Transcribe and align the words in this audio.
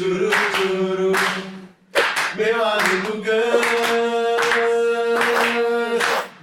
Churu, 0.00 0.30
churu, 0.56 1.12
meu 2.34 2.64
amigo. 2.64 3.22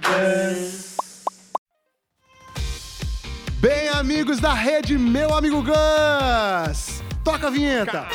Gus. 0.00 0.96
Bem, 3.58 3.88
amigos 3.88 4.38
da 4.38 4.54
rede 4.54 4.96
Meu 4.96 5.34
Amigo 5.34 5.60
Gus! 5.60 7.02
Toca 7.24 7.48
a 7.48 7.50
vinheta! 7.50 8.06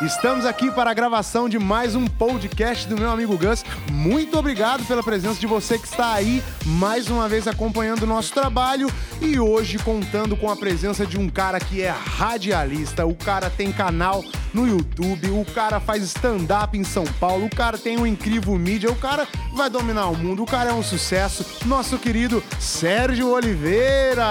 Estamos 0.00 0.46
aqui 0.46 0.70
para 0.70 0.92
a 0.92 0.94
gravação 0.94 1.48
de 1.48 1.58
mais 1.58 1.96
um 1.96 2.06
podcast 2.06 2.86
do 2.86 2.96
meu 2.96 3.10
amigo 3.10 3.36
Gus. 3.36 3.64
Muito 3.90 4.38
obrigado 4.38 4.84
pela 4.86 5.02
presença 5.02 5.40
de 5.40 5.46
você 5.46 5.76
que 5.76 5.88
está 5.88 6.12
aí 6.12 6.40
mais 6.64 7.08
uma 7.08 7.28
vez 7.28 7.48
acompanhando 7.48 8.04
o 8.04 8.06
nosso 8.06 8.32
trabalho 8.32 8.88
e 9.20 9.40
hoje 9.40 9.76
contando 9.78 10.36
com 10.36 10.48
a 10.48 10.56
presença 10.56 11.04
de 11.04 11.18
um 11.18 11.28
cara 11.28 11.58
que 11.58 11.82
é 11.82 11.90
radialista, 11.90 13.04
o 13.04 13.14
cara 13.14 13.50
tem 13.50 13.72
canal 13.72 14.24
no 14.58 14.66
YouTube, 14.66 15.28
o 15.30 15.44
cara 15.54 15.78
faz 15.78 16.02
stand-up 16.02 16.76
em 16.76 16.82
São 16.82 17.04
Paulo, 17.20 17.46
o 17.46 17.50
cara 17.50 17.78
tem 17.78 17.96
um 17.96 18.04
incrível 18.04 18.54
mídia, 18.58 18.90
o 18.90 18.96
cara 18.96 19.24
vai 19.54 19.70
dominar 19.70 20.06
o 20.08 20.16
mundo, 20.16 20.42
o 20.42 20.46
cara 20.46 20.70
é 20.70 20.72
um 20.72 20.82
sucesso. 20.82 21.46
Nosso 21.64 21.96
querido 21.96 22.42
Sérgio 22.58 23.28
Oliveira! 23.30 24.24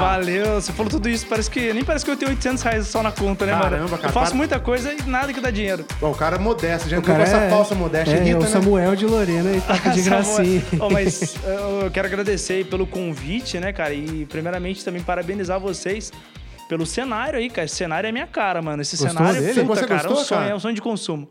Valeu, 0.00 0.60
você 0.60 0.72
falou 0.72 0.90
tudo 0.90 1.08
isso, 1.08 1.26
parece 1.26 1.48
que 1.48 1.72
nem 1.72 1.84
parece 1.84 2.04
que 2.04 2.10
eu 2.10 2.16
tenho 2.16 2.32
800 2.32 2.62
reais 2.64 2.86
só 2.88 3.04
na 3.04 3.12
conta, 3.12 3.46
né, 3.46 3.52
Caramba, 3.52 3.76
mano? 3.84 3.88
cara, 3.90 4.08
eu 4.08 4.12
faço 4.12 4.26
para- 4.30 4.36
muita 4.36 4.58
coisa 4.58 4.92
e 4.92 5.02
nada 5.08 5.32
que 5.32 5.40
dá 5.40 5.50
dinheiro. 5.50 5.84
Bom, 6.00 6.10
o 6.10 6.14
cara 6.14 6.34
é 6.36 6.38
modesto, 6.40 6.88
já 6.88 6.96
O 6.96 6.98
entrou 6.98 7.16
com 7.16 7.22
cara 7.22 7.36
essa 7.36 7.44
é, 7.46 7.50
falsa 7.50 7.74
modéstia 7.76 8.16
é, 8.16 8.20
irrita, 8.20 8.38
o 8.38 8.42
né? 8.42 8.48
Samuel 8.48 8.96
de 8.96 9.06
Lorena 9.06 9.52
e 9.56 9.60
toca 9.60 9.90
de 9.94 10.02
gracinha. 10.02 10.62
Oh, 10.80 10.90
mas 10.90 11.36
eu 11.84 11.88
quero 11.92 12.08
agradecer 12.08 12.54
aí 12.54 12.64
pelo 12.64 12.84
convite, 12.84 13.60
né, 13.60 13.72
cara? 13.72 13.94
E 13.94 14.26
primeiramente 14.26 14.84
também 14.84 15.02
parabenizar 15.02 15.60
vocês 15.60 16.10
pelo 16.68 16.84
cenário 16.86 17.38
aí, 17.38 17.48
cara. 17.48 17.64
Esse 17.66 17.76
cenário 17.76 18.06
é 18.08 18.12
minha 18.12 18.26
cara, 18.26 18.60
mano. 18.62 18.82
Esse 18.82 18.96
Gostou 18.96 19.16
cenário 19.16 19.40
dele? 19.40 19.60
é 19.60 19.64
puta, 19.64 19.80
Você 19.80 19.86
cara. 19.86 20.08
gostou, 20.08 20.16
é 20.16 20.20
um 20.20 20.24
sonho, 20.24 20.40
cara? 20.40 20.50
é 20.50 20.54
um 20.54 20.60
sonho 20.60 20.74
de 20.74 20.82
consumo. 20.82 21.28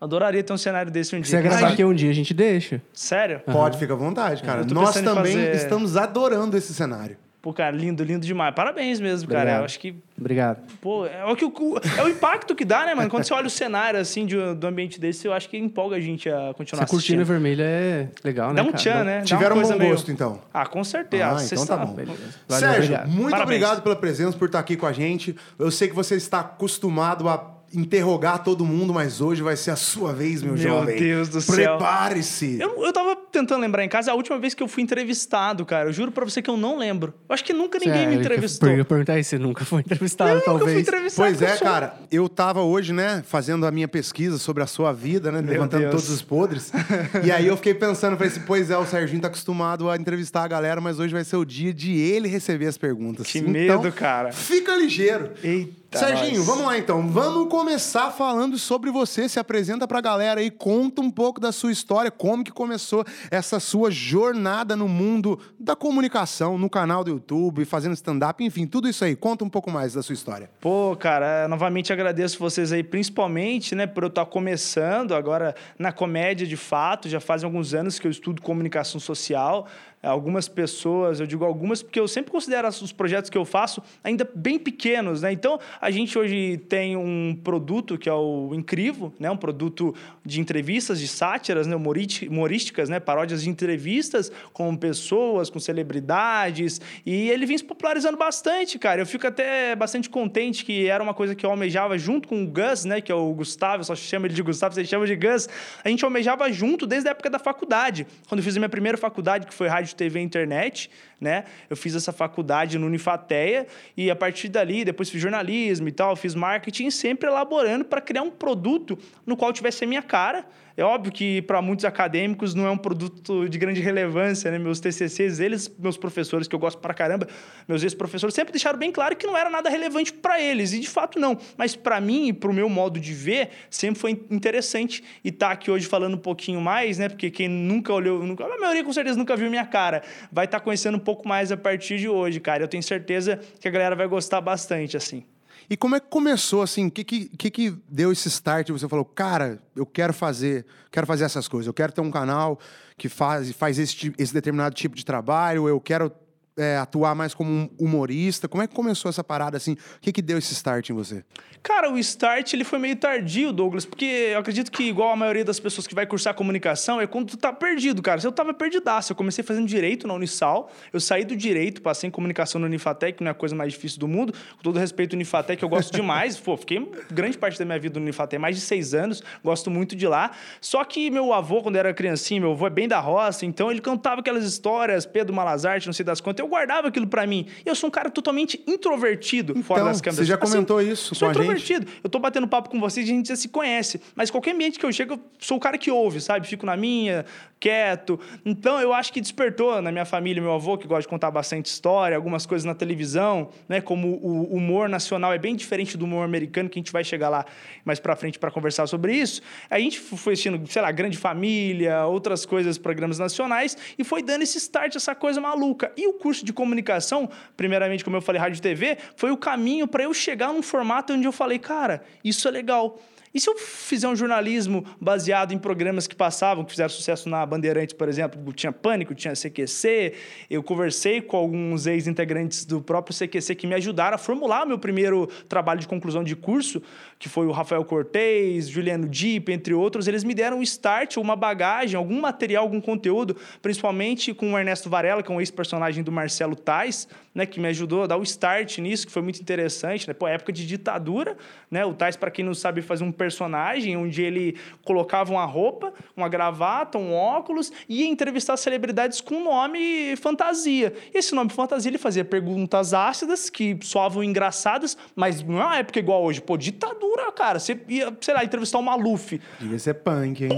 Adoraria 0.00 0.42
ter 0.42 0.52
um 0.52 0.58
cenário 0.58 0.90
desse 0.90 1.14
um 1.14 1.22
Se 1.22 1.30
dia. 1.30 1.42
você 1.42 1.48
gravar 1.48 1.68
aqui 1.72 1.84
um 1.84 1.92
dia, 1.94 2.10
a 2.10 2.14
gente 2.14 2.32
deixa. 2.32 2.80
Sério? 2.92 3.40
Pode, 3.40 3.78
fica 3.78 3.92
à 3.92 3.96
vontade, 3.96 4.42
cara. 4.42 4.64
Nós 4.64 4.94
também 4.94 5.14
fazer- 5.34 5.54
estamos 5.54 5.96
adorando 5.96 6.56
esse 6.56 6.72
cenário. 6.72 7.16
Pô, 7.42 7.54
cara, 7.54 7.74
lindo, 7.74 8.04
lindo 8.04 8.26
demais. 8.26 8.54
Parabéns 8.54 9.00
mesmo, 9.00 9.26
cara. 9.26 9.40
Obrigado. 9.40 9.58
Eu 9.60 9.64
acho 9.64 9.78
que 9.80 9.94
Obrigado. 10.18 10.58
Pô, 10.82 11.06
é 11.06 11.24
o, 11.24 11.34
que, 11.34 11.44
o- 11.46 11.80
é 11.98 12.02
o 12.02 12.08
impacto 12.10 12.54
que 12.54 12.66
dá, 12.66 12.84
né, 12.84 12.94
mano? 12.94 13.08
Quando 13.08 13.24
você 13.24 13.32
olha 13.32 13.46
o 13.46 13.50
cenário, 13.50 13.98
assim, 13.98 14.26
de, 14.26 14.36
do 14.54 14.66
ambiente 14.66 15.00
desse, 15.00 15.26
eu 15.26 15.32
acho 15.32 15.48
que 15.48 15.56
empolga 15.56 15.96
a 15.96 16.00
gente 16.00 16.28
a 16.28 16.52
continuar 16.54 16.82
Essa 16.82 16.90
cortina 16.90 17.22
assistindo. 17.22 17.24
vermelha 17.24 17.62
é 17.64 18.08
legal, 18.22 18.50
né, 18.50 18.56
Dá 18.56 18.62
um 18.62 18.66
cara? 18.66 18.76
tchan, 18.78 19.04
né? 19.04 19.22
Tiveram 19.22 19.56
um 19.56 19.62
bom 19.62 19.78
meio- 19.78 19.90
gosto, 19.92 20.12
então. 20.12 20.38
Ah, 20.52 20.66
com 20.66 20.84
certeza. 20.84 21.24
Ah, 21.38 21.42
então 21.42 21.64
tá 21.66 21.76
bom. 21.78 21.94
Valeu, 21.94 22.16
Sérgio, 22.48 22.74
obrigado. 22.76 23.08
muito 23.08 23.30
Parabéns. 23.30 23.42
obrigado 23.62 23.82
pela 23.82 23.96
presença, 23.96 24.36
por 24.36 24.44
estar 24.44 24.58
aqui 24.58 24.76
com 24.76 24.86
a 24.86 24.92
gente. 24.92 25.34
Eu 25.58 25.70
sei 25.70 25.88
que 25.88 25.94
você 25.94 26.16
está 26.16 26.40
acostumado 26.40 27.26
a 27.26 27.38
interrogar 27.72 28.42
todo 28.42 28.64
mundo, 28.64 28.92
mas 28.92 29.20
hoje 29.20 29.42
vai 29.42 29.56
ser 29.56 29.70
a 29.70 29.76
sua 29.76 30.12
vez, 30.12 30.42
meu, 30.42 30.54
Meu 30.54 30.62
jovem. 30.62 30.98
Deus 30.98 31.28
do 31.28 31.40
céu. 31.40 31.54
Prepare-se. 31.54 32.58
Eu, 32.60 32.84
eu 32.84 32.92
tava 32.92 33.14
tentando 33.14 33.60
lembrar 33.60 33.84
em 33.84 33.88
casa 33.88 34.10
a 34.10 34.14
última 34.14 34.38
vez 34.38 34.54
que 34.54 34.62
eu 34.62 34.68
fui 34.68 34.82
entrevistado, 34.82 35.64
cara. 35.64 35.88
Eu 35.88 35.92
juro 35.92 36.10
pra 36.10 36.24
você 36.24 36.42
que 36.42 36.50
eu 36.50 36.56
não 36.56 36.76
lembro. 36.76 37.14
Eu 37.28 37.34
acho 37.34 37.44
que 37.44 37.52
nunca 37.52 37.78
ninguém 37.78 38.06
me 38.06 38.14
Sério, 38.14 38.20
entrevistou. 38.20 38.68
Eu 38.68 38.78
ia 38.78 38.84
perguntar 38.84 39.18
isso, 39.18 39.30
você 39.30 39.38
nunca 39.38 39.64
foi 39.64 39.80
entrevistado, 39.80 40.30
eu 40.30 40.34
nunca 40.36 40.50
fui 40.50 40.58
talvez. 40.58 40.80
entrevistado. 40.80 41.28
Pois 41.28 41.42
é, 41.42 41.56
cara, 41.56 41.94
eu 42.10 42.28
tava 42.28 42.62
hoje, 42.62 42.92
né, 42.92 43.22
fazendo 43.26 43.66
a 43.66 43.70
minha 43.70 43.88
pesquisa 43.88 44.38
sobre 44.38 44.62
a 44.62 44.66
sua 44.66 44.92
vida, 44.92 45.30
né, 45.30 45.40
levantando 45.40 45.82
Deus. 45.82 45.92
todos 45.92 46.10
os 46.10 46.22
podres. 46.22 46.72
e 47.24 47.30
aí 47.30 47.46
eu 47.46 47.56
fiquei 47.56 47.74
pensando, 47.74 48.16
falei 48.16 48.32
assim, 48.32 48.42
pois 48.46 48.70
é, 48.70 48.76
o 48.76 48.84
Serginho 48.84 49.20
tá 49.20 49.28
acostumado 49.28 49.88
a 49.88 49.96
entrevistar 49.96 50.44
a 50.44 50.48
galera, 50.48 50.80
mas 50.80 50.98
hoje 50.98 51.12
vai 51.12 51.24
ser 51.24 51.36
o 51.36 51.44
dia 51.44 51.72
de 51.72 51.96
ele 51.96 52.28
receber 52.28 52.66
as 52.66 52.76
perguntas. 52.76 53.26
Que 53.26 53.38
Então, 53.38 53.50
medo, 53.52 53.92
cara. 53.92 54.32
Fica 54.32 54.74
ligeiro. 54.74 55.30
Eita, 55.42 55.79
Serginho, 55.98 56.38
nós. 56.38 56.46
vamos 56.46 56.64
lá 56.64 56.78
então. 56.78 57.08
Vamos 57.08 57.48
começar 57.48 58.10
falando 58.12 58.56
sobre 58.56 58.90
você. 58.90 59.28
Se 59.28 59.40
apresenta 59.40 59.88
pra 59.88 60.00
galera 60.00 60.40
aí, 60.40 60.50
conta 60.50 61.02
um 61.02 61.10
pouco 61.10 61.40
da 61.40 61.50
sua 61.50 61.72
história, 61.72 62.10
como 62.10 62.44
que 62.44 62.52
começou 62.52 63.04
essa 63.30 63.58
sua 63.58 63.90
jornada 63.90 64.76
no 64.76 64.86
mundo 64.86 65.38
da 65.58 65.74
comunicação, 65.74 66.56
no 66.56 66.70
canal 66.70 67.02
do 67.02 67.10
YouTube, 67.10 67.64
fazendo 67.64 67.94
stand-up, 67.94 68.42
enfim, 68.44 68.66
tudo 68.66 68.88
isso 68.88 69.04
aí. 69.04 69.16
Conta 69.16 69.44
um 69.44 69.48
pouco 69.48 69.70
mais 69.70 69.94
da 69.94 70.02
sua 70.02 70.12
história. 70.12 70.48
Pô, 70.60 70.96
cara, 70.96 71.48
novamente 71.48 71.92
agradeço 71.92 72.38
vocês 72.38 72.72
aí, 72.72 72.84
principalmente, 72.84 73.74
né, 73.74 73.86
por 73.86 74.04
eu 74.04 74.08
estar 74.08 74.26
começando 74.26 75.14
agora 75.14 75.56
na 75.76 75.90
comédia 75.90 76.46
de 76.46 76.56
fato. 76.56 77.08
Já 77.08 77.18
fazem 77.18 77.46
alguns 77.46 77.74
anos 77.74 77.98
que 77.98 78.06
eu 78.06 78.10
estudo 78.10 78.40
comunicação 78.40 79.00
social. 79.00 79.66
Algumas 80.02 80.48
pessoas, 80.48 81.20
eu 81.20 81.26
digo 81.26 81.44
algumas, 81.44 81.82
porque 81.82 82.00
eu 82.00 82.08
sempre 82.08 82.32
considero 82.32 82.66
os 82.66 82.90
projetos 82.90 83.28
que 83.28 83.36
eu 83.36 83.44
faço 83.44 83.82
ainda 84.02 84.26
bem 84.34 84.58
pequenos, 84.58 85.20
né? 85.20 85.30
Então, 85.30 85.60
a 85.78 85.90
gente 85.90 86.18
hoje 86.18 86.56
tem 86.70 86.96
um 86.96 87.38
produto 87.44 87.98
que 87.98 88.08
é 88.08 88.12
o 88.12 88.54
Incrível, 88.54 89.12
né? 89.18 89.30
Um 89.30 89.36
produto 89.36 89.94
de 90.24 90.40
entrevistas, 90.40 90.98
de 90.98 91.06
sátiras, 91.06 91.66
né? 91.66 91.76
Humorísticas, 91.76 92.88
né? 92.88 92.98
Paródias 92.98 93.42
de 93.42 93.50
entrevistas 93.50 94.32
com 94.54 94.74
pessoas, 94.74 95.50
com 95.50 95.60
celebridades. 95.60 96.80
E 97.04 97.28
ele 97.28 97.44
vem 97.44 97.58
se 97.58 97.64
popularizando 97.64 98.16
bastante, 98.16 98.78
cara. 98.78 99.02
Eu 99.02 99.06
fico 99.06 99.26
até 99.26 99.76
bastante 99.76 100.08
contente 100.08 100.64
que 100.64 100.86
era 100.86 101.02
uma 101.02 101.12
coisa 101.12 101.34
que 101.34 101.44
eu 101.44 101.50
almejava 101.50 101.98
junto 101.98 102.26
com 102.26 102.42
o 102.42 102.46
Gus, 102.46 102.86
né? 102.86 103.02
Que 103.02 103.12
é 103.12 103.14
o 103.14 103.34
Gustavo, 103.34 103.80
eu 103.80 103.84
só 103.84 103.94
chamo 103.94 104.26
ele 104.26 104.32
de 104.32 104.42
Gustavo, 104.42 104.74
você 104.74 104.82
chama 104.82 105.06
de 105.06 105.14
Gus. 105.14 105.46
A 105.84 105.90
gente 105.90 106.02
almejava 106.06 106.50
junto 106.50 106.86
desde 106.86 107.08
a 107.08 107.10
época 107.10 107.28
da 107.28 107.38
faculdade. 107.38 108.06
Quando 108.26 108.38
eu 108.38 108.44
fiz 108.44 108.56
a 108.56 108.60
minha 108.60 108.68
primeira 108.70 108.96
faculdade, 108.96 109.46
que 109.46 109.52
foi 109.52 109.68
Rádio, 109.68 109.89
TV 109.94 110.20
e 110.20 110.22
Internet, 110.22 110.90
né? 111.20 111.44
Eu 111.68 111.76
fiz 111.76 111.94
essa 111.94 112.12
faculdade 112.12 112.78
no 112.78 112.86
Unifateia 112.86 113.66
e 113.96 114.10
a 114.10 114.16
partir 114.16 114.48
dali, 114.48 114.84
depois 114.84 115.10
fiz 115.10 115.20
jornalismo 115.20 115.88
e 115.88 115.92
tal, 115.92 116.16
fiz 116.16 116.34
marketing, 116.34 116.90
sempre 116.90 117.28
elaborando 117.28 117.84
para 117.84 118.00
criar 118.00 118.22
um 118.22 118.30
produto 118.30 118.98
no 119.26 119.36
qual 119.36 119.52
tivesse 119.52 119.84
a 119.84 119.86
minha 119.86 120.02
cara. 120.02 120.46
É 120.80 120.82
óbvio 120.82 121.12
que 121.12 121.42
para 121.42 121.60
muitos 121.60 121.84
acadêmicos 121.84 122.54
não 122.54 122.66
é 122.66 122.70
um 122.70 122.76
produto 122.78 123.46
de 123.50 123.58
grande 123.58 123.82
relevância, 123.82 124.50
né? 124.50 124.58
Meus 124.58 124.80
TCCs, 124.80 125.38
eles, 125.38 125.70
meus 125.78 125.98
professores 125.98 126.48
que 126.48 126.54
eu 126.54 126.58
gosto 126.58 126.78
pra 126.78 126.94
caramba, 126.94 127.28
meus 127.68 127.82
ex-professores 127.82 128.34
sempre 128.34 128.50
deixaram 128.50 128.78
bem 128.78 128.90
claro 128.90 129.14
que 129.14 129.26
não 129.26 129.36
era 129.36 129.50
nada 129.50 129.68
relevante 129.68 130.10
para 130.10 130.40
eles, 130.40 130.72
e 130.72 130.80
de 130.80 130.88
fato 130.88 131.18
não. 131.18 131.36
Mas 131.58 131.76
para 131.76 132.00
mim 132.00 132.28
e 132.28 132.32
para 132.32 132.50
o 132.50 132.54
meu 132.54 132.66
modo 132.66 132.98
de 132.98 133.12
ver, 133.12 133.50
sempre 133.68 134.00
foi 134.00 134.24
interessante 134.30 135.04
e 135.22 135.28
estar 135.28 135.50
aqui 135.50 135.70
hoje 135.70 135.84
falando 135.84 136.14
um 136.14 136.18
pouquinho 136.18 136.62
mais, 136.62 136.96
né? 136.96 137.10
Porque 137.10 137.30
quem 137.30 137.46
nunca 137.46 137.92
olhou, 137.92 138.24
nunca, 138.24 138.46
a 138.46 138.58
maioria 138.58 138.82
com 138.82 138.92
certeza 138.94 139.18
nunca 139.18 139.36
viu 139.36 139.50
minha 139.50 139.66
cara, 139.66 140.02
vai 140.32 140.46
estar 140.46 140.60
conhecendo 140.60 140.96
um 140.96 141.00
pouco 141.00 141.28
mais 141.28 141.52
a 141.52 141.58
partir 141.58 141.98
de 141.98 142.08
hoje, 142.08 142.40
cara. 142.40 142.62
Eu 142.62 142.68
tenho 142.68 142.82
certeza 142.82 143.38
que 143.60 143.68
a 143.68 143.70
galera 143.70 143.94
vai 143.94 144.06
gostar 144.06 144.40
bastante, 144.40 144.96
assim. 144.96 145.24
E 145.70 145.76
como 145.76 145.94
é 145.94 146.00
que 146.00 146.08
começou, 146.08 146.62
assim, 146.62 146.88
o 146.88 146.90
que, 146.90 147.04
que, 147.04 147.50
que 147.50 147.70
deu 147.88 148.10
esse 148.10 148.26
start? 148.26 148.68
Você 148.70 148.88
falou, 148.88 149.04
cara, 149.04 149.62
eu 149.76 149.86
quero 149.86 150.12
fazer, 150.12 150.66
quero 150.90 151.06
fazer 151.06 151.22
essas 151.22 151.46
coisas, 151.46 151.68
eu 151.68 151.72
quero 151.72 151.92
ter 151.92 152.00
um 152.00 152.10
canal 152.10 152.58
que 152.98 153.08
faz, 153.08 153.52
faz 153.52 153.78
esse, 153.78 154.12
esse 154.18 154.34
determinado 154.34 154.74
tipo 154.74 154.96
de 154.96 155.04
trabalho, 155.04 155.68
eu 155.68 155.80
quero 155.80 156.10
é, 156.60 156.76
atuar 156.76 157.14
mais 157.14 157.32
como 157.32 157.50
um 157.50 157.70
humorista. 157.78 158.46
Como 158.46 158.62
é 158.62 158.66
que 158.66 158.74
começou 158.74 159.08
essa 159.08 159.24
parada, 159.24 159.56
assim? 159.56 159.72
O 159.72 160.00
que 160.00 160.12
que 160.12 160.20
deu 160.20 160.36
esse 160.36 160.52
start 160.52 160.90
em 160.90 160.92
você? 160.92 161.24
Cara, 161.62 161.90
o 161.90 161.98
start 161.98 162.52
ele 162.52 162.64
foi 162.64 162.78
meio 162.78 162.96
tardio, 162.96 163.52
Douglas, 163.52 163.84
porque 163.84 164.04
eu 164.04 164.38
acredito 164.38 164.70
que, 164.70 164.82
igual 164.82 165.10
a 165.10 165.16
maioria 165.16 165.44
das 165.44 165.58
pessoas 165.58 165.86
que 165.86 165.94
vai 165.94 166.06
cursar 166.06 166.34
comunicação, 166.34 167.00
é 167.00 167.06
quando 167.06 167.30
tu 167.30 167.36
tá 167.36 167.52
perdido, 167.52 168.02
cara. 168.02 168.20
Eu 168.22 168.32
tava 168.32 168.52
perdidaço. 168.52 169.12
Eu 169.12 169.16
comecei 169.16 169.42
fazendo 169.42 169.66
direito 169.66 170.06
na 170.06 170.14
Unisal, 170.14 170.70
eu 170.92 171.00
saí 171.00 171.24
do 171.24 171.34
direito, 171.34 171.80
passei 171.80 172.08
em 172.08 172.10
comunicação 172.10 172.60
no 172.60 172.66
Unifatec, 172.66 173.18
que 173.18 173.24
não 173.24 173.28
é 173.28 173.32
a 173.32 173.34
coisa 173.34 173.54
mais 173.54 173.72
difícil 173.72 173.98
do 173.98 174.08
mundo. 174.08 174.32
Com 174.32 174.62
todo 174.62 174.78
respeito 174.78 175.14
Unifatec, 175.14 175.62
eu 175.62 175.68
gosto 175.68 175.92
demais. 175.92 176.36
Pô, 176.40 176.56
fiquei 176.56 176.90
grande 177.10 177.38
parte 177.38 177.58
da 177.58 177.64
minha 177.64 177.78
vida 177.78 177.98
no 177.98 178.04
Unifatec, 178.04 178.40
mais 178.40 178.56
de 178.56 178.62
seis 178.62 178.94
anos, 178.94 179.22
gosto 179.42 179.70
muito 179.70 179.96
de 179.96 180.06
lá. 180.06 180.32
Só 180.60 180.84
que 180.84 181.10
meu 181.10 181.32
avô, 181.32 181.62
quando 181.62 181.76
era 181.76 181.92
criancinha, 181.94 182.40
meu 182.40 182.52
avô 182.52 182.66
é 182.66 182.70
bem 182.70 182.88
da 182.88 183.00
roça, 183.00 183.46
então 183.46 183.70
ele 183.70 183.80
cantava 183.80 184.20
aquelas 184.20 184.44
histórias, 184.44 185.06
Pedro 185.06 185.34
Malazarte, 185.34 185.86
não 185.86 185.92
sei 185.92 186.04
das 186.04 186.20
quantas, 186.20 186.44
eu 186.44 186.49
guardava 186.50 186.88
aquilo 186.88 187.06
pra 187.06 187.26
mim. 187.26 187.46
Eu 187.64 187.74
sou 187.74 187.88
um 187.88 187.90
cara 187.90 188.10
totalmente 188.10 188.62
introvertido 188.66 189.54
fora 189.62 189.80
Então, 189.80 189.92
das 189.92 190.00
câmeras. 190.00 190.16
você 190.18 190.24
já 190.26 190.34
Assim, 190.34 190.52
comentou 190.52 190.82
isso 190.82 191.14
sou 191.14 191.26
com 191.28 191.30
a 191.30 191.32
gente? 191.32 191.42
introvertido. 191.42 191.86
Eu 192.04 192.10
tô 192.10 192.18
batendo 192.18 192.46
papo 192.46 192.68
com 192.68 192.78
vocês 192.78 193.08
e 193.08 193.10
a 193.12 193.14
gente 193.14 193.28
já 193.28 193.36
se 193.36 193.48
conhece. 193.48 194.00
Mas 194.14 194.30
qualquer 194.30 194.54
ambiente 194.54 194.78
que 194.78 194.84
eu 194.84 194.92
chego, 194.92 195.14
eu 195.14 195.20
sou 195.38 195.56
o 195.56 195.60
cara 195.60 195.78
que 195.78 195.90
ouve, 195.90 196.20
sabe? 196.20 196.46
Fico 196.46 196.66
na 196.66 196.76
minha, 196.76 197.24
quieto. 197.58 198.18
Então, 198.44 198.80
eu 198.80 198.92
acho 198.92 199.12
que 199.12 199.20
despertou 199.20 199.80
na 199.80 199.92
minha 199.92 200.04
família, 200.04 200.42
meu 200.42 200.52
avô, 200.52 200.76
que 200.76 200.86
gosta 200.86 201.02
de 201.02 201.08
contar 201.08 201.30
bastante 201.30 201.66
história, 201.66 202.16
algumas 202.16 202.44
coisas 202.46 202.64
na 202.64 202.74
televisão, 202.74 203.50
né? 203.68 203.80
Como 203.80 204.08
o 204.22 204.54
humor 204.54 204.88
nacional 204.88 205.32
é 205.32 205.38
bem 205.38 205.54
diferente 205.54 205.96
do 205.96 206.04
humor 206.04 206.24
americano, 206.24 206.68
que 206.68 206.78
a 206.78 206.80
gente 206.80 206.92
vai 206.92 207.04
chegar 207.04 207.28
lá 207.28 207.44
mais 207.84 208.00
pra 208.00 208.16
frente 208.16 208.38
para 208.38 208.50
conversar 208.50 208.86
sobre 208.86 209.14
isso. 209.14 209.40
A 209.68 209.78
gente 209.78 210.00
foi 210.00 210.32
assistindo, 210.32 210.60
sei 210.70 210.82
lá, 210.82 210.90
Grande 210.90 211.16
Família, 211.18 212.06
outras 212.06 212.44
coisas, 212.44 212.78
programas 212.78 213.18
nacionais, 213.18 213.76
e 213.98 214.02
foi 214.04 214.22
dando 214.22 214.42
esse 214.42 214.58
start, 214.58 214.96
essa 214.96 215.14
coisa 215.14 215.40
maluca. 215.40 215.92
E 215.96 216.06
o 216.06 216.14
curso 216.14 216.39
de 216.44 216.52
comunicação, 216.52 217.28
primeiramente, 217.56 218.04
como 218.04 218.16
eu 218.16 218.20
falei, 218.20 218.40
rádio 218.40 218.58
e 218.58 218.60
TV, 218.60 218.98
foi 219.16 219.30
o 219.30 219.36
caminho 219.36 219.86
para 219.86 220.04
eu 220.04 220.14
chegar 220.14 220.52
num 220.52 220.62
formato 220.62 221.12
onde 221.12 221.26
eu 221.26 221.32
falei, 221.32 221.58
cara, 221.58 222.02
isso 222.24 222.46
é 222.46 222.50
legal. 222.50 222.98
E 223.32 223.40
se 223.40 223.48
eu 223.48 223.56
fizer 223.56 224.08
um 224.08 224.16
jornalismo 224.16 224.84
baseado 225.00 225.52
em 225.52 225.58
programas 225.58 226.08
que 226.08 226.16
passavam, 226.16 226.64
que 226.64 226.72
fizeram 226.72 226.90
sucesso 226.90 227.28
na 227.28 227.46
Bandeirantes, 227.46 227.94
por 227.94 228.08
exemplo, 228.08 228.52
tinha 228.52 228.72
Pânico, 228.72 229.14
tinha 229.14 229.34
CQC, 229.34 230.14
eu 230.50 230.64
conversei 230.64 231.20
com 231.20 231.36
alguns 231.36 231.86
ex-integrantes 231.86 232.64
do 232.64 232.80
próprio 232.80 233.16
CQC 233.16 233.54
que 233.54 233.68
me 233.68 233.74
ajudaram 233.74 234.16
a 234.16 234.18
formular 234.18 234.66
meu 234.66 234.80
primeiro 234.80 235.28
trabalho 235.48 235.78
de 235.78 235.86
conclusão 235.86 236.24
de 236.24 236.34
curso, 236.34 236.82
que 237.20 237.28
foi 237.28 237.46
o 237.46 237.52
Rafael 237.52 237.84
Cortez, 237.84 238.68
Juliano 238.68 239.08
Dipp, 239.08 239.52
entre 239.52 239.74
outros. 239.74 240.08
Eles 240.08 240.24
me 240.24 240.34
deram 240.34 240.58
um 240.58 240.62
start, 240.62 241.16
uma 241.16 241.36
bagagem, 241.36 241.96
algum 241.96 242.20
material, 242.20 242.64
algum 242.64 242.80
conteúdo, 242.80 243.36
principalmente 243.62 244.34
com 244.34 244.54
o 244.54 244.58
Ernesto 244.58 244.90
Varela, 244.90 245.22
que 245.22 245.30
é 245.30 245.34
um 245.34 245.40
ex-personagem 245.40 246.02
do 246.02 246.10
Marcelo 246.10 246.56
Tais, 246.56 247.06
né, 247.34 247.46
que 247.46 247.60
me 247.60 247.68
ajudou 247.68 248.02
a 248.02 248.06
dar 248.06 248.16
o 248.16 248.22
start 248.22 248.78
nisso, 248.78 249.06
que 249.06 249.12
foi 249.12 249.22
muito 249.22 249.40
interessante, 249.40 250.08
né? 250.08 250.14
Pô, 250.14 250.26
época 250.26 250.52
de 250.52 250.66
ditadura, 250.66 251.36
né? 251.70 251.84
O 251.84 251.94
Tais, 251.94 252.16
para 252.16 252.30
quem 252.30 252.44
não 252.44 252.54
sabe, 252.54 252.82
fazia 252.82 253.06
um 253.06 253.12
personagem 253.12 253.96
onde 253.96 254.22
ele 254.22 254.56
colocava 254.84 255.30
uma 255.30 255.44
roupa, 255.44 255.92
uma 256.16 256.28
gravata, 256.28 256.98
um 256.98 257.14
óculos 257.14 257.72
e 257.88 258.02
ia 258.02 258.08
entrevistar 258.08 258.56
celebridades 258.56 259.20
com 259.20 259.44
nome 259.44 260.16
fantasia. 260.16 260.92
E 261.14 261.18
esse 261.18 261.34
nome 261.34 261.50
fantasia 261.50 261.88
ele 261.88 261.98
fazia 261.98 262.24
perguntas 262.24 262.92
ácidas 262.92 263.48
que 263.48 263.78
soavam 263.82 264.24
engraçadas, 264.24 264.96
mas 265.14 265.42
não 265.42 265.60
é 265.60 265.64
uma 265.64 265.78
época 265.78 266.00
igual 266.00 266.24
hoje. 266.24 266.40
Pô, 266.40 266.56
ditadura, 266.56 267.30
cara. 267.30 267.58
Você 267.60 267.78
ia, 267.88 268.12
sei 268.20 268.34
lá, 268.34 268.44
entrevistar 268.44 268.78
o 268.78 268.82
Maluf. 268.82 269.40
Devia 269.60 269.78
ser 269.78 269.94
punk, 269.94 270.44
hein? 270.44 270.50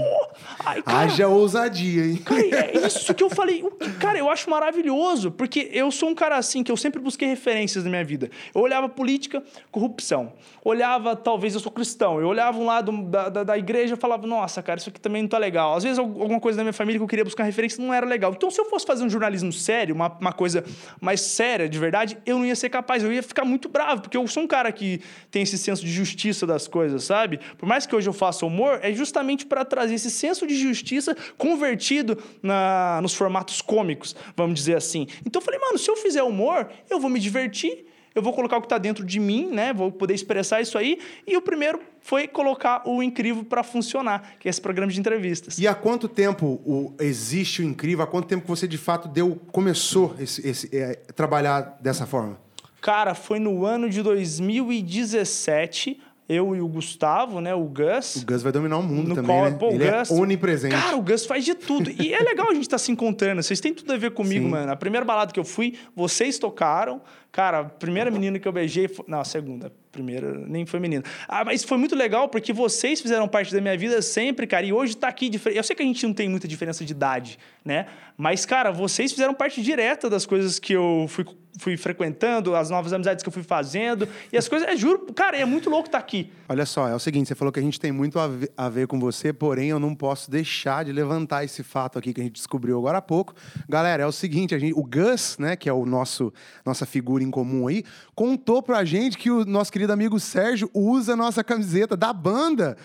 Ai, 0.65 0.81
cara, 0.81 0.97
Haja 0.97 1.27
ousadia, 1.27 2.05
hein? 2.05 2.17
Cara, 2.17 2.41
é 2.41 2.87
isso 2.87 3.13
que 3.13 3.23
eu 3.23 3.29
falei. 3.29 3.63
Cara, 3.99 4.17
eu 4.17 4.29
acho 4.29 4.49
maravilhoso, 4.49 5.29
porque 5.29 5.69
eu 5.71 5.91
sou 5.91 6.09
um 6.09 6.15
cara 6.15 6.37
assim 6.37 6.62
que 6.63 6.71
eu 6.71 6.77
sempre 6.77 7.01
busquei 7.01 7.27
referências 7.27 7.83
na 7.83 7.89
minha 7.89 8.03
vida. 8.03 8.29
Eu 8.53 8.61
olhava 8.61 8.87
política, 8.89 9.43
corrupção. 9.71 10.33
Olhava, 10.63 11.15
talvez 11.15 11.53
eu 11.53 11.59
sou 11.59 11.71
cristão, 11.71 12.21
eu 12.21 12.27
olhava 12.27 12.57
um 12.57 12.65
lado 12.65 12.91
da, 13.03 13.29
da, 13.29 13.43
da 13.43 13.57
igreja 13.57 13.95
e 13.95 13.97
falava, 13.97 14.25
nossa, 14.25 14.61
cara, 14.63 14.79
isso 14.79 14.89
aqui 14.89 14.99
também 14.99 15.21
não 15.21 15.29
tá 15.29 15.37
legal. 15.37 15.75
Às 15.75 15.83
vezes 15.83 15.99
al- 15.99 16.05
alguma 16.05 16.39
coisa 16.39 16.57
da 16.57 16.63
minha 16.63 16.73
família 16.73 16.99
que 16.99 17.03
eu 17.03 17.07
queria 17.07 17.25
buscar 17.25 17.43
referência 17.43 17.83
não 17.83 17.93
era 17.93 18.05
legal. 18.05 18.31
Então, 18.35 18.49
se 18.49 18.59
eu 18.61 18.65
fosse 18.65 18.85
fazer 18.85 19.03
um 19.03 19.09
jornalismo 19.09 19.51
sério, 19.51 19.93
uma, 19.93 20.07
uma 20.19 20.31
coisa 20.31 20.63
mais 21.01 21.21
séria, 21.21 21.67
de 21.67 21.77
verdade, 21.77 22.17
eu 22.25 22.37
não 22.37 22.45
ia 22.45 22.55
ser 22.55 22.69
capaz, 22.69 23.03
eu 23.03 23.11
ia 23.11 23.23
ficar 23.23 23.43
muito 23.43 23.67
bravo, 23.67 24.01
porque 24.03 24.15
eu 24.15 24.25
sou 24.27 24.43
um 24.43 24.47
cara 24.47 24.71
que 24.71 25.01
tem 25.29 25.41
esse 25.43 25.57
senso 25.57 25.83
de 25.83 25.91
justiça 25.91 26.47
das 26.47 26.67
coisas, 26.67 27.03
sabe? 27.03 27.39
Por 27.57 27.65
mais 27.67 27.85
que 27.85 27.95
hoje 27.95 28.07
eu 28.07 28.13
faça 28.13 28.45
humor, 28.45 28.79
é 28.81 28.93
justamente 28.93 29.45
para 29.45 29.65
trazer 29.65 29.95
esse 29.95 30.09
senso 30.11 30.47
de 30.47 30.55
justiça 30.55 31.15
convertido 31.37 32.17
na, 32.41 32.99
nos 33.01 33.13
formatos 33.13 33.61
cômicos, 33.61 34.15
vamos 34.35 34.55
dizer 34.55 34.75
assim. 34.77 35.07
Então 35.25 35.41
eu 35.41 35.45
falei, 35.45 35.59
mano, 35.59 35.77
se 35.77 35.89
eu 35.89 35.95
fizer 35.97 36.23
humor, 36.23 36.52
eu 36.89 36.99
vou 36.99 37.09
me 37.09 37.19
divertir, 37.19 37.85
eu 38.15 38.21
vou 38.21 38.31
colocar 38.31 38.57
o 38.57 38.61
que 38.61 38.67
está 38.67 38.77
dentro 38.77 39.03
de 39.03 39.19
mim, 39.19 39.47
né? 39.51 39.73
Vou 39.73 39.91
poder 39.91 40.13
expressar 40.13 40.61
isso 40.61 40.77
aí. 40.77 40.99
E 41.25 41.35
o 41.35 41.41
primeiro 41.41 41.79
foi 41.99 42.27
colocar 42.27 42.83
o 42.87 43.01
incrível 43.01 43.43
para 43.43 43.63
funcionar, 43.63 44.35
que 44.39 44.47
é 44.47 44.51
esse 44.51 44.61
programa 44.61 44.91
de 44.91 44.99
entrevistas. 44.99 45.57
E 45.57 45.67
há 45.67 45.73
quanto 45.73 46.07
tempo 46.07 46.61
o- 46.65 46.93
existe 46.99 47.61
o 47.61 47.65
Incrível? 47.65 48.03
Há 48.03 48.07
quanto 48.07 48.27
tempo 48.27 48.43
que 48.43 48.47
você, 48.49 48.67
de 48.67 48.77
fato, 48.77 49.07
deu, 49.07 49.41
começou 49.51 50.15
esse, 50.19 50.47
esse, 50.47 50.69
é, 50.75 50.93
trabalhar 51.15 51.77
dessa 51.81 52.05
forma? 52.05 52.37
Cara, 52.81 53.15
foi 53.15 53.39
no 53.39 53.65
ano 53.65 53.89
de 53.89 54.01
2017, 54.03 55.99
eu 56.27 56.55
e 56.55 56.61
o 56.61 56.67
Gustavo, 56.67 57.41
né, 57.41 57.53
o 57.53 57.65
Gus. 57.65 58.15
O 58.17 58.25
Gus 58.25 58.41
vai 58.41 58.51
dominar 58.51 58.77
o 58.77 58.83
mundo 58.83 59.13
também, 59.15 59.25
qual, 59.25 59.49
né? 59.51 59.57
pô, 59.59 59.67
o 59.69 59.73
Ele 59.73 59.89
Gus, 59.91 60.09
é 60.09 60.13
onipresente. 60.13 60.75
Cara, 60.75 60.95
o 60.95 61.01
Gus 61.01 61.25
faz 61.25 61.43
de 61.43 61.53
tudo. 61.53 61.89
E 61.91 62.13
é 62.13 62.19
legal 62.19 62.49
a 62.49 62.53
gente 62.53 62.63
estar 62.63 62.77
se 62.77 62.91
encontrando. 62.91 63.43
Vocês 63.43 63.59
têm 63.59 63.73
tudo 63.73 63.91
a 63.93 63.97
ver 63.97 64.11
comigo, 64.11 64.45
Sim. 64.45 64.51
mano. 64.51 64.71
A 64.71 64.75
primeira 64.75 65.05
balada 65.05 65.31
que 65.33 65.39
eu 65.39 65.43
fui, 65.45 65.75
vocês 65.95 66.37
tocaram. 66.39 67.01
Cara, 67.31 67.59
a 67.59 67.63
primeira 67.65 68.11
menina 68.11 68.37
que 68.39 68.47
eu 68.47 68.51
beijei. 68.51 68.87
Foi... 68.87 69.03
Não, 69.07 69.19
a 69.19 69.25
segunda. 69.25 69.67
A 69.67 69.71
primeira 69.91 70.31
nem 70.47 70.65
foi 70.65 70.79
menina. 70.79 71.03
Ah, 71.27 71.43
mas 71.43 71.63
foi 71.63 71.77
muito 71.77 71.95
legal 71.95 72.29
porque 72.29 72.53
vocês 72.53 73.01
fizeram 73.01 73.27
parte 73.27 73.53
da 73.53 73.59
minha 73.59 73.77
vida 73.77 74.01
sempre, 74.01 74.45
cara. 74.47 74.65
E 74.65 74.71
hoje 74.71 74.95
tá 74.95 75.07
aqui. 75.07 75.29
difer- 75.29 75.55
Eu 75.55 75.63
sei 75.63 75.75
que 75.75 75.81
a 75.83 75.85
gente 75.85 76.05
não 76.05 76.13
tem 76.13 76.29
muita 76.29 76.47
diferença 76.47 76.85
de 76.85 76.91
idade, 76.93 77.37
né? 77.65 77.87
Mas, 78.15 78.45
cara, 78.45 78.71
vocês 78.71 79.11
fizeram 79.11 79.33
parte 79.33 79.61
direta 79.63 80.09
das 80.09 80.25
coisas 80.25 80.59
que 80.59 80.73
eu 80.73 81.05
fui, 81.09 81.25
fui 81.57 81.77
frequentando, 81.77 82.55
as 82.55 82.69
novas 82.69 82.93
amizades 82.93 83.23
que 83.23 83.29
eu 83.29 83.33
fui 83.33 83.43
fazendo. 83.43 84.07
E 84.31 84.37
as 84.37 84.47
coisas, 84.47 84.67
é, 84.67 84.75
juro, 84.75 85.13
cara, 85.13 85.37
é 85.37 85.45
muito 85.45 85.69
louco 85.69 85.87
estar 85.87 85.97
aqui. 85.97 86.31
Olha 86.49 86.65
só, 86.65 86.87
é 86.87 86.95
o 86.95 86.99
seguinte, 86.99 87.27
você 87.27 87.35
falou 87.35 87.51
que 87.51 87.59
a 87.59 87.63
gente 87.63 87.79
tem 87.79 87.91
muito 87.91 88.19
a 88.19 88.27
ver, 88.27 88.51
a 88.55 88.69
ver 88.69 88.87
com 88.87 88.99
você, 88.99 89.31
porém 89.31 89.69
eu 89.69 89.79
não 89.79 89.95
posso 89.95 90.29
deixar 90.29 90.85
de 90.85 90.91
levantar 90.91 91.43
esse 91.43 91.63
fato 91.63 91.99
aqui 91.99 92.13
que 92.13 92.21
a 92.21 92.23
gente 92.23 92.35
descobriu 92.35 92.77
agora 92.77 92.97
há 92.97 93.01
pouco. 93.01 93.33
Galera, 93.67 94.03
é 94.03 94.05
o 94.05 94.11
seguinte, 94.11 94.55
a 94.55 94.59
gente, 94.59 94.73
o 94.73 94.83
Gus, 94.83 95.37
né, 95.37 95.55
que 95.55 95.69
é 95.69 95.73
o 95.73 95.85
nosso 95.85 96.33
nossa 96.65 96.85
figura 96.85 97.23
em 97.23 97.31
comum 97.31 97.67
aí, 97.67 97.83
contou 98.15 98.61
pra 98.61 98.83
gente 98.83 99.17
que 99.17 99.29
o 99.29 99.45
nosso 99.45 99.71
querido 99.71 99.93
amigo 99.93 100.19
Sérgio 100.19 100.69
usa 100.73 101.13
a 101.13 101.15
nossa 101.15 101.43
camiseta 101.43 101.95
da 101.95 102.11
banda 102.13 102.77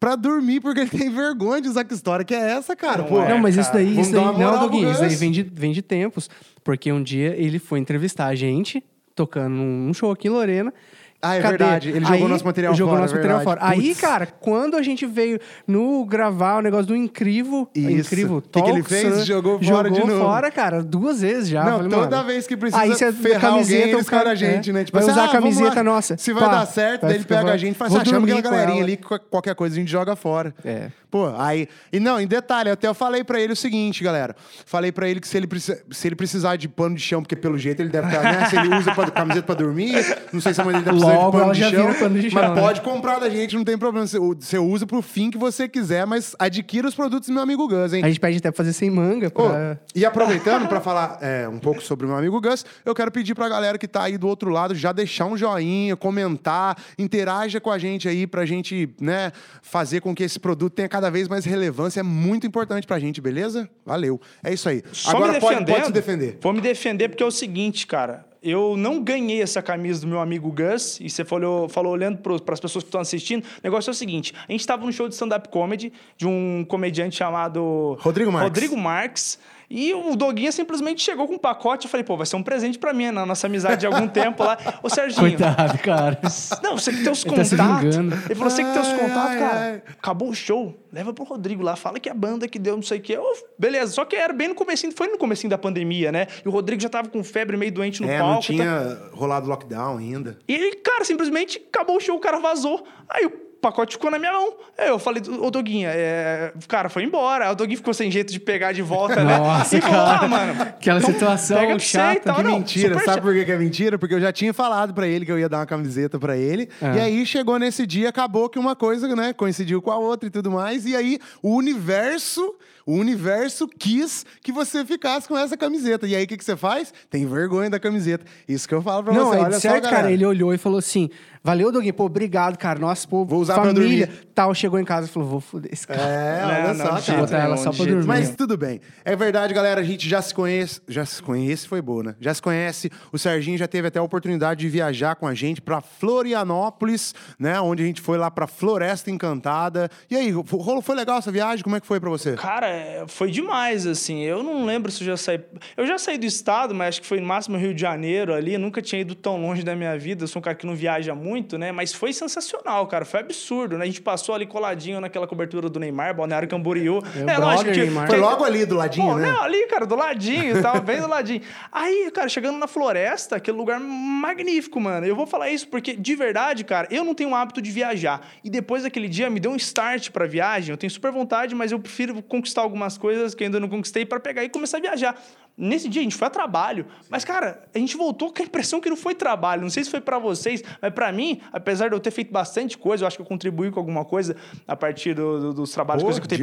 pra 0.00 0.16
dormir 0.16 0.60
porque 0.60 0.80
ele 0.80 0.90
tem 0.90 1.10
vergonha 1.10 1.60
de 1.60 1.68
usar 1.68 1.84
que 1.84 1.92
história 1.92 2.24
que 2.24 2.34
é 2.34 2.52
essa, 2.52 2.74
cara? 2.74 3.02
Não 3.02 3.04
Pô, 3.04 3.22
é, 3.22 3.28
não, 3.28 3.38
mas 3.38 3.54
cara. 3.54 3.66
isso 3.66 3.72
daí, 3.74 3.90
Vamos 3.90 4.06
isso 4.06 4.16
daí 4.16 4.38
não, 4.38 4.58
Doguinho, 4.58 4.90
isso 4.90 5.00
daí 5.00 5.14
vem 5.14 5.30
de, 5.30 5.42
vem 5.42 5.72
de 5.72 5.82
tempos. 5.82 6.30
Porque 6.64 6.90
um 6.90 7.02
dia 7.02 7.34
ele 7.36 7.58
foi 7.58 7.78
entrevistar 7.78 8.26
a 8.26 8.34
gente, 8.34 8.82
tocando 9.14 9.54
num 9.54 9.92
show 9.92 10.10
aqui 10.10 10.28
em 10.28 10.30
Lorena. 10.30 10.72
Ah, 11.22 11.34
é 11.34 11.40
verdade, 11.40 11.90
ele 11.90 12.04
jogou 12.04 12.28
nosso 12.28 12.44
material 12.46 12.74
jogou 12.74 12.94
fora, 12.94 13.02
nosso 13.02 13.14
é 13.14 13.16
material 13.18 13.40
fora. 13.42 13.60
Aí, 13.62 13.88
Putz. 13.88 14.00
cara, 14.00 14.26
quando 14.26 14.74
a 14.76 14.82
gente 14.82 15.04
veio 15.04 15.38
no 15.66 16.02
gravar 16.06 16.58
o 16.58 16.62
negócio 16.62 16.86
do 16.86 16.96
Incrível, 16.96 17.68
Isso. 17.74 17.90
Incrível 18.14 18.42
Que 18.50 18.62
que 18.62 18.70
ele 18.70 18.82
fez? 18.82 19.18
né? 19.18 19.24
Jogou 19.24 19.62
fora 19.62 19.90
de 19.90 19.96
Jogou 19.98 20.14
novo. 20.14 20.24
fora, 20.24 20.50
cara, 20.50 20.82
duas 20.82 21.20
vezes 21.20 21.48
já. 21.50 21.62
Não, 21.62 21.72
Falei, 21.78 21.90
toda 21.90 22.16
mano, 22.16 22.26
vez 22.28 22.46
que 22.46 22.56
precisa 22.56 22.82
aí 22.82 22.88
você- 22.88 23.12
ferrar 23.12 23.52
alguém, 23.52 23.76
ele 23.76 23.94
o 23.96 23.98
escolhe 24.00 24.18
cara- 24.22 24.30
a 24.30 24.34
gente, 24.34 24.70
é, 24.70 24.72
né? 24.72 24.84
Tipo 24.84 24.96
vai 24.98 25.02
assim, 25.04 25.12
usar 25.12 25.22
ah, 25.22 25.26
a 25.26 25.32
camiseta 25.32 25.82
nossa. 25.82 26.16
Se 26.16 26.32
vai 26.32 26.42
Pá, 26.44 26.48
dar 26.50 26.66
certo, 26.66 27.02
daí 27.02 27.16
ele 27.16 27.24
pega 27.24 27.52
a 27.52 27.56
gente 27.58 27.74
e 27.74 27.78
faz 27.78 27.92
vou 27.92 28.00
assim, 28.00 28.10
ah, 28.10 28.14
chama 28.14 28.26
aquela 28.26 28.40
galerinha 28.40 28.82
ali, 28.82 28.96
que 28.96 29.02
qual- 29.04 29.20
qualquer 29.20 29.54
coisa 29.54 29.76
a 29.76 29.78
gente 29.78 29.90
joga 29.90 30.16
fora. 30.16 30.54
É. 30.64 30.88
Pô, 31.10 31.32
aí... 31.36 31.68
E 31.92 31.98
não, 31.98 32.20
em 32.20 32.26
detalhe, 32.26 32.70
até 32.70 32.86
eu 32.86 32.94
falei 32.94 33.24
pra 33.24 33.40
ele 33.40 33.52
o 33.52 33.56
seguinte, 33.56 34.04
galera. 34.04 34.36
Falei 34.64 34.92
pra 34.92 35.08
ele 35.08 35.20
que 35.20 35.26
se 35.26 35.36
ele, 35.36 35.46
precisa, 35.46 35.82
se 35.90 36.06
ele 36.06 36.14
precisar 36.14 36.56
de 36.56 36.68
pano 36.68 36.94
de 36.94 37.02
chão, 37.02 37.22
porque 37.22 37.34
pelo 37.34 37.58
jeito 37.58 37.80
ele 37.80 37.88
deve 37.88 38.06
estar, 38.08 38.22
né? 38.22 38.46
Se 38.46 38.56
ele 38.56 38.74
usa 38.76 38.94
pra, 38.94 39.10
camiseta 39.10 39.46
pra 39.46 39.54
dormir, 39.54 39.94
não 40.32 40.40
sei 40.40 40.54
se 40.54 40.60
a 40.60 40.64
mãe 40.64 40.74
dele 40.74 40.84
tá 40.84 40.90
precisando 40.90 41.12
de 41.12 41.18
Logo, 41.18 41.32
pano 41.32 41.44
ela 41.44 41.54
de 41.54 41.60
chão. 41.60 41.94
pano 41.94 42.20
de 42.20 42.30
chão, 42.30 42.42
mas 42.42 42.50
né? 42.54 42.60
pode 42.60 42.80
comprar 42.82 43.18
da 43.18 43.28
gente, 43.28 43.56
não 43.56 43.64
tem 43.64 43.78
problema. 43.78 44.06
Você, 44.06 44.58
usa 44.58 44.86
pro 44.86 45.02
fim 45.02 45.30
que 45.30 45.38
você 45.38 45.68
quiser, 45.68 46.06
mas 46.06 46.34
adquira 46.38 46.86
os 46.86 46.94
produtos 46.94 47.28
do 47.28 47.32
meu 47.32 47.42
amigo 47.42 47.66
Gus, 47.66 47.92
hein? 47.92 48.04
A 48.04 48.08
gente 48.08 48.20
pede 48.20 48.38
até 48.38 48.50
pra 48.50 48.56
fazer 48.56 48.72
sem 48.72 48.90
manga. 48.90 49.30
Pra... 49.30 49.78
e 49.94 50.04
aproveitando 50.04 50.68
para 50.68 50.80
falar 50.80 51.18
é, 51.20 51.48
um 51.48 51.58
pouco 51.58 51.82
sobre 51.82 52.06
o 52.06 52.08
meu 52.08 52.18
amigo 52.18 52.40
Gus, 52.40 52.64
eu 52.84 52.94
quero 52.94 53.10
pedir 53.10 53.34
pra 53.34 53.48
galera 53.48 53.78
que 53.78 53.88
tá 53.88 54.02
aí 54.02 54.16
do 54.18 54.28
outro 54.28 54.50
lado 54.50 54.74
já 54.74 54.92
deixar 54.92 55.26
um 55.26 55.36
joinha, 55.36 55.96
comentar, 55.96 56.76
interaja 56.98 57.60
com 57.60 57.70
a 57.70 57.78
gente 57.78 58.08
aí 58.08 58.26
pra 58.26 58.44
gente, 58.44 58.94
né, 59.00 59.32
fazer 59.62 60.00
com 60.00 60.14
que 60.14 60.22
esse 60.22 60.38
produto 60.38 60.74
tenha 60.74 60.88
cada 60.88 60.99
vez 61.08 61.28
mais 61.28 61.44
relevância. 61.44 62.00
É 62.00 62.02
muito 62.02 62.46
importante 62.46 62.86
pra 62.86 62.98
gente, 62.98 63.20
beleza? 63.20 63.70
Valeu. 63.86 64.20
É 64.42 64.52
isso 64.52 64.68
aí. 64.68 64.82
Só 64.92 65.12
Agora 65.12 65.32
me 65.34 65.40
pode, 65.40 65.64
pode 65.64 65.86
se 65.86 65.92
defender. 65.92 66.38
Vou 66.40 66.52
me 66.52 66.60
defender 66.60 67.08
porque 67.08 67.22
é 67.22 67.26
o 67.26 67.30
seguinte, 67.30 67.86
cara. 67.86 68.26
Eu 68.42 68.74
não 68.76 69.02
ganhei 69.02 69.42
essa 69.42 69.60
camisa 69.60 70.00
do 70.00 70.06
meu 70.06 70.18
amigo 70.18 70.50
Gus, 70.50 70.98
e 70.98 71.10
você 71.10 71.24
falou, 71.24 71.68
falou 71.68 71.92
olhando 71.92 72.18
para 72.18 72.54
as 72.54 72.60
pessoas 72.60 72.82
que 72.82 72.88
estão 72.88 73.00
assistindo. 73.00 73.42
O 73.42 73.60
negócio 73.62 73.90
é 73.90 73.92
o 73.92 73.94
seguinte: 73.94 74.34
a 74.48 74.50
gente 74.50 74.60
estava 74.60 74.84
num 74.84 74.90
show 74.90 75.06
de 75.06 75.14
stand-up 75.14 75.48
comedy 75.50 75.92
de 76.16 76.26
um 76.26 76.64
comediante 76.66 77.16
chamado 77.16 77.98
Rodrigo 78.00 78.32
Marques. 78.32 78.48
Rodrigo 78.48 78.76
Marques. 78.76 79.38
E 79.70 79.94
o 79.94 80.16
Doguinha 80.16 80.50
simplesmente 80.50 81.00
chegou 81.00 81.28
com 81.28 81.34
um 81.34 81.38
pacote. 81.38 81.86
Eu 81.86 81.90
falei, 81.90 82.02
pô, 82.02 82.16
vai 82.16 82.26
ser 82.26 82.34
um 82.34 82.42
presente 82.42 82.76
pra 82.76 82.92
mim, 82.92 83.12
na 83.12 83.24
nossa 83.24 83.46
amizade 83.46 83.80
de 83.80 83.86
algum 83.86 84.06
tempo 84.10 84.42
lá. 84.42 84.58
Ô, 84.82 84.88
Serginho. 84.88 85.20
Coitado, 85.28 85.78
cara. 85.78 86.18
Não, 86.60 86.76
você 86.76 86.90
que 86.90 87.04
tem 87.04 87.12
os 87.12 87.22
tá 87.22 87.44
se 87.44 87.56
contatos. 87.56 87.96
vingando. 87.96 88.14
ele 88.26 88.34
falou, 88.34 88.50
você 88.50 88.64
que 88.64 88.72
tem 88.72 88.82
os 88.82 88.88
contatos, 88.88 89.30
ai, 89.30 89.38
cara. 89.38 89.58
ai. 89.60 89.82
Acabou 89.86 90.28
o 90.28 90.34
show, 90.34 90.74
leva 90.92 91.12
pro 91.12 91.22
Rodrigo 91.24 91.62
lá, 91.62 91.76
fala 91.76 92.00
que 92.00 92.08
é 92.08 92.12
a 92.12 92.14
banda 92.14 92.48
que 92.48 92.58
deu 92.58 92.74
não 92.74 92.82
sei 92.82 92.98
o 92.98 93.00
quê. 93.00 93.16
Beleza, 93.56 93.92
só 93.92 94.04
que 94.04 94.16
era 94.16 94.32
bem 94.32 94.48
no 94.48 94.56
comecinho, 94.56 94.92
foi 94.92 95.06
no 95.06 95.16
comecinho 95.16 95.50
da 95.50 95.58
pandemia, 95.58 96.10
né? 96.10 96.26
E 96.44 96.48
o 96.48 96.50
Rodrigo 96.50 96.82
já 96.82 96.88
tava 96.88 97.08
com 97.08 97.22
febre, 97.22 97.56
meio 97.56 97.70
doente 97.70 98.02
no 98.02 98.10
é, 98.10 98.18
palco. 98.18 98.32
não 98.32 98.40
tá? 98.40 98.46
tinha 98.46 98.98
rolado 99.12 99.48
lockdown 99.48 99.98
ainda. 99.98 100.36
E 100.48 100.76
cara, 100.76 101.04
simplesmente 101.04 101.64
acabou 101.72 101.96
o 101.96 102.00
show, 102.00 102.16
o 102.16 102.20
cara 102.20 102.40
vazou. 102.40 102.84
Aí 103.08 103.24
o 103.24 103.49
pacote 103.60 103.94
ficou 103.94 104.10
na 104.10 104.18
minha 104.18 104.32
mão. 104.32 104.54
Aí 104.78 104.88
eu 104.88 104.98
falei, 104.98 105.22
ô 105.40 105.50
Doguinha, 105.50 105.90
é... 105.92 106.52
cara, 106.66 106.88
foi 106.88 107.04
embora. 107.04 107.50
O 107.50 107.54
Doguinho 107.54 107.76
ficou 107.76 107.92
sem 107.94 108.10
jeito 108.10 108.32
de 108.32 108.40
pegar 108.40 108.72
de 108.72 108.82
volta, 108.82 109.22
né? 109.22 109.38
Nossa, 109.38 109.76
e 109.76 109.80
falou, 109.80 110.06
cara. 110.06 110.24
ah, 110.24 110.28
mano. 110.28 110.62
Aquela 110.62 111.00
situação 111.00 111.58
pra 111.58 111.74
você 111.74 111.78
chata. 111.80 112.32
Que 112.34 112.42
Não, 112.42 112.52
mentira, 112.58 112.94
sabe 113.00 113.06
cha- 113.06 113.20
por 113.20 113.34
que 113.34 113.44
que 113.44 113.52
é 113.52 113.58
mentira? 113.58 113.98
Porque 113.98 114.14
eu 114.14 114.20
já 114.20 114.32
tinha 114.32 114.52
falado 114.54 114.94
pra 114.94 115.06
ele 115.06 115.24
que 115.24 115.32
eu 115.32 115.38
ia 115.38 115.48
dar 115.48 115.58
uma 115.58 115.66
camiseta 115.66 116.18
pra 116.18 116.36
ele. 116.36 116.68
É. 116.80 116.96
E 116.96 117.00
aí 117.00 117.26
chegou 117.26 117.58
nesse 117.58 117.86
dia, 117.86 118.08
acabou 118.08 118.48
que 118.48 118.58
uma 118.58 118.74
coisa, 118.74 119.14
né, 119.14 119.32
coincidiu 119.32 119.82
com 119.82 119.90
a 119.90 119.98
outra 119.98 120.26
e 120.28 120.30
tudo 120.30 120.50
mais. 120.50 120.86
E 120.86 120.96
aí 120.96 121.18
o 121.42 121.54
universo, 121.54 122.54
o 122.90 122.94
universo 122.98 123.68
quis 123.68 124.24
que 124.42 124.50
você 124.52 124.84
ficasse 124.84 125.28
com 125.28 125.36
essa 125.38 125.56
camiseta. 125.56 126.06
E 126.06 126.14
aí 126.16 126.24
o 126.24 126.26
que 126.26 126.36
que 126.36 126.44
você 126.44 126.56
faz? 126.56 126.92
Tem 127.08 127.26
vergonha 127.26 127.70
da 127.70 127.78
camiseta. 127.78 128.24
Isso 128.48 128.68
que 128.68 128.74
eu 128.74 128.82
falo 128.82 129.04
pra 129.04 129.12
Não, 129.14 129.26
você. 129.28 129.36
é 129.36 129.40
Olha 129.40 129.48
de 129.48 129.54
só, 129.54 129.60
certo, 129.60 129.82
galera. 129.84 129.96
cara. 130.02 130.12
Ele 130.12 130.24
olhou 130.26 130.52
e 130.54 130.58
falou 130.58 130.78
assim: 130.78 131.08
Valeu, 131.42 131.70
Doguinho. 131.72 131.94
Pô, 131.94 132.04
obrigado, 132.04 132.56
cara. 132.58 132.78
Nossa, 132.78 133.06
pô, 133.06 133.24
Vou 133.24 133.40
usar 133.40 133.54
pra 133.54 133.72
família. 133.72 134.06
dormir. 134.06 134.28
Tal, 134.40 134.54
chegou 134.54 134.78
em 134.78 134.84
casa 134.84 135.06
e 135.06 135.10
falou, 135.10 135.28
vou 135.28 135.40
foder 135.40 135.70
esse 135.72 135.86
cara. 135.86 136.00
É, 136.00 136.40
Não, 136.40 136.48
olha 136.48 136.74
não, 136.74 136.86
só, 136.86 136.94
de 136.98 137.06
cara. 137.06 137.18
Botar 137.20 137.38
ela 137.38 137.56
só 137.58 137.72
pra 137.72 137.84
dormir. 137.84 138.06
Mas 138.06 138.34
tudo 138.34 138.56
bem. 138.56 138.80
É 139.04 139.14
verdade, 139.14 139.52
galera, 139.52 139.80
a 139.80 139.84
gente 139.84 140.08
já 140.08 140.22
se 140.22 140.34
conhece. 140.34 140.80
Já 140.88 141.04
se 141.04 141.22
conhece, 141.22 141.68
foi 141.68 141.82
boa, 141.82 142.02
né? 142.02 142.14
Já 142.18 142.32
se 142.32 142.40
conhece. 142.40 142.90
O 143.12 143.18
Serginho 143.18 143.58
já 143.58 143.68
teve 143.68 143.88
até 143.88 143.98
a 143.98 144.02
oportunidade 144.02 144.60
de 144.60 144.68
viajar 144.68 145.14
com 145.16 145.26
a 145.26 145.34
gente 145.34 145.60
pra 145.60 145.80
Florianópolis, 145.80 147.14
né? 147.38 147.60
Onde 147.60 147.82
a 147.82 147.86
gente 147.86 148.00
foi 148.00 148.16
lá 148.16 148.30
pra 148.30 148.46
Floresta 148.46 149.10
Encantada. 149.10 149.90
E 150.10 150.16
aí, 150.16 150.30
Rolo, 150.30 150.80
foi 150.80 150.96
legal 150.96 151.18
essa 151.18 151.30
viagem? 151.30 151.62
Como 151.62 151.76
é 151.76 151.80
que 151.80 151.86
foi 151.86 152.00
pra 152.00 152.08
você? 152.08 152.34
Cara, 152.36 152.68
é, 152.68 153.04
foi 153.06 153.30
demais, 153.30 153.86
assim. 153.86 154.22
Eu 154.22 154.42
não 154.42 154.64
lembro 154.64 154.90
se 154.90 155.02
eu 155.02 155.06
já 155.06 155.16
saí. 155.16 155.40
Eu 155.76 155.86
já 155.86 155.98
saí 155.98 156.16
do 156.16 156.24
estado, 156.26 156.74
mas 156.74 156.88
acho 156.88 157.02
que 157.02 157.06
foi 157.06 157.20
no 157.20 157.26
máximo 157.26 157.58
Rio 157.58 157.74
de 157.74 157.80
Janeiro 157.80 158.32
ali. 158.32 158.56
Nunca 158.56 158.80
tinha 158.80 159.02
ido 159.02 159.14
tão 159.14 159.40
longe 159.40 159.62
da 159.62 159.76
minha 159.76 159.98
vida. 159.98 160.24
Eu 160.24 160.28
sou 160.28 160.40
um 160.40 160.42
cara 160.42 160.56
que 160.56 160.66
não 160.66 160.74
viaja 160.74 161.14
muito, 161.14 161.58
né? 161.58 161.72
Mas 161.72 161.92
foi 161.92 162.12
sensacional, 162.14 162.86
cara. 162.86 163.04
Foi 163.04 163.20
absurdo, 163.20 163.76
né? 163.76 163.84
A 163.84 163.86
gente 163.86 164.00
passou 164.00 164.29
ali 164.34 164.46
coladinho 164.46 165.00
naquela 165.00 165.26
cobertura 165.26 165.68
do 165.68 165.78
Neymar, 165.78 166.14
Balneário 166.14 166.48
Camboriú. 166.48 167.02
É, 167.16 167.38
o 167.38 167.40
brother 167.40 167.76
Neymar. 167.76 168.06
Foi 168.06 168.16
logo 168.16 168.44
ali 168.44 168.64
do 168.64 168.76
ladinho, 168.76 169.06
Pô, 169.06 169.16
né? 169.16 169.30
não, 169.30 169.42
ali, 169.42 169.66
cara, 169.66 169.86
do 169.86 169.94
ladinho, 169.94 170.60
tava 170.62 170.80
bem 170.80 171.00
do 171.00 171.08
ladinho. 171.08 171.42
Aí, 171.72 172.10
cara, 172.12 172.28
chegando 172.28 172.58
na 172.58 172.66
floresta, 172.66 173.36
aquele 173.36 173.56
lugar 173.56 173.80
magnífico, 173.80 174.80
mano. 174.80 175.06
Eu 175.06 175.16
vou 175.16 175.26
falar 175.26 175.50
isso 175.50 175.68
porque, 175.68 175.94
de 175.94 176.14
verdade, 176.14 176.64
cara, 176.64 176.88
eu 176.90 177.04
não 177.04 177.14
tenho 177.14 177.30
o 177.30 177.34
hábito 177.34 177.60
de 177.60 177.70
viajar. 177.70 178.20
E 178.42 178.50
depois 178.50 178.82
daquele 178.82 179.08
dia 179.08 179.30
me 179.30 179.40
deu 179.40 179.50
um 179.50 179.56
start 179.56 180.10
pra 180.10 180.26
viagem. 180.26 180.70
Eu 180.70 180.76
tenho 180.76 180.90
super 180.90 181.10
vontade, 181.10 181.54
mas 181.54 181.72
eu 181.72 181.78
prefiro 181.78 182.22
conquistar 182.22 182.62
algumas 182.62 182.96
coisas 182.96 183.34
que 183.34 183.44
ainda 183.44 183.58
não 183.60 183.68
conquistei 183.68 184.04
pra 184.04 184.20
pegar 184.20 184.44
e 184.44 184.48
começar 184.48 184.78
a 184.78 184.80
viajar. 184.80 185.20
Nesse 185.60 185.88
dia 185.88 186.00
a 186.00 186.04
gente 186.04 186.16
foi 186.16 186.26
a 186.26 186.30
trabalho, 186.30 186.86
mas 187.10 187.24
cara, 187.24 187.62
a 187.74 187.78
gente 187.78 187.96
voltou 187.96 188.32
com 188.32 188.42
a 188.42 188.46
impressão 188.46 188.80
que 188.80 188.88
não 188.88 188.96
foi 188.96 189.14
trabalho. 189.14 189.62
Não 189.62 189.68
sei 189.70 189.84
se 189.84 189.90
foi 189.90 190.00
pra 190.00 190.18
vocês, 190.18 190.62
mas 190.80 190.92
pra 190.94 191.12
mim, 191.12 191.40
apesar 191.52 191.88
de 191.88 191.94
eu 191.94 192.00
ter 192.00 192.10
feito 192.10 192.32
bastante 192.32 192.78
coisa, 192.78 193.04
eu 193.04 193.06
acho 193.06 193.16
que 193.16 193.22
eu 193.22 193.26
contribuí 193.26 193.70
com 193.70 193.78
alguma 193.78 194.04
coisa 194.04 194.34
a 194.66 194.74
partir 194.74 195.12
do- 195.14 195.38
do- 195.40 195.52
dos 195.54 195.70
trabalhos 195.70 196.02
Pô, 196.02 196.08
que 196.08 196.34
eu 196.34 196.40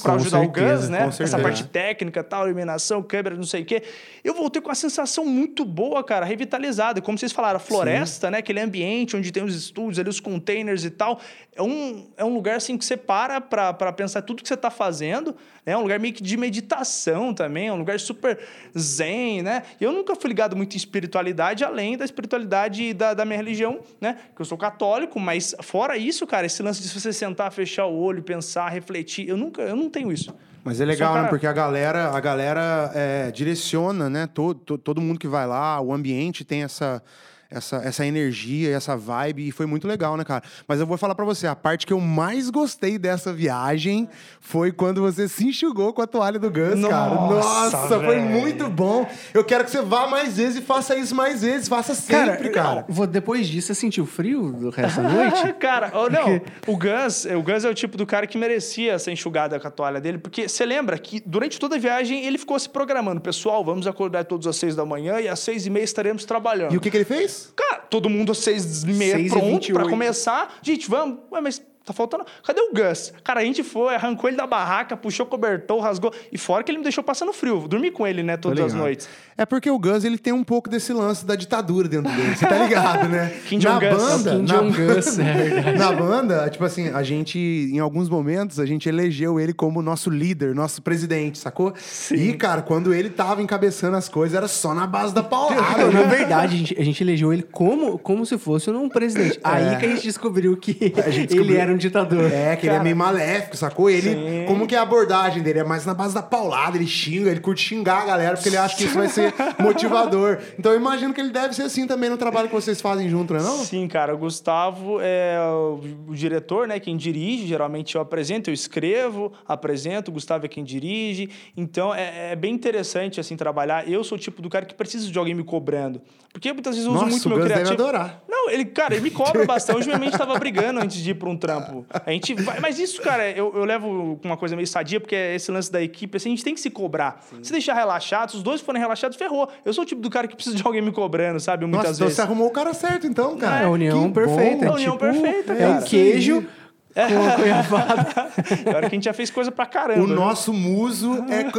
pra 0.00 0.10
com 0.10 0.16
ajudar 0.16 0.38
o 0.40 0.42
certeza, 0.42 0.76
Gus, 0.82 0.88
né? 0.90 0.98
com 1.16 1.22
Essa 1.24 1.38
parte 1.38 1.64
técnica, 1.64 2.22
tal, 2.22 2.46
iluminação, 2.46 3.02
câmera, 3.02 3.34
não 3.34 3.42
sei 3.44 3.62
o 3.62 3.64
quê. 3.64 3.82
Eu 4.22 4.34
voltei 4.34 4.60
com 4.60 4.68
uma 4.68 4.74
sensação 4.74 5.24
muito 5.24 5.64
boa, 5.64 6.04
cara, 6.04 6.26
revitalizada. 6.26 7.00
Como 7.00 7.16
vocês 7.16 7.32
falaram, 7.32 7.56
a 7.56 7.60
floresta, 7.60 8.30
né? 8.30 8.38
Aquele 8.38 8.60
ambiente 8.60 9.16
onde 9.16 9.32
tem 9.32 9.42
os 9.42 9.54
estúdios 9.54 9.98
ali, 9.98 10.10
os 10.10 10.20
containers 10.20 10.84
e 10.84 10.90
tal. 10.90 11.18
É 11.56 11.62
um, 11.62 12.08
é 12.16 12.24
um 12.24 12.34
lugar, 12.34 12.56
assim, 12.56 12.76
que 12.76 12.84
você 12.84 12.96
para 12.96 13.40
pra, 13.40 13.72
pra 13.72 13.92
pensar 13.92 14.22
tudo 14.22 14.42
que 14.42 14.48
você 14.48 14.56
tá 14.56 14.70
fazendo. 14.70 15.34
né? 15.64 15.72
É 15.72 15.76
um 15.76 15.82
lugar 15.82 15.98
meio 15.98 16.12
que 16.14 16.22
de 16.22 16.36
meditação 16.36 17.32
também. 17.32 17.68
É 17.68 17.72
um 17.72 17.76
lugar 17.78 17.98
super 17.98 18.38
zen, 18.78 19.42
né? 19.42 19.62
Eu 19.80 19.92
nunca 19.92 20.14
fui 20.16 20.28
ligado 20.28 20.56
muito 20.56 20.74
em 20.74 20.76
espiritualidade, 20.76 21.64
além 21.64 21.96
da 21.96 22.04
espiritualidade 22.04 22.92
da, 22.94 23.14
da 23.14 23.24
minha 23.24 23.36
religião, 23.36 23.80
né? 24.00 24.16
Que 24.34 24.40
eu 24.42 24.46
sou 24.46 24.56
católico, 24.58 25.18
mas 25.20 25.54
fora 25.62 25.96
isso, 25.96 26.26
cara, 26.26 26.46
esse 26.46 26.62
lance 26.62 26.82
de 26.82 26.88
você 26.88 27.12
sentar, 27.12 27.50
fechar 27.52 27.86
o 27.86 27.96
olho, 27.98 28.22
pensar, 28.22 28.68
refletir, 28.68 29.28
eu 29.28 29.36
nunca, 29.36 29.62
eu 29.62 29.76
não 29.76 29.88
tenho 29.90 30.12
isso. 30.12 30.34
Mas 30.64 30.80
é 30.80 30.84
legal, 30.84 31.12
né? 31.14 31.20
cara- 31.20 31.28
Porque 31.30 31.46
a 31.46 31.52
galera, 31.52 32.08
a 32.10 32.20
galera 32.20 32.90
é, 32.94 33.30
direciona, 33.30 34.10
né? 34.10 34.26
Todo, 34.32 34.54
to- 34.60 34.78
todo 34.78 35.00
mundo 35.00 35.18
que 35.18 35.28
vai 35.28 35.46
lá, 35.46 35.80
o 35.80 35.92
ambiente 35.92 36.44
tem 36.44 36.62
essa, 36.62 37.02
essa, 37.50 37.76
essa 37.76 38.04
energia, 38.04 38.76
essa 38.76 38.94
vibe, 38.94 39.48
e 39.48 39.50
foi 39.50 39.64
muito 39.64 39.88
legal, 39.88 40.16
né, 40.18 40.24
cara? 40.24 40.42
Mas 40.66 40.80
eu 40.80 40.86
vou 40.86 40.98
falar 40.98 41.14
pra 41.14 41.24
você, 41.24 41.46
a 41.46 41.56
parte 41.56 41.86
que 41.86 41.92
eu 41.92 42.00
mais 42.00 42.50
gostei 42.50 42.98
dessa 42.98 43.32
viagem 43.32 44.06
foi 44.38 44.70
quando 44.70 45.00
você 45.00 45.26
se 45.26 45.46
enxugou 45.46 45.94
com 45.94 46.02
a 46.02 46.06
toalha 46.06 46.38
do 46.38 46.50
Gus, 46.50 46.80
cara. 46.88 47.14
Nossa, 47.14 47.76
Nossa, 47.76 48.00
foi 48.00 48.18
muito 48.18 48.68
bom. 48.68 49.08
Eu 49.32 49.42
quero 49.44 49.64
que 49.64 49.70
você 49.70 49.80
vá 49.80 50.06
mais 50.06 50.36
vezes 50.36 50.56
e 50.56 50.60
faça 50.60 50.94
isso 50.94 51.14
mais 51.14 51.40
vezes, 51.40 51.68
faça 51.68 51.94
sempre, 51.94 52.50
cara. 52.50 52.84
Vou, 52.86 53.06
depois 53.06 53.48
disso, 53.48 53.68
você 53.68 53.74
sentiu 53.74 54.04
frio 54.04 54.52
do 54.52 54.68
resto 54.68 55.00
da 55.00 55.08
noite? 55.08 55.52
cara, 55.58 55.90
oh, 55.94 56.10
não, 56.10 56.40
o 56.66 56.76
Gus, 56.76 57.24
o 57.24 57.42
Gus 57.42 57.64
é 57.64 57.70
o 57.70 57.74
tipo 57.74 57.96
do 57.96 58.04
cara 58.04 58.26
que 58.26 58.36
merecia 58.36 58.98
ser 58.98 59.12
enxugada 59.12 59.58
com 59.58 59.66
a 59.66 59.70
toalha 59.70 60.00
dele, 60.02 60.18
porque 60.18 60.48
você 60.48 60.66
lembra 60.66 60.98
que 60.98 61.22
durante 61.24 61.58
toda 61.58 61.76
a 61.76 61.78
viagem 61.78 62.26
ele 62.26 62.36
ficou 62.36 62.58
se 62.58 62.68
programando. 62.68 63.22
Pessoal, 63.22 63.64
vamos 63.64 63.86
acordar 63.86 64.24
todos 64.24 64.46
às 64.46 64.56
seis 64.56 64.76
da 64.76 64.84
manhã 64.84 65.18
e 65.18 65.28
às 65.28 65.38
seis 65.40 65.64
e 65.64 65.70
meia 65.70 65.84
estaremos 65.84 66.26
trabalhando. 66.26 66.74
E 66.74 66.76
o 66.76 66.80
que, 66.80 66.90
que 66.90 66.96
ele 66.98 67.04
fez? 67.06 67.37
Cara, 67.56 67.76
todo 67.82 68.08
mundo 68.08 68.32
às 68.32 68.38
seis 68.38 68.82
e 68.84 68.86
meia 68.92 69.14
Seis 69.16 69.26
e 69.26 69.30
pronto 69.30 69.46
vinte 69.46 69.68
e 69.68 69.72
pra 69.72 69.82
oito. 69.82 69.90
começar. 69.90 70.58
Gente, 70.62 70.88
vamos. 70.88 71.18
Ué, 71.30 71.40
mas 71.40 71.62
tá 71.88 71.94
faltando. 71.94 72.24
Cadê 72.46 72.60
o 72.60 72.72
Gus? 72.72 73.12
Cara, 73.24 73.40
a 73.40 73.44
gente 73.44 73.62
foi, 73.62 73.94
arrancou 73.94 74.28
ele 74.28 74.36
da 74.36 74.46
barraca, 74.46 74.96
puxou 74.96 75.26
o 75.26 75.28
cobertor, 75.28 75.80
rasgou. 75.80 76.12
E 76.32 76.38
fora 76.38 76.62
que 76.62 76.70
ele 76.70 76.78
me 76.78 76.84
deixou 76.84 77.02
passando 77.02 77.32
frio. 77.32 77.66
Dormi 77.68 77.90
com 77.90 78.06
ele, 78.06 78.22
né, 78.22 78.36
todas 78.36 78.64
as 78.64 78.74
noites. 78.74 79.08
É 79.36 79.46
porque 79.46 79.70
o 79.70 79.78
Gus, 79.78 80.04
ele 80.04 80.18
tem 80.18 80.32
um 80.32 80.42
pouco 80.44 80.68
desse 80.68 80.92
lance 80.92 81.24
da 81.24 81.36
ditadura 81.36 81.88
dentro 81.88 82.10
dele, 82.12 82.34
você 82.36 82.46
tá 82.46 82.58
ligado, 82.58 83.08
né? 83.08 83.32
Kim 83.46 83.58
na 83.58 83.78
Jong-un. 83.78 83.96
banda, 83.96 84.30
Kim 84.30 84.42
na 84.42 84.54
Jong-un, 84.54 85.22
é. 85.22 85.76
Na 85.78 85.92
banda, 85.92 86.50
tipo 86.50 86.64
assim, 86.64 86.88
a 86.88 87.02
gente, 87.02 87.38
em 87.38 87.78
alguns 87.78 88.08
momentos, 88.08 88.58
a 88.58 88.66
gente 88.66 88.88
elegeu 88.88 89.38
ele 89.38 89.52
como 89.52 89.80
nosso 89.80 90.10
líder, 90.10 90.54
nosso 90.54 90.82
presidente, 90.82 91.38
sacou? 91.38 91.72
E, 92.10 92.32
cara, 92.34 92.62
quando 92.62 92.92
ele 92.92 93.10
tava 93.10 93.40
encabeçando 93.42 93.96
as 93.96 94.08
coisas, 94.08 94.36
era 94.36 94.48
só 94.48 94.74
na 94.74 94.86
base 94.86 95.14
da 95.14 95.22
paulada, 95.22 95.86
na 95.86 96.00
né? 96.00 96.06
verdade, 96.06 96.54
a 96.54 96.58
gente, 96.58 96.80
a 96.80 96.84
gente 96.84 97.02
elegeu 97.02 97.32
ele 97.32 97.42
como, 97.42 97.98
como 97.98 98.26
se 98.26 98.36
fosse 98.38 98.70
um 98.70 98.88
presidente. 98.88 99.38
Aí 99.42 99.76
que 99.76 99.86
a 99.86 99.88
gente 99.88 100.02
descobriu 100.02 100.56
que 100.56 100.72
gente 100.72 101.00
ele 101.00 101.26
descobriu- 101.26 101.60
era 101.60 101.72
um 101.72 101.76
ditador. 101.78 102.32
É, 102.32 102.56
que 102.56 102.66
ele 102.66 102.76
é 102.76 102.82
meio 102.82 102.96
maléfico, 102.96 103.56
sacou? 103.56 103.88
Ele, 103.88 104.14
Sim. 104.14 104.44
como 104.46 104.66
que 104.66 104.74
é 104.74 104.78
a 104.78 104.82
abordagem 104.82 105.42
dele? 105.42 105.60
É 105.60 105.64
mais 105.64 105.86
na 105.86 105.94
base 105.94 106.14
da 106.14 106.22
paulada, 106.22 106.76
ele 106.76 106.86
xinga, 106.86 107.30
ele 107.30 107.40
curte 107.40 107.62
xingar 107.62 108.02
a 108.02 108.06
galera, 108.06 108.34
porque 108.36 108.48
ele 108.48 108.56
acha 108.56 108.76
que 108.76 108.84
isso 108.84 108.94
vai 108.94 109.08
ser 109.08 109.32
motivador. 109.58 110.38
Então 110.58 110.72
eu 110.72 110.78
imagino 110.78 111.14
que 111.14 111.20
ele 111.20 111.30
deve 111.30 111.54
ser 111.54 111.62
assim 111.62 111.86
também 111.86 112.10
no 112.10 112.16
trabalho 112.16 112.48
que 112.48 112.54
vocês 112.54 112.80
fazem 112.80 113.08
junto, 113.08 113.32
não 113.32 113.40
é 113.40 113.42
não? 113.42 113.58
Sim, 113.64 113.86
cara. 113.88 114.14
O 114.14 114.18
Gustavo 114.18 114.98
é 115.00 115.38
o, 115.40 115.80
diretor, 116.14 116.66
né? 116.66 116.80
Quem 116.80 116.96
dirige. 116.96 117.46
Geralmente 117.46 117.94
eu 117.94 118.00
apresento, 118.00 118.50
eu 118.50 118.54
escrevo, 118.54 119.32
apresento. 119.46 120.10
O 120.10 120.14
Gustavo 120.14 120.46
é 120.46 120.48
quem 120.48 120.64
dirige. 120.64 121.30
Então 121.56 121.94
é, 121.94 122.32
é 122.32 122.36
bem 122.36 122.54
interessante 122.54 123.20
assim 123.20 123.36
trabalhar. 123.36 123.88
Eu 123.88 124.02
sou 124.04 124.16
o 124.16 124.20
tipo 124.20 124.42
do 124.42 124.48
cara 124.48 124.64
que 124.64 124.74
precisa 124.74 125.10
de 125.10 125.18
alguém 125.18 125.34
me 125.34 125.44
cobrando. 125.44 126.00
Porque 126.32 126.52
muitas 126.52 126.74
vezes 126.74 126.86
eu 126.86 126.92
uso 126.92 127.00
Nossa, 127.04 127.10
muito 127.10 127.26
o 127.26 127.28
meu 127.28 127.38
Gus 127.38 127.48
deve 127.48 127.60
criativo. 127.60 127.82
adorar. 127.82 128.22
Não, 128.28 128.50
ele, 128.50 128.64
cara, 128.66 128.94
ele 128.94 129.02
me 129.02 129.10
cobra 129.10 129.44
bastante. 129.46 129.78
Hoje 129.78 129.86
minha 129.86 129.98
mente 129.98 130.16
tava 130.16 130.38
brigando 130.38 130.80
antes 130.80 130.98
de 130.98 131.10
ir 131.10 131.14
pra 131.14 131.28
um 131.28 131.36
trampo. 131.36 131.67
A 132.06 132.10
gente 132.10 132.34
vai, 132.34 132.60
mas 132.60 132.78
isso, 132.78 133.00
cara, 133.02 133.30
eu, 133.30 133.52
eu 133.54 133.64
levo 133.64 134.18
com 134.22 134.28
uma 134.28 134.36
coisa 134.36 134.54
meio 134.56 134.66
sadia, 134.66 135.00
porque 135.00 135.14
é 135.14 135.34
esse 135.34 135.50
lance 135.50 135.70
da 135.70 135.82
equipe, 135.82 136.16
assim, 136.16 136.28
a 136.28 136.34
gente 136.34 136.44
tem 136.44 136.54
que 136.54 136.60
se 136.60 136.70
cobrar. 136.70 137.22
Se 137.42 137.52
deixar 137.52 137.74
relaxado, 137.74 138.30
se 138.30 138.36
os 138.36 138.42
dois 138.42 138.60
forem 138.60 138.80
relaxados, 138.80 139.16
ferrou. 139.16 139.48
Eu 139.64 139.72
sou 139.72 139.84
o 139.84 139.86
tipo 139.86 140.00
do 140.00 140.10
cara 140.10 140.26
que 140.28 140.34
precisa 140.34 140.56
de 140.56 140.62
alguém 140.64 140.82
me 140.82 140.92
cobrando, 140.92 141.38
sabe? 141.40 141.64
Muitas 141.64 141.78
Nossa, 141.90 141.96
então 141.96 142.06
vezes. 142.06 142.16
você 142.16 142.22
arrumou 142.22 142.48
o 142.48 142.50
cara 142.50 142.72
certo, 142.74 143.06
então, 143.06 143.36
cara. 143.36 143.62
É 143.62 143.64
a 143.64 143.70
união 143.70 143.98
Que 144.02 144.06
bom. 144.08 144.12
perfeita. 144.12 144.64
A 144.64 144.68
É 144.68 144.72
união 144.72 144.92
tipo, 144.98 145.04
perfeita, 145.04 145.52
É 145.52 145.68
um 145.68 145.72
cara. 145.74 145.82
queijo 145.86 146.46
com 146.94 147.28
a 147.30 147.36
goiabada. 147.36 148.04
Pior 148.64 148.80
que 148.80 148.86
a 148.86 148.88
gente 148.88 149.04
já 149.04 149.12
fez 149.12 149.30
coisa 149.30 149.50
pra 149.52 149.66
caramba. 149.66 150.02
O 150.02 150.06
viu? 150.06 150.16
nosso 150.16 150.52
muso 150.52 151.12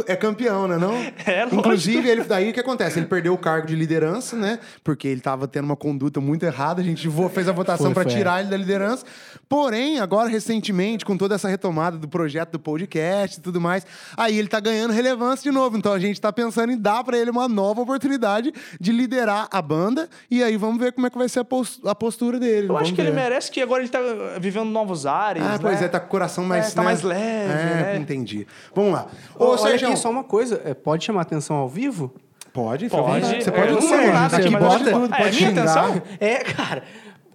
é, 0.06 0.12
é 0.12 0.16
campeão, 0.16 0.66
né 0.68 0.76
não? 0.76 0.92
É, 1.26 1.40
lógico. 1.44 1.56
Inclusive, 1.56 2.08
ele, 2.08 2.24
daí 2.24 2.50
o 2.50 2.52
que 2.52 2.60
acontece? 2.60 2.98
Ele 2.98 3.06
perdeu 3.06 3.32
o 3.34 3.38
cargo 3.38 3.66
de 3.66 3.74
liderança, 3.74 4.36
né? 4.36 4.58
Porque 4.84 5.06
ele 5.08 5.20
tava 5.20 5.46
tendo 5.48 5.64
uma 5.64 5.76
conduta 5.76 6.20
muito 6.20 6.44
errada. 6.44 6.80
A 6.80 6.84
gente 6.84 7.08
fez 7.32 7.48
a 7.48 7.52
votação 7.52 7.92
pra 7.92 8.02
foi, 8.04 8.12
tirar 8.12 8.40
ele 8.40 8.50
da 8.50 8.56
liderança. 8.56 9.04
Porém, 9.48 9.98
agora, 10.00 10.28
recentemente, 10.28 11.04
com 11.04 11.16
toda 11.16 11.34
essa 11.34 11.48
retomada 11.48 11.96
do 11.96 12.08
projeto 12.08 12.52
do 12.52 12.58
podcast 12.58 13.38
e 13.38 13.42
tudo 13.42 13.60
mais, 13.60 13.86
aí 14.16 14.38
ele 14.38 14.48
tá 14.48 14.60
ganhando 14.60 14.92
relevância 14.92 15.42
de 15.50 15.56
novo. 15.56 15.76
Então 15.76 15.92
a 15.92 15.98
gente 15.98 16.20
tá 16.20 16.32
pensando 16.32 16.72
em 16.72 16.78
dar 16.78 17.02
pra 17.04 17.16
ele 17.18 17.30
uma 17.30 17.48
nova 17.48 17.80
oportunidade 17.80 18.52
de 18.80 18.92
liderar 18.92 19.48
a 19.50 19.62
banda. 19.62 20.08
E 20.30 20.42
aí 20.42 20.56
vamos 20.56 20.78
ver 20.78 20.92
como 20.92 21.06
é 21.06 21.10
que 21.10 21.18
vai 21.18 21.28
ser 21.28 21.40
a 21.40 21.44
pos- 21.44 21.80
a 21.84 21.94
postura 21.94 22.38
dele. 22.38 22.68
Eu 22.68 22.76
acho 22.76 22.84
Vamos 22.84 22.92
que 22.92 23.00
ele 23.00 23.10
ver. 23.10 23.16
merece 23.16 23.50
que 23.50 23.60
agora 23.60 23.80
ele 23.82 23.88
tá 23.90 23.98
vivendo 24.40 24.68
novos 24.70 25.06
ares. 25.20 25.42
Ah, 25.42 25.58
pois 25.60 25.80
né? 25.80 25.86
é, 25.86 25.88
tá 25.88 26.00
com 26.00 26.06
o 26.06 26.10
coração 26.10 26.44
mais. 26.44 26.72
É, 26.72 26.74
tá 26.74 26.80
né? 26.82 26.84
mais 26.86 27.02
leve, 27.02 27.52
É, 27.52 27.82
né? 27.92 27.96
entendi. 27.96 28.46
Vamos 28.74 28.92
lá. 28.92 29.06
Ô, 29.36 29.44
Ô, 29.44 29.48
Olha 29.50 29.58
Sérgio. 29.58 29.88
aqui, 29.88 29.96
só 29.98 30.10
uma 30.10 30.24
coisa. 30.24 30.60
é, 30.64 30.74
Pode 30.74 31.04
chamar 31.04 31.22
atenção 31.22 31.56
ao 31.56 31.68
vivo? 31.68 32.12
Pode, 32.52 32.88
Pode. 32.88 33.20
vontade. 33.20 33.44
Você 33.44 33.50
É, 33.50 33.52
pode 33.52 33.72
não 33.72 33.80
tudo, 33.80 34.12
nada 34.12 34.36
aqui 34.36 34.50
mas 34.50 34.62
pode 34.64 34.84
Ah, 34.84 34.88
é 34.90 34.92
pode 35.22 35.36
minha 35.36 35.48
xingar. 35.50 35.62
atenção? 35.78 36.02
É, 36.18 36.36
cara. 36.38 36.82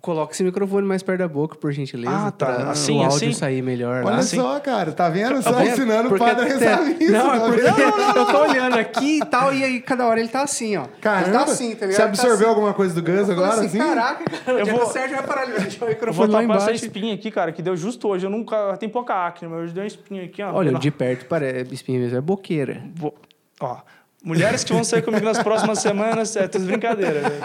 Coloca 0.06 0.34
esse 0.34 0.44
microfone 0.44 0.86
mais 0.86 1.02
perto 1.02 1.18
da 1.18 1.28
boca, 1.28 1.56
por 1.56 1.72
gentileza. 1.72 2.16
Ah, 2.16 2.30
tá. 2.30 2.46
Pra 2.46 2.70
Assim, 2.70 3.00
o 3.00 3.02
áudio 3.02 3.16
assim? 3.30 3.34
sair 3.34 3.64
melhor. 3.64 4.04
Olha 4.06 4.18
lá. 4.18 4.22
só, 4.22 4.60
cara, 4.60 4.92
tá 4.92 5.10
vendo? 5.10 5.42
Só 5.42 5.52
vendo? 5.54 5.68
ensinando 5.72 6.14
o 6.14 6.20
padre 6.20 6.46
a 6.46 6.48
rezar 6.48 6.92
isso. 6.92 7.12
Não, 7.12 7.34
é 7.34 7.40
tá 7.40 7.46
porque 7.48 7.62
vendo? 7.62 7.80
eu 8.20 8.26
tô 8.28 8.38
olhando 8.44 8.78
aqui 8.78 9.18
e 9.18 9.26
tal, 9.26 9.52
e 9.52 9.64
aí 9.64 9.82
cada 9.82 10.06
hora 10.06 10.20
ele 10.20 10.30
tá 10.30 10.44
assim, 10.44 10.78
ó. 10.78 10.86
Caramba, 11.02 11.28
ele 11.28 11.38
tá 11.40 11.44
assim, 11.46 11.76
tá 11.76 11.88
ligado? 11.88 11.90
você 11.92 11.98
tá 11.98 12.06
absorveu 12.06 12.36
assim. 12.38 12.46
alguma 12.46 12.74
coisa 12.76 12.94
do 12.94 13.02
Gus 13.02 13.22
falei 13.22 13.34
agora? 13.34 13.54
assim, 13.54 13.66
assim? 13.66 13.78
caraca, 13.80 14.24
cara, 14.26 14.52
Eu 14.52 14.60
eu 14.60 14.66
vou- 14.68 14.80
vou... 14.82 14.88
o 14.90 14.92
Sérgio 14.92 15.18
vai 15.18 15.26
parar 15.26 15.42
ali, 15.42 15.52
vai 15.54 15.62
deixar 15.62 15.86
o 15.86 15.88
Eu 15.88 15.88
vou 15.88 15.90
microfone 15.96 16.32
lá 16.32 16.42
tapar 16.42 16.56
essa 16.58 16.66
embaixo. 16.68 16.86
espinha 16.86 17.14
aqui, 17.16 17.32
cara, 17.32 17.52
que 17.52 17.64
deu 17.64 17.76
justo 17.76 18.08
hoje. 18.08 18.28
Eu 18.28 18.30
nunca. 18.30 18.78
Tem 18.78 18.88
pouca 18.88 19.26
acne, 19.26 19.48
mas 19.50 19.62
hoje 19.64 19.74
deu 19.74 19.82
uma 19.82 19.88
espinha 19.88 20.24
aqui, 20.26 20.44
ó. 20.44 20.54
Olha, 20.54 20.74
de 20.78 20.92
perto 20.92 21.26
parece 21.26 21.74
espinha 21.74 22.00
mesmo, 22.00 22.16
é 22.16 22.22
boqueira. 22.22 22.84
Vou- 22.94 23.16
Ó. 23.60 23.78
Mulheres 24.26 24.64
que 24.64 24.74
vão 24.74 24.84
sair 24.84 25.04
comigo 25.04 25.24
nas 25.24 25.42
próximas 25.44 25.78
semanas, 25.78 26.36
é 26.36 26.48
tudo 26.48 26.66
brincadeira. 26.66 27.22
Né? 27.22 27.40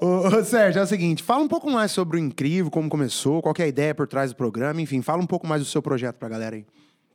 Ô, 0.00 0.28
ô, 0.28 0.42
Sérgio, 0.42 0.80
é 0.80 0.82
o 0.82 0.86
seguinte, 0.86 1.22
fala 1.22 1.44
um 1.44 1.48
pouco 1.48 1.70
mais 1.70 1.92
sobre 1.92 2.16
o 2.16 2.18
Incrível, 2.18 2.70
como 2.70 2.88
começou, 2.88 3.42
qual 3.42 3.54
que 3.54 3.60
é 3.60 3.66
a 3.66 3.68
ideia 3.68 3.94
por 3.94 4.08
trás 4.08 4.30
do 4.30 4.36
programa, 4.36 4.80
enfim, 4.80 5.02
fala 5.02 5.22
um 5.22 5.26
pouco 5.26 5.46
mais 5.46 5.60
do 5.60 5.68
seu 5.68 5.82
projeto 5.82 6.16
pra 6.16 6.30
galera 6.30 6.56
aí. 6.56 6.64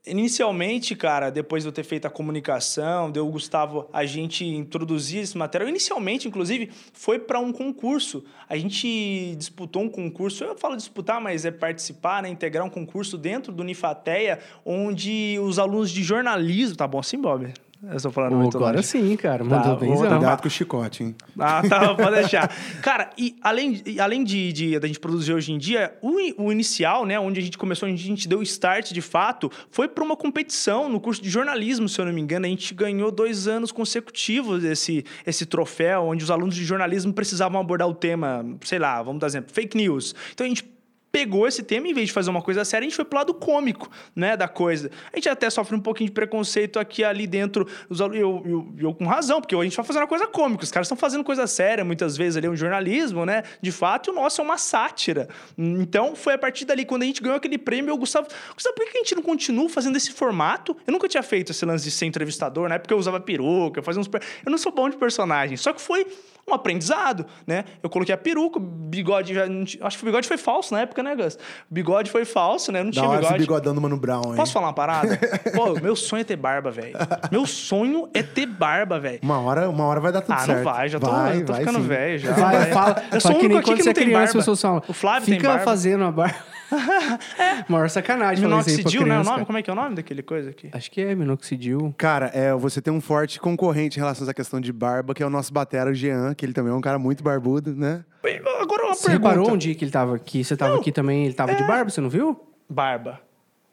Inicialmente, 0.05 0.95
cara, 0.95 1.31
depois 1.31 1.63
de 1.63 1.69
eu 1.69 1.73
ter 1.73 1.83
feito 1.83 2.05
a 2.05 2.11
comunicação, 2.11 3.09
deu 3.09 3.27
o 3.27 3.31
Gustavo 3.31 3.89
a 3.91 4.05
gente 4.05 4.45
introduzir 4.45 5.23
esse 5.23 5.35
material. 5.35 5.67
Inicialmente, 5.67 6.27
inclusive, 6.27 6.69
foi 6.93 7.17
para 7.17 7.39
um 7.39 7.51
concurso. 7.51 8.23
A 8.47 8.55
gente 8.55 9.35
disputou 9.35 9.81
um 9.81 9.89
concurso. 9.89 10.45
Eu 10.45 10.57
falo 10.57 10.77
disputar, 10.77 11.19
mas 11.19 11.43
é 11.43 11.51
participar, 11.51 12.23
né? 12.23 12.29
Integrar 12.29 12.65
um 12.65 12.69
concurso 12.69 13.17
dentro 13.17 13.51
do 13.51 13.63
Unifateia, 13.63 14.39
onde 14.63 15.37
os 15.41 15.59
alunos 15.59 15.91
de 15.91 16.03
jornalismo. 16.03 16.77
Tá 16.77 16.87
bom 16.87 16.99
assim, 16.99 17.19
Bob? 17.19 17.51
Eu 17.83 18.35
muito 18.35 18.57
agora 18.57 18.81
sim, 18.81 19.15
cara. 19.15 19.43
Mandou 19.43 19.75
Tá, 19.75 19.75
bem. 19.75 19.95
Cuidado 19.95 20.41
com 20.41 20.47
o 20.47 20.51
chicote, 20.51 21.03
hein? 21.03 21.15
Ah, 21.37 21.61
tá, 21.67 21.93
pode 21.95 22.15
deixar. 22.15 22.47
Cara, 22.81 23.11
e 23.17 23.35
além, 23.41 23.81
e 23.85 23.99
além 23.99 24.23
de, 24.23 24.51
de, 24.51 24.79
da 24.79 24.87
gente 24.87 24.99
produzir 24.99 25.33
hoje 25.33 25.51
em 25.51 25.57
dia, 25.57 25.95
o, 26.01 26.45
o 26.45 26.51
inicial, 26.51 27.05
né, 27.05 27.19
onde 27.19 27.39
a 27.39 27.43
gente 27.43 27.57
começou, 27.57 27.87
onde 27.87 28.03
a 28.03 28.07
gente 28.07 28.27
deu 28.27 28.39
o 28.39 28.43
start 28.43 28.91
de 28.91 29.01
fato, 29.01 29.51
foi 29.69 29.87
para 29.87 30.03
uma 30.03 30.15
competição 30.15 30.89
no 30.89 30.99
curso 30.99 31.21
de 31.21 31.29
jornalismo, 31.29 31.87
se 31.87 31.99
eu 32.01 32.05
não 32.05 32.13
me 32.13 32.21
engano. 32.21 32.45
A 32.45 32.49
gente 32.49 32.73
ganhou 32.73 33.11
dois 33.11 33.47
anos 33.47 33.71
consecutivos 33.71 34.63
esse, 34.63 35.05
esse 35.25 35.45
troféu, 35.45 36.03
onde 36.05 36.23
os 36.23 36.31
alunos 36.31 36.55
de 36.55 36.65
jornalismo 36.65 37.13
precisavam 37.13 37.61
abordar 37.61 37.87
o 37.87 37.93
tema, 37.93 38.43
sei 38.63 38.79
lá, 38.79 39.01
vamos 39.03 39.19
dar 39.19 39.27
exemplo, 39.27 39.53
fake 39.53 39.77
news. 39.77 40.15
Então 40.33 40.45
a 40.45 40.49
gente 40.49 40.76
pegou 41.11 41.47
esse 41.47 41.63
tema, 41.63 41.87
em 41.87 41.93
vez 41.93 42.07
de 42.07 42.13
fazer 42.13 42.29
uma 42.29 42.41
coisa 42.41 42.63
séria, 42.65 42.85
a 42.85 42.89
gente 42.89 42.95
foi 42.95 43.05
pro 43.05 43.17
lado 43.17 43.33
cômico, 43.33 43.89
né, 44.15 44.35
da 44.37 44.47
coisa. 44.47 44.91
A 45.11 45.15
gente 45.15 45.29
até 45.29 45.49
sofre 45.49 45.75
um 45.75 45.79
pouquinho 45.79 46.09
de 46.09 46.13
preconceito 46.13 46.79
aqui 46.79 47.03
ali 47.03 47.25
dentro, 47.25 47.67
os 47.89 47.99
eu, 47.99 48.13
eu, 48.13 48.73
eu 48.77 48.93
com 48.93 49.05
razão, 49.05 49.41
porque 49.41 49.55
a 49.55 49.63
gente 49.63 49.75
vai 49.75 49.85
fazendo 49.85 50.01
uma 50.03 50.07
coisa 50.07 50.27
cômica, 50.27 50.63
os 50.63 50.71
caras 50.71 50.85
estão 50.85 50.97
fazendo 50.97 51.23
coisa 51.23 51.47
séria, 51.47 51.83
muitas 51.83 52.17
vezes 52.17 52.37
ali 52.37 52.47
é 52.47 52.49
um 52.49 52.55
jornalismo, 52.55 53.25
né, 53.25 53.43
de 53.61 53.71
fato, 53.71 54.09
e 54.09 54.11
o 54.11 54.13
nosso 54.13 54.41
é 54.41 54.43
uma 54.43 54.57
sátira. 54.57 55.27
Então, 55.57 56.15
foi 56.15 56.33
a 56.33 56.37
partir 56.37 56.65
dali, 56.65 56.85
quando 56.85 57.03
a 57.03 57.05
gente 57.05 57.21
ganhou 57.21 57.37
aquele 57.37 57.57
prêmio, 57.57 57.91
eu, 57.91 57.97
Gustavo, 57.97 58.27
Gustavo, 58.53 58.75
por 58.75 58.85
que 58.85 58.97
a 58.97 59.01
gente 59.01 59.15
não 59.15 59.23
continua 59.23 59.69
fazendo 59.69 59.95
esse 59.95 60.11
formato? 60.11 60.75
Eu 60.85 60.93
nunca 60.93 61.07
tinha 61.07 61.23
feito 61.23 61.51
esse 61.51 61.65
lance 61.65 61.83
de 61.83 61.91
ser 61.91 62.05
entrevistador, 62.05 62.69
né, 62.69 62.77
porque 62.77 62.93
eu 62.93 62.97
usava 62.97 63.19
peruca, 63.19 63.79
eu 63.79 63.83
fazia 63.83 64.01
uns... 64.01 64.07
Eu 64.45 64.51
não 64.51 64.57
sou 64.57 64.71
bom 64.71 64.89
de 64.89 64.97
personagem, 64.97 65.57
só 65.57 65.73
que 65.73 65.81
foi 65.81 66.05
um 66.49 66.53
aprendizado, 66.53 67.25
né? 67.45 67.65
Eu 67.83 67.89
coloquei 67.89 68.15
a 68.15 68.17
peruca, 68.17 68.57
bigode 68.61 69.33
já. 69.33 69.43
tinha- 69.65 69.85
Acho 69.85 69.97
que 69.97 70.03
o 70.03 70.05
bigode 70.05 70.27
foi 70.27 70.37
falso 70.37 70.73
na 70.73 70.81
época, 70.81 71.03
né, 71.03 71.13
Gus? 71.15 71.37
Bigode 71.69 72.09
foi 72.09 72.23
falso, 72.23 72.71
né? 72.71 72.79
Não 72.81 72.89
Da 72.89 72.93
tinha 72.93 73.05
hora 73.05 73.15
esse 73.19 73.25
bigode. 73.33 73.43
bigodão 73.43 73.75
do 73.75 73.81
Mano 73.81 73.97
Brown, 73.97 74.21
hein? 74.27 74.35
Posso 74.35 74.53
falar 74.53 74.67
uma 74.67 74.73
parada? 74.73 75.19
Pô, 75.53 75.73
meu 75.81 75.95
sonho 75.95 76.21
é 76.21 76.23
ter 76.23 76.37
barba, 76.37 76.71
velho. 76.71 76.95
Meu 77.29 77.45
sonho 77.45 78.07
é 78.13 78.23
ter 78.23 78.45
barba, 78.45 78.97
velho. 78.97 79.19
Uma 79.21 79.39
hora, 79.41 79.69
uma 79.69 79.83
hora 79.85 79.99
vai 79.99 80.11
dar 80.13 80.21
tudo 80.21 80.33
Ah, 80.35 80.39
certo. 80.39 80.57
não 80.57 80.63
vai, 80.73 80.87
já 80.89 80.99
tô, 80.99 81.11
vai, 81.11 81.37
eu 81.41 81.45
tô 81.45 81.51
vai 81.53 81.61
ficando 81.65 81.81
velho 81.81 82.17
já. 82.19 82.31
Vai, 82.31 82.65
fala. 82.71 83.03
Eu 83.11 83.19
sou 83.21 83.31
o 83.33 83.39
único 83.39 83.57
aqui 83.57 83.73
que 83.75 83.83
não 83.83 83.91
é 83.91 83.93
tem 83.93 84.03
criança, 84.05 84.37
barba. 84.37 84.83
O 84.87 84.93
Flávio 84.93 85.25
tem 85.25 85.35
Fica 85.35 85.49
barba. 85.49 85.63
fazendo 85.65 86.03
a 86.05 86.11
barba. 86.11 86.35
Maior 87.67 87.89
sacanagem 87.89 88.43
Minoxidil, 88.43 89.05
né? 89.05 89.15
O 89.15 89.23
nome? 89.23 89.29
cara. 89.29 89.45
Como 89.45 89.57
é 89.57 89.61
que 89.61 89.69
é 89.69 89.73
o 89.73 89.75
nome 89.75 89.95
daquele 89.95 90.21
coisa 90.21 90.49
aqui? 90.49 90.69
Acho 90.73 90.91
que 90.91 91.01
é 91.01 91.15
minoxidil. 91.15 91.93
Cara, 91.97 92.31
é, 92.33 92.53
você 92.53 92.81
tem 92.81 92.93
um 92.93 93.01
forte 93.01 93.39
concorrente 93.39 93.97
em 93.97 94.01
relação 94.01 94.23
a 94.23 94.25
essa 94.27 94.33
questão 94.33 94.59
de 94.59 94.71
barba, 94.73 95.13
que 95.13 95.23
é 95.23 95.25
o 95.25 95.29
nosso 95.29 95.53
batera, 95.53 95.89
o 95.89 95.93
Jean, 95.93 96.33
que 96.33 96.45
ele 96.45 96.53
também 96.53 96.71
é 96.71 96.75
um 96.75 96.81
cara 96.81 96.99
muito 96.99 97.23
barbudo, 97.23 97.75
né? 97.75 98.03
Agora 98.61 98.85
uma 98.85 98.93
Você 98.95 99.07
pergunta. 99.07 99.29
reparou 99.29 99.53
um 99.53 99.57
dia 99.57 99.73
que 99.73 99.85
ele 99.85 99.91
tava 99.91 100.15
aqui? 100.15 100.43
Você 100.43 100.57
tava 100.57 100.75
aqui 100.77 100.91
também, 100.91 101.25
ele 101.25 101.33
tava 101.33 101.55
de 101.55 101.63
barba, 101.63 101.89
você 101.89 102.01
não 102.01 102.09
viu? 102.09 102.37
Barba. 102.69 103.21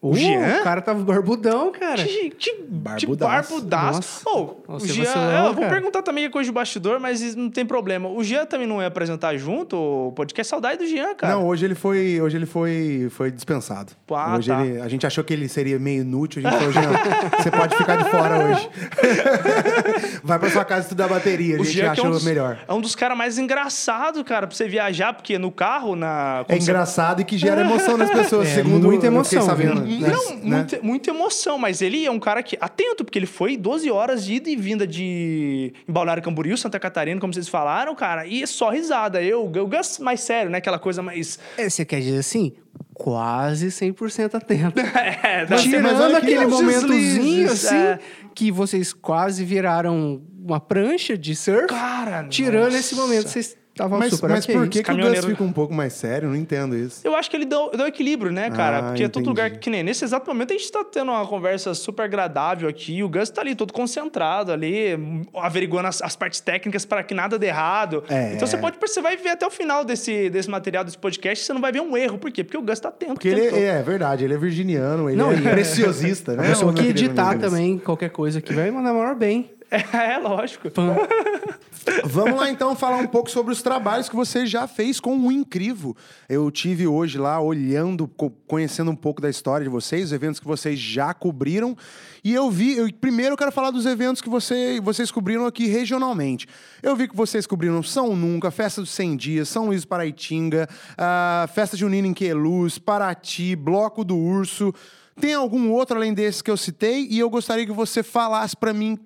O 0.09 0.15
Jean? 0.15 0.59
O 0.59 0.63
cara 0.63 0.81
tava 0.81 1.03
barbudão, 1.03 1.71
cara. 1.71 2.03
Que, 2.03 2.29
que 2.29 2.63
Barbudaço. 2.67 3.53
barbudaço. 3.53 4.21
Nossa. 4.25 4.29
Ô, 4.29 4.55
o 4.67 4.79
Você 4.79 4.87
Jean, 4.93 5.03
vacilou, 5.05 5.31
eu 5.47 5.53
vou 5.53 5.67
perguntar 5.67 6.01
também 6.03 6.23
que 6.25 6.27
é 6.27 6.31
coisa 6.31 6.47
de 6.47 6.53
bastidor, 6.53 6.99
mas 6.99 7.35
não 7.35 7.49
tem 7.49 7.65
problema. 7.65 8.07
O 8.09 8.23
Jean 8.23 8.45
também 8.45 8.67
não 8.67 8.81
ia 8.81 8.87
apresentar 8.87 9.35
junto 9.37 9.75
o 9.75 10.11
podcast 10.11 10.49
Saudade 10.49 10.77
do 10.77 10.87
Jean, 10.87 11.15
cara. 11.15 11.33
Não, 11.33 11.47
hoje 11.47 11.65
ele 11.65 11.75
foi, 11.75 12.21
hoje 12.21 12.37
ele 12.37 12.45
foi, 12.45 13.07
foi 13.09 13.31
dispensado. 13.31 13.93
Ah, 14.11 14.35
hoje 14.37 14.49
tá. 14.51 14.63
ele, 14.65 14.79
a 14.81 14.87
gente 14.87 15.07
achou 15.07 15.23
que 15.23 15.33
ele 15.33 15.47
seria 15.47 15.79
meio 15.79 16.01
inútil, 16.01 16.41
a 16.45 16.49
gente 16.51 16.59
falou, 16.59 16.71
Jean, 16.73 17.39
você 17.41 17.51
pode 17.51 17.75
ficar 17.75 17.95
de 17.97 18.09
fora 18.09 18.37
hoje. 18.45 18.69
Vai 20.23 20.39
pra 20.39 20.49
sua 20.49 20.65
casa 20.65 20.81
estudar 20.81 21.07
bateria, 21.07 21.57
a 21.57 21.61
o 21.61 21.63
gente 21.65 21.73
Jean 21.75 21.81
que 21.83 21.87
é 21.87 21.91
achou 21.91 22.07
um 22.07 22.11
dos, 22.11 22.23
melhor. 22.23 22.57
é 22.67 22.73
um 22.73 22.81
dos 22.81 22.95
caras 22.95 23.17
mais 23.17 23.37
engraçados, 23.37 24.21
cara, 24.23 24.47
pra 24.47 24.55
você 24.55 24.67
viajar, 24.67 25.13
porque 25.13 25.37
no 25.37 25.51
carro, 25.51 25.95
na. 25.95 26.43
É 26.47 26.55
você- 26.55 26.61
engraçado 26.63 27.21
e 27.21 27.25
que 27.25 27.37
gera 27.37 27.61
emoção 27.61 27.97
nas 27.97 28.09
pessoas, 28.11 28.47
É, 28.49 28.55
segundo 28.55 28.85
muita 28.87 29.05
eu 29.05 29.11
emoção, 29.11 29.41
sabendo. 29.43 29.85
Né? 29.99 30.09
Não, 30.09 30.35
Né? 30.37 30.41
muita, 30.57 30.79
muita 30.81 31.09
emoção, 31.11 31.57
mas 31.57 31.81
ele 31.81 32.05
é 32.05 32.11
um 32.11 32.19
cara 32.19 32.41
que. 32.43 32.57
Atento, 32.61 33.03
porque 33.05 33.19
ele 33.19 33.25
foi 33.25 33.57
12 33.57 33.89
horas 33.91 34.25
de 34.25 34.35
ida 34.35 34.49
e 34.49 34.55
vinda 34.55 34.85
de. 34.87 35.73
Em 35.87 35.91
Balneário 35.91 36.21
Camboriú, 36.23 36.57
Santa 36.57 36.79
Catarina, 36.79 37.19
como 37.19 37.33
vocês 37.33 37.47
falaram, 37.49 37.93
cara, 37.95 38.25
e 38.25 38.43
é 38.43 38.45
só 38.45 38.69
risada. 38.69 39.21
Eu, 39.21 39.45
o 39.45 39.49
Gus 39.67 39.99
mais 39.99 40.21
sério, 40.21 40.49
né? 40.51 40.57
Aquela 40.59 40.79
coisa 40.79 41.01
mais. 41.01 41.39
É, 41.57 41.69
você 41.69 41.83
quer 41.85 41.99
dizer 42.01 42.19
assim? 42.19 42.53
Quase 42.93 43.67
100% 43.67 44.35
atento. 44.35 44.79
É, 45.25 45.45
Mas- 45.49 45.63
Tirando 45.63 45.83
mas 45.83 45.99
olha 45.99 46.21
que 46.21 46.33
aquele 46.33 46.45
momentozinho, 46.45 47.51
assim, 47.51 47.75
é. 47.75 47.99
que 48.33 48.51
vocês 48.51 48.93
quase 48.93 49.43
viraram 49.43 50.21
uma 50.43 50.59
prancha 50.59 51.17
de 51.17 51.35
surf. 51.35 51.67
Cara, 51.67 52.25
Tirando 52.29 52.65
nossa. 52.65 52.77
esse 52.77 52.95
momento, 52.95 53.27
vocês 53.27 53.57
estavam 53.75 53.99
Mas, 53.99 54.13
super 54.13 54.29
mas 54.29 54.45
ok. 54.45 54.55
por 54.55 54.69
que, 54.69 54.69
que 54.71 54.79
o 54.79 54.81
Gus 54.81 54.87
Caminhoneiro- 54.87 55.27
fica 55.27 55.43
um 55.43 55.51
pouco 55.51 55.73
mais 55.73 55.91
sério? 55.93 56.29
Não 56.29 56.35
entendo 56.35 56.77
isso. 56.77 57.01
Eu 57.03 57.13
acho 57.13 57.29
que 57.29 57.35
ele 57.35 57.43
deu, 57.45 57.69
deu 57.75 57.85
equilíbrio, 57.85 58.31
né, 58.31 58.49
cara? 58.49 58.79
Ah, 58.79 58.83
Porque 58.83 59.03
é 59.03 59.07
todo 59.09 59.21
entendi. 59.23 59.29
lugar 59.29 59.51
que 59.59 59.69
nem 59.69 59.83
nesse 59.83 60.05
exato 60.05 60.25
momento 60.27 60.53
a 60.53 60.57
gente 60.57 60.71
tá 60.71 60.83
tendo 60.83 61.11
uma 61.11 61.27
conversa 61.27 61.73
super 61.73 62.03
agradável 62.03 62.69
aqui. 62.69 63.03
O 63.03 63.09
Gus 63.09 63.29
tá 63.29 63.41
ali 63.41 63.53
todo 63.53 63.73
concentrado 63.73 64.51
ali, 64.51 64.97
averiguando 65.35 65.87
as, 65.89 66.01
as 66.01 66.15
partes 66.15 66.39
técnicas 66.39 66.85
para 66.85 67.03
que 67.03 67.13
nada 67.13 67.37
dê 67.37 67.47
errado. 67.47 68.03
É. 68.09 68.33
Então 68.33 68.47
você 68.47 68.57
pode 68.57 68.77
você 68.79 69.01
vai 69.01 69.17
ver 69.17 69.29
até 69.29 69.45
o 69.45 69.51
final 69.51 69.83
desse, 69.83 70.29
desse 70.29 70.49
material, 70.49 70.83
desse 70.85 70.97
podcast, 70.97 71.43
você 71.43 71.51
não 71.53 71.59
vai 71.61 71.71
ver 71.73 71.81
um 71.81 71.97
erro. 71.97 72.17
Por 72.17 72.31
quê? 72.31 72.43
Porque 72.43 72.57
o 72.57 72.61
Gus 72.61 72.79
tá 72.79 72.87
atento. 72.89 73.13
Porque 73.15 73.27
ele 73.27 73.49
todo. 73.49 73.59
é, 73.59 73.79
é 73.79 73.83
verdade, 73.83 74.23
ele 74.23 74.33
é 74.35 74.37
virginiano, 74.37 75.09
ele 75.09 75.17
Não, 75.17 75.31
é 75.31 75.35
e- 75.35 75.41
preciosista, 75.41 76.31
A 76.31 76.35
né? 76.37 76.47
pessoa 76.49 76.71
ô, 76.71 76.73
meu 76.73 76.81
que 76.81 76.89
editar 76.89 77.37
também, 77.37 77.77
qualquer 77.77 78.09
coisa 78.09 78.39
aqui, 78.39 78.53
vai 78.53 78.71
mandar 78.71 78.93
maior 78.93 79.15
bem. 79.15 79.51
É, 79.93 80.17
lógico. 80.17 80.69
Pã. 80.71 80.95
Vamos 82.05 82.39
lá 82.39 82.49
então 82.49 82.75
falar 82.75 82.97
um 82.97 83.05
pouco 83.07 83.29
sobre 83.29 83.53
os 83.53 83.61
trabalhos 83.61 84.09
que 84.09 84.15
você 84.15 84.45
já 84.45 84.67
fez 84.67 84.99
com 84.99 85.15
o 85.17 85.31
Incrível. 85.31 85.95
Eu 86.27 86.49
tive 86.49 86.87
hoje 86.87 87.17
lá 87.19 87.39
olhando, 87.39 88.07
co- 88.07 88.31
conhecendo 88.47 88.89
um 88.89 88.95
pouco 88.95 89.21
da 89.21 89.29
história 89.29 89.63
de 89.63 89.69
vocês, 89.69 90.05
os 90.05 90.11
eventos 90.11 90.39
que 90.39 90.47
vocês 90.47 90.79
já 90.79 91.13
cobriram. 91.13 91.77
E 92.23 92.33
eu 92.33 92.49
vi, 92.49 92.75
eu, 92.75 92.91
primeiro 92.91 93.33
eu 93.33 93.37
quero 93.37 93.51
falar 93.51 93.69
dos 93.69 93.85
eventos 93.85 94.19
que 94.19 94.29
você, 94.29 94.79
vocês 94.81 95.11
cobriram 95.11 95.45
aqui 95.45 95.67
regionalmente. 95.67 96.47
Eu 96.81 96.95
vi 96.95 97.07
que 97.07 97.15
vocês 97.15 97.45
cobriram 97.45 97.83
São 97.83 98.15
Nunca, 98.15 98.49
Festa 98.49 98.81
dos 98.81 98.89
100 98.89 99.15
Dias, 99.17 99.49
São 99.49 99.67
Luís 99.67 99.85
Paraitinga, 99.85 100.67
a 100.97 101.47
Festa 101.53 101.77
Junina 101.77 102.07
em 102.07 102.13
Queluz, 102.13 102.79
Paraty, 102.79 103.55
Bloco 103.55 104.03
do 104.03 104.17
Urso. 104.17 104.73
Tem 105.21 105.33
algum 105.35 105.71
outro 105.71 105.97
além 105.97 106.13
desses 106.15 106.41
que 106.41 106.49
eu 106.49 106.57
citei? 106.57 107.07
E 107.11 107.19
eu 107.19 107.29
gostaria 107.29 107.65
que 107.65 107.71
você 107.71 108.01
falasse 108.01 108.55
para 108.57 108.73
mim 108.73 108.97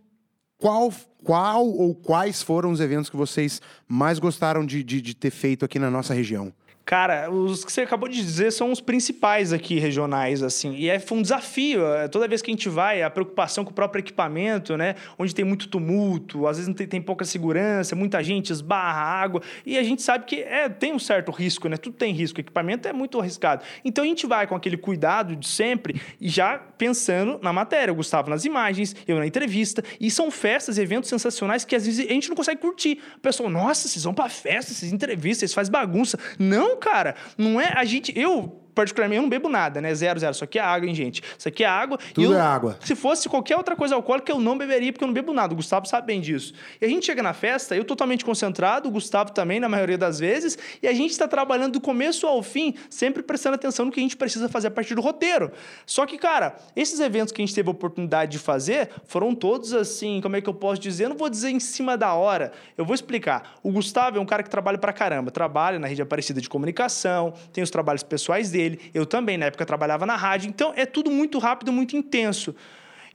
qual, 0.60 0.93
qual 1.24 1.65
ou 1.65 1.95
quais 1.95 2.43
foram 2.43 2.72
os 2.72 2.82
eventos 2.82 3.10
que 3.10 3.15
vocês 3.15 3.62
mais 3.88 4.19
gostaram 4.19 4.65
de, 4.65 4.84
de, 4.84 5.02
de 5.02 5.15
ter 5.15 5.32
feito 5.32 5.63
aqui 5.63 5.80
na 5.80 5.89
nossa 5.89 6.13
região? 6.13 6.54
Cara, 6.89 7.30
os 7.30 7.63
que 7.63 7.71
você 7.71 7.82
acabou 7.82 8.10
de 8.10 8.19
dizer 8.19 8.52
são 8.52 8.71
os 8.71 8.82
principais 8.82 9.54
aqui 9.54 9.78
regionais, 9.78 10.41
assim. 10.41 10.73
E 10.73 10.89
é, 10.89 10.99
um 11.12 11.21
desafio. 11.21 11.86
é, 11.86 12.08
Toda 12.08 12.28
vez 12.28 12.41
que 12.41 12.49
a 12.49 12.54
gente 12.54 12.67
vai, 12.67 13.04
a 13.04 13.12
preocupação 13.12 13.63
com 13.63 13.69
o 13.69 13.73
próprio 13.75 13.99
equipamento, 13.99 14.75
né? 14.75 14.95
Onde 15.15 15.36
tem 15.36 15.45
muito 15.45 15.67
tumulto, 15.67 16.47
às 16.47 16.58
vezes 16.58 16.67
não 16.67 16.73
tem, 16.73 16.88
tem 16.88 16.99
pouca 16.99 17.25
segurança, 17.25 17.95
muita 17.95 18.23
gente 18.23 18.52
esbarra 18.52 19.02
água. 19.02 19.39
E 19.63 19.78
a 19.78 19.84
gente 19.84 20.02
sabe 20.02 20.25
que 20.25 20.38
é, 20.38 20.67
tem 20.67 20.91
um 20.91 20.97
certo 20.97 21.32
risco, 21.32 21.69
né? 21.69 21.78
Tudo 21.78 21.95
tem 21.95 22.12
risco. 22.12 22.39
O 22.39 22.41
equipamento 22.41 22.88
é 22.88 22.91
muito 22.91 23.19
arriscado. 23.19 23.63
Então 23.86 24.04
a 24.04 24.08
gente 24.08 24.25
vai 24.25 24.47
com 24.47 24.56
aquele 24.56 24.75
cuidado 24.75 25.36
de 25.36 25.47
sempre 25.47 26.02
e 26.19 26.28
já 26.28 26.58
pensando 26.58 27.39
na 27.43 27.54
matéria. 27.54 27.91
O 27.93 27.97
Gustavo 27.97 28.32
nas 28.32 28.45
imagens, 28.45 28.95
eu 29.08 29.19
na 29.19 29.28
entrevista. 29.28 29.84
E 30.02 30.10
são 30.10 30.32
festas 30.32 30.80
eventos 30.80 31.08
sensacionais 31.08 31.63
que 31.63 31.75
às 31.75 31.86
vezes 31.86 32.10
a 32.10 32.12
gente 32.12 32.30
não 32.30 32.36
consegue 32.36 32.60
curtir. 32.60 32.99
O 33.15 33.19
pessoal, 33.19 33.47
nossa, 33.47 33.88
vocês 33.88 34.04
vão 34.04 34.13
pra 34.15 34.28
festa, 34.28 34.73
vocês 34.73 34.91
entrevistam, 34.91 35.41
vocês 35.41 35.54
fazem 35.54 35.71
bagunça. 35.71 36.17
Não, 36.39 36.78
cara, 36.79 37.15
não 37.37 37.59
é. 37.61 37.71
A 37.75 37.85
gente. 37.85 38.17
Eu. 38.17 38.68
Particularmente, 38.75 39.17
eu 39.17 39.21
não 39.23 39.29
bebo 39.29 39.49
nada, 39.49 39.82
né? 39.82 39.93
Zero, 39.93 40.19
zero. 40.19 40.32
Isso 40.32 40.43
aqui 40.43 40.58
é 40.60 40.62
água, 40.62 40.88
hein, 40.88 40.95
gente? 40.95 41.21
Isso 41.38 41.47
aqui 41.47 41.63
é 41.63 41.67
água. 41.67 41.97
E 42.10 42.13
Tudo 42.13 42.34
eu- 42.34 42.38
é 42.38 42.41
água. 42.41 42.77
Se 42.84 42.95
fosse 42.95 43.27
qualquer 43.27 43.58
outra 43.58 43.75
coisa 43.75 43.95
alcoólica, 43.95 44.32
eu 44.32 44.39
não 44.39 44.58
beberia, 44.58 44.91
porque 44.91 45.03
eu 45.03 45.08
não 45.08 45.13
bebo 45.13 45.34
nada. 45.34 45.53
O 45.53 45.55
Gustavo 45.55 45.86
sabe 45.88 46.08
bem 46.08 46.21
disso. 46.21 46.53
E 46.82 46.86
a 46.86 46.88
gente 46.88 47.05
chega 47.05 47.21
na 47.23 47.34
festa, 47.34 47.75
eu 47.75 47.84
totalmente 47.84 48.23
concentrado, 48.23 48.88
o 48.88 48.91
Gustavo 48.91 49.32
também, 49.32 49.60
na 49.60 49.67
maioria 49.69 49.97
das 49.97 50.19
vezes, 50.19 50.58
e 50.82 50.88
a 50.88 50.93
gente 50.93 51.12
está 51.12 51.27
trabalhando 51.27 51.73
do 51.73 51.82
começo 51.82 52.25
ao 52.27 52.41
fim, 52.43 52.73
sempre 52.89 53.21
prestando 53.23 53.55
atenção 53.55 53.86
no 53.86 53.91
que 53.91 53.99
a 53.99 54.03
gente 54.03 54.15
precisa 54.17 54.47
fazer 54.49 54.67
a 54.67 54.71
partir 54.71 54.95
do 54.95 55.01
roteiro. 55.01 55.51
Só 55.86 56.05
que, 56.05 56.17
cara, 56.17 56.55
esses 56.75 56.99
eventos 56.99 57.32
que 57.32 57.41
a 57.41 57.45
gente 57.45 57.55
teve 57.55 57.67
a 57.67 57.71
oportunidade 57.71 58.32
de 58.34 58.39
fazer 58.39 58.89
foram 59.05 59.34
todos 59.34 59.73
assim, 59.73 60.19
como 60.21 60.36
é 60.36 60.41
que 60.41 60.47
eu 60.49 60.53
posso 60.53 60.79
dizer? 60.82 61.05
Eu 61.05 61.10
não 61.10 61.17
vou 61.17 61.29
dizer 61.29 61.49
em 61.49 61.60
cima 61.60 61.97
da 61.97 62.13
hora. 62.13 62.51
Eu 62.77 62.86
vou 62.86 62.93
explicar. 62.95 63.55
O 63.63 63.71
Gustavo 63.71 64.17
é 64.17 64.21
um 64.21 64.25
cara 64.25 64.43
que 64.43 64.49
trabalha 64.49 64.77
pra 64.77 64.93
caramba. 64.93 65.32
Trabalha 65.32 65.79
na 65.79 65.88
rede 65.88 66.01
Aparecida 66.01 66.41
de 66.41 66.49
comunicação, 66.49 67.34
tem 67.53 67.63
os 67.63 67.69
trabalhos 67.69 68.03
pessoais 68.03 68.49
dele. 68.51 68.68
Eu 68.93 69.05
também, 69.05 69.38
na 69.38 69.45
época, 69.45 69.65
trabalhava 69.65 70.05
na 70.05 70.15
rádio. 70.15 70.49
Então, 70.49 70.73
é 70.75 70.86
tudo 70.86 71.10
muito 71.10 71.39
rápido, 71.39 71.71
muito 71.71 71.95
intenso. 71.95 72.55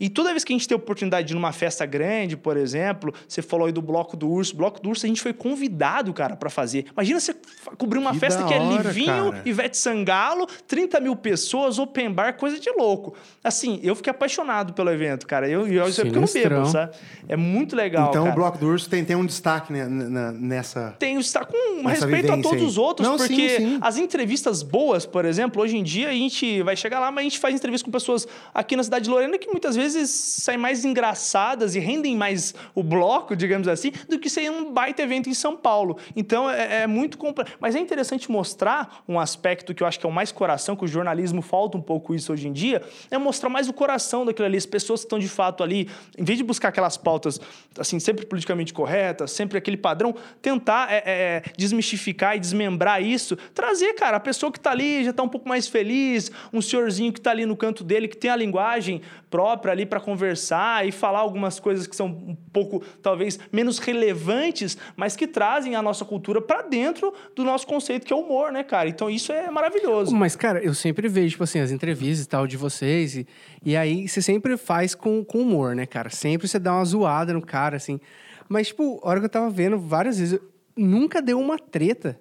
E 0.04 0.10
toda 0.10 0.32
vez 0.32 0.44
que 0.44 0.52
a 0.52 0.54
gente 0.54 0.68
tem 0.68 0.74
a 0.74 0.78
oportunidade 0.78 1.26
de 1.28 1.32
ir 1.32 1.34
numa 1.34 1.50
festa 1.50 1.86
grande, 1.86 2.36
por 2.36 2.58
exemplo, 2.58 3.14
você 3.26 3.40
falou 3.40 3.66
aí 3.66 3.72
do 3.72 3.80
Bloco 3.80 4.18
do 4.18 4.28
Urso. 4.28 4.54
Bloco 4.54 4.78
do 4.78 4.90
Urso 4.90 5.06
a 5.06 5.08
gente 5.08 5.22
foi 5.22 5.32
convidado, 5.32 6.12
cara, 6.12 6.36
para 6.36 6.50
fazer. 6.50 6.84
Imagina 6.92 7.18
você 7.18 7.34
cobrir 7.78 7.98
uma 7.98 8.12
Que 8.12 8.18
festa 8.18 8.44
que 8.44 8.52
é 8.52 8.58
hora, 8.58 8.82
Livinho, 8.82 9.30
cara. 9.32 9.42
Ivete 9.46 9.78
Sangalo, 9.78 10.46
30 10.66 11.00
mil 11.00 11.16
pessoas, 11.16 11.78
open 11.78 12.10
bar, 12.12 12.36
coisa 12.36 12.60
de 12.60 12.70
louco. 12.72 13.14
Assim, 13.42 13.80
eu 13.82 13.96
fiquei 13.96 14.10
apaixonado 14.10 14.74
pelo 14.74 14.90
evento, 14.90 15.26
cara. 15.26 15.48
Eu, 15.48 15.66
eu, 15.66 15.88
isso 15.88 16.02
é 16.02 16.04
porque 16.04 16.18
eu 16.18 16.20
não 16.20 16.30
bebo, 16.30 16.66
sabe? 16.66 16.92
É 17.26 17.34
muito 17.36 17.74
legal, 17.74 18.10
Então 18.10 18.24
cara. 18.24 18.34
o 18.34 18.36
Bloco 18.38 18.58
do 18.58 18.66
Urso 18.66 18.90
tem, 18.90 19.02
tem 19.06 19.16
um 19.16 19.24
destaque 19.24 19.72
né, 19.72 19.86
na- 19.86 20.32
nessa. 20.32 20.94
tem 20.98 21.18
está 21.18 21.46
com 21.46 21.88
Essa 21.88 22.06
respeito 22.06 22.30
a 22.30 22.36
todos 22.42 22.60
aí. 22.60 22.66
os 22.66 22.76
outros, 22.76 23.08
Não, 23.08 23.16
sim, 23.18 23.26
porque 23.28 23.56
sim. 23.56 23.78
as 23.80 23.96
entrevistas 23.96 24.62
boas, 24.62 25.06
por 25.06 25.24
exemplo, 25.24 25.62
hoje 25.62 25.78
em 25.78 25.82
dia 25.82 26.10
a 26.10 26.12
gente 26.12 26.60
vai 26.62 26.76
chegar 26.76 27.00
lá, 27.00 27.10
mas 27.10 27.22
a 27.22 27.24
gente 27.24 27.38
faz 27.38 27.54
entrevista 27.54 27.86
com 27.86 27.90
pessoas 27.90 28.28
aqui 28.52 28.76
na 28.76 28.82
cidade 28.82 29.04
de 29.06 29.10
Lorena 29.10 29.38
que 29.38 29.48
muitas 29.48 29.74
vezes 29.74 29.93
saem 30.06 30.58
mais 30.58 30.84
engraçadas 30.84 31.74
e 31.74 31.80
rendem 31.80 32.16
mais 32.16 32.54
o 32.74 32.82
bloco, 32.82 33.34
digamos 33.36 33.68
assim, 33.68 33.92
do 34.08 34.18
que 34.18 34.28
ser 34.28 34.50
um 34.50 34.72
baita 34.72 35.02
evento 35.02 35.28
em 35.28 35.34
São 35.34 35.56
Paulo. 35.56 35.98
Então 36.14 36.50
é, 36.50 36.82
é 36.82 36.86
muito 36.86 37.18
complexo. 37.18 37.56
Mas 37.60 37.74
é 37.74 37.78
interessante 37.78 38.30
mostrar 38.30 39.02
um 39.08 39.18
aspecto 39.18 39.74
que 39.74 39.82
eu 39.82 39.86
acho 39.86 39.98
que 39.98 40.06
é 40.06 40.08
o 40.08 40.12
mais 40.12 40.32
coração, 40.32 40.76
que 40.76 40.84
o 40.84 40.88
jornalismo 40.88 41.42
falta 41.42 41.76
um 41.76 41.82
pouco 41.82 42.14
isso 42.14 42.32
hoje 42.32 42.48
em 42.48 42.52
dia, 42.52 42.82
é 43.10 43.18
mostrar 43.18 43.48
mais 43.48 43.68
o 43.68 43.72
coração 43.72 44.24
daquilo 44.24 44.46
ali, 44.46 44.56
as 44.56 44.66
pessoas 44.66 45.00
que 45.00 45.06
estão 45.06 45.18
de 45.18 45.28
fato 45.28 45.62
ali, 45.62 45.88
em 46.16 46.24
vez 46.24 46.38
de 46.38 46.44
buscar 46.44 46.68
aquelas 46.68 46.96
pautas, 46.96 47.40
assim, 47.78 47.98
sempre 47.98 48.26
politicamente 48.26 48.72
corretas, 48.72 49.30
sempre 49.30 49.58
aquele 49.58 49.76
padrão, 49.76 50.14
tentar 50.40 50.92
é, 50.92 51.02
é, 51.06 51.42
desmistificar 51.56 52.36
e 52.36 52.40
desmembrar 52.40 53.02
isso, 53.02 53.36
trazer, 53.54 53.94
cara, 53.94 54.16
a 54.16 54.20
pessoa 54.20 54.50
que 54.50 54.58
está 54.58 54.70
ali 54.70 55.04
já 55.04 55.10
está 55.10 55.22
um 55.22 55.28
pouco 55.28 55.48
mais 55.48 55.68
feliz, 55.68 56.30
um 56.52 56.60
senhorzinho 56.60 57.12
que 57.12 57.18
está 57.18 57.30
ali 57.30 57.46
no 57.46 57.56
canto 57.56 57.84
dele, 57.84 58.08
que 58.08 58.16
tem 58.16 58.30
a 58.30 58.36
linguagem 58.36 59.02
própria 59.30 59.72
ali 59.74 59.84
para 59.84 60.00
conversar 60.00 60.86
e 60.86 60.92
falar 60.92 61.18
algumas 61.18 61.60
coisas 61.60 61.86
que 61.86 61.94
são 61.94 62.06
um 62.06 62.36
pouco, 62.52 62.82
talvez, 63.02 63.38
menos 63.52 63.78
relevantes, 63.78 64.78
mas 64.96 65.14
que 65.16 65.26
trazem 65.26 65.74
a 65.74 65.82
nossa 65.82 66.04
cultura 66.04 66.40
para 66.40 66.62
dentro 66.62 67.12
do 67.34 67.44
nosso 67.44 67.66
conceito, 67.66 68.06
que 68.06 68.12
é 68.12 68.16
o 68.16 68.20
humor, 68.20 68.50
né, 68.50 68.62
cara? 68.62 68.88
Então 68.88 69.10
isso 69.10 69.32
é 69.32 69.50
maravilhoso. 69.50 70.14
Mas, 70.14 70.36
cara, 70.36 70.62
eu 70.62 70.72
sempre 70.72 71.08
vejo, 71.08 71.30
tipo 71.30 71.44
assim, 71.44 71.60
as 71.60 71.70
entrevistas 71.70 72.24
e 72.24 72.28
tal 72.28 72.46
de 72.46 72.56
vocês. 72.56 73.16
E, 73.16 73.26
e 73.64 73.76
aí 73.76 74.08
você 74.08 74.22
sempre 74.22 74.56
faz 74.56 74.94
com, 74.94 75.24
com 75.24 75.40
humor, 75.40 75.74
né, 75.74 75.86
cara? 75.86 76.10
Sempre 76.10 76.48
você 76.48 76.58
dá 76.58 76.72
uma 76.74 76.84
zoada 76.84 77.32
no 77.32 77.42
cara, 77.42 77.76
assim. 77.76 78.00
Mas, 78.48 78.68
tipo, 78.68 79.00
a 79.02 79.08
hora 79.08 79.20
que 79.20 79.26
eu 79.26 79.30
tava 79.30 79.50
vendo 79.50 79.78
várias 79.78 80.18
vezes, 80.18 80.38
nunca 80.76 81.20
deu 81.20 81.38
uma 81.40 81.58
treta. 81.58 82.20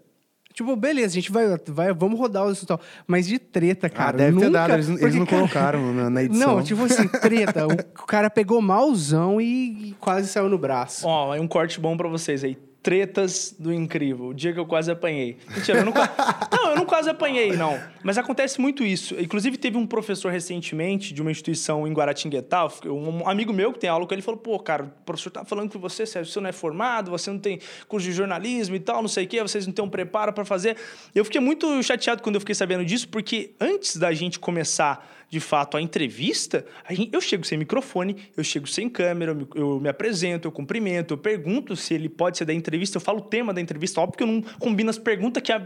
Tipo, 0.54 0.76
beleza, 0.76 1.08
a 1.08 1.16
gente 1.16 1.32
vai, 1.32 1.46
vai 1.68 1.94
vamos 1.94 2.20
rodar 2.20 2.48
e 2.50 2.66
tal. 2.66 2.80
Mas 3.08 3.28
de 3.28 3.40
treta, 3.40 3.90
cara. 3.90 4.10
ah, 4.10 4.12
deve 4.12 4.38
ter 4.40 4.46
nunca, 4.46 4.60
dado, 4.60 4.74
eles, 4.74 4.88
eles 4.88 5.00
porque, 5.00 5.20
não 5.20 5.26
cara, 5.26 5.78
colocaram 5.80 5.94
na, 5.94 6.10
na 6.12 6.24
edição. 6.24 6.58
Não, 6.58 6.64
tipo 6.64 6.84
assim, 6.84 7.08
treta. 7.08 7.68
o, 7.68 7.72
o 7.72 8.06
cara 8.06 8.30
pegou 8.30 8.62
malzão 8.62 9.42
e, 9.42 9.90
e 9.90 9.96
quase 10.00 10.28
saiu 10.28 10.50
no 10.50 10.58
braço. 10.58 11.08
Ó, 11.08 11.36
é 11.36 11.42
um 11.42 11.48
corte 11.48 11.80
bom 11.80 11.98
pra 11.98 12.08
vocês 12.08 12.44
aí. 12.44 12.58
Tretas 12.84 13.56
do 13.58 13.74
incrível. 13.74 14.28
O 14.28 14.34
dia 14.34 14.52
que 14.52 14.60
eu 14.60 14.66
quase 14.66 14.92
apanhei. 14.92 15.38
Mentira, 15.56 15.80
eu 15.80 15.86
nunca. 15.86 16.12
não, 16.52 16.72
eu 16.72 16.76
não 16.76 16.86
quase 16.86 17.10
apanhei, 17.10 17.54
não. 17.54 17.80
Mas 18.04 18.18
acontece 18.18 18.60
muito 18.60 18.84
isso. 18.84 19.16
Inclusive, 19.18 19.58
teve 19.58 19.78
um 19.78 19.88
professor 19.88 20.30
recentemente 20.30 21.14
de 21.14 21.22
uma 21.22 21.32
instituição 21.32 21.88
em 21.88 21.94
Guaratinguetá, 21.94 22.68
um 22.86 23.26
amigo 23.26 23.54
meu 23.54 23.72
que 23.72 23.80
tem 23.80 23.90
aula 23.90 24.06
com 24.06 24.14
ele 24.14 24.22
falou: 24.22 24.40
pô, 24.40 24.60
cara, 24.60 24.84
o 24.84 25.06
professor 25.06 25.32
tá 25.32 25.46
falando 25.46 25.70
que 25.70 25.78
você, 25.78 26.06
Sérgio, 26.06 26.34
você 26.34 26.42
não 26.42 26.50
é 26.50 26.52
formado, 26.52 27.10
você 27.10 27.32
não 27.32 27.40
tem 27.40 27.58
curso 27.88 28.06
de 28.06 28.12
jornalismo 28.12 28.76
e 28.76 28.80
tal, 28.82 29.02
não 29.02 29.08
sei 29.08 29.24
o 29.24 29.28
quê, 29.30 29.42
vocês 29.42 29.66
não 29.66 29.74
têm 29.74 29.86
um 29.86 29.90
preparo 29.90 30.34
pra 30.34 30.44
fazer. 30.44 30.76
Eu 31.16 31.24
fiquei 31.24 31.40
muito 31.40 31.82
chateado 31.82 32.22
quando 32.22 32.36
eu 32.36 32.42
fiquei 32.42 32.54
sabendo 32.54 32.84
disso, 32.84 33.08
porque 33.08 33.52
antes 33.62 33.96
da 33.96 34.12
gente 34.12 34.40
começar 34.40 35.10
de 35.34 35.40
fato 35.40 35.76
a 35.76 35.82
entrevista, 35.82 36.64
eu 37.12 37.20
chego 37.20 37.44
sem 37.44 37.58
microfone, 37.58 38.18
eu 38.38 38.44
chego 38.44 38.68
sem 38.68 38.88
câmera, 38.88 39.32
eu 39.32 39.36
me, 39.36 39.48
eu 39.56 39.90
apresento, 39.90 40.48
eu 40.48 40.52
cumprimento, 40.52 41.16
eu 41.16 41.18
pergunto 41.18 41.76
se 41.76 41.92
ele 41.92 42.08
pode 42.08 42.38
ser 42.38 42.46
da 42.46 42.54
entrevista, 42.54 42.98
eu 42.98 43.02
falo 43.02 43.18
o 43.18 43.22
tema 43.24 43.52
da 43.52 43.60
entrevista, 43.60 44.00
óbvio 44.00 44.16
que 44.16 44.24
eu 44.24 44.28
não 44.28 44.44
combino 44.60 44.92
as 44.92 45.00
perguntas 45.00 45.42
que 45.42 45.52
a 45.52 45.60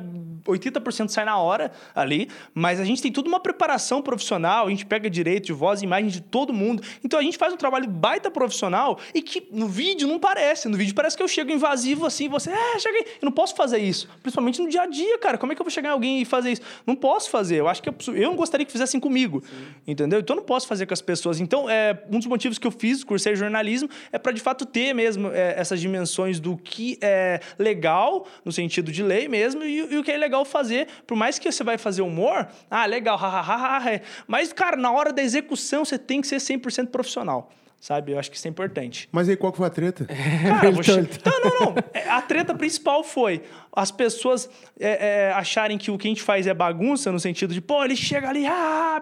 80% 0.46 1.10
sai 1.10 1.26
na 1.26 1.38
hora 1.38 1.74
ali, 1.94 2.30
mas 2.54 2.80
a 2.80 2.86
gente 2.86 3.02
tem 3.02 3.12
tudo 3.12 3.28
uma 3.28 3.42
preparação 3.42 4.02
profissional, 4.02 4.68
a 4.68 4.70
gente 4.70 4.86
pega 4.86 5.10
direito 5.10 5.48
de 5.48 5.52
voz 5.54 5.82
e 5.82 5.84
imagem 5.84 6.10
de 6.10 6.22
todo 6.22 6.54
mundo, 6.54 6.82
então 7.04 7.20
a 7.20 7.24
gente 7.24 7.38
faz 7.38 7.54
um 7.54 7.58
trabalho 7.58 7.90
baita 7.90 8.32
profissional 8.32 8.98
e 9.14 9.22
que 9.22 9.50
no 9.52 9.68
vídeo 9.68 10.08
não 10.08 10.18
parece, 10.18 10.70
no 10.70 10.78
vídeo 10.78 10.96
parece 10.96 11.18
que 11.18 11.24
eu 11.24 11.28
chego 11.28 11.52
invasivo 11.52 12.06
assim, 12.06 12.30
você, 12.30 12.52
é, 12.52 12.80
cheguei, 12.80 13.02
eu 13.02 13.26
não 13.26 13.34
posso 13.34 13.54
fazer 13.54 13.80
isso, 13.80 14.08
principalmente 14.22 14.62
no 14.62 14.70
dia 14.70 14.84
a 14.84 14.88
dia, 14.88 15.18
cara, 15.18 15.38
como 15.38 15.52
é 15.52 15.56
que 15.56 15.62
eu 15.62 15.66
vou 15.66 15.72
chegar 15.72 15.90
em 15.90 15.92
alguém 15.92 16.22
e 16.22 16.26
fazer 16.26 16.52
isso? 16.52 16.62
Não 16.86 16.96
posso 16.96 17.30
fazer, 17.30 17.58
eu 17.58 17.68
acho 17.68 17.84
que 17.84 17.92
possível. 17.92 18.22
eu 18.22 18.30
não 18.30 18.38
gostaria 18.38 18.66
que 18.66 18.72
fizessem 18.72 19.00
comigo, 19.00 19.44
entendeu? 19.88 20.20
Então 20.20 20.36
eu 20.36 20.40
não 20.40 20.46
posso 20.46 20.68
fazer 20.68 20.86
com 20.86 20.94
as 20.94 21.02
pessoas. 21.02 21.40
Então, 21.40 21.70
é, 21.70 22.04
um 22.10 22.18
dos 22.18 22.28
motivos 22.28 22.58
que 22.58 22.68
eu 22.68 22.72
fiz, 22.72 23.04
cursei 23.04 23.36
jornalismo, 23.36 23.90
é 24.12 24.18
para 24.18 24.32
de 24.32 24.42
fato 24.42 24.66
ter 24.66 24.94
mesmo 24.94 25.32
é, 25.32 25.56
essas 25.58 25.80
dimensões 25.80 26.40
do 26.40 26.58
que 26.58 26.98
é 27.02 27.40
legal, 27.58 28.28
no 28.44 28.52
sentido 28.52 28.92
de 28.92 29.04
lei 29.04 29.28
mesmo, 29.28 29.64
e, 29.64 29.94
e 29.94 29.98
o 29.98 30.04
que 30.04 30.12
é 30.12 30.18
legal 30.18 30.44
fazer. 30.46 30.88
Por 31.06 31.16
mais 31.16 31.40
que 31.40 31.52
você 31.52 31.64
vai 31.64 31.78
fazer 31.78 32.02
humor, 32.02 32.48
ah, 32.70 32.86
legal, 32.86 33.18
hahaha, 33.18 33.92
é. 33.92 34.02
mas, 34.28 34.52
cara, 34.54 34.76
na 34.78 34.92
hora 34.92 35.12
da 35.12 35.22
execução 35.22 35.86
você 35.86 35.98
tem 35.98 36.22
que 36.22 36.28
ser 36.28 36.38
100% 36.38 36.88
profissional. 36.88 37.52
Sabe? 37.80 38.12
Eu 38.12 38.20
acho 38.20 38.32
que 38.32 38.36
isso 38.38 38.48
é 38.48 38.50
importante. 38.50 39.08
Mas 39.12 39.30
aí 39.30 39.38
qual 39.38 39.52
que 39.52 39.58
foi 39.60 39.68
a 39.68 39.70
treta? 39.70 40.06
Cara, 40.10 40.72
vou 40.72 40.82
che- 40.84 40.92
Não, 41.26 41.40
não, 41.44 41.60
não. 41.74 41.76
É, 41.94 42.10
A 42.10 42.22
treta 42.22 42.56
principal 42.56 43.04
foi 43.04 43.44
as 43.72 43.92
pessoas 43.92 44.50
é, 44.80 45.28
é, 45.28 45.32
acharem 45.34 45.78
que 45.78 45.92
o 45.92 45.98
que 45.98 46.08
a 46.08 46.10
gente 46.10 46.24
faz 46.24 46.48
é 46.48 46.54
bagunça, 46.54 47.12
no 47.12 47.20
sentido 47.20 47.54
de, 47.54 47.62
pô, 47.62 47.84
ele 47.84 47.96
chega 47.96 48.28
ali, 48.30 48.46
ah, 48.48 49.00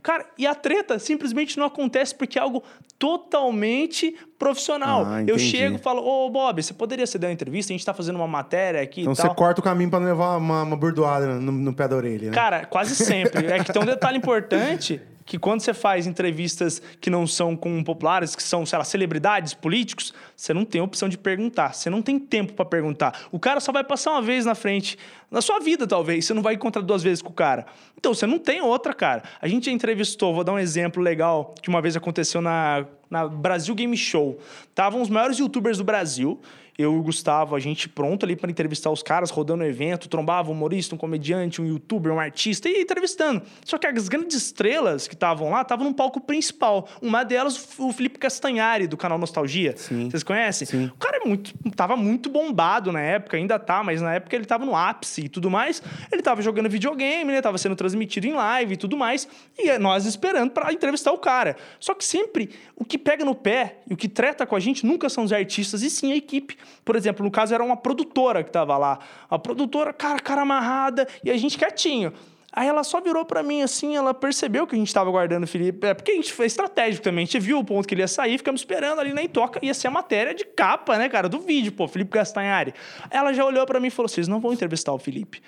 cara, 0.00 0.24
e 0.38 0.46
a 0.46 0.54
treta 0.54 1.00
simplesmente 1.00 1.58
não 1.58 1.66
acontece 1.66 2.14
porque 2.14 2.38
é 2.38 2.42
algo 2.42 2.62
totalmente 2.96 4.16
profissional. 4.38 5.04
Ah, 5.04 5.22
eu 5.26 5.38
chego 5.38 5.76
e 5.76 5.78
falo, 5.78 6.02
ô, 6.02 6.30
Bob, 6.30 6.62
você 6.62 6.72
poderia 6.72 7.06
ceder 7.06 7.28
uma 7.28 7.32
entrevista? 7.34 7.72
A 7.72 7.74
gente 7.74 7.84
tá 7.84 7.92
fazendo 7.92 8.16
uma 8.16 8.28
matéria 8.28 8.80
aqui 8.80 9.00
Então 9.02 9.12
e 9.12 9.16
você 9.16 9.28
corta 9.34 9.60
o 9.60 9.64
caminho 9.64 9.90
pra 9.90 9.98
não 10.00 10.06
levar 10.06 10.36
uma, 10.36 10.62
uma 10.62 10.76
bordoada 10.76 11.26
no, 11.26 11.52
no 11.52 11.74
pé 11.74 11.88
da 11.88 11.96
orelha, 11.96 12.28
né? 12.30 12.34
Cara, 12.34 12.64
quase 12.66 12.94
sempre. 12.94 13.46
É 13.46 13.62
que 13.62 13.72
tem 13.72 13.82
um 13.82 13.86
detalhe 13.86 14.16
importante 14.18 15.00
que 15.32 15.38
quando 15.38 15.62
você 15.62 15.72
faz 15.72 16.06
entrevistas 16.06 16.82
que 17.00 17.08
não 17.08 17.26
são 17.26 17.56
com 17.56 17.82
populares, 17.82 18.36
que 18.36 18.42
são, 18.42 18.66
sei 18.66 18.76
lá, 18.76 18.84
celebridades, 18.84 19.54
políticos, 19.54 20.12
você 20.36 20.52
não 20.52 20.62
tem 20.62 20.82
opção 20.82 21.08
de 21.08 21.16
perguntar. 21.16 21.72
Você 21.72 21.88
não 21.88 22.02
tem 22.02 22.18
tempo 22.18 22.52
pra 22.52 22.66
perguntar. 22.66 23.18
O 23.32 23.38
cara 23.38 23.58
só 23.58 23.72
vai 23.72 23.82
passar 23.82 24.10
uma 24.10 24.20
vez 24.20 24.44
na 24.44 24.54
frente, 24.54 24.98
na 25.30 25.40
sua 25.40 25.58
vida, 25.58 25.86
talvez. 25.86 26.26
Você 26.26 26.34
não 26.34 26.42
vai 26.42 26.52
encontrar 26.52 26.82
duas 26.82 27.02
vezes 27.02 27.22
com 27.22 27.30
o 27.30 27.32
cara. 27.32 27.64
Então, 27.96 28.12
você 28.12 28.26
não 28.26 28.38
tem 28.38 28.60
outra, 28.60 28.92
cara. 28.92 29.22
A 29.40 29.48
gente 29.48 29.70
entrevistou, 29.70 30.34
vou 30.34 30.44
dar 30.44 30.52
um 30.52 30.58
exemplo 30.58 31.02
legal, 31.02 31.54
que 31.62 31.70
uma 31.70 31.80
vez 31.80 31.96
aconteceu 31.96 32.42
na, 32.42 32.84
na 33.08 33.26
Brasil 33.26 33.74
Game 33.74 33.96
Show. 33.96 34.38
Estavam 34.68 35.00
os 35.00 35.08
maiores 35.08 35.38
youtubers 35.38 35.78
do 35.78 35.84
Brasil. 35.84 36.38
Eu 36.82 36.94
e 36.94 36.98
o 36.98 37.02
Gustavo, 37.02 37.54
a 37.54 37.60
gente 37.60 37.88
pronto 37.88 38.24
ali 38.24 38.36
para 38.36 38.50
entrevistar 38.50 38.90
os 38.90 39.02
caras, 39.02 39.30
rodando 39.30 39.62
o 39.62 39.66
evento, 39.66 40.08
trombava 40.08 40.50
um 40.50 40.52
humorista, 40.52 40.94
um 40.94 40.98
comediante, 40.98 41.60
um 41.60 41.66
youtuber, 41.66 42.12
um 42.12 42.20
artista 42.20 42.68
e 42.68 42.82
entrevistando. 42.82 43.42
Só 43.64 43.78
que 43.78 43.86
as 43.86 44.08
grandes 44.08 44.36
estrelas 44.36 45.06
que 45.06 45.14
estavam 45.14 45.50
lá 45.50 45.62
estavam 45.62 45.86
no 45.86 45.94
palco 45.94 46.20
principal. 46.20 46.88
Uma 47.00 47.24
delas, 47.24 47.78
o 47.78 47.92
Felipe 47.92 48.18
Castanhari, 48.18 48.86
do 48.86 48.96
canal 48.96 49.18
Nostalgia. 49.18 49.74
Sim. 49.76 50.10
Vocês 50.10 50.22
conhecem? 50.22 50.66
Sim. 50.66 50.86
O 50.86 50.98
cara 50.98 51.18
é 51.18 51.26
muito, 51.26 51.52
tava 51.74 51.96
muito 51.96 52.28
bombado 52.28 52.92
na 52.92 53.00
época, 53.00 53.36
ainda 53.36 53.58
tá, 53.58 53.82
mas 53.82 54.00
na 54.00 54.14
época 54.14 54.34
ele 54.34 54.44
tava 54.44 54.64
no 54.64 54.74
ápice 54.76 55.22
e 55.22 55.28
tudo 55.28 55.50
mais. 55.50 55.82
Ele 56.10 56.22
tava 56.22 56.42
jogando 56.42 56.68
videogame, 56.68 57.32
né? 57.32 57.40
Tava 57.40 57.58
sendo 57.58 57.76
transmitido 57.76 58.26
em 58.26 58.32
live 58.32 58.74
e 58.74 58.76
tudo 58.76 58.96
mais. 58.96 59.28
E 59.58 59.70
é 59.70 59.78
nós 59.78 60.06
esperando 60.06 60.50
para 60.50 60.72
entrevistar 60.72 61.12
o 61.12 61.18
cara. 61.18 61.56
Só 61.78 61.94
que 61.94 62.04
sempre 62.04 62.50
o 62.76 62.84
que 62.84 62.98
pega 62.98 63.24
no 63.24 63.34
pé 63.34 63.78
e 63.88 63.94
o 63.94 63.96
que 63.96 64.08
treta 64.08 64.46
com 64.46 64.56
a 64.56 64.60
gente 64.60 64.84
nunca 64.84 65.08
são 65.08 65.24
os 65.24 65.32
artistas, 65.32 65.82
e 65.82 65.90
sim 65.90 66.12
a 66.12 66.16
equipe. 66.16 66.56
Por 66.84 66.96
exemplo, 66.96 67.24
no 67.24 67.30
caso 67.30 67.54
era 67.54 67.62
uma 67.62 67.76
produtora 67.76 68.42
que 68.42 68.50
tava 68.50 68.76
lá. 68.76 68.98
A 69.30 69.38
produtora, 69.38 69.92
cara, 69.92 70.18
cara 70.18 70.42
amarrada, 70.42 71.06
e 71.24 71.30
a 71.30 71.36
gente 71.36 71.58
quietinho. 71.58 72.12
Aí 72.54 72.68
ela 72.68 72.84
só 72.84 73.00
virou 73.00 73.24
pra 73.24 73.42
mim 73.42 73.62
assim, 73.62 73.96
ela 73.96 74.12
percebeu 74.12 74.66
que 74.66 74.74
a 74.74 74.78
gente 74.78 74.92
tava 74.92 75.10
guardando 75.10 75.44
o 75.44 75.46
Felipe. 75.46 75.86
É, 75.86 75.94
porque 75.94 76.12
a 76.12 76.14
gente 76.14 76.32
foi 76.32 76.44
estratégico 76.46 77.02
também. 77.02 77.22
A 77.22 77.24
gente 77.24 77.38
viu 77.38 77.58
o 77.58 77.64
ponto 77.64 77.88
que 77.88 77.94
ele 77.94 78.02
ia 78.02 78.08
sair, 78.08 78.36
ficamos 78.36 78.60
esperando 78.60 79.00
ali 79.00 79.14
na 79.14 79.26
toca. 79.26 79.58
Ia 79.62 79.72
ser 79.72 79.88
a 79.88 79.90
matéria 79.90 80.34
de 80.34 80.44
capa, 80.44 80.98
né, 80.98 81.08
cara, 81.08 81.30
do 81.30 81.40
vídeo, 81.40 81.72
pô, 81.72 81.88
Felipe 81.88 82.10
Castanhari. 82.10 82.74
Ela 83.10 83.32
já 83.32 83.42
olhou 83.42 83.64
pra 83.64 83.80
mim 83.80 83.86
e 83.86 83.90
falou: 83.90 84.06
vocês 84.08 84.28
não 84.28 84.38
vão 84.38 84.52
entrevistar 84.52 84.92
o 84.92 84.98
Felipe. 84.98 85.40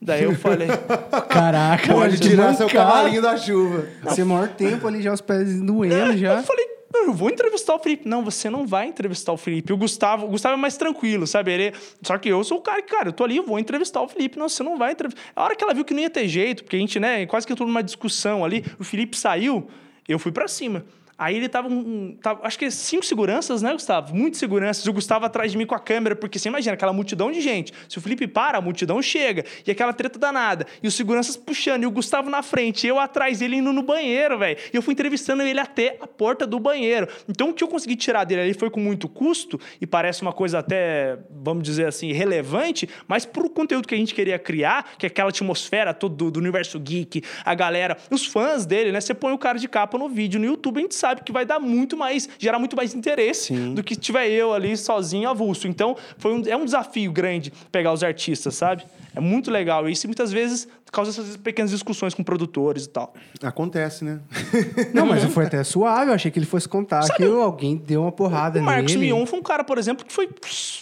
Daí 0.00 0.22
eu 0.22 0.36
falei. 0.36 0.68
Caraca, 1.28 1.94
Pode 1.94 2.18
tirar 2.18 2.54
seu 2.54 2.68
cavalinho 2.68 3.22
da 3.22 3.36
chuva. 3.36 3.86
Você 4.02 4.24
maior 4.24 4.48
tempo 4.48 4.86
ali, 4.86 5.02
já 5.02 5.12
os 5.12 5.20
pés 5.20 5.60
doendo 5.60 6.12
É, 6.12 6.16
já. 6.16 6.34
Eu 6.38 6.42
falei, 6.42 6.66
"Não, 7.02 7.08
eu 7.08 7.14
vou 7.14 7.30
entrevistar 7.30 7.74
o 7.74 7.78
Felipe. 7.78 8.08
Não, 8.08 8.24
você 8.24 8.48
não 8.48 8.66
vai 8.66 8.86
entrevistar 8.86 9.32
o 9.32 9.36
Felipe. 9.36 9.72
O 9.72 9.76
Gustavo, 9.76 10.26
o 10.26 10.28
Gustavo 10.28 10.54
é 10.54 10.56
mais 10.56 10.76
tranquilo, 10.76 11.26
sabe? 11.26 11.52
Ele, 11.52 11.72
só 12.02 12.16
que 12.16 12.28
eu 12.28 12.42
sou 12.44 12.58
o 12.58 12.60
cara 12.60 12.80
que, 12.80 12.88
cara, 12.88 13.08
eu 13.08 13.12
tô 13.12 13.24
ali, 13.24 13.36
eu 13.36 13.44
vou 13.44 13.58
entrevistar 13.58 14.00
o 14.00 14.08
Felipe. 14.08 14.38
Não, 14.38 14.48
você 14.48 14.62
não 14.62 14.78
vai 14.78 14.92
entrevistar. 14.92 15.20
A 15.34 15.44
hora 15.44 15.56
que 15.56 15.64
ela 15.64 15.74
viu 15.74 15.84
que 15.84 15.92
não 15.92 16.00
ia 16.00 16.10
ter 16.10 16.28
jeito, 16.28 16.62
porque 16.62 16.76
a 16.76 16.78
gente, 16.78 17.00
né, 17.00 17.26
quase 17.26 17.46
que 17.46 17.52
entrou 17.52 17.68
numa 17.68 17.82
discussão 17.82 18.44
ali, 18.44 18.64
o 18.78 18.84
Felipe 18.84 19.16
saiu, 19.16 19.68
eu 20.08 20.18
fui 20.18 20.32
pra 20.32 20.46
cima. 20.46 20.84
Aí 21.22 21.36
ele 21.36 21.48
tava, 21.48 21.68
um, 21.68 22.16
tava, 22.20 22.44
acho 22.44 22.58
que 22.58 22.68
cinco 22.68 23.06
seguranças, 23.06 23.62
né, 23.62 23.72
Gustavo? 23.72 24.12
Muitas 24.12 24.40
seguranças. 24.40 24.84
O 24.86 24.92
Gustavo 24.92 25.24
atrás 25.24 25.52
de 25.52 25.56
mim 25.56 25.64
com 25.64 25.74
a 25.76 25.78
câmera, 25.78 26.16
porque 26.16 26.36
você 26.36 26.48
imagina 26.48 26.74
aquela 26.74 26.92
multidão 26.92 27.30
de 27.30 27.40
gente. 27.40 27.72
Se 27.88 27.96
o 27.96 28.00
Felipe 28.00 28.26
para, 28.26 28.58
a 28.58 28.60
multidão 28.60 29.00
chega. 29.00 29.44
E 29.64 29.70
aquela 29.70 29.92
treta 29.92 30.18
danada. 30.18 30.66
E 30.82 30.88
os 30.88 30.94
seguranças 30.94 31.36
puxando, 31.36 31.84
e 31.84 31.86
o 31.86 31.92
Gustavo 31.92 32.28
na 32.28 32.42
frente, 32.42 32.88
eu 32.88 32.98
atrás 32.98 33.38
dele 33.38 33.58
indo 33.58 33.72
no 33.72 33.84
banheiro, 33.84 34.36
velho. 34.36 34.58
E 34.72 34.76
eu 34.76 34.82
fui 34.82 34.94
entrevistando 34.94 35.44
ele 35.44 35.60
até 35.60 35.96
a 36.00 36.08
porta 36.08 36.44
do 36.44 36.58
banheiro. 36.58 37.06
Então 37.28 37.50
o 37.50 37.54
que 37.54 37.62
eu 37.62 37.68
consegui 37.68 37.94
tirar 37.94 38.24
dele 38.24 38.40
ali 38.40 38.54
foi 38.54 38.68
com 38.68 38.80
muito 38.80 39.08
custo, 39.08 39.60
e 39.80 39.86
parece 39.86 40.22
uma 40.22 40.32
coisa 40.32 40.58
até, 40.58 41.18
vamos 41.30 41.62
dizer 41.62 41.86
assim, 41.86 42.10
relevante, 42.10 42.88
mas 43.06 43.24
pro 43.24 43.48
conteúdo 43.48 43.86
que 43.86 43.94
a 43.94 43.98
gente 43.98 44.12
queria 44.12 44.40
criar, 44.40 44.94
que 44.98 45.06
é 45.06 45.08
aquela 45.08 45.28
atmosfera 45.30 45.94
toda 45.94 46.16
do, 46.16 46.32
do 46.32 46.40
universo 46.40 46.80
geek, 46.80 47.22
a 47.44 47.54
galera, 47.54 47.96
os 48.10 48.26
fãs 48.26 48.66
dele, 48.66 48.90
né? 48.90 49.00
Você 49.00 49.14
põe 49.14 49.32
o 49.32 49.38
cara 49.38 49.56
de 49.56 49.68
capa 49.68 49.96
no 49.96 50.08
vídeo 50.08 50.40
no 50.40 50.46
YouTube, 50.46 50.78
a 50.78 50.82
gente 50.82 50.96
sabe 50.96 51.11
que 51.20 51.32
vai 51.32 51.44
dar 51.44 51.58
muito 51.58 51.96
mais, 51.96 52.28
gerar 52.38 52.58
muito 52.58 52.76
mais 52.76 52.94
interesse 52.94 53.48
Sim. 53.54 53.74
do 53.74 53.82
que 53.82 53.94
tiver 53.94 54.28
eu 54.30 54.52
ali 54.52 54.76
sozinho 54.76 55.28
avulso. 55.28 55.68
Então, 55.68 55.96
foi 56.18 56.32
um, 56.32 56.42
é 56.46 56.56
um 56.56 56.64
desafio 56.64 57.12
grande 57.12 57.52
pegar 57.70 57.92
os 57.92 58.02
artistas, 58.02 58.54
sabe? 58.54 58.84
É 59.14 59.20
muito 59.20 59.50
legal 59.50 59.88
isso 59.88 60.06
e 60.06 60.08
muitas 60.08 60.32
vezes 60.32 60.68
causa 60.90 61.10
essas 61.10 61.38
pequenas 61.38 61.70
discussões 61.70 62.12
com 62.12 62.22
produtores 62.22 62.84
e 62.84 62.88
tal. 62.90 63.14
Acontece, 63.42 64.04
né? 64.04 64.20
Não, 64.92 65.06
mas 65.06 65.24
foi 65.24 65.46
até 65.46 65.64
suave. 65.64 66.10
Eu 66.10 66.14
achei 66.14 66.30
que 66.30 66.38
ele 66.38 66.44
fosse 66.44 66.68
contar 66.68 67.00
que 67.16 67.24
alguém 67.24 67.76
deu 67.76 68.02
uma 68.02 68.12
porrada 68.12 68.60
O 68.60 68.62
Marcos 68.62 68.94
nele. 68.94 69.06
Mion 69.06 69.24
foi 69.24 69.38
um 69.38 69.42
cara, 69.42 69.64
por 69.64 69.78
exemplo, 69.78 70.04
que 70.04 70.12
foi 70.12 70.28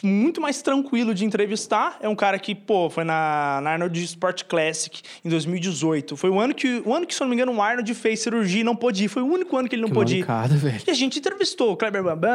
muito 0.03 0.41
mais 0.41 0.61
tranquilo 0.63 1.15
de 1.15 1.25
entrevistar. 1.25 1.97
É 2.01 2.09
um 2.09 2.17
cara 2.17 2.41
que, 2.41 2.57
pô, 2.57 2.91
foi 2.91 3.05
na, 3.05 3.61
na 3.63 3.71
Arnold 3.71 4.03
Sport 4.03 4.45
Classic 4.49 5.01
em 5.25 5.29
2018. 5.29 6.17
Foi 6.17 6.29
o 6.29 6.41
ano 6.41 6.55
que, 6.55 6.83
o 6.85 6.93
ano 6.93 7.07
que, 7.07 7.15
se 7.15 7.23
eu 7.23 7.27
não 7.27 7.31
me 7.31 7.37
engano, 7.37 7.53
o 7.55 7.63
Arnold 7.63 7.95
fez 7.95 8.21
cirurgia 8.21 8.63
e 8.63 8.65
não 8.65 8.75
pôde 8.75 9.05
ir. 9.05 9.09
Foi 9.09 9.23
o 9.23 9.27
único 9.27 9.57
ano 9.57 9.69
que 9.69 9.77
ele 9.77 9.83
não 9.83 9.89
Que 9.91 9.95
pôde 9.95 10.17
ir. 10.17 10.27
malucada, 10.27 10.57
velho. 10.57 10.83
E 10.87 10.91
a 10.91 10.95
gente 10.95 11.21
entrevistou 11.21 11.73
o 11.73 11.77
Kleber 11.77 12.03
Bambam, 12.03 12.31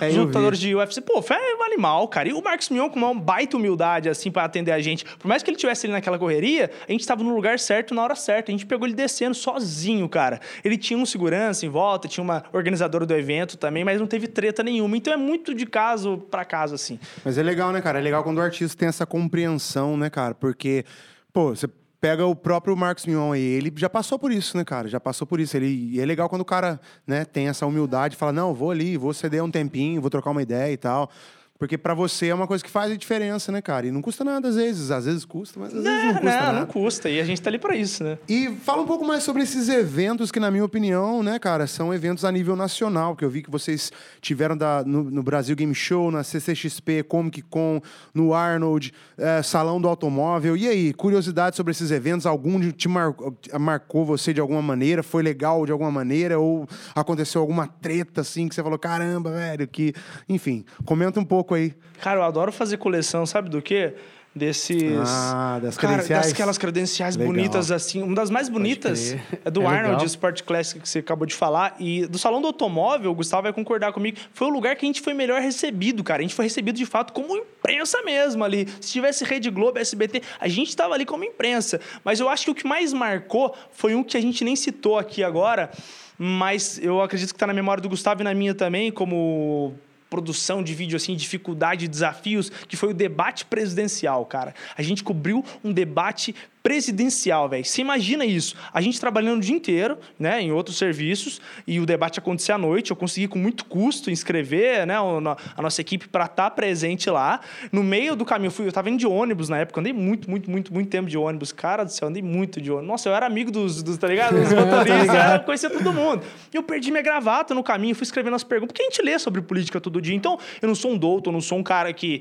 É, 0.00 0.08
os 0.08 0.14
lutadores 0.16 0.60
de 0.60 0.72
UFC. 0.74 1.00
Pô, 1.00 1.20
foi 1.20 1.36
um 1.36 1.64
animal, 1.64 2.06
cara. 2.06 2.28
E 2.28 2.32
o 2.32 2.40
Marcos 2.42 2.68
Mion 2.68 2.88
com 2.88 2.98
uma 3.00 3.12
baita 3.12 3.56
humildade, 3.56 4.08
assim, 4.08 4.30
pra 4.30 4.44
atender 4.44 4.70
a 4.70 4.80
gente. 4.80 5.04
Por 5.18 5.26
mais 5.28 5.42
que 5.42 5.50
ele 5.50 5.56
tivesse 5.56 5.86
ali 5.86 5.92
naquela 5.92 6.18
correria, 6.18 6.70
a 6.88 6.92
gente 6.92 7.06
tava 7.06 7.22
no 7.22 7.34
lugar 7.34 7.58
certo 7.58 7.94
na 7.94 8.02
hora 8.02 8.14
certa. 8.14 8.50
A 8.50 8.52
gente 8.52 8.66
pegou 8.66 8.86
ele 8.86 8.94
descendo 8.94 9.34
sozinho, 9.34 10.08
cara. 10.08 10.40
Ele 10.64 10.76
tinha 10.76 10.98
um 10.98 11.06
segurança 11.06 11.66
em 11.66 11.68
volta, 11.68 12.08
tinha 12.08 12.24
uma 12.24 12.44
organizadora 12.52 13.04
do 13.06 13.14
evento 13.14 13.56
também, 13.56 13.84
mas 13.84 14.00
não 14.00 14.06
teve 14.06 14.26
treta 14.26 14.62
nenhuma. 14.62 14.96
Então 14.96 15.12
é 15.12 15.16
muito 15.16 15.54
de 15.54 15.66
caso 15.66 16.18
pra 16.30 16.44
caso, 16.44 16.74
assim. 16.74 16.98
Mas 17.24 17.38
é 17.38 17.42
legal, 17.42 17.72
né, 17.72 17.80
cara? 17.80 17.98
É 17.98 18.02
legal 18.02 18.24
quando 18.24 18.38
o 18.38 18.42
artista 18.42 18.76
tem 18.76 18.88
essa 18.88 19.06
compreensão, 19.06 19.96
né, 19.96 20.10
cara? 20.10 20.34
Porque, 20.34 20.84
pô, 21.32 21.50
você 21.50 21.68
pega 22.00 22.24
o 22.24 22.34
próprio 22.34 22.76
Marcos 22.76 23.06
Mion 23.06 23.32
aí, 23.32 23.42
ele 23.42 23.72
já 23.76 23.90
passou 23.90 24.18
por 24.18 24.30
isso, 24.30 24.56
né, 24.56 24.64
cara? 24.64 24.88
Já 24.88 25.00
passou 25.00 25.26
por 25.26 25.40
isso. 25.40 25.56
Ele, 25.56 25.66
e 25.66 26.00
é 26.00 26.06
legal 26.06 26.28
quando 26.28 26.42
o 26.42 26.44
cara, 26.44 26.80
né, 27.06 27.24
tem 27.24 27.48
essa 27.48 27.66
humildade, 27.66 28.16
fala, 28.16 28.32
não, 28.32 28.54
vou 28.54 28.70
ali, 28.70 28.96
vou 28.96 29.12
ceder 29.12 29.42
um 29.42 29.50
tempinho, 29.50 30.00
vou 30.00 30.10
trocar 30.10 30.30
uma 30.30 30.42
ideia 30.42 30.72
e 30.72 30.76
tal. 30.76 31.10
Porque 31.58 31.76
pra 31.76 31.92
você 31.92 32.28
é 32.28 32.34
uma 32.34 32.46
coisa 32.46 32.62
que 32.62 32.70
faz 32.70 32.92
a 32.92 32.96
diferença, 32.96 33.50
né, 33.50 33.60
cara? 33.60 33.84
E 33.86 33.90
não 33.90 34.00
custa 34.00 34.22
nada 34.22 34.46
às 34.48 34.54
vezes. 34.54 34.92
Às 34.92 35.06
vezes 35.06 35.24
custa, 35.24 35.58
mas 35.58 35.74
às 35.74 35.82
vezes 35.82 35.98
não 36.04 36.06
Não, 36.06 36.20
custa 36.20 36.30
não, 36.36 36.46
nada. 36.46 36.60
não 36.60 36.66
custa. 36.66 37.10
E 37.10 37.20
a 37.20 37.24
gente 37.24 37.42
tá 37.42 37.50
ali 37.50 37.58
pra 37.58 37.74
isso, 37.74 38.04
né? 38.04 38.16
E 38.28 38.48
fala 38.62 38.82
um 38.82 38.86
pouco 38.86 39.04
mais 39.04 39.24
sobre 39.24 39.42
esses 39.42 39.68
eventos 39.68 40.30
que, 40.30 40.38
na 40.38 40.52
minha 40.52 40.64
opinião, 40.64 41.20
né, 41.20 41.36
cara, 41.40 41.66
são 41.66 41.92
eventos 41.92 42.24
a 42.24 42.30
nível 42.30 42.54
nacional, 42.54 43.16
que 43.16 43.24
eu 43.24 43.30
vi 43.30 43.42
que 43.42 43.50
vocês 43.50 43.90
tiveram 44.20 44.56
da- 44.56 44.84
no, 44.84 45.02
no 45.02 45.20
Brasil 45.20 45.56
Game 45.56 45.74
Show, 45.74 46.12
na 46.12 46.22
CCXP, 46.22 47.02
Comic 47.02 47.42
Con, 47.42 47.80
no 48.14 48.32
Arnold, 48.34 48.94
eh, 49.16 49.42
Salão 49.42 49.80
do 49.80 49.88
Automóvel. 49.88 50.56
E 50.56 50.68
aí, 50.68 50.92
curiosidade 50.94 51.56
sobre 51.56 51.72
esses 51.72 51.90
eventos? 51.90 52.24
Algum 52.24 52.70
te 52.70 52.88
mar- 52.88 53.14
marcou 53.58 54.04
você 54.04 54.32
de 54.32 54.40
alguma 54.40 54.62
maneira? 54.62 55.02
Foi 55.02 55.24
legal 55.24 55.66
de 55.66 55.72
alguma 55.72 55.90
maneira? 55.90 56.38
Ou 56.38 56.68
aconteceu 56.94 57.40
alguma 57.40 57.66
treta, 57.66 58.20
assim, 58.20 58.46
que 58.48 58.54
você 58.54 58.62
falou, 58.62 58.78
caramba, 58.78 59.32
velho, 59.32 59.66
que... 59.66 59.92
Enfim, 60.28 60.64
comenta 60.84 61.18
um 61.18 61.24
pouco 61.24 61.47
aí. 61.54 61.74
Cara, 62.00 62.20
eu 62.20 62.24
adoro 62.24 62.52
fazer 62.52 62.76
coleção, 62.76 63.26
sabe 63.26 63.48
do 63.48 63.60
quê? 63.60 63.94
Desses. 64.34 64.92
Ah, 65.04 65.58
das 65.60 65.76
Cara, 65.76 65.94
credenciais? 65.94 66.26
Daquelas 66.28 66.58
credenciais 66.58 67.16
Legal. 67.16 67.32
bonitas, 67.34 67.72
assim. 67.72 68.02
Uma 68.02 68.14
das 68.14 68.30
mais 68.30 68.48
bonitas 68.48 69.16
é 69.44 69.50
do 69.50 69.62
É 69.62 69.66
Arnold 69.66 69.88
legal. 69.94 70.06
Sport 70.06 70.42
Classic 70.42 70.80
que 70.80 70.88
você 70.88 71.00
acabou 71.00 71.26
de 71.26 71.34
falar. 71.34 71.74
E 71.80 72.06
do 72.06 72.18
Salão 72.18 72.40
do 72.40 72.46
Automóvel, 72.46 73.10
o 73.10 73.14
Gustavo 73.14 73.44
vai 73.44 73.52
concordar 73.52 73.92
comigo. 73.92 74.18
Foi 74.32 74.46
o 74.46 74.50
lugar 74.50 74.76
que 74.76 74.84
a 74.84 74.88
gente 74.88 75.00
foi 75.00 75.12
melhor 75.12 75.40
recebido, 75.40 76.04
cara. 76.04 76.20
A 76.20 76.22
gente 76.22 76.36
foi 76.36 76.44
recebido 76.44 76.76
de 76.76 76.86
fato 76.86 77.12
como 77.12 77.36
imprensa 77.36 78.00
mesmo 78.02 78.44
ali. 78.44 78.68
Se 78.80 78.92
tivesse 78.92 79.24
Rede 79.24 79.50
Globo, 79.50 79.78
SBT, 79.78 80.22
a 80.38 80.46
gente 80.46 80.68
estava 80.68 80.94
ali 80.94 81.06
como 81.06 81.24
imprensa. 81.24 81.80
Mas 82.04 82.20
eu 82.20 82.28
acho 82.28 82.44
que 82.44 82.50
o 82.50 82.54
que 82.54 82.66
mais 82.66 82.92
marcou 82.92 83.56
foi 83.72 83.96
um 83.96 84.04
que 84.04 84.16
a 84.16 84.20
gente 84.20 84.44
nem 84.44 84.54
citou 84.54 84.98
aqui 84.98 85.24
agora. 85.24 85.68
Mas 86.16 86.78
eu 86.80 87.00
acredito 87.00 87.30
que 87.30 87.36
está 87.36 87.46
na 87.46 87.54
memória 87.54 87.82
do 87.82 87.88
Gustavo 87.88 88.20
e 88.20 88.24
na 88.24 88.34
minha 88.34 88.54
também, 88.54 88.92
como 88.92 89.74
produção 90.08 90.62
de 90.62 90.74
vídeo, 90.74 90.96
assim, 90.96 91.14
dificuldade, 91.14 91.88
desafios, 91.88 92.50
que 92.50 92.76
foi 92.76 92.90
o 92.90 92.94
debate 92.94 93.44
presidencial, 93.44 94.24
cara. 94.24 94.54
A 94.76 94.82
gente 94.82 95.04
cobriu 95.04 95.44
um 95.62 95.72
debate 95.72 96.34
presidencial, 96.68 97.48
velho. 97.48 97.64
Você 97.64 97.80
imagina 97.80 98.26
isso? 98.26 98.54
A 98.74 98.82
gente 98.82 99.00
trabalhando 99.00 99.38
o 99.38 99.40
dia 99.40 99.56
inteiro, 99.56 99.96
né, 100.18 100.42
em 100.42 100.52
outros 100.52 100.76
serviços, 100.76 101.40
e 101.66 101.80
o 101.80 101.86
debate 101.86 102.18
acontecia 102.18 102.56
à 102.56 102.58
noite. 102.58 102.90
Eu 102.90 102.96
consegui 102.96 103.26
com 103.26 103.38
muito 103.38 103.64
custo 103.64 104.10
inscrever, 104.10 104.86
né, 104.86 104.94
a 104.94 105.62
nossa 105.62 105.80
equipe 105.80 106.06
para 106.08 106.26
estar 106.26 106.50
presente 106.50 107.08
lá. 107.08 107.40
No 107.72 107.82
meio 107.82 108.14
do 108.14 108.22
caminho, 108.22 108.48
eu 108.48 108.52
fui, 108.52 108.66
eu 108.66 108.72
tava 108.72 108.90
indo 108.90 108.98
de 108.98 109.06
ônibus 109.06 109.48
na 109.48 109.56
época, 109.56 109.80
andei 109.80 109.94
muito, 109.94 110.28
muito, 110.28 110.50
muito, 110.50 110.70
muito 110.70 110.90
tempo 110.90 111.08
de 111.08 111.16
ônibus. 111.16 111.52
Cara 111.52 111.84
do 111.84 111.90
céu, 111.90 112.08
andei 112.08 112.22
muito 112.22 112.60
de 112.60 112.70
ônibus. 112.70 112.86
Nossa, 112.88 113.08
eu 113.08 113.14
era 113.14 113.24
amigo 113.24 113.50
dos, 113.50 113.82
dos 113.82 113.96
tá 113.96 114.06
ligado? 114.06 114.38
Dos 114.38 114.52
motoristas, 114.52 115.32
eu 115.32 115.40
conhecia 115.40 115.70
todo 115.70 115.90
mundo. 115.90 116.22
E 116.52 116.56
eu 116.58 116.62
perdi 116.62 116.90
minha 116.90 117.02
gravata 117.02 117.54
no 117.54 117.62
caminho, 117.62 117.94
fui 117.94 118.04
escrevendo 118.04 118.36
as 118.36 118.44
perguntas, 118.44 118.74
porque 118.74 118.82
a 118.82 118.90
gente 118.90 119.00
lê 119.00 119.18
sobre 119.18 119.40
política 119.40 119.80
todo 119.80 120.02
dia. 120.02 120.14
Então, 120.14 120.38
eu 120.60 120.68
não 120.68 120.74
sou 120.74 120.90
um 120.90 120.98
doutor, 120.98 121.30
eu 121.30 121.32
não 121.32 121.40
sou 121.40 121.56
um 121.56 121.62
cara 121.62 121.94
que 121.94 122.20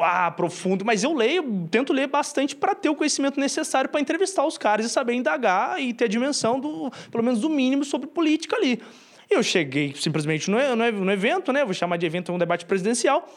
ah, 0.00 0.30
profundo, 0.30 0.84
mas 0.84 1.04
eu 1.04 1.14
leio, 1.14 1.68
tento 1.70 1.92
ler 1.92 2.06
bastante 2.06 2.54
para 2.54 2.74
ter 2.74 2.88
o 2.88 2.94
conhecimento 2.94 3.38
necessário 3.38 3.90
para 3.90 4.00
entrevistar 4.00 4.46
os 4.46 4.58
caras 4.58 4.86
e 4.86 4.88
saber 4.88 5.14
indagar 5.14 5.80
e 5.80 5.92
ter 5.92 6.04
a 6.04 6.08
dimensão 6.08 6.58
do, 6.58 6.90
pelo 7.10 7.24
menos 7.24 7.40
do 7.40 7.48
mínimo 7.48 7.84
sobre 7.84 8.06
política 8.06 8.56
ali. 8.56 8.80
Eu 9.30 9.42
cheguei 9.42 9.94
simplesmente 9.94 10.50
no, 10.50 10.58
no, 10.74 10.92
no 11.04 11.12
evento, 11.12 11.52
né? 11.52 11.64
Vou 11.64 11.74
chamar 11.74 11.98
de 11.98 12.06
evento 12.06 12.32
um 12.32 12.38
debate 12.38 12.64
presidencial. 12.64 13.28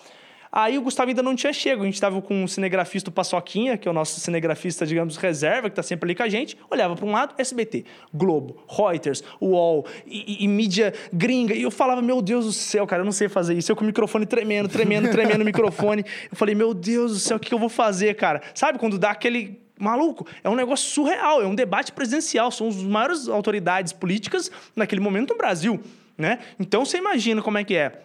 Aí 0.52 0.78
o 0.78 0.82
Gustavo 0.82 1.10
ainda 1.10 1.24
não 1.24 1.36
tinha 1.36 1.54
chego. 1.54 1.84
A 1.84 1.86
gente 1.86 1.94
estava 1.94 2.22
com 2.22 2.44
um 2.44 2.48
cinegrafista, 2.48 3.10
o 3.10 3.14
Paçoquinha, 3.14 3.78
que 3.78 3.88
é 3.88 3.92
o 3.92 3.94
nosso 3.94 4.20
cinegrafista, 4.20 4.86
digamos, 4.86 5.16
reserva, 5.16 5.70
que 5.70 5.72
está 5.72 5.84
sempre 5.84 6.08
ali 6.08 6.16
com 6.16 6.24
a 6.24 6.28
gente. 6.30 6.58
Olhava 6.70 6.96
para 6.96 7.06
um 7.06 7.12
lado, 7.12 7.34
SBT, 7.38 7.86
Globo, 8.14 8.62
Reuters, 8.68 9.24
UOL 9.40 9.86
e, 10.06 10.40
e- 10.42 10.44
e 10.44 10.48
mídia 10.48 10.94
gringa. 11.14 11.54
E 11.54 11.62
eu 11.62 11.72
falava, 11.72 12.02
meu 12.02 12.22
Deus 12.22 12.46
do 12.46 12.52
céu, 12.52 12.86
cara, 12.86 13.02
eu 13.02 13.06
não 13.06 13.12
sei 13.14 13.30
fazer 13.30 13.54
isso. 13.58 13.72
Eu 13.72 13.76
com 13.78 13.84
o 13.84 13.88
microfone 13.88 14.26
tremendo, 14.26 14.68
tremendo, 14.68 15.10
tremendo 15.10 15.42
o 15.42 15.46
microfone. 15.46 16.04
Eu 16.30 16.36
falei, 16.36 16.54
meu 16.54 16.74
Deus 16.74 17.14
do 17.14 17.20
céu, 17.20 17.38
o 17.38 17.40
que 17.40 17.48
que 17.48 17.54
eu 17.56 17.60
vou 17.60 17.70
fazer, 17.70 18.16
cara? 18.16 18.42
Sabe 18.54 18.78
quando 18.78 19.00
dá 19.00 19.12
aquele 19.12 19.62
Maluco, 19.80 20.28
é 20.44 20.50
um 20.50 20.54
negócio 20.56 20.88
surreal, 20.92 21.42
é 21.42 21.48
um 21.48 21.56
debate 21.56 21.92
presidencial, 21.92 22.52
são 22.52 22.68
as 22.68 22.76
maiores 22.76 23.28
autoridades 23.28 23.92
políticas 23.92 24.52
naquele 24.76 25.02
momento 25.02 25.32
no 25.32 25.38
Brasil, 25.38 25.80
né? 26.16 26.38
Então 26.60 26.86
você 26.86 26.98
imagina 26.98 27.42
como 27.42 27.58
é 27.58 27.64
que 27.64 27.76
é. 27.76 28.02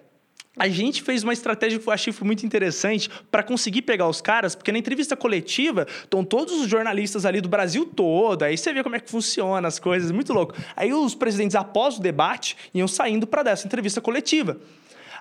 A 0.58 0.68
gente 0.68 1.02
fez 1.02 1.22
uma 1.22 1.34
estratégia 1.34 1.78
que 1.78 1.86
eu 1.86 1.92
achei 1.92 2.14
muito 2.22 2.46
interessante 2.46 3.10
para 3.30 3.42
conseguir 3.42 3.82
pegar 3.82 4.08
os 4.08 4.22
caras, 4.22 4.54
porque 4.54 4.72
na 4.72 4.78
entrevista 4.78 5.14
coletiva 5.14 5.86
estão 6.02 6.24
todos 6.24 6.54
os 6.54 6.66
jornalistas 6.66 7.26
ali 7.26 7.42
do 7.42 7.48
Brasil 7.48 7.84
todo, 7.84 8.42
aí 8.42 8.56
você 8.56 8.72
vê 8.72 8.82
como 8.82 8.96
é 8.96 9.00
que 9.00 9.10
funciona 9.10 9.68
as 9.68 9.78
coisas, 9.78 10.10
muito 10.10 10.32
louco. 10.32 10.54
Aí 10.74 10.94
os 10.94 11.14
presidentes, 11.14 11.54
após 11.54 11.98
o 11.98 12.00
debate, 12.00 12.56
iam 12.72 12.88
saindo 12.88 13.26
para 13.26 13.42
dessa 13.42 13.66
entrevista 13.66 14.00
coletiva. 14.00 14.58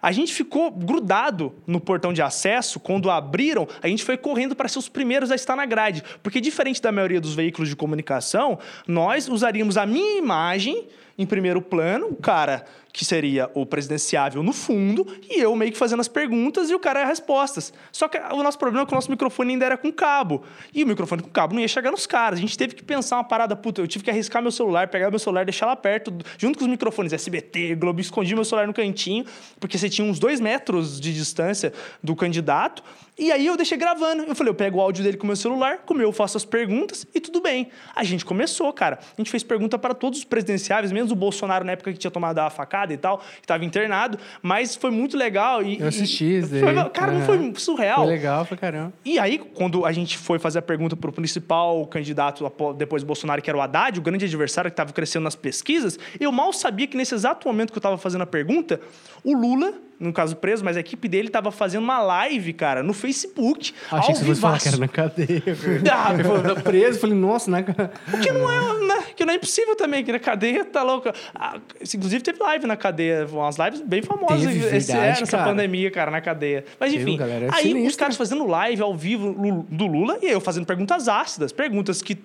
A 0.02 0.12
gente 0.14 0.34
ficou 0.34 0.72
grudado 0.72 1.54
no 1.66 1.82
portão 1.82 2.14
de 2.14 2.22
acesso. 2.22 2.80
Quando 2.80 3.10
abriram, 3.10 3.68
a 3.82 3.88
gente 3.88 4.04
foi 4.04 4.16
correndo 4.16 4.56
para 4.56 4.70
ser 4.70 4.78
os 4.78 4.88
primeiros 4.88 5.32
a 5.32 5.36
estar 5.36 5.56
na 5.56 5.66
grade. 5.66 6.04
Porque, 6.22 6.40
diferente 6.40 6.82
da 6.82 6.92
maioria 6.92 7.20
dos 7.20 7.34
veículos 7.34 7.70
de 7.70 7.76
comunicação, 7.76 8.60
nós 8.88 9.28
usaríamos 9.28 9.78
a 9.78 9.86
minha 9.86 10.18
imagem 10.18 10.88
em 11.18 11.26
primeiro 11.26 11.62
plano, 11.62 12.08
o 12.08 12.16
cara 12.16 12.66
que 12.96 13.04
seria 13.04 13.52
o 13.54 13.66
presidenciável 13.66 14.42
no 14.42 14.54
fundo, 14.54 15.06
e 15.30 15.42
eu 15.42 15.54
meio 15.54 15.70
que 15.70 15.78
fazendo 15.78 16.00
as 16.00 16.08
perguntas 16.08 16.70
e 16.70 16.74
o 16.74 16.80
cara 16.80 17.02
as 17.02 17.10
respostas. 17.10 17.74
Só 17.92 18.08
que 18.08 18.18
o 18.18 18.42
nosso 18.42 18.58
problema 18.58 18.84
é 18.84 18.86
que 18.86 18.94
o 18.94 18.96
nosso 18.96 19.12
microfone 19.12 19.52
ainda 19.52 19.66
era 19.66 19.78
com 19.78 19.92
cabo. 19.92 20.44
E 20.74 20.82
o 20.82 20.88
microfone 20.88 21.22
com 21.22 21.30
cabo 21.30 21.54
não 21.54 21.62
ia 21.62 21.68
chegar 21.68 21.92
nos 21.92 22.08
caras. 22.08 22.40
A 22.40 22.42
gente 22.42 22.58
teve 22.58 22.74
que 22.74 22.82
pensar 22.82 23.18
uma 23.18 23.26
parada, 23.26 23.54
puta, 23.54 23.82
eu 23.82 23.88
tive 23.88 24.06
que 24.06 24.10
arriscar 24.10 24.42
meu 24.42 24.52
celular, 24.52 24.88
pegar 24.88 25.10
meu 25.10 25.20
celular, 25.20 25.44
deixar 25.44 25.66
lá 25.66 25.76
perto, 25.76 26.14
junto 26.38 26.58
com 26.58 26.64
os 26.64 26.72
microfones 26.72 27.12
SBT, 27.12 27.76
Globo, 27.76 28.00
escondi 28.00 28.34
meu 28.34 28.46
celular 28.46 28.66
no 28.66 28.74
cantinho, 28.74 29.26
porque 29.60 29.78
você 29.78 29.90
tinha 29.90 30.10
uns 30.10 30.18
dois 30.18 30.40
metros 30.40 30.98
de 30.98 31.14
distância 31.14 31.74
do 32.02 32.16
candidato, 32.16 32.82
E 33.18 33.32
aí 33.32 33.46
eu 33.46 33.56
deixei 33.56 33.78
gravando. 33.78 34.24
Eu 34.24 34.36
falei, 34.36 34.52
eu 34.52 34.56
pego 34.56 34.78
o 34.78 34.82
áudio 34.82 35.04
dele 35.04 35.16
com 35.16 35.24
o 35.24 35.28
meu 35.28 35.36
celular, 35.38 35.80
como 35.86 36.02
eu 36.02 36.12
faço 36.12 36.36
as 36.36 36.44
perguntas 36.44 37.08
e 37.16 37.20
tudo 37.22 37.42
bem. 37.42 37.70
A 37.96 38.04
gente 38.04 38.26
começou, 38.26 38.72
cara. 38.74 39.00
A 39.02 39.22
gente 39.22 39.32
fez 39.32 39.42
pergunta 39.42 39.80
para 39.80 39.94
todos 39.94 40.20
os 40.20 40.26
presidenciáveis, 40.26 40.92
menos 40.92 41.12
o 41.12 41.16
Bolsonaro 41.16 41.64
na 41.64 41.72
época 41.72 41.94
que 41.94 41.98
tinha 41.98 42.12
tomado 42.12 42.40
a 42.40 42.50
facada 42.50 42.94
e 42.94 42.98
tal, 42.98 43.20
que 43.20 43.26
estava 43.44 43.64
internado. 43.64 44.18
Mas 44.42 44.76
foi 44.76 44.92
muito 44.92 45.16
legal. 45.16 45.64
E, 45.64 45.80
Eu 45.80 45.88
assisti 45.88 46.26
e, 46.26 46.38
isso 46.40 46.60
foi- 46.60 46.90
Cara, 46.90 47.12
não 47.14 47.20
Aham. 47.22 47.26
foi 47.26 47.54
surreal. 47.56 47.98
Foi 48.04 48.08
legal 48.08 48.46
pra 48.46 48.58
caramba. 48.58 48.92
E 49.06 49.18
aí, 49.18 49.38
quando 49.38 49.86
a 49.86 49.92
gente 49.94 50.18
foi 50.18 50.38
fazer 50.38 50.60
a 50.60 50.62
pergunta 50.62 50.96
para 50.98 51.10
o 51.10 51.14
principal 51.14 51.86
candidato 51.88 52.52
depois 52.78 53.02
do 53.02 53.06
Bolsonaro, 53.08 53.42
que 53.42 53.50
era 53.50 53.58
o 53.58 53.62
Haddad, 53.62 53.98
o 53.98 54.02
grande 54.02 54.26
adversário 54.26 54.70
que 54.70 54.74
estava 54.74 54.92
crescendo 54.92 55.24
nas 55.24 55.36
pesquisas, 55.36 55.98
eu 56.20 56.32
mal 56.34 56.52
sabia 56.52 56.86
que 56.86 56.98
nesse 56.98 57.16
exato 57.16 57.48
momento 57.48 57.72
que 57.72 57.78
eu 57.78 57.80
estava 57.80 57.98
fazendo 57.98 58.24
a 58.24 58.28
pergunta, 58.28 58.82
o 59.24 59.34
Lula, 59.36 59.74
no 60.00 60.12
caso 60.12 60.36
preso, 60.36 60.64
mas 60.64 60.76
a 60.78 60.80
equipe 60.80 61.08
dele 61.08 61.28
estava 61.28 61.52
fazendo 61.52 61.84
uma 61.84 62.00
live, 62.00 62.54
cara, 62.54 62.84
no 62.84 62.94
Facebook. 62.94 63.74
Achei 63.92 64.14
ao 64.14 64.20
que 64.20 64.26
você 64.26 64.42
falar 64.42 64.58
vivaço. 64.58 64.64
que 64.64 64.68
era 64.68 64.78
na 64.78 64.88
cadeia. 64.88 65.44
Ah, 65.96 66.14
Ele 66.14 66.24
falou, 66.24 66.44
tá 66.44 66.56
preso. 66.62 66.98
Eu 66.98 67.02
falei, 67.02 67.16
nossa, 67.16 67.50
na... 67.50 67.64
Que 67.64 68.32
não 68.32 68.52
é, 68.52 68.88
né? 68.88 69.04
que 69.16 69.26
não 69.26 69.34
é 69.34 69.38
impossível 69.38 69.76
também, 69.76 70.04
que 70.04 70.12
na 70.12 70.20
cadeia 70.20 70.66
tá 70.66 70.84
louca. 70.84 71.14
Ah, 71.34 71.58
inclusive 71.94 72.24
teve 72.24 72.40
live 72.40 72.68
na 72.68 72.76
cadeia, 72.76 73.26
umas 73.32 73.58
lives 73.58 73.82
bem 73.82 74.02
famosas 74.02 74.42
Teve, 74.42 74.76
esse, 74.76 74.92
verdade, 74.92 75.20
nessa 75.22 75.38
cara. 75.38 75.50
pandemia, 75.50 75.90
cara, 75.92 76.12
na 76.12 76.22
cadeia. 76.22 76.66
Mas 76.80 76.94
enfim, 76.94 77.18
galera, 77.18 77.46
é 77.46 77.50
aí 77.54 77.88
os 77.88 77.96
caras 77.96 78.16
fazendo 78.18 78.46
live 78.46 78.82
ao 78.82 78.96
vivo 78.96 79.66
do 79.70 79.88
Lula 79.88 80.18
e 80.22 80.28
eu 80.28 80.42
fazendo 80.42 80.66
perguntas 80.66 81.08
ácidas, 81.08 81.52
perguntas 81.52 82.02
que 82.02 82.18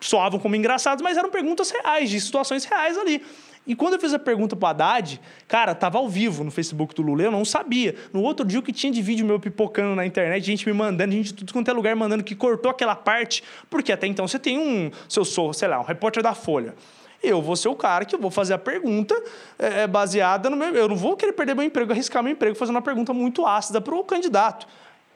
soavam 0.00 0.38
como 0.40 0.56
engraçadas, 0.56 1.00
mas 1.00 1.16
eram 1.16 1.30
perguntas 1.30 1.70
reais, 1.70 2.10
de 2.10 2.20
situações 2.20 2.64
reais 2.64 2.98
ali. 2.98 3.22
E 3.66 3.76
quando 3.76 3.94
eu 3.94 4.00
fiz 4.00 4.12
a 4.12 4.18
pergunta 4.18 4.56
pro 4.56 4.66
Haddad, 4.66 5.20
cara, 5.46 5.74
tava 5.74 5.98
ao 5.98 6.08
vivo 6.08 6.42
no 6.42 6.50
Facebook 6.50 6.94
do 6.94 7.02
Lula, 7.02 7.22
eu 7.22 7.30
não 7.30 7.44
sabia. 7.44 7.94
No 8.12 8.22
outro 8.22 8.44
dia, 8.44 8.58
o 8.58 8.62
que 8.62 8.72
tinha 8.72 8.92
de 8.92 9.00
vídeo 9.00 9.24
meu 9.24 9.38
pipocando 9.38 9.94
na 9.94 10.04
internet, 10.04 10.44
gente 10.44 10.66
me 10.66 10.72
mandando, 10.72 11.12
gente 11.12 11.26
de 11.26 11.34
tudo 11.34 11.52
quanto 11.52 11.70
é 11.70 11.72
lugar 11.72 11.94
mandando 11.94 12.24
que 12.24 12.34
cortou 12.34 12.70
aquela 12.70 12.96
parte, 12.96 13.44
porque 13.70 13.92
até 13.92 14.06
então 14.06 14.26
você 14.26 14.38
tem 14.38 14.58
um, 14.58 14.90
se 15.08 15.18
eu 15.18 15.24
sou, 15.24 15.52
sei 15.52 15.68
lá, 15.68 15.78
um 15.78 15.84
repórter 15.84 16.22
da 16.22 16.34
Folha. 16.34 16.74
Eu 17.22 17.40
vou 17.40 17.54
ser 17.54 17.68
o 17.68 17.76
cara 17.76 18.04
que 18.04 18.16
eu 18.16 18.18
vou 18.18 18.32
fazer 18.32 18.52
a 18.52 18.58
pergunta 18.58 19.14
é, 19.56 19.86
baseada 19.86 20.50
no 20.50 20.56
meu. 20.56 20.74
Eu 20.74 20.88
não 20.88 20.96
vou 20.96 21.16
querer 21.16 21.32
perder 21.32 21.54
meu 21.54 21.64
emprego, 21.64 21.92
arriscar 21.92 22.20
meu 22.20 22.32
emprego 22.32 22.56
fazendo 22.56 22.74
uma 22.74 22.82
pergunta 22.82 23.12
muito 23.12 23.46
ácida 23.46 23.80
para 23.80 23.94
o 23.94 24.02
candidato. 24.02 24.66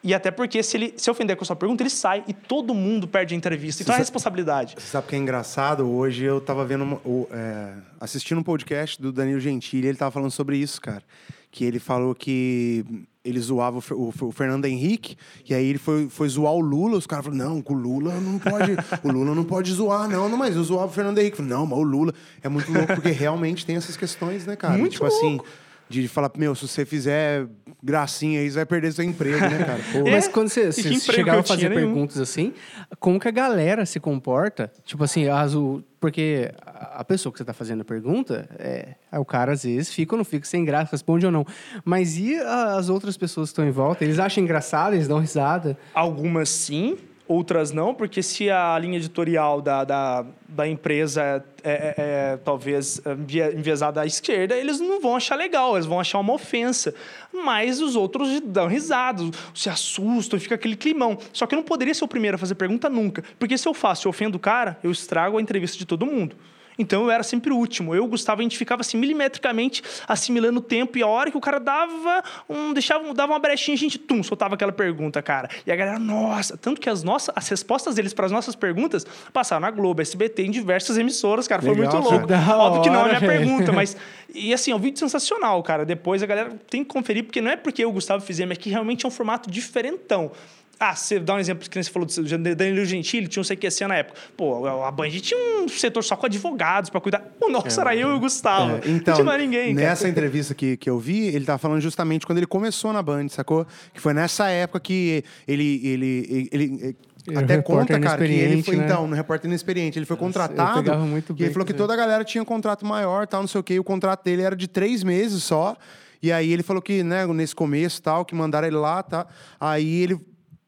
E 0.06 0.14
até 0.14 0.30
porque, 0.30 0.62
se 0.62 0.76
ele 0.76 0.94
se 0.96 1.10
ofender 1.10 1.36
com 1.36 1.42
a 1.42 1.46
sua 1.46 1.56
pergunta, 1.56 1.82
ele 1.82 1.90
sai 1.90 2.22
e 2.28 2.32
todo 2.32 2.72
mundo 2.72 3.08
perde 3.08 3.34
a 3.34 3.36
entrevista. 3.36 3.82
Então 3.82 3.92
é 3.92 3.98
Você- 3.98 4.02
responsabilidade. 4.02 4.74
Você 4.78 4.86
sabe 4.86 5.06
o 5.06 5.08
que 5.10 5.16
é 5.16 5.18
engraçado? 5.18 5.84
Hoje 5.90 6.22
eu 6.24 6.40
tava 6.40 6.64
vendo, 6.64 6.84
uma- 6.84 7.00
o- 7.04 7.26
é, 7.32 7.72
assistindo 8.00 8.38
um 8.38 8.42
podcast 8.44 9.02
do 9.02 9.10
Danilo 9.10 9.40
Gentili, 9.40 9.88
ele 9.88 9.98
tava 9.98 10.12
falando 10.12 10.30
sobre 10.30 10.56
isso, 10.58 10.80
cara. 10.80 11.02
Que 11.50 11.64
ele 11.64 11.80
falou 11.80 12.14
que 12.14 12.84
ele 13.24 13.40
zoava 13.40 13.80
o, 13.90 13.94
o, 13.94 14.26
o 14.28 14.30
Fernando 14.30 14.66
Henrique, 14.66 15.16
e 15.48 15.52
aí 15.52 15.66
ele 15.66 15.78
foi, 15.78 16.08
foi 16.08 16.28
zoar 16.28 16.52
o 16.52 16.60
Lula, 16.60 16.96
os 16.98 17.06
caras 17.08 17.24
falaram, 17.24 17.44
não, 17.54 17.60
com 17.62 17.74
o 17.74 17.76
Lula 17.76 18.14
não 18.20 18.38
pode, 18.38 18.72
o 19.02 19.10
Lula 19.10 19.34
não 19.34 19.42
pode 19.44 19.72
zoar, 19.72 20.08
não, 20.08 20.28
não, 20.28 20.38
mas 20.38 20.54
eu 20.54 20.62
zoava 20.62 20.86
o 20.86 20.94
Fernando 20.94 21.18
Henrique. 21.18 21.36
Falei, 21.38 21.50
não, 21.50 21.66
mas 21.66 21.78
o 21.78 21.82
Lula 21.82 22.14
é 22.42 22.48
muito 22.48 22.70
louco, 22.72 22.94
porque 22.94 23.10
realmente 23.10 23.66
tem 23.66 23.74
essas 23.74 23.96
questões, 23.96 24.46
né, 24.46 24.54
cara? 24.54 24.78
Muito 24.78 24.92
tipo 24.92 25.06
assim, 25.06 25.40
de 25.88 26.08
falar, 26.08 26.30
meu, 26.36 26.54
se 26.54 26.66
você 26.66 26.84
fizer 26.84 27.46
gracinha 27.82 28.40
aí, 28.40 28.50
você 28.50 28.56
vai 28.56 28.66
perder 28.66 28.92
seu 28.92 29.04
emprego, 29.04 29.38
né, 29.38 29.58
cara? 29.64 29.80
Pô, 29.92 30.08
É. 30.08 30.10
Mas 30.10 30.26
quando 30.26 30.48
você, 30.48 30.72
você 30.72 30.98
chegava 30.98 31.40
a 31.40 31.42
fazer? 31.44 31.68
Nenhum. 31.68 31.80
perguntas 31.92 32.18
assim, 32.20 32.52
como 32.98 33.20
que 33.20 33.28
a 33.28 33.30
galera 33.30 33.86
se 33.86 34.00
comporta? 34.00 34.70
Tipo 34.84 35.04
assim, 35.04 35.28
as, 35.28 35.54
o- 35.54 35.82
porque 36.00 36.50
a 36.64 37.04
pessoa 37.04 37.32
que 37.32 37.38
você 37.38 37.42
está 37.44 37.52
fazendo 37.52 37.82
a 37.82 37.84
pergunta, 37.84 38.48
é, 38.58 38.94
é 39.12 39.18
o 39.18 39.24
cara 39.24 39.52
às 39.52 39.62
vezes 39.62 39.92
fica 39.92 40.14
ou 40.14 40.18
não 40.18 40.24
fica 40.24 40.44
sem 40.46 40.64
graça, 40.64 40.90
responde 40.92 41.24
ou 41.24 41.30
não. 41.32 41.46
Mas 41.84 42.16
e 42.18 42.36
as 42.36 42.88
outras 42.88 43.16
pessoas 43.16 43.48
que 43.50 43.52
estão 43.52 43.66
em 43.66 43.70
volta? 43.70 44.02
Eles 44.04 44.18
acham 44.18 44.42
engraçado, 44.42 44.94
eles 44.94 45.06
dão 45.08 45.18
risada? 45.20 45.76
Algumas 45.94 46.48
sim, 46.48 46.96
outras 47.28 47.72
não, 47.72 47.94
porque 47.94 48.22
se 48.22 48.50
a 48.50 48.78
linha 48.78 48.96
editorial 48.98 49.60
da, 49.60 49.84
da, 49.84 50.24
da 50.48 50.68
empresa 50.68 51.44
é, 51.62 51.70
é- 51.70 51.94
é, 51.96 52.36
talvez 52.44 53.00
envia- 53.04 53.52
enviesada 53.54 54.00
à 54.00 54.06
esquerda, 54.06 54.54
eles 54.56 54.78
não 54.80 55.00
vão 55.00 55.16
achar 55.16 55.36
legal, 55.36 55.74
eles 55.74 55.86
vão 55.86 55.98
achar 55.98 56.18
uma 56.18 56.32
ofensa. 56.32 56.94
Mas 57.32 57.80
os 57.80 57.96
outros 57.96 58.40
dão 58.40 58.66
risadas, 58.68 59.28
se 59.54 59.68
assustam, 59.68 60.38
fica 60.38 60.54
aquele 60.54 60.76
climão. 60.76 61.18
Só 61.32 61.46
que 61.46 61.54
eu 61.54 61.58
não 61.58 61.64
poderia 61.64 61.94
ser 61.94 62.04
o 62.04 62.08
primeiro 62.08 62.36
a 62.36 62.38
fazer 62.38 62.54
pergunta 62.54 62.88
nunca, 62.88 63.22
porque 63.38 63.58
se 63.58 63.68
eu 63.68 63.74
faço 63.74 64.06
e 64.06 64.08
ofendo 64.08 64.36
o 64.36 64.40
cara, 64.40 64.78
eu 64.82 64.90
estrago 64.90 65.38
a 65.38 65.42
entrevista 65.42 65.76
de 65.76 65.84
todo 65.84 66.06
mundo. 66.06 66.36
Então 66.78 67.04
eu 67.04 67.10
era 67.10 67.22
sempre 67.22 67.52
o 67.52 67.56
último. 67.56 67.94
Eu, 67.94 68.06
Gustavo, 68.06 68.40
a 68.40 68.42
gente 68.42 68.58
ficava 68.58 68.80
assim 68.80 68.96
milimetricamente 68.96 69.82
assimilando 70.06 70.58
o 70.60 70.62
tempo 70.62 70.98
e 70.98 71.02
a 71.02 71.06
hora 71.06 71.30
que 71.30 71.36
o 71.36 71.40
cara 71.40 71.58
dava 71.58 72.22
um, 72.48 72.72
deixava, 72.72 73.12
dava 73.14 73.32
uma 73.32 73.38
brechinha, 73.38 73.74
a 73.74 73.78
gente 73.78 73.98
tum, 73.98 74.22
soltava 74.22 74.54
aquela 74.54 74.72
pergunta, 74.72 75.22
cara. 75.22 75.48
E 75.66 75.72
a 75.72 75.76
galera, 75.76 75.98
nossa, 75.98 76.56
tanto 76.56 76.80
que 76.80 76.88
as 76.88 77.02
nossas, 77.02 77.34
as 77.36 77.48
respostas 77.48 77.94
deles 77.94 78.12
para 78.12 78.26
as 78.26 78.32
nossas 78.32 78.54
perguntas 78.54 79.06
passaram 79.32 79.60
na 79.60 79.70
Globo, 79.70 80.02
SBT, 80.02 80.44
em 80.44 80.50
diversas 80.50 80.98
emissoras, 80.98 81.48
cara. 81.48 81.62
Foi 81.62 81.74
Legal, 81.74 81.92
muito 81.92 82.04
cara. 82.04 82.16
louco. 82.16 82.26
Da 82.26 82.56
Óbvio 82.56 82.82
que 82.82 82.90
não 82.90 83.06
é 83.06 83.08
minha 83.08 83.20
pergunta, 83.20 83.72
mas 83.72 83.96
e 84.34 84.52
assim, 84.52 84.70
é 84.70 84.76
um 84.76 84.78
vídeo 84.78 84.98
sensacional, 84.98 85.62
cara. 85.62 85.84
Depois 85.84 86.22
a 86.22 86.26
galera 86.26 86.50
tem 86.68 86.84
que 86.84 86.90
conferir, 86.90 87.24
porque 87.24 87.40
não 87.40 87.50
é 87.50 87.56
porque 87.56 87.82
eu 87.82 87.88
e 87.88 87.90
o 87.90 87.94
Gustavo 87.94 88.24
fizemos, 88.24 88.56
é 88.56 88.60
que 88.60 88.70
realmente 88.70 89.04
é 89.04 89.08
um 89.08 89.12
formato 89.12 89.50
diferentão. 89.50 90.30
Ah, 90.78 90.94
você 90.94 91.18
dá 91.18 91.34
um 91.34 91.38
exemplo 91.38 91.68
que 91.68 91.82
você 91.82 91.90
falou 91.90 92.06
do 92.06 92.54
Danilo 92.54 92.84
Gentili, 92.84 93.26
tinha 93.28 93.40
um 93.40 93.44
CQC 93.44 93.86
na 93.86 93.96
época. 93.96 94.18
Pô, 94.36 94.66
a 94.66 94.90
Band 94.90 95.08
tinha 95.10 95.38
um 95.62 95.68
setor 95.68 96.02
só 96.04 96.16
com 96.16 96.26
advogados 96.26 96.90
pra 96.90 97.00
cuidar. 97.00 97.24
O 97.40 97.50
nosso 97.50 97.80
era 97.80 97.96
eu 97.96 98.10
e 98.10 98.12
o 98.12 98.20
Gustavo. 98.20 98.74
É, 98.74 98.90
então, 98.90 99.12
não 99.12 99.14
tinha 99.14 99.24
mais 99.24 99.40
ninguém. 99.40 99.74
cara. 99.74 99.88
nessa 99.88 100.06
entrevista 100.08 100.54
que, 100.54 100.76
que 100.76 100.90
eu 100.90 100.98
vi, 100.98 101.28
ele 101.28 101.46
tava 101.46 101.58
falando 101.58 101.80
justamente 101.80 102.26
quando 102.26 102.38
ele 102.38 102.46
começou 102.46 102.92
na 102.92 103.02
Band, 103.02 103.28
sacou? 103.30 103.66
Que 103.94 104.00
foi 104.00 104.12
nessa 104.12 104.48
época 104.50 104.80
que 104.80 105.24
ele. 105.48 105.80
ele, 105.82 106.28
ele, 106.30 106.48
ele- 106.52 106.96
até 107.34 107.54
é 107.54 107.62
conta, 107.62 107.98
cara, 107.98 108.24
que 108.24 108.32
ele 108.32 108.62
foi, 108.62 108.76
né? 108.76 108.84
então, 108.84 109.08
no 109.08 109.16
repórter 109.16 109.48
inexperiente. 109.48 109.98
Ele 109.98 110.06
foi 110.06 110.14
Nossa, 110.16 110.24
eu 110.24 110.26
contratado. 110.48 110.82
pegava 110.84 111.04
muito 111.04 111.32
e 111.32 111.36
ele 111.36 111.44
bem 111.46 111.52
falou 111.52 111.66
que 111.66 111.74
toda 111.74 111.92
a 111.92 111.96
galera 111.96 112.22
tinha 112.22 112.40
um 112.40 112.44
contrato 112.44 112.86
maior, 112.86 113.26
tal, 113.26 113.40
não 113.40 113.48
sei 113.48 113.60
o 113.60 113.64
quê. 113.64 113.74
E 113.74 113.80
o 113.80 113.84
contrato 113.84 114.22
dele 114.22 114.42
era 114.42 114.54
de 114.54 114.68
três 114.68 115.02
meses 115.02 115.42
só. 115.42 115.76
E 116.22 116.30
aí 116.30 116.52
ele 116.52 116.62
falou 116.62 116.80
que, 116.80 117.02
né, 117.02 117.26
nesse 117.26 117.54
começo 117.54 118.00
tal, 118.00 118.24
que 118.24 118.32
mandaram 118.34 118.68
ele 118.68 118.76
lá, 118.76 119.02
tá? 119.02 119.26
Aí 119.58 120.02
ele 120.02 120.20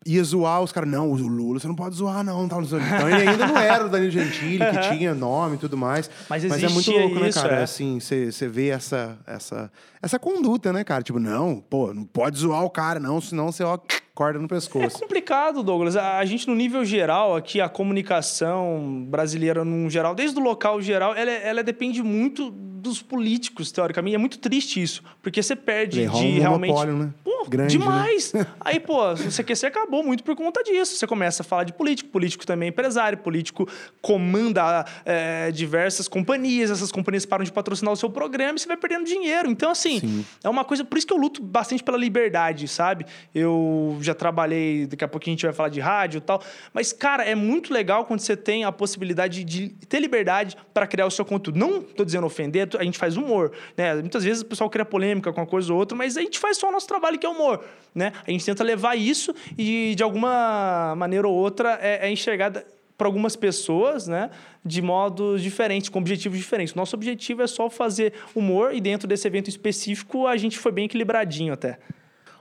ia 0.08 0.24
zoar, 0.24 0.62
os 0.62 0.72
caras, 0.72 0.88
não, 0.88 1.10
o 1.10 1.14
Lula, 1.16 1.60
você 1.60 1.68
não 1.68 1.74
pode 1.74 1.94
zoar, 1.94 2.24
não, 2.24 2.48
tal, 2.48 2.62
quê. 2.62 2.66
Então 2.74 3.10
ele 3.10 3.28
ainda 3.28 3.46
não 3.46 3.58
era 3.58 3.84
o 3.84 3.90
Danilo 3.90 4.10
Gentili, 4.10 4.58
que 4.58 4.78
tinha 4.96 5.14
nome 5.14 5.56
e 5.56 5.58
tudo 5.58 5.76
mais. 5.76 6.10
Mas 6.30 6.44
é 6.44 6.68
muito 6.68 6.90
louco, 6.90 7.16
né, 7.16 7.28
isso, 7.28 7.42
cara? 7.42 7.56
é. 7.56 7.62
Assim, 7.62 8.00
você 8.00 8.48
vê 8.48 8.68
essa, 8.68 9.18
essa, 9.26 9.70
essa 10.02 10.18
conduta, 10.18 10.72
né, 10.72 10.82
cara? 10.82 11.02
Tipo, 11.02 11.18
não, 11.18 11.60
pô, 11.68 11.92
não 11.92 12.04
pode 12.04 12.38
zoar 12.38 12.64
o 12.64 12.70
cara, 12.70 12.98
não, 12.98 13.20
senão 13.20 13.52
você, 13.52 13.62
ó, 13.62 13.78
corda 14.14 14.38
no 14.38 14.46
É 14.46 14.48
pescoço. 14.48 14.98
complicado, 14.98 15.62
Douglas. 15.62 15.94
A 15.94 16.24
gente, 16.24 16.48
no 16.48 16.54
nível 16.54 16.84
geral, 16.84 17.36
aqui, 17.36 17.60
a 17.60 17.68
comunicação 17.68 19.06
brasileira, 19.08 19.64
num 19.64 19.88
geral, 19.90 20.14
desde 20.14 20.38
o 20.38 20.42
local 20.42 20.80
geral, 20.80 21.14
ela, 21.14 21.30
ela 21.30 21.62
depende 21.62 22.02
muito 22.02 22.50
dos 22.50 23.02
políticos, 23.02 23.70
teoricamente. 23.70 24.14
É 24.14 24.18
muito 24.18 24.38
triste 24.38 24.82
isso, 24.82 25.02
porque 25.22 25.42
você 25.42 25.54
perde 25.54 26.04
Rola 26.04 26.24
de 26.24 26.28
um 26.36 26.40
realmente. 26.40 26.70
monopólio, 26.70 26.96
né? 26.96 27.10
Pô, 27.38 27.48
Grande, 27.48 27.78
né? 27.78 27.84
demais. 27.84 28.32
Aí, 28.60 28.80
pô, 28.80 29.12
o 29.12 29.16
CQC 29.16 29.66
acabou 29.66 30.02
muito 30.02 30.24
por 30.24 30.34
conta 30.34 30.62
disso. 30.62 30.96
Você 30.96 31.06
começa 31.06 31.42
a 31.42 31.44
falar 31.44 31.64
de 31.64 31.72
político, 31.72 32.10
político 32.10 32.44
também 32.44 32.68
é 32.68 32.70
empresário, 32.70 33.18
político 33.18 33.68
comanda 34.02 34.84
é, 35.04 35.50
diversas 35.52 36.08
companhias, 36.08 36.70
essas 36.70 36.90
companhias 36.90 37.24
param 37.24 37.44
de 37.44 37.52
patrocinar 37.52 37.92
o 37.92 37.96
seu 37.96 38.10
programa 38.10 38.56
e 38.56 38.58
você 38.60 38.66
vai 38.66 38.76
perdendo 38.76 39.04
dinheiro. 39.04 39.48
Então, 39.48 39.70
assim, 39.70 40.00
Sim. 40.00 40.26
é 40.42 40.48
uma 40.48 40.64
coisa. 40.64 40.84
Por 40.84 40.98
isso 40.98 41.06
que 41.06 41.12
eu 41.12 41.16
luto 41.16 41.42
bastante 41.42 41.82
pela 41.82 41.96
liberdade, 41.96 42.66
sabe? 42.66 43.06
Eu 43.34 43.98
já 44.00 44.14
trabalhei, 44.14 44.86
daqui 44.86 45.04
a 45.04 45.08
pouquinho 45.08 45.34
a 45.34 45.36
gente 45.36 45.46
vai 45.46 45.54
falar 45.54 45.68
de 45.68 45.80
rádio 45.80 46.18
e 46.18 46.20
tal. 46.20 46.42
Mas, 46.72 46.92
cara, 46.92 47.24
é 47.24 47.34
muito 47.34 47.72
legal 47.72 48.04
quando 48.04 48.20
você 48.20 48.36
tem 48.36 48.64
a 48.64 48.72
possibilidade 48.72 49.44
de 49.44 49.68
ter 49.88 50.00
liberdade 50.00 50.56
para 50.74 50.86
criar 50.86 51.06
o 51.06 51.10
seu 51.10 51.24
conteúdo. 51.24 51.58
Não 51.58 51.80
tô 51.82 52.04
dizendo 52.04 52.26
ofender, 52.26 52.68
a 52.78 52.84
gente 52.84 52.98
faz 52.98 53.16
humor, 53.16 53.52
né? 53.76 53.94
Muitas 53.94 54.24
vezes 54.24 54.42
o 54.42 54.46
pessoal 54.46 54.68
cria 54.68 54.84
polêmica 54.84 55.32
com 55.32 55.40
uma 55.40 55.46
coisa 55.46 55.72
ou 55.72 55.78
outra, 55.78 55.96
mas 55.96 56.16
a 56.16 56.20
gente 56.20 56.38
faz 56.38 56.56
só 56.56 56.68
o 56.68 56.72
nosso 56.72 56.86
trabalho 56.86 57.18
que 57.18 57.26
é 57.26 57.28
humor, 57.38 57.64
né? 57.94 58.12
A 58.26 58.30
gente 58.30 58.44
tenta 58.44 58.64
levar 58.64 58.96
isso 58.96 59.34
e, 59.56 59.94
de 59.94 60.02
alguma 60.02 60.94
maneira 60.96 61.26
ou 61.26 61.34
outra, 61.34 61.78
é, 61.80 62.08
é 62.08 62.10
enxergada 62.10 62.66
para 62.98 63.06
algumas 63.06 63.36
pessoas, 63.36 64.08
né, 64.08 64.28
de 64.64 64.82
modos 64.82 65.40
diferentes, 65.40 65.88
com 65.88 66.00
objetivos 66.00 66.36
diferentes. 66.36 66.74
Nosso 66.74 66.96
objetivo 66.96 67.42
é 67.42 67.46
só 67.46 67.70
fazer 67.70 68.12
humor 68.34 68.74
e 68.74 68.80
dentro 68.80 69.06
desse 69.06 69.26
evento 69.26 69.48
específico 69.48 70.26
a 70.26 70.36
gente 70.36 70.58
foi 70.58 70.72
bem 70.72 70.86
equilibradinho 70.86 71.52
até. 71.52 71.78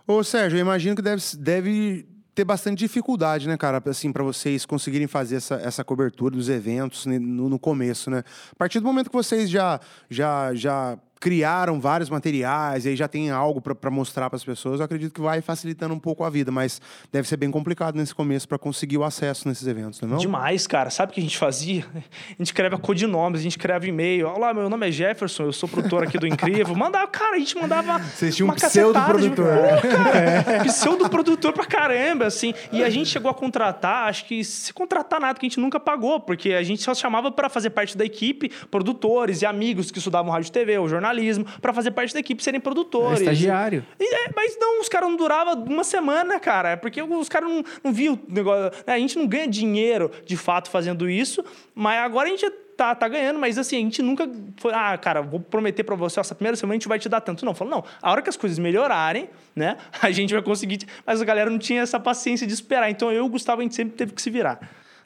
Ô, 0.07 0.23
Sérgio, 0.23 0.57
eu 0.57 0.61
imagino 0.61 0.95
que 0.95 1.01
deve, 1.01 1.21
deve 1.37 2.07
ter 2.33 2.43
bastante 2.43 2.79
dificuldade, 2.79 3.47
né, 3.47 3.55
cara, 3.55 3.81
assim, 3.85 4.11
para 4.11 4.23
vocês 4.23 4.65
conseguirem 4.65 5.05
fazer 5.05 5.35
essa, 5.35 5.55
essa 5.55 5.83
cobertura 5.83 6.35
dos 6.35 6.49
eventos 6.49 7.05
né, 7.05 7.19
no, 7.19 7.49
no 7.49 7.59
começo, 7.59 8.09
né? 8.09 8.23
A 8.51 8.55
partir 8.55 8.79
do 8.79 8.85
momento 8.85 9.09
que 9.09 9.15
vocês 9.15 9.49
já, 9.49 9.79
já, 10.09 10.53
já 10.55 10.97
criaram 11.19 11.79
vários 11.79 12.09
materiais 12.09 12.85
e 12.85 12.89
aí 12.89 12.95
já 12.95 13.07
tem 13.07 13.29
algo 13.29 13.59
pra 13.61 13.89
mostrar 13.91 14.29
para 14.29 14.37
as 14.37 14.43
pessoas, 14.43 14.79
eu 14.79 14.85
acredito 14.85 15.13
que 15.13 15.21
vai 15.21 15.41
facilitando 15.41 15.93
um 15.93 15.99
pouco 15.99 16.23
a 16.23 16.29
vida, 16.29 16.51
mas 16.51 16.81
deve 17.11 17.27
ser 17.27 17.37
bem 17.37 17.49
complicado 17.51 17.95
nesse 17.95 18.13
começo 18.13 18.47
para 18.47 18.57
conseguir 18.57 18.97
o 18.97 19.03
acesso 19.03 19.47
nesses 19.47 19.67
eventos, 19.67 20.01
não 20.01 20.15
é? 20.17 20.19
Demais, 20.19 20.67
cara. 20.67 20.89
Sabe 20.89 21.11
o 21.11 21.15
que 21.15 21.19
a 21.19 21.23
gente 21.23 21.37
fazia? 21.37 21.85
A 21.95 21.99
gente 22.31 22.47
escreve 22.47 22.77
codinomes, 22.77 23.39
a 23.39 23.43
gente 23.43 23.53
escreve 23.57 23.87
e-mail. 23.89 24.27
Olá, 24.27 24.53
meu 24.53 24.69
nome 24.69 24.87
é 24.87 24.91
Jefferson, 24.91 25.43
eu 25.43 25.53
sou 25.53 25.67
produtor 25.67 26.03
aqui 26.03 26.17
do 26.17 26.27
Incrível. 26.27 26.75
Mandava, 26.75 27.07
cara, 27.07 27.35
a 27.35 27.39
gente 27.39 27.57
mandava. 27.57 27.99
Vocês 27.99 28.35
tinham 28.35 28.47
um 28.47 28.51
uma 28.51 28.55
cacetada 28.59 29.17
de- 29.19 29.29
pseudo-produtor. 29.29 29.81
Pô, 29.81 29.87
cara, 29.87 30.63
Pseudo-produtor 30.65 31.53
pra 31.53 31.65
caramba, 31.65 32.25
assim. 32.25 32.53
E 32.71 32.83
a 32.83 32.89
gente 32.89 33.09
chegou 33.09 33.29
a 33.29 33.33
contratar, 33.33 34.07
acho 34.07 34.25
que 34.25 34.43
se 34.43 34.73
contratar 34.73 35.19
nada, 35.19 35.39
que 35.39 35.45
a 35.45 35.49
gente 35.49 35.59
nunca 35.59 35.79
pagou, 35.79 36.19
porque 36.19 36.53
a 36.53 36.63
gente 36.63 36.81
só 36.83 36.93
chamava 36.93 37.31
para 37.31 37.49
fazer 37.49 37.69
parte 37.71 37.97
da 37.97 38.05
equipe, 38.05 38.49
produtores 38.69 39.41
e 39.41 39.45
amigos 39.45 39.91
que 39.91 39.97
estudavam 39.97 40.31
rádio 40.31 40.49
e 40.49 40.51
TV 40.51 40.77
ou 40.77 40.87
jornalismo, 41.07 41.45
para 41.61 41.73
fazer 41.73 41.91
parte 41.91 42.13
da 42.13 42.19
equipe 42.19 42.43
serem 42.43 42.57
É 42.57 42.61
produtores. 42.61 43.19
estagiário. 43.21 43.85
E, 43.99 44.03
é, 44.03 44.29
mas 44.35 44.57
não, 44.59 44.81
os 44.81 44.89
caras 44.89 45.09
não 45.09 45.17
duravam 45.17 45.63
uma 45.63 45.83
semana, 45.83 46.39
cara. 46.39 46.69
É 46.71 46.75
porque 46.75 47.01
os 47.01 47.29
caras 47.29 47.49
não, 47.49 47.63
não 47.83 47.93
viam 47.93 48.13
o 48.15 48.19
negócio. 48.33 48.71
né, 48.85 48.93
A 48.93 48.99
gente 48.99 49.17
não 49.17 49.27
ganha 49.27 49.47
dinheiro 49.47 50.11
de 50.25 50.35
fato 50.37 50.69
fazendo 50.69 51.09
isso, 51.09 51.43
mas 51.73 51.99
agora 51.99 52.27
a 52.27 52.31
gente 52.31 52.49
tá, 52.77 52.93
tá 52.93 53.07
ganhando, 53.07 53.39
mas 53.39 53.57
assim, 53.57 53.75
a 53.77 53.79
gente 53.79 54.01
nunca 54.03 54.29
foi, 54.57 54.71
ah, 54.71 54.95
cara, 54.97 55.21
vou 55.21 55.39
prometer 55.39 55.83
pra 55.83 55.95
você, 55.95 56.19
essa 56.19 56.35
primeira 56.35 56.55
semana 56.55 56.75
a 56.75 56.77
gente 56.77 56.87
vai 56.87 56.99
te 56.99 57.09
dar 57.09 57.21
tanto. 57.21 57.43
Não, 57.43 57.55
falou, 57.55 57.73
não, 57.73 57.83
a 58.01 58.11
hora 58.11 58.21
que 58.21 58.29
as 58.29 58.37
coisas 58.37 58.59
melhorarem, 58.59 59.29
né, 59.55 59.77
a 60.01 60.11
gente 60.11 60.31
vai 60.33 60.43
conseguir. 60.43 60.77
te- 60.77 60.87
Mas 61.05 61.19
a 61.21 61.25
galera 61.25 61.49
não 61.49 61.57
tinha 61.57 61.81
essa 61.81 61.99
paciência 61.99 62.45
de 62.45 62.53
esperar. 62.53 62.89
Então 62.91 63.11
eu 63.11 63.23
e 63.23 63.25
o 63.25 63.29
Gustavo, 63.29 63.61
a 63.61 63.63
gente 63.63 63.73
sempre 63.75 63.95
teve 63.95 64.13
que 64.13 64.21
se 64.21 64.29
virar. 64.29 64.59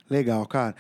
Legal, 0.10 0.46
cara. 0.46 0.76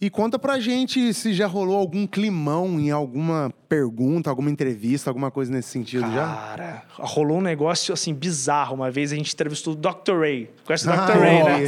E 0.00 0.10
conta 0.10 0.38
pra 0.38 0.58
gente 0.58 1.14
se 1.14 1.32
já 1.32 1.46
rolou 1.46 1.76
algum 1.78 2.06
climão 2.06 2.78
em 2.80 2.90
alguma 2.90 3.52
pergunta, 3.68 4.28
alguma 4.28 4.50
entrevista, 4.50 5.08
alguma 5.08 5.30
coisa 5.30 5.50
nesse 5.52 5.70
sentido 5.70 6.02
já? 6.12 6.26
Cara, 6.26 6.82
rolou 6.98 7.38
um 7.38 7.40
negócio 7.40 7.94
assim 7.94 8.12
bizarro. 8.12 8.74
Uma 8.74 8.90
vez 8.90 9.12
a 9.12 9.16
gente 9.16 9.32
entrevistou 9.32 9.72
o 9.72 9.76
Dr. 9.76 10.18
Ray. 10.20 10.50
Conhece 10.66 10.86
o 10.88 10.90
Dr. 10.92 10.98
Ah, 10.98 11.06
Ray, 11.14 11.42
né? 11.44 11.66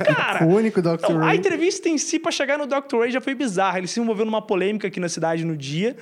Cara, 0.14 0.44
O 0.46 0.48
único 0.54 0.80
Dr. 0.80 1.10
a 1.20 1.26
Ray. 1.26 1.36
entrevista 1.38 1.88
em 1.88 1.98
si, 1.98 2.18
pra 2.18 2.30
chegar 2.30 2.56
no 2.56 2.66
Dr. 2.66 2.98
Ray, 3.00 3.10
já 3.10 3.20
foi 3.20 3.34
bizarra. 3.34 3.78
Ele 3.78 3.86
se 3.88 4.00
envolveu 4.00 4.24
numa 4.24 4.40
polêmica 4.40 4.86
aqui 4.88 5.00
na 5.00 5.08
cidade 5.08 5.44
no 5.44 5.56
dia. 5.56 5.96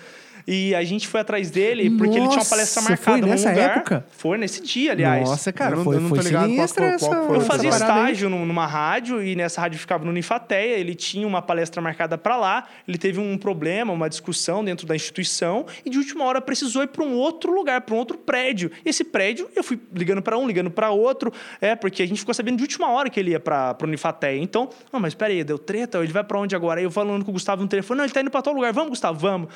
E 0.47 0.75
a 0.75 0.85
gente 0.85 1.09
foi 1.09 1.21
atrás 1.21 1.51
dele 1.51 1.89
porque 1.97 2.17
ele 2.19 2.29
tinha 2.29 2.39
uma 2.41 2.45
palestra 2.45 2.83
Nossa, 2.83 2.91
marcada 2.91 3.19
foi 3.21 3.29
nessa 3.31 3.49
lugar. 3.51 3.77
época? 3.79 4.07
Foi 4.11 4.37
nesse 4.39 4.63
dia, 4.63 4.93
aliás. 4.93 5.29
Nossa, 5.29 5.53
cara, 5.53 5.73
Eu 5.73 5.77
não- 5.79 5.85
foi, 5.85 5.97
eu 5.97 6.01
não 6.01 6.09
foi 6.11 6.19
tô 6.19 6.25
ligado 6.25 6.55
qual- 6.55 6.69
qual- 6.69 6.99
qual 6.99 7.27
foi 7.27 7.37
Eu 7.37 7.41
fazia 7.41 7.71
aí. 7.71 7.75
estágio 7.77 8.29
num- 8.29 8.45
numa 8.45 8.67
rádio 8.67 9.23
e 9.23 9.35
nessa 9.35 9.61
rádio 9.61 9.79
ficava 9.79 10.05
no 10.05 10.11
Unifateia. 10.11 10.77
Ele 10.77 10.95
tinha 10.95 11.27
uma 11.27 11.41
palestra 11.41 11.81
marcada 11.81 12.19
para 12.19 12.37
lá. 12.37 12.67
Ele 12.87 12.99
teve 12.99 13.19
um 13.19 13.39
problema, 13.39 13.93
uma 13.93 14.09
discussão 14.09 14.63
dentro 14.63 14.87
da 14.87 14.95
instituição 14.95 15.65
e 15.85 15.89
de 15.89 15.97
última 15.97 16.25
hora 16.25 16.41
precisou 16.43 16.83
ir 16.83 16.89
para 16.89 17.03
um 17.03 17.15
outro 17.15 17.51
lugar, 17.55 17.81
para 17.81 17.95
um 17.95 17.99
outro 17.99 18.19
prédio. 18.19 18.71
Esse 18.85 19.03
prédio 19.03 19.49
eu 19.57 19.65
fui 19.65 19.81
ligando 19.95 20.21
para 20.21 20.37
um, 20.37 20.47
ligando 20.47 20.71
para 20.71 20.91
outro, 20.91 21.33
é 21.61 21.75
porque 21.75 22.03
a 22.03 22.07
gente 22.07 22.19
ficou 22.21 22.35
sabendo 22.35 22.57
de 22.59 22.63
última 22.65 22.89
hora 22.91 23.09
que 23.09 23.19
ele 23.19 23.31
ia 23.31 23.41
para 23.41 23.77
o 23.81 23.85
Unifateia. 23.85 24.39
Então, 24.43 24.69
não, 24.93 25.01
mas 25.01 25.15
peraí, 25.15 25.43
deu 25.43 25.59
treta. 25.59 25.99
Ele 25.99 26.13
vai 26.13 26.23
para 26.23 26.39
onde 26.39 26.55
agora? 26.55 26.81
Aí 26.81 26.85
eu 26.85 26.91
falando 26.91 27.25
com 27.25 27.31
o 27.31 27.35
Gustavo 27.35 27.63
no 27.63 27.69
telefone, 27.69 27.99
não, 27.99 28.05
ele 28.05 28.13
tá 28.13 28.21
indo 28.21 28.31
para 28.31 28.43
tal 28.43 28.53
lugar. 28.53 28.73
Vamos, 28.75 28.91
Gustavo, 28.91 29.19
vamos. 29.19 29.49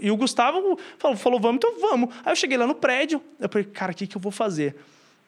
E 0.00 0.10
o 0.10 0.16
Gustavo 0.16 0.78
falou, 0.98 1.16
falou, 1.16 1.40
vamos, 1.40 1.56
então 1.56 1.80
vamos. 1.80 2.14
Aí 2.24 2.32
eu 2.32 2.36
cheguei 2.36 2.56
lá 2.56 2.66
no 2.66 2.74
prédio, 2.74 3.22
eu 3.38 3.48
falei, 3.48 3.66
cara, 3.66 3.92
o 3.92 3.94
que, 3.94 4.06
que 4.06 4.16
eu 4.16 4.20
vou 4.20 4.32
fazer? 4.32 4.76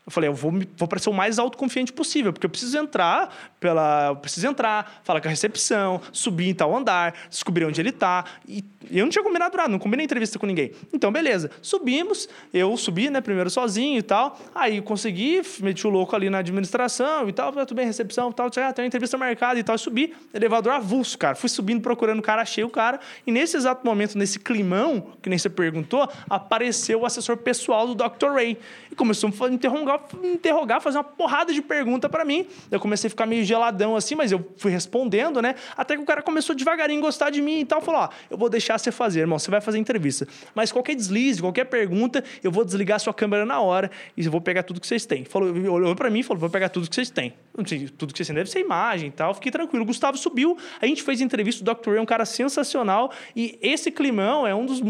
Eu 0.07 0.11
falei, 0.13 0.29
eu 0.29 0.35
vou, 0.35 0.51
me- 0.51 0.69
vou 0.77 0.89
parecer 0.89 1.09
o 1.11 1.13
mais 1.13 1.39
autoconfiante 1.39 1.93
possível, 1.93 2.33
porque 2.33 2.45
eu 2.47 2.51
preciso 2.51 2.77
entrar 2.79 3.33
pela. 3.61 4.09
Eu 4.09 4.17
preciso 4.17 4.47
entrar, 4.49 5.01
falar 5.05 5.21
com 5.21 5.29
a 5.29 5.31
recepção, 5.31 6.01
subir 6.13 6.49
em 6.49 6.55
tal 6.55 6.75
andar, 6.77 7.15
descobrir 7.29 7.65
onde 7.65 7.81
ele 7.81 7.93
tá. 7.93 8.25
E 8.49 8.65
eu 8.91 9.05
não 9.05 9.11
tinha 9.11 9.23
combinado 9.23 9.57
nada, 9.57 9.69
não 9.69 9.79
combinei 9.79 10.05
entrevista 10.05 10.39
com 10.39 10.47
ninguém. 10.47 10.73
Então, 10.93 11.13
beleza. 11.13 11.51
Subimos, 11.63 12.29
eu 12.53 12.77
subi, 12.77 13.09
né, 13.11 13.21
primeiro 13.21 13.51
sozinho 13.51 13.99
e 13.99 14.03
tal. 14.03 14.41
Aí 14.55 14.81
consegui, 14.81 15.43
meti 15.61 15.87
o 15.87 15.91
louco 15.91 16.17
ali 16.17 16.29
na 16.31 16.39
administração 16.39 17.29
e 17.29 17.33
tal, 17.33 17.53
tudo 17.53 17.75
bem, 17.75 17.87
recepção 17.87 18.31
e 18.31 18.35
tal. 18.35 18.47
Ah, 18.47 18.73
tem 18.73 18.83
uma 18.83 18.89
entrevista 18.89 19.17
marcada 19.17 19.61
e 19.61 19.63
tal. 19.63 19.77
E 19.77 19.79
subi, 19.79 20.15
elevador 20.35 20.73
avulso, 20.73 21.17
cara. 21.19 21.35
Fui 21.37 21.49
subindo, 21.49 21.81
procurando 21.83 22.19
o 22.19 22.23
cara, 22.23 22.43
achei 22.43 22.65
o 22.65 22.71
cara. 22.71 22.99
E 23.27 23.31
nesse 23.31 23.57
exato 23.57 23.85
momento, 23.87 24.17
nesse 24.19 24.39
climão, 24.41 25.13
que 25.23 25.29
nem 25.29 25.39
você 25.39 25.49
perguntou, 25.51 26.09
apareceu 26.29 27.01
o 27.01 27.07
assessor 27.07 27.37
pessoal 27.37 27.87
do 27.87 27.95
Dr. 27.95 28.31
Ray. 28.33 28.59
E 28.91 28.95
começou 28.95 29.29
a 29.29 29.33
fa- 29.33 29.49
interrogar, 29.49 29.90
interrogar 30.23 30.81
fazer 30.81 30.99
uma 30.99 31.05
porrada 31.05 31.53
de 31.53 31.63
pergunta 31.63 32.09
para 32.09 32.25
mim. 32.25 32.47
Eu 32.71 32.79
comecei 32.81 33.09
a 33.09 33.11
ficar 33.11 33.27
meio 33.27 33.45
geladão 33.45 33.97
assim, 33.97 34.15
mas 34.15 34.33
eu 34.33 34.53
fui 34.57 34.71
respondendo, 34.71 35.41
né? 35.41 35.55
Até 35.77 35.97
que 35.97 36.03
o 36.03 36.05
cara 36.05 36.23
começou 36.23 36.55
devagarinho 36.55 37.01
a 37.01 37.03
gostar 37.03 37.31
de 37.31 37.41
mim 37.41 37.61
e 37.61 37.65
tal. 37.65 37.81
Falou: 37.81 38.03
Ó, 38.03 38.09
eu 38.31 38.37
vou 38.37 38.49
deixar 38.49 38.79
você 38.79 38.93
fazer, 38.93 39.21
irmão. 39.21 39.39
Você 39.39 39.51
vai 39.51 39.61
fazer 39.61 39.79
entrevista. 39.79 40.27
Mas 40.55 40.71
qualquer 40.71 40.95
deslize, 40.95 41.41
qualquer 41.41 41.65
pergunta, 41.65 42.23
eu 42.43 42.51
vou 42.51 42.65
desligar 42.65 43.01
sua 43.01 43.15
câmera 43.15 43.45
na 43.45 43.61
hora 43.61 43.91
e 44.17 44.25
eu 44.25 44.31
vou 44.31 44.41
pegar 44.41 44.63
tudo 44.63 44.81
que 44.81 44.87
vocês 44.87 45.07
têm. 45.07 45.25
Falou, 45.25 45.49
olhou 45.49 45.95
para 45.95 46.11
mim 46.11 46.21
e 46.21 46.23
falou: 46.23 46.41
vou 46.41 46.51
pegar 46.51 46.69
tudo 46.69 46.89
que 46.89 46.95
vocês 46.95 47.11
têm. 47.11 47.35
Sei, 47.67 47.89
tudo 47.89 48.13
que 48.13 48.19
vocês 48.19 48.27
têm 48.27 48.35
deve 48.35 48.51
ser 48.51 48.61
imagem 48.61 49.09
e 49.09 49.13
tal. 49.13 49.35
Fiquei 49.35 49.51
tranquilo. 49.51 49.83
O 49.83 49.87
Gustavo 49.87 50.17
subiu, 50.17 50.57
a 50.81 50.87
gente 50.87 51.03
fez 51.03 51.21
entrevista. 51.21 51.63
O 51.63 51.75
Dr. 51.75 51.91
Ray 51.91 51.99
é 51.99 52.03
um 52.03 52.07
cara 52.07 52.25
sensacional. 52.25 53.11
E 53.35 53.59
esse 53.61 53.91
climão 53.91 54.47
é 54.47 54.55
um 54.55 54.67
dos 54.67 54.81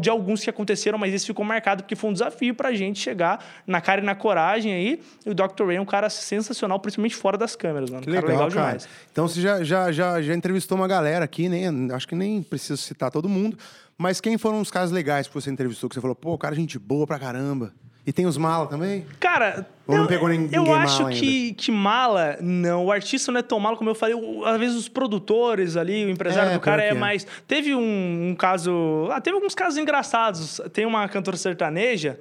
de 0.00 0.10
alguns 0.10 0.42
que 0.42 0.50
aconteceram, 0.50 0.98
mas 0.98 1.14
esse 1.14 1.26
ficou 1.26 1.44
marcado 1.44 1.82
porque 1.82 1.94
foi 1.94 2.10
um 2.10 2.12
desafio 2.12 2.54
pra 2.54 2.72
gente 2.72 2.98
chegar 2.98 3.44
na 3.66 3.80
cara 3.80 4.00
e 4.00 4.04
na 4.04 4.14
coragem 4.14 4.45
aí. 4.54 5.00
E 5.24 5.30
o 5.30 5.34
Dr. 5.34 5.64
Ray 5.66 5.76
é 5.76 5.80
um 5.80 5.86
cara 5.86 6.08
sensacional, 6.10 6.78
principalmente 6.80 7.16
fora 7.16 7.36
das 7.36 7.56
câmeras, 7.56 7.90
mano. 7.90 8.02
Que 8.02 8.12
cara 8.12 8.26
legal, 8.26 8.46
legal 8.46 8.50
cara. 8.50 8.78
demais. 8.78 8.88
Então 9.10 9.28
você 9.28 9.40
já, 9.40 9.62
já, 9.62 9.92
já, 9.92 10.22
já 10.22 10.34
entrevistou 10.34 10.76
uma 10.76 10.88
galera 10.88 11.24
aqui, 11.24 11.48
nem, 11.48 11.90
acho 11.92 12.06
que 12.06 12.14
nem 12.14 12.42
preciso 12.42 12.76
citar 12.76 13.10
todo 13.10 13.28
mundo, 13.28 13.58
mas 13.98 14.20
quem 14.20 14.36
foram 14.36 14.60
os 14.60 14.70
caras 14.70 14.90
legais 14.90 15.26
que 15.26 15.34
você 15.34 15.50
entrevistou, 15.50 15.88
que 15.88 15.94
você 15.94 16.00
falou, 16.00 16.14
pô, 16.14 16.36
cara, 16.36 16.54
gente 16.54 16.78
boa 16.78 17.06
pra 17.06 17.18
caramba. 17.18 17.72
E 18.06 18.12
tem 18.12 18.26
os 18.26 18.36
mala 18.36 18.66
também? 18.66 19.04
Cara, 19.18 19.66
Ou 19.86 19.94
não 19.96 20.02
eu, 20.04 20.08
pegou 20.08 20.28
nin- 20.28 20.48
eu 20.52 20.62
ninguém 20.62 20.74
acho 20.74 21.02
mala 21.04 21.14
que, 21.14 21.52
que 21.54 21.70
mala, 21.70 22.36
não. 22.40 22.84
O 22.86 22.90
artista 22.92 23.30
não 23.30 23.38
é 23.38 23.42
tão 23.42 23.60
malo 23.60 23.76
como 23.76 23.88
eu 23.90 23.94
falei. 23.94 24.14
o- 24.14 24.44
Às 24.44 24.58
vezes 24.58 24.76
os 24.76 24.88
produtores 24.88 25.76
ali, 25.76 26.04
o 26.04 26.10
empresário 26.10 26.50
É, 26.50 26.54
do 26.54 26.60
cara 26.60 26.82
é 26.82 26.88
é. 26.88 26.94
mais. 26.94 27.26
Teve 27.46 27.74
um, 27.74 28.30
um 28.30 28.34
caso. 28.34 29.08
Ah, 29.12 29.20
teve 29.20 29.34
alguns 29.36 29.54
casos 29.54 29.78
engraçados. 29.78 30.60
Tem 30.72 30.84
uma 30.84 31.08
cantora 31.08 31.36
sertaneja. 31.36 32.18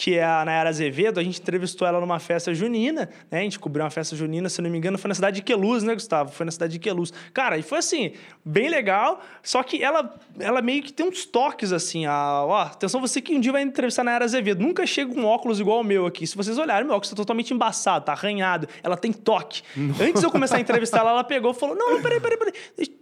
Que 0.00 0.16
é 0.16 0.22
a 0.24 0.44
Nayara 0.44 0.68
Azevedo, 0.68 1.18
a 1.18 1.24
gente 1.24 1.40
entrevistou 1.40 1.84
ela 1.84 1.98
numa 2.00 2.20
festa 2.20 2.54
junina, 2.54 3.10
né? 3.28 3.40
A 3.40 3.42
gente 3.42 3.58
cobriu 3.58 3.82
uma 3.84 3.90
festa 3.90 4.14
junina, 4.14 4.48
se 4.48 4.62
não 4.62 4.70
me 4.70 4.78
engano, 4.78 4.96
foi 4.96 5.08
na 5.08 5.14
cidade 5.16 5.34
de 5.38 5.42
Queluz, 5.42 5.82
né, 5.82 5.92
Gustavo? 5.92 6.30
Foi 6.30 6.46
na 6.46 6.52
cidade 6.52 6.74
de 6.74 6.78
Queluz. 6.78 7.12
Cara, 7.34 7.58
e 7.58 7.62
foi 7.62 7.78
assim, 7.78 8.12
bem 8.44 8.68
legal, 8.68 9.20
só 9.42 9.60
que 9.60 9.82
ela, 9.82 10.14
ela 10.38 10.62
meio 10.62 10.84
que 10.84 10.92
tem 10.92 11.04
uns 11.04 11.24
toques 11.24 11.72
assim, 11.72 12.06
a, 12.06 12.44
ó, 12.44 12.60
atenção 12.60 13.00
você 13.00 13.20
que 13.20 13.34
um 13.34 13.40
dia 13.40 13.50
vai 13.50 13.62
entrevistar 13.62 14.02
a 14.02 14.04
Nayara 14.04 14.24
Azevedo, 14.24 14.62
nunca 14.62 14.86
chega 14.86 15.12
um 15.18 15.24
óculos 15.26 15.58
igual 15.58 15.80
o 15.80 15.84
meu 15.84 16.06
aqui. 16.06 16.24
Se 16.28 16.36
vocês 16.36 16.56
olharem, 16.58 16.84
meu 16.86 16.94
óculos 16.94 17.07
tá 17.10 17.16
totalmente 17.16 17.52
embaçado, 17.54 18.04
tá 18.04 18.12
arranhado, 18.12 18.68
ela 18.82 18.96
tem 18.96 19.12
toque. 19.12 19.62
Antes 20.00 20.20
de 20.20 20.26
eu 20.26 20.30
começar 20.30 20.56
a 20.56 20.60
entrevistar 20.60 20.98
ela, 21.00 21.10
ela 21.10 21.24
pegou 21.24 21.50
e 21.52 21.54
falou: 21.54 21.74
"Não, 21.76 22.00
peraí, 22.02 22.20
peraí, 22.20 22.36
peraí. 22.36 22.52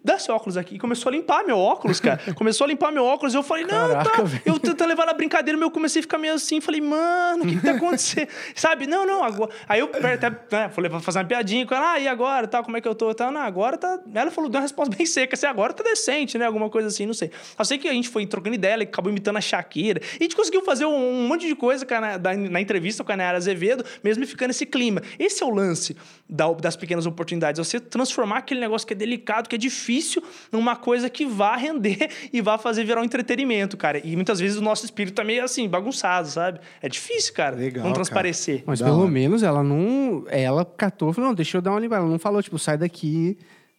Dá 0.04 0.18
seu 0.18 0.34
óculos 0.34 0.56
aqui". 0.56 0.76
E 0.76 0.78
começou 0.78 1.10
a 1.10 1.12
limpar 1.12 1.44
meu 1.44 1.58
óculos, 1.58 2.00
cara. 2.00 2.20
Começou 2.34 2.64
a 2.64 2.68
limpar 2.68 2.92
meu 2.92 3.04
óculos, 3.04 3.34
eu 3.34 3.42
falei: 3.42 3.64
"Não, 3.64 3.88
Caraca, 3.88 4.10
tá". 4.10 4.22
velho. 4.22 4.42
Eu 4.44 4.58
tentando 4.58 4.88
levar 4.88 5.06
na 5.06 5.12
brincadeira, 5.12 5.58
meu, 5.58 5.66
eu 5.66 5.70
comecei 5.70 6.00
a 6.00 6.02
ficar 6.02 6.18
meio 6.18 6.34
assim, 6.34 6.60
falei: 6.60 6.80
"Mano, 6.80 7.44
o 7.44 7.46
que, 7.46 7.56
que 7.56 7.62
tá 7.62 7.72
acontecendo?" 7.72 8.28
Sabe? 8.54 8.86
Não, 8.86 9.06
não, 9.06 9.22
agora. 9.24 9.50
Aí 9.68 9.80
eu 9.80 9.86
até, 9.92 10.30
né, 10.30 10.68
falei 10.70 10.90
pra 10.90 11.00
fazer 11.00 11.18
uma 11.18 11.24
piadinha 11.24 11.66
com 11.66 11.74
ela: 11.74 11.92
"Ah, 11.92 11.98
e 12.00 12.06
agora, 12.08 12.46
tal, 12.46 12.62
como 12.62 12.76
é 12.76 12.80
que 12.80 12.88
eu 12.88 12.94
tô?" 12.94 13.12
Tal, 13.14 13.30
não, 13.30 13.40
agora 13.40 13.76
tá. 13.78 13.98
Ela 14.14 14.30
falou, 14.30 14.48
deu 14.50 14.58
uma 14.58 14.62
resposta 14.62 14.94
bem 14.96 15.06
seca, 15.06 15.34
assim, 15.34 15.46
agora 15.46 15.72
tá 15.72 15.82
decente, 15.82 16.36
né? 16.38 16.46
Alguma 16.46 16.68
coisa 16.70 16.88
assim, 16.88 17.06
não 17.06 17.14
sei. 17.14 17.30
Eu 17.58 17.64
sei 17.64 17.78
que 17.78 17.88
a 17.88 17.92
gente 17.92 18.08
foi 18.08 18.26
trocando 18.26 18.54
ideia, 18.54 18.74
ela 18.74 18.82
acabou 18.82 19.10
imitando 19.10 19.36
a 19.36 19.40
Shakira. 19.40 20.00
E 20.14 20.16
a 20.20 20.22
gente 20.24 20.36
conseguiu 20.36 20.62
fazer 20.62 20.84
um, 20.86 20.94
um 21.22 21.26
monte 21.28 21.46
de 21.46 21.54
coisa 21.54 21.84
com 21.86 21.94
a 21.94 22.00
Na- 22.00 22.18
na 22.36 22.60
entrevista 22.60 23.02
com 23.04 23.12
a 23.12 23.16
Nayara 23.16 23.36
Azevedo, 23.38 23.84
mesmo 24.02 24.26
ficando 24.26 24.50
esse 24.50 24.66
clima. 24.66 25.00
Esse 25.18 25.42
é 25.42 25.46
o 25.46 25.50
lance 25.50 25.96
da- 26.28 26.52
das 26.52 26.76
pequenas 26.76 27.06
oportunidades. 27.06 27.58
Você 27.58 27.78
transformar 27.80 28.38
aquele 28.38 28.60
negócio 28.60 28.86
que 28.86 28.92
é 28.92 28.96
delicado, 28.96 29.48
que 29.48 29.54
é 29.54 29.58
difícil, 29.58 30.22
numa 30.50 30.76
coisa 30.76 31.08
que 31.10 31.24
vá 31.26 31.56
render 31.56 32.08
e 32.32 32.40
vá 32.40 32.58
fazer 32.58 32.84
virar 32.84 33.00
um 33.00 33.04
entretenimento, 33.04 33.76
cara. 33.76 34.00
E 34.04 34.14
muitas 34.16 34.40
vezes 34.40 34.56
o 34.58 34.62
nosso 34.62 34.84
espírito 34.84 35.14
tá 35.14 35.24
meio 35.24 35.42
assim, 35.44 35.68
bagunçado, 35.68 36.28
sabe? 36.28 36.60
É 36.80 36.88
difícil, 36.88 37.32
cara. 37.34 37.56
Legal, 37.56 37.84
não 37.84 37.92
cara. 37.92 37.94
transparecer. 37.94 38.62
Mas 38.66 38.80
Da 38.80 38.86
pelo 38.86 39.00
hora. 39.02 39.10
menos 39.10 39.42
ela 39.42 39.62
não. 39.62 40.24
Ela 40.28 40.64
catou 40.64 41.10
e 41.10 41.14
falou: 41.14 41.28
não, 41.30 41.34
deixa 41.34 41.56
eu 41.56 41.62
dar 41.62 41.70
uma 41.72 41.80
limpada. 41.80 42.02
Ela 42.02 42.10
não 42.10 42.18
falou, 42.18 42.42
tipo, 42.42 42.58
sai 42.58 42.76
daqui 42.78 43.36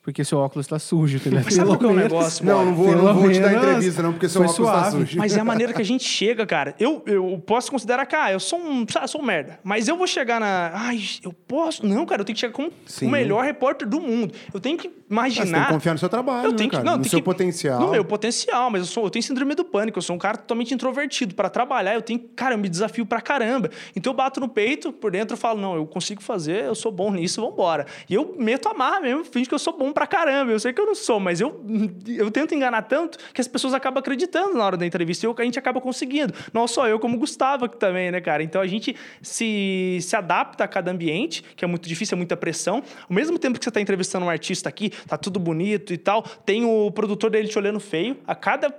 porque 0.07 0.23
seu 0.23 0.37
óculos 0.37 0.65
tá 0.65 0.79
sujo, 0.79 1.17
entendeu? 1.17 1.41
Mas 1.43 1.53
sabe 1.53 1.67
qual 1.67 1.77
que 1.77 1.83
é 1.83 1.87
o 1.89 1.93
negócio, 1.93 2.45
Não, 2.45 2.63
não 2.63 2.73
vou, 2.73 2.95
não 2.95 3.13
vou 3.13 3.29
te 3.29 3.41
dar 3.41 3.53
entrevista, 3.53 4.01
não, 4.01 4.13
porque 4.13 4.29
seu 4.29 4.41
óculos 4.41 4.55
tá 4.55 4.83
suave. 4.89 5.05
sujo. 5.05 5.17
Mas 5.17 5.35
é 5.35 5.41
a 5.41 5.43
maneira 5.43 5.73
que 5.73 5.81
a 5.81 5.83
gente 5.85 6.05
chega, 6.05 6.45
cara. 6.45 6.73
Eu, 6.79 7.03
eu 7.05 7.43
posso 7.45 7.69
considerar 7.69 8.05
que, 8.05 8.15
ah, 8.15 8.31
eu 8.31 8.39
sou 8.39 8.57
um, 8.57 8.85
sou 9.05 9.19
um 9.19 9.25
merda. 9.25 9.59
Mas 9.65 9.89
eu 9.89 9.97
vou 9.97 10.07
chegar 10.07 10.39
na. 10.39 10.71
Ai, 10.73 11.01
eu 11.21 11.33
posso. 11.33 11.85
Não, 11.85 12.05
cara, 12.05 12.21
eu 12.21 12.25
tenho 12.25 12.35
que 12.35 12.39
chegar 12.39 12.53
como 12.53 12.71
Sim. 12.85 13.07
o 13.07 13.09
melhor 13.09 13.43
repórter 13.43 13.85
do 13.85 13.99
mundo. 13.99 14.33
Eu 14.53 14.61
tenho 14.61 14.77
que 14.77 14.89
Mas 15.09 15.33
você 15.33 15.39
tem 15.41 15.45
que 15.45 15.49
imaginar. 15.51 15.73
confiar 15.73 15.93
no 15.93 15.99
seu 15.99 16.09
trabalho, 16.09 16.47
Eu 16.47 16.51
né, 16.51 16.57
tenho 16.57 16.69
que, 16.69 16.75
cara? 16.75 16.89
não, 16.89 16.97
no 16.97 17.05
seu 17.05 17.19
que- 17.19 17.25
potencial. 17.25 17.79
No 17.79 17.91
meu 17.91 18.03
potencial, 18.03 18.69
mas 18.69 18.81
eu, 18.81 18.87
sou, 18.87 19.03
eu 19.05 19.09
tenho 19.09 19.23
síndrome 19.23 19.55
do 19.55 19.63
pânico, 19.63 19.97
eu 19.97 20.01
sou 20.01 20.15
um 20.15 20.19
cara 20.19 20.37
totalmente 20.37 20.73
introvertido. 20.73 21.33
Para 21.33 21.49
trabalhar, 21.49 21.93
eu 21.93 22.01
tenho, 22.01 22.19
cara, 22.35 22.55
eu 22.55 22.57
me 22.57 22.67
desafio 22.67 23.05
pra 23.05 23.21
caramba. 23.21 23.69
Então 23.95 24.11
eu 24.11 24.17
bato 24.17 24.39
no 24.39 24.49
peito, 24.49 24.91
por 24.91 25.11
dentro 25.11 25.33
eu 25.33 25.37
falo, 25.37 25.59
não, 25.61 25.75
eu 25.75 25.85
consigo 25.85 26.21
fazer, 26.21 26.65
eu 26.65 26.75
sou 26.75 26.91
bom 26.91 27.11
nisso, 27.11 27.41
vambora. 27.41 27.85
E 28.09 28.13
eu 28.13 28.35
meto 28.37 28.67
a 28.67 28.73
marra 28.73 28.99
mesmo, 28.99 29.23
finge 29.23 29.47
que 29.47 29.55
eu 29.55 29.59
sou 29.59 29.77
bom 29.77 29.93
pra 29.93 30.05
caramba. 30.05 30.51
Eu 30.51 30.59
sei 30.59 30.73
que 30.73 30.81
eu 30.81 30.85
não 30.85 30.95
sou, 30.95 31.19
mas 31.19 31.39
eu, 31.39 31.61
eu 32.07 32.29
tento 32.29 32.53
enganar 32.53 32.81
tanto 32.83 33.17
que 33.33 33.39
as 33.39 33.47
pessoas 33.47 33.73
acabam 33.73 33.99
acreditando 33.99 34.55
na 34.57 34.65
hora 34.65 34.75
da 34.77 34.85
entrevista 34.85 35.25
e 35.25 35.27
eu- 35.27 35.35
a 35.37 35.43
gente 35.43 35.57
acaba 35.59 35.79
conseguindo. 35.79 36.33
Não 36.53 36.67
só 36.67 36.87
eu, 36.87 36.99
como 36.99 37.15
o 37.15 37.19
Gustavo 37.19 37.65
aqui 37.65 37.77
também, 37.77 38.11
né, 38.11 38.19
cara? 38.19 38.43
Então 38.43 38.59
a 38.61 38.67
gente 38.67 38.95
se, 39.21 39.99
se 40.01 40.15
adapta 40.15 40.63
a 40.63 40.67
cada 40.67 40.91
ambiente, 40.91 41.43
que 41.55 41.63
é 41.63 41.67
muito 41.67 41.87
difícil, 41.87 42.15
é 42.15 42.17
muita 42.17 42.35
pressão. 42.35 42.83
Ao 43.09 43.15
mesmo 43.15 43.37
tempo 43.37 43.57
que 43.59 43.63
você 43.63 43.69
está 43.69 43.79
entrevistando 43.81 44.25
um 44.25 44.29
artista 44.29 44.67
aqui, 44.69 44.91
tá 45.07 45.17
tudo 45.17 45.39
bonito 45.39 45.93
e 45.93 45.97
tal, 45.97 46.23
tem 46.23 46.63
o 46.65 46.89
produtor 46.91 47.29
dele 47.29 47.47
te 47.47 47.57
olhando 47.57 47.79
feio. 47.79 48.17
A 48.25 48.33
cada 48.33 48.73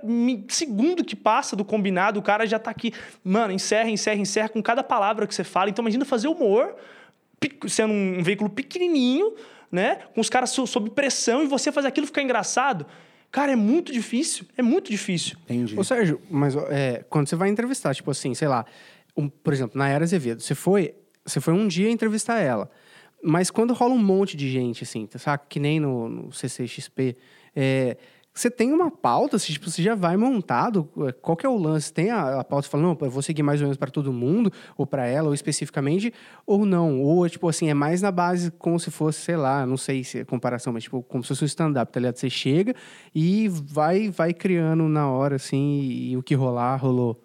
segundo 0.47 1.03
que 1.03 1.15
passa 1.15 1.55
do 1.55 1.63
combinado, 1.63 2.19
o 2.19 2.23
cara 2.23 2.45
já 2.45 2.57
tá 2.59 2.71
aqui, 2.71 2.91
mano, 3.23 3.53
encerra, 3.53 3.89
encerra, 3.89 4.17
encerra 4.19 4.49
com 4.49 4.61
cada 4.61 4.83
palavra 4.83 5.25
que 5.27 5.33
você 5.35 5.43
fala. 5.43 5.69
Então 5.69 5.83
imagina 5.83 6.03
fazer 6.05 6.27
humor, 6.27 6.75
sendo 7.67 7.93
um 7.93 8.23
veículo 8.23 8.49
pequenininho, 8.49 9.33
né? 9.71 9.99
Com 10.13 10.21
os 10.21 10.29
caras 10.29 10.49
so- 10.49 10.67
sob 10.67 10.89
pressão 10.89 11.43
e 11.43 11.47
você 11.47 11.71
fazer 11.71 11.87
aquilo 11.87 12.07
ficar 12.07 12.21
engraçado. 12.21 12.85
Cara, 13.31 13.51
é 13.51 13.55
muito 13.55 13.91
difícil. 13.93 14.45
É 14.57 14.61
muito 14.61 14.89
difícil. 14.89 15.37
Entendi. 15.45 15.79
Ô, 15.79 15.83
Sérgio, 15.83 16.19
mas 16.29 16.55
é, 16.55 17.05
quando 17.09 17.27
você 17.29 17.35
vai 17.35 17.47
entrevistar, 17.49 17.93
tipo 17.93 18.09
assim, 18.09 18.33
sei 18.33 18.47
lá, 18.47 18.65
um- 19.15 19.29
por 19.29 19.53
exemplo, 19.53 19.77
na 19.77 19.87
Era 19.87 20.03
Azevedo, 20.03 20.41
você 20.41 20.55
foi, 20.55 20.95
você 21.23 21.39
foi 21.39 21.53
um 21.53 21.67
dia 21.67 21.89
entrevistar 21.91 22.39
ela. 22.39 22.69
Mas 23.23 23.51
quando 23.51 23.73
rola 23.73 23.93
um 23.93 24.03
monte 24.03 24.37
de 24.37 24.49
gente, 24.49 24.83
assim, 24.83 25.07
saca? 25.17 25.45
Que 25.47 25.59
nem 25.59 25.79
no, 25.79 26.07
no 26.07 26.31
CCXP, 26.31 27.17
é, 27.55 27.97
você 28.33 28.49
tem 28.49 28.71
uma 28.71 28.89
pauta, 28.89 29.35
assim, 29.35 29.51
tipo, 29.51 29.69
você 29.69 29.83
já 29.83 29.95
vai 29.95 30.15
montado, 30.15 30.87
é, 31.05 31.11
qual 31.11 31.35
que 31.35 31.45
é 31.45 31.49
o 31.49 31.57
lance? 31.57 31.91
Tem 31.91 32.09
a, 32.09 32.39
a 32.39 32.43
pauta, 32.43 32.65
você 32.65 32.71
fala, 32.71 32.83
não, 32.83 32.97
eu 33.01 33.09
vou 33.09 33.21
seguir 33.21 33.43
mais 33.43 33.59
ou 33.59 33.65
menos 33.65 33.77
para 33.77 33.91
todo 33.91 34.13
mundo, 34.13 34.51
ou 34.77 34.87
para 34.87 35.05
ela, 35.05 35.27
ou 35.27 35.33
especificamente, 35.33 36.13
ou 36.45 36.65
não? 36.65 37.01
Ou, 37.01 37.27
tipo 37.27 37.49
assim, 37.49 37.69
é 37.69 37.73
mais 37.73 38.01
na 38.01 38.11
base 38.11 38.51
como 38.51 38.79
se 38.79 38.91
fosse, 38.91 39.19
sei 39.19 39.35
lá, 39.35 39.65
não 39.65 39.75
sei 39.75 40.03
se 40.05 40.19
é 40.19 40.25
comparação, 40.25 40.71
mas 40.71 40.83
tipo, 40.83 41.03
como 41.03 41.21
se 41.23 41.27
fosse 41.29 41.43
um 41.43 41.47
stand-up, 41.47 41.91
tá 41.91 41.99
ligado? 41.99 42.15
Você 42.15 42.29
chega 42.29 42.73
e 43.13 43.49
vai, 43.49 44.09
vai 44.09 44.33
criando 44.33 44.87
na 44.87 45.09
hora, 45.09 45.35
assim, 45.35 45.81
e, 45.81 46.11
e 46.11 46.17
o 46.17 46.23
que 46.23 46.33
rolar, 46.33 46.77
rolou. 46.77 47.21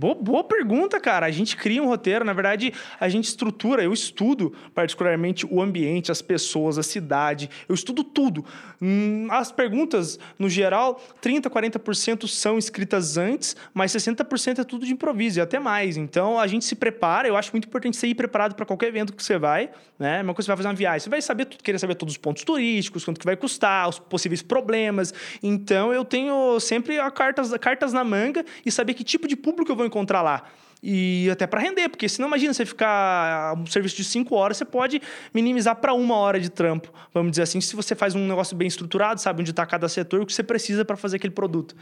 Boa, 0.00 0.14
boa 0.14 0.42
pergunta, 0.42 0.98
cara. 0.98 1.26
A 1.26 1.30
gente 1.30 1.54
cria 1.54 1.82
um 1.82 1.86
roteiro, 1.86 2.24
na 2.24 2.32
verdade, 2.32 2.72
a 2.98 3.06
gente 3.10 3.26
estrutura, 3.26 3.82
eu 3.82 3.92
estudo 3.92 4.50
particularmente 4.74 5.44
o 5.44 5.60
ambiente, 5.60 6.10
as 6.10 6.22
pessoas, 6.22 6.78
a 6.78 6.82
cidade, 6.82 7.50
eu 7.68 7.74
estudo 7.74 8.02
tudo. 8.02 8.42
Hum, 8.80 9.28
As 9.30 9.52
perguntas, 9.52 10.18
no 10.38 10.48
geral, 10.48 10.98
30%, 11.22 11.50
40% 11.50 12.26
são 12.26 12.56
escritas 12.56 13.18
antes, 13.18 13.54
mas 13.74 13.92
60% 13.92 14.60
é 14.60 14.64
tudo 14.64 14.86
de 14.86 14.92
improviso 14.94 15.38
e 15.38 15.42
até 15.42 15.58
mais. 15.58 15.98
Então 15.98 16.38
a 16.38 16.46
gente 16.46 16.64
se 16.64 16.74
prepara, 16.74 17.28
eu 17.28 17.36
acho 17.36 17.52
muito 17.52 17.68
importante 17.68 17.98
você 17.98 18.06
ir 18.06 18.14
preparado 18.14 18.54
para 18.54 18.64
qualquer 18.64 18.86
evento 18.86 19.12
que 19.12 19.22
você 19.22 19.36
vai, 19.36 19.68
né? 19.98 20.22
Uma 20.22 20.32
coisa 20.32 20.46
você 20.46 20.50
vai 20.52 20.56
fazer 20.56 20.68
uma 20.68 20.74
viagem, 20.74 21.00
você 21.00 21.10
vai 21.10 21.20
saber 21.20 21.44
querer 21.44 21.78
saber 21.78 21.94
todos 21.94 22.14
os 22.14 22.18
pontos 22.18 22.42
turísticos, 22.42 23.04
quanto 23.04 23.20
que 23.20 23.26
vai 23.26 23.36
custar, 23.36 23.86
os 23.86 23.98
possíveis 23.98 24.40
problemas. 24.40 25.12
Então 25.42 25.92
eu 25.92 26.06
tenho 26.06 26.58
sempre 26.58 26.98
a 26.98 27.10
cartas, 27.10 27.52
cartas 27.58 27.92
na 27.92 28.02
manga 28.02 28.46
e 28.64 28.72
saber 28.72 28.94
que 28.94 29.04
tipo 29.04 29.28
de 29.28 29.36
público 29.36 29.70
eu 29.70 29.76
vou 29.76 29.89
encontrar 29.90 30.22
lá. 30.22 30.44
E 30.82 31.28
até 31.30 31.46
para 31.46 31.60
render, 31.60 31.90
porque 31.90 32.08
senão 32.08 32.28
imagina 32.28 32.54
você 32.54 32.64
ficar 32.64 33.54
um 33.58 33.66
serviço 33.66 33.96
de 33.96 34.04
cinco 34.04 34.34
horas, 34.34 34.56
você 34.56 34.64
pode 34.64 35.02
minimizar 35.34 35.76
para 35.76 35.92
uma 35.92 36.16
hora 36.16 36.40
de 36.40 36.48
trampo, 36.48 36.90
vamos 37.12 37.32
dizer 37.32 37.42
assim, 37.42 37.60
se 37.60 37.76
você 37.76 37.94
faz 37.94 38.14
um 38.14 38.26
negócio 38.26 38.56
bem 38.56 38.66
estruturado, 38.66 39.20
sabe 39.20 39.42
onde 39.42 39.50
está 39.50 39.66
cada 39.66 39.88
setor, 39.90 40.22
o 40.22 40.26
que 40.26 40.32
você 40.32 40.42
precisa 40.42 40.82
para 40.82 40.96
fazer 40.96 41.16
aquele 41.16 41.34
produto. 41.34 41.76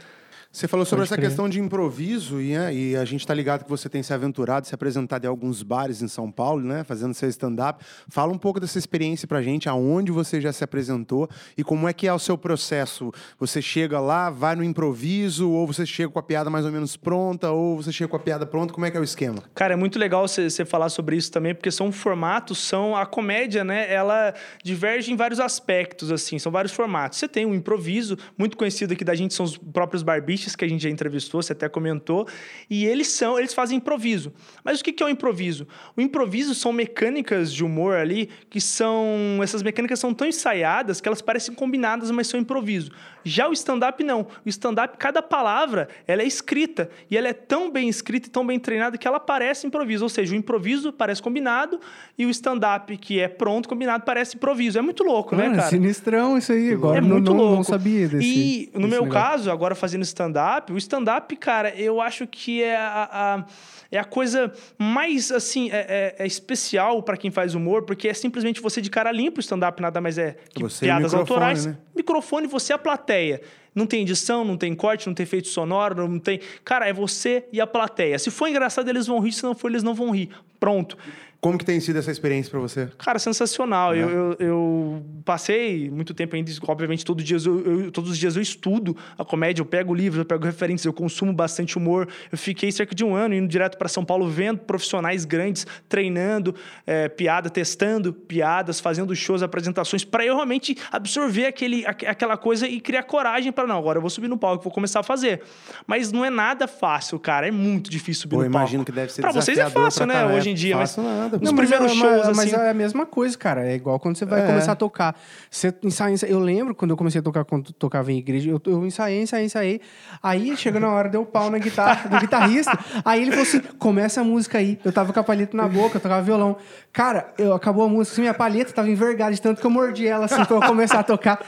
Você 0.51 0.67
falou 0.67 0.83
sobre 0.83 1.01
Pode 1.01 1.09
essa 1.09 1.15
crer. 1.15 1.27
questão 1.27 1.47
de 1.47 1.59
improviso 1.59 2.41
e, 2.41 2.53
né, 2.53 2.73
e 2.73 2.95
a 2.95 3.05
gente 3.05 3.25
tá 3.25 3.35
ligado 3.35 3.63
que 3.63 3.69
você 3.69 3.87
tem 3.87 4.01
se 4.01 4.11
aventurado, 4.11 4.65
se 4.65 4.73
apresentado 4.73 5.23
em 5.23 5.27
alguns 5.27 5.61
bares 5.61 6.01
em 6.01 6.07
São 6.07 6.31
Paulo, 6.31 6.63
né? 6.63 6.83
Fazendo 6.83 7.13
seu 7.13 7.29
stand-up. 7.29 7.85
Fala 8.07 8.33
um 8.33 8.37
pouco 8.37 8.59
dessa 8.59 8.79
experiência 8.79 9.27
pra 9.27 9.43
gente, 9.43 9.69
aonde 9.69 10.11
você 10.11 10.41
já 10.41 10.51
se 10.51 10.63
apresentou 10.63 11.29
e 11.55 11.63
como 11.63 11.87
é 11.87 11.93
que 11.93 12.07
é 12.07 12.13
o 12.13 12.17
seu 12.17 12.35
processo. 12.35 13.11
Você 13.39 13.61
chega 13.61 13.99
lá, 13.99 14.31
vai 14.31 14.55
no 14.55 14.63
improviso, 14.63 15.51
ou 15.51 15.67
você 15.67 15.85
chega 15.85 16.09
com 16.09 16.17
a 16.17 16.23
piada 16.23 16.49
mais 16.49 16.65
ou 16.65 16.71
menos 16.71 16.97
pronta, 16.97 17.51
ou 17.51 17.77
você 17.77 17.91
chega 17.91 18.07
com 18.07 18.17
a 18.17 18.19
piada 18.19 18.43
pronta, 18.43 18.73
como 18.73 18.87
é 18.87 18.91
que 18.91 18.97
é 18.97 18.99
o 18.99 19.03
esquema? 19.03 19.43
Cara, 19.53 19.73
é 19.73 19.77
muito 19.77 19.99
legal 19.99 20.27
você 20.27 20.65
falar 20.65 20.89
sobre 20.89 21.15
isso 21.15 21.31
também, 21.31 21.53
porque 21.53 21.69
são 21.69 21.91
formatos, 21.91 22.57
são 22.57 22.95
a 22.95 23.05
comédia, 23.05 23.63
né? 23.63 23.93
Ela 23.93 24.33
diverge 24.63 25.13
em 25.13 25.15
vários 25.15 25.39
aspectos, 25.39 26.11
assim, 26.11 26.39
são 26.39 26.51
vários 26.51 26.73
formatos. 26.73 27.19
Você 27.19 27.27
tem 27.27 27.45
o 27.45 27.53
improviso, 27.53 28.17
muito 28.35 28.57
conhecido 28.57 28.93
aqui 28.93 29.05
da 29.05 29.13
gente 29.13 29.35
são 29.35 29.45
os 29.45 29.55
próprios 29.55 30.01
barbichas 30.39 30.55
que 30.55 30.65
a 30.65 30.67
gente 30.67 30.83
já 30.83 30.89
entrevistou, 30.89 31.41
você 31.41 31.53
até 31.53 31.67
comentou, 31.67 32.27
e 32.69 32.85
eles 32.85 33.07
são, 33.09 33.37
eles 33.37 33.53
fazem 33.53 33.77
improviso. 33.77 34.33
Mas 34.63 34.79
o 34.79 34.83
que 34.83 35.03
é 35.03 35.05
o 35.05 35.09
improviso? 35.09 35.67
O 35.95 36.01
improviso 36.01 36.55
são 36.55 36.71
mecânicas 36.71 37.53
de 37.53 37.63
humor 37.63 37.95
ali 37.95 38.29
que 38.49 38.61
são, 38.61 39.39
essas 39.43 39.61
mecânicas 39.61 39.99
são 39.99 40.13
tão 40.13 40.27
ensaiadas 40.27 41.01
que 41.01 41.07
elas 41.07 41.21
parecem 41.21 41.53
combinadas, 41.53 42.09
mas 42.11 42.27
são 42.27 42.39
improviso. 42.39 42.91
Já 43.23 43.47
o 43.49 43.53
stand-up 43.53 44.03
não. 44.03 44.27
O 44.45 44.49
stand-up, 44.49 44.97
cada 44.97 45.21
palavra, 45.21 45.89
ela 46.07 46.21
é 46.21 46.25
escrita. 46.25 46.89
E 47.11 47.17
ela 47.17 47.27
é 47.27 47.33
tão 47.33 47.69
bem 47.69 47.89
escrita 47.89 48.27
e 48.27 48.31
tão 48.31 48.45
bem 48.45 48.57
treinada 48.57 48.97
que 48.97 49.07
ela 49.07 49.19
parece 49.19 49.67
improviso. 49.67 50.05
Ou 50.05 50.09
seja, 50.09 50.33
o 50.33 50.37
improviso 50.37 50.93
parece 50.93 51.21
combinado 51.21 51.79
e 52.17 52.25
o 52.25 52.29
stand-up, 52.29 52.95
que 52.97 53.19
é 53.19 53.27
pronto, 53.27 53.67
combinado, 53.67 54.03
parece 54.05 54.37
improviso. 54.37 54.79
É 54.79 54.81
muito 54.81 55.03
louco, 55.03 55.35
né, 55.35 55.43
Mano, 55.43 55.57
cara? 55.57 55.69
sinistrão 55.69 56.37
isso 56.37 56.51
aí. 56.51 56.73
Agora 56.73 56.97
é 56.97 57.01
não, 57.01 57.09
muito 57.09 57.31
não, 57.31 57.37
louco. 57.37 57.55
não 57.57 57.63
sabia 57.63 58.07
desse 58.07 58.25
E 58.25 58.69
no 58.73 58.87
meu 58.87 59.03
negócio. 59.03 59.11
caso, 59.11 59.51
agora 59.51 59.75
fazendo 59.75 60.01
stand-up, 60.29 60.71
o 60.71 60.77
stand-up, 60.77 61.35
cara, 61.35 61.69
eu 61.75 61.99
acho 61.99 62.27
que 62.27 62.61
é 62.63 62.75
a, 62.77 63.09
a- 63.11 63.45
é 63.91 63.97
a 63.97 64.03
coisa 64.03 64.53
mais, 64.77 65.31
assim, 65.31 65.69
é, 65.71 66.15
é- 66.19 66.23
é 66.23 66.27
especial 66.27 67.01
para 67.01 67.17
quem 67.17 67.31
faz 67.31 67.55
humor, 67.55 67.83
porque 67.83 68.07
é 68.07 68.13
simplesmente 68.13 68.61
você 68.61 68.81
de 68.81 68.89
cara 68.89 69.11
limpa. 69.11 69.37
O 69.37 69.41
stand-up 69.41 69.81
nada 69.81 69.99
mais 69.99 70.17
é 70.17 70.37
que 70.53 70.61
Você 70.61 70.85
piadas 70.85 71.13
autorais. 71.13 71.65
né? 71.65 71.77
Microfone, 71.95 72.47
você 72.47 72.71
é 72.71 72.75
a 72.75 72.79
plateia. 72.79 73.41
Não 73.73 73.85
tem 73.85 74.01
edição, 74.01 74.43
não 74.43 74.57
tem 74.57 74.73
corte, 74.75 75.07
não 75.07 75.13
tem 75.13 75.23
efeito 75.23 75.47
sonoro, 75.47 76.07
não 76.07 76.19
tem. 76.19 76.39
Cara, 76.65 76.87
é 76.87 76.93
você 76.93 77.45
e 77.51 77.61
a 77.61 77.67
plateia. 77.67 78.17
Se 78.19 78.29
for 78.31 78.47
engraçado, 78.47 78.89
eles 78.89 79.05
vão 79.07 79.19
rir, 79.19 79.31
se 79.31 79.43
não 79.43 79.53
for, 79.55 79.69
eles 79.69 79.83
não 79.83 79.93
vão 79.93 80.09
rir. 80.11 80.29
Pronto. 80.59 80.97
Como 81.41 81.57
que 81.57 81.63
tem 81.63 81.79
sido 81.79 81.97
essa 81.97 82.11
experiência 82.11 82.51
pra 82.51 82.59
você? 82.59 82.89
Cara, 82.97 83.17
sensacional. 83.17 83.93
Né? 83.93 84.01
Eu, 84.03 84.09
eu, 84.09 84.35
eu 84.39 85.05
passei 85.23 85.89
muito 85.89 86.13
tempo 86.13 86.35
ainda, 86.35 86.51
obviamente, 86.67 87.05
todo 87.05 87.23
dia 87.23 87.37
eu, 87.45 87.83
eu- 87.85 87.91
todos 87.91 88.11
os 88.11 88.17
dias 88.17 88.35
eu 88.35 88.41
estudo 88.41 88.95
a 89.17 89.23
comédia, 89.23 89.61
eu 89.61 89.65
pego 89.65 89.93
livros, 89.93 90.19
eu 90.19 90.25
pego 90.25 90.43
referências, 90.43 90.85
eu 90.85 90.91
consumo 90.91 91.31
bastante 91.31 91.77
humor. 91.77 92.09
Eu 92.29 92.37
fiquei 92.37 92.71
cerca 92.73 92.93
de 92.93 93.05
um 93.05 93.15
ano 93.15 93.33
indo 93.33 93.47
direto 93.47 93.77
para 93.77 93.87
São 93.87 94.03
Paulo, 94.03 94.27
vendo 94.27 94.59
profissionais 94.59 95.23
grandes, 95.23 95.65
treinando 95.87 96.53
é, 96.85 97.07
piada, 97.07 97.49
testando 97.49 98.11
piadas, 98.11 98.81
fazendo 98.81 99.15
shows, 99.15 99.41
apresentações, 99.41 100.03
para 100.03 100.25
eu 100.25 100.35
realmente 100.35 100.75
absorver 100.91 101.45
aquele, 101.45 101.85
aqu- 101.85 102.05
aquela 102.05 102.35
coisa 102.35 102.67
e 102.67 102.81
criar 102.81 103.03
coragem 103.03 103.51
para 103.51 103.65
não, 103.65 103.77
agora 103.77 103.97
eu 103.97 104.01
vou 104.01 104.09
subir 104.09 104.27
no 104.27 104.37
palco, 104.37 104.61
vou 104.63 104.73
começar 104.73 104.99
a 104.99 105.03
fazer. 105.03 105.41
Mas 105.87 106.11
não 106.11 106.25
é 106.25 106.29
nada 106.29 106.67
fácil, 106.67 107.17
cara. 107.17 107.47
É 107.47 107.51
muito 107.51 107.89
difícil 107.89 108.23
subir 108.23 108.35
Pô, 108.35 108.43
no 108.43 108.51
palco. 108.51 108.57
imagino 108.57 108.83
que 108.83 108.91
deve 108.91 109.11
ser 109.13 109.21
Pra 109.21 109.31
vocês 109.31 109.57
é 109.57 109.69
fácil, 109.69 110.05
né? 110.05 110.25
Hoje 110.25 110.49
em 110.49 110.53
dia, 110.53 110.75
mas 110.75 110.89
Fácil 110.95 111.28
nada. 111.31 111.45
Não, 111.45 111.53
mas 111.53 111.69
primeiros 111.69 111.91
é, 111.91 111.95
shows, 111.95 112.27
mas, 112.27 112.37
mas 112.37 112.53
assim... 112.53 112.63
é 112.63 112.69
a 112.69 112.73
mesma 112.73 113.05
coisa, 113.05 113.37
cara. 113.37 113.67
É 113.69 113.75
igual 113.75 113.99
quando 113.99 114.17
você 114.17 114.25
vai 114.25 114.41
É. 114.41 114.45
começar 114.47 114.71
a 114.71 114.75
tocar. 114.75 115.15
Você 115.49 115.73
ensaia, 115.83 116.13
ensaia- 116.13 116.31
Eu 116.31 116.39
lembro 116.39 116.73
quando 116.75 116.91
eu 116.91 116.97
comecei 116.97 117.19
a 117.19 117.21
tocar, 117.23 117.43
quando 117.45 117.71
tocava 117.73 118.11
em 118.11 118.17
igreja, 118.17 118.49
eu, 118.49 118.61
eu 118.65 118.85
ensaiei, 118.85 119.21
ensaiei, 119.21 119.45
ensaiei. 119.45 119.81
Aí 120.21 120.55
chegou 120.57 120.79
na 120.79 120.89
hora, 120.89 121.09
deu 121.09 121.25
pau 121.25 121.49
na 121.49 121.57
guitarra, 121.57 122.09
do 122.09 122.19
guitarrista. 122.19 122.77
Aí 123.05 123.21
ele 123.21 123.31
falou 123.31 123.43
assim: 123.45 123.59
começa 123.77 124.21
a 124.21 124.23
música 124.23 124.57
aí. 124.57 124.79
Eu 124.83 124.91
tava 124.91 125.13
com 125.13 125.19
a 125.19 125.23
palheta 125.23 125.55
na 125.55 125.67
boca, 125.67 125.97
eu 125.97 126.01
tocava 126.01 126.21
violão. 126.21 126.57
Cara, 126.91 127.33
eu, 127.37 127.53
acabou 127.53 127.83
a 127.85 127.89
música, 127.89 128.13
assim, 128.13 128.21
minha 128.21 128.33
palheta 128.33 128.73
tava 128.73 128.89
envergada 128.89 129.33
de 129.33 129.41
tanto 129.41 129.61
que 129.61 129.65
eu 129.67 129.71
mordi 129.71 130.07
ela, 130.07 130.25
assim, 130.25 130.43
pra 130.43 130.55
eu 130.55 130.61
começar 130.61 130.99
a 130.99 131.03
tocar. 131.03 131.39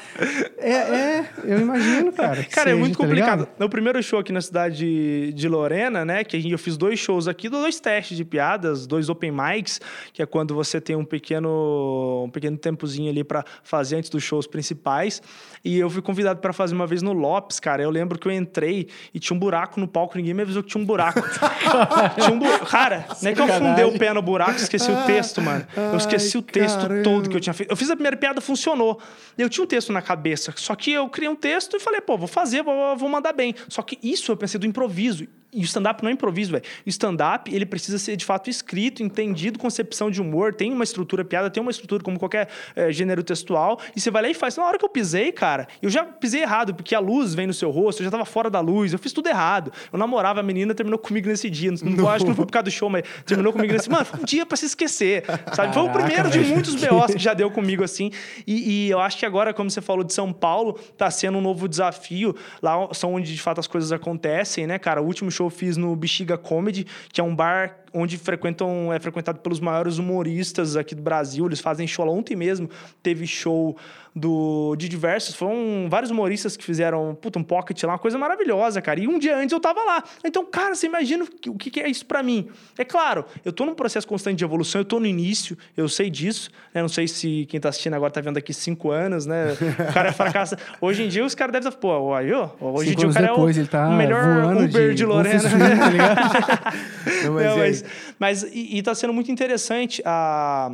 É, 0.58 0.72
é 0.72 1.26
eu 1.44 1.60
imagino, 1.60 2.12
cara. 2.12 2.44
Cara, 2.44 2.70
é 2.70 2.74
seja, 2.74 2.76
muito 2.76 2.98
tá 2.98 3.04
complicado. 3.04 3.40
ligado? 3.42 3.50
No 3.58 3.70
primeiro 3.70 4.02
show 4.04 4.20
aqui 4.20 4.32
na 4.32 4.42
cidade 4.42 4.78
de, 4.78 5.34
de 5.34 5.48
Lorena, 5.48 6.06
né? 6.06 6.24
Que 6.24 6.52
eu 6.52 6.58
fiz 6.60 6.78
dois 6.78 7.00
shows 7.00 7.28
aqui, 7.28 7.50
dois 7.50 7.80
testes 7.80 8.18
de 8.18 8.24
piadas, 8.26 8.86
dois 8.88 9.10
open 9.10 9.32
mics, 9.32 9.71
que 10.14 10.22
é 10.22 10.26
quando 10.26 10.56
você 10.56 10.82
tem 10.82 10.96
um 10.96 11.06
pequeno, 11.06 12.24
um 12.26 12.30
pequeno 12.30 12.58
tempozinho 12.58 13.10
ali 13.10 13.24
pra 13.24 13.44
fazer 13.64 13.96
antes 13.96 14.10
dos 14.10 14.24
shows 14.24 14.48
principais. 14.48 15.22
E 15.64 15.78
eu 15.78 15.90
fui 15.90 16.02
convidado 16.02 16.40
pra 16.40 16.52
fazer 16.52 16.74
uma 16.74 16.88
vez 16.88 17.02
no 17.02 17.14
Lopes, 17.14 17.60
cara. 17.60 17.84
Eu 17.84 17.90
lembro 17.90 18.18
que 18.18 18.28
eu 18.28 18.32
entrei 18.32 18.88
e 19.14 19.20
tinha 19.20 19.36
um 19.36 19.40
buraco 19.40 19.80
no 19.80 19.88
palco, 19.88 20.18
ninguém 20.18 20.34
me 20.34 20.42
avisou 20.42 20.64
que 20.64 20.70
tinha 20.70 20.82
um 20.82 20.86
buraco. 20.86 21.22
tinha 22.16 22.32
um 22.32 22.40
bu... 22.40 22.66
Cara, 22.66 23.06
é 23.24 23.34
que 23.34 23.40
eu 23.40 23.46
afundei 23.46 23.86
o 23.86 23.98
pé 23.98 24.14
no 24.14 24.22
buraco, 24.22 24.56
esqueci 24.58 24.92
o 24.92 25.06
texto, 25.06 25.42
mano. 25.42 25.66
Eu 25.76 25.98
esqueci 25.98 26.38
o 26.38 26.42
texto 26.42 26.82
caramba. 26.82 27.04
todo 27.04 27.30
que 27.30 27.36
eu 27.36 27.42
tinha 27.42 27.54
feito. 27.54 27.70
Eu 27.70 27.78
fiz 27.78 27.90
a 27.90 27.96
primeira 27.96 28.18
piada, 28.18 28.42
funcionou. 28.42 29.00
Eu 29.38 29.50
tinha 29.50 29.64
um 29.64 29.68
texto 29.68 29.92
na 29.92 30.02
cabeça, 30.02 30.54
só 30.56 30.76
que 30.76 30.92
eu 30.92 31.08
criei 31.10 31.30
um 31.30 31.36
texto 31.36 31.78
e 31.78 31.80
falei, 31.80 32.02
pô, 32.02 32.18
vou 32.18 32.28
fazer, 32.28 32.64
vou, 32.64 32.96
vou 32.96 33.10
mandar 33.10 33.34
bem. 33.34 33.56
Só 33.68 33.82
que 33.82 33.98
isso 34.02 34.32
eu 34.32 34.38
pensei 34.38 34.60
do 34.60 34.66
improviso. 34.66 35.28
E 35.54 35.62
o 35.62 35.66
stand-up 35.66 36.02
não 36.02 36.10
é 36.10 36.14
improviso, 36.14 36.52
velho. 36.52 36.64
O 36.86 36.90
stand-up, 36.90 37.54
ele 37.54 37.66
precisa 37.66 37.98
ser 37.98 38.16
de 38.16 38.24
fato 38.24 38.50
escrito, 38.50 39.04
entendido, 39.04 39.60
concepção 39.60 40.10
de 40.10 40.22
humor, 40.22 40.54
tem 40.54 40.72
uma 40.72 40.84
estrutura 40.84 41.26
piada, 41.26 41.50
tem 41.50 41.62
uma 41.62 41.72
estrutura 41.72 42.02
como 42.04 42.18
qualquer 42.18 42.48
é, 42.76 42.92
gênero 42.92 43.22
textual, 43.22 43.80
e 43.96 44.00
você 44.00 44.10
vai 44.10 44.22
lá 44.22 44.30
e 44.30 44.34
faz. 44.34 44.56
Na 44.56 44.66
hora 44.66 44.78
que 44.78 44.86
eu 44.86 44.90
pisei, 44.90 45.32
cara, 45.32 45.68
eu 45.82 45.90
já 45.90 46.06
pisei 46.06 46.42
errado, 46.42 46.74
porque 46.74 46.96
a 46.96 47.00
luz 47.00 47.34
vem 47.34 47.48
no 47.48 47.54
seu 47.54 47.70
rosto, 47.70 48.02
eu 48.02 48.06
já 48.06 48.12
tava 48.12 48.24
fora 48.24 48.50
da 48.50 48.60
luz, 48.60 48.94
eu 48.94 49.00
fiz 49.00 49.12
tudo 49.12 49.28
errado. 49.28 49.72
Eu 49.92 50.00
namorava 50.00 50.40
a 50.40 50.44
menina, 50.44 50.74
terminou 50.74 51.00
comigo 51.00 51.28
nesse 51.28 51.50
dia. 51.50 51.72
Não, 51.72 51.92
não. 51.92 52.10
acho 52.10 52.24
que 52.24 52.30
não 52.30 52.36
foi 52.36 52.46
por 52.46 52.52
causa 52.52 52.64
do 52.64 52.72
show, 52.72 52.90
mas 52.90 53.04
terminou 53.26 53.52
comigo 53.52 53.74
nesse. 53.74 53.90
Mano, 53.90 54.06
foi 54.06 54.20
um 54.20 54.24
dia 54.24 54.46
pra 54.46 54.56
se 54.56 54.66
esquecer, 54.66 55.24
sabe? 55.54 55.74
Foi 55.74 55.84
o 55.84 55.90
primeiro 55.90 56.30
de 56.30 56.40
muitos 56.40 56.76
BOs 56.76 57.14
que 57.14 57.20
já 57.20 57.34
deu 57.34 57.52
comigo 57.52 57.84
assim. 57.84 58.12
E, 58.48 58.88
e, 58.88 58.90
eu 58.90 59.00
acho 59.00 59.18
que 59.18 59.26
agora, 59.26 59.54
como 59.54 59.70
você 59.70 59.82
falou 59.82 60.04
de 60.04 60.14
São 60.14 60.32
Paulo, 60.32 60.80
tá 60.98 61.10
sendo 61.12 61.38
um 61.38 61.42
novo 61.42 61.68
desafio. 61.68 62.36
Lá 62.62 62.88
são 62.94 63.14
onde 63.14 63.34
de 63.34 63.42
fato 63.42 63.60
as 63.60 63.68
coisas 63.68 63.92
acontecem, 63.92 64.66
né, 64.66 64.80
cara? 64.80 65.02
O 65.02 65.06
último 65.06 65.30
show 65.30 65.41
eu 65.42 65.50
fiz 65.50 65.78
no 65.78 65.96
Bexiga 65.96 66.38
Comedy, 66.38 66.86
que 67.12 67.20
é 67.20 67.24
um 67.24 67.36
bar 67.36 67.81
onde 67.94 68.18
frequentam 68.18 68.92
é 68.92 69.00
frequentado 69.00 69.40
pelos 69.40 69.60
maiores 69.60 69.98
humoristas 69.98 70.76
aqui 70.76 70.96
do 70.96 71.02
Brasil. 71.02 71.46
Eles 71.46 71.60
fazem 71.60 71.88
show 71.88 72.06
lá 72.06 72.12
ontem 72.12 72.36
mesmo. 72.36 72.70
Teve 73.02 73.28
show 73.28 73.76
do, 74.16 74.76
de 74.76 74.90
diversos. 74.90 75.36
Foram 75.36 75.88
vários 75.90 76.12
humoristas 76.12 76.58
que 76.58 76.64
fizeram 76.64 77.16
puta, 77.16 77.40
um 77.40 77.44
pocket 77.44 77.82
lá, 77.84 77.94
uma 77.94 78.00
coisa 78.00 78.18
maravilhosa, 78.18 78.82
cara. 78.82 79.00
E 79.00 79.08
um 79.08 79.18
dia 79.18 79.38
antes 79.38 79.54
eu 79.54 79.60
tava 79.60 79.84
lá. 79.84 80.04
Então, 80.24 80.46
cara, 80.46 80.76
você 80.76 80.88
imagina 80.88 81.26
o 81.48 81.58
que, 81.58 81.72
que 81.72 81.80
é 81.80 81.90
isso 81.90 82.06
para 82.06 82.22
mim? 82.22 82.50
É 82.78 82.84
claro, 82.84 83.26
eu 83.44 83.52
tô 83.52 83.66
num 83.66 83.76
processo 83.76 84.08
constante 84.08 84.38
de 84.38 84.44
evolução, 84.44 84.82
eu 84.82 84.86
tô 84.86 85.00
no 85.00 85.06
início, 85.06 85.58
eu 85.76 85.88
sei 85.88 86.10
disso. 86.10 86.50
Né? 86.74 86.82
Não 86.82 86.90
sei 86.90 87.08
se 87.08 87.46
quem 87.50 87.60
tá 87.60 87.70
assistindo 87.70 87.94
agora 87.94 88.12
tá 88.12 88.22
vendo 88.22 88.38
aqui 88.38 88.54
cinco 88.54 88.92
anos, 88.92 89.26
né? 89.26 89.54
O 89.90 89.94
cara 89.94 90.10
é 90.10 90.12
fracassa. 90.14 90.58
Hoje 90.80 91.04
em 91.04 91.08
dia 91.08 91.26
os 91.26 91.36
caras 91.36 91.54
devem 91.54 91.68
estar, 91.68 91.80
pô, 91.80 92.14
aí, 92.14 92.32
ó, 92.34 92.50
hoje 92.60 92.94
em 92.94 92.96
dia 92.96 93.08
o 93.08 93.14
cara 93.14 93.28
depois, 93.28 93.58
é 93.58 93.62
o, 93.62 93.68
tá 93.68 93.90
melhor 93.90 94.56
Uber 94.56 94.90
de, 94.90 94.96
de 94.96 95.06
Lorena. 95.06 95.42
Tá 95.42 95.50
Não, 97.24 97.34
mas, 97.34 97.46
Não, 97.46 97.58
mas, 97.58 97.81
mas 98.20 98.44
e, 98.44 98.78
e 98.78 98.82
tá 98.84 98.94
sendo 98.96 99.14
muito 99.14 99.32
interessante 99.32 100.02
a 100.06 100.72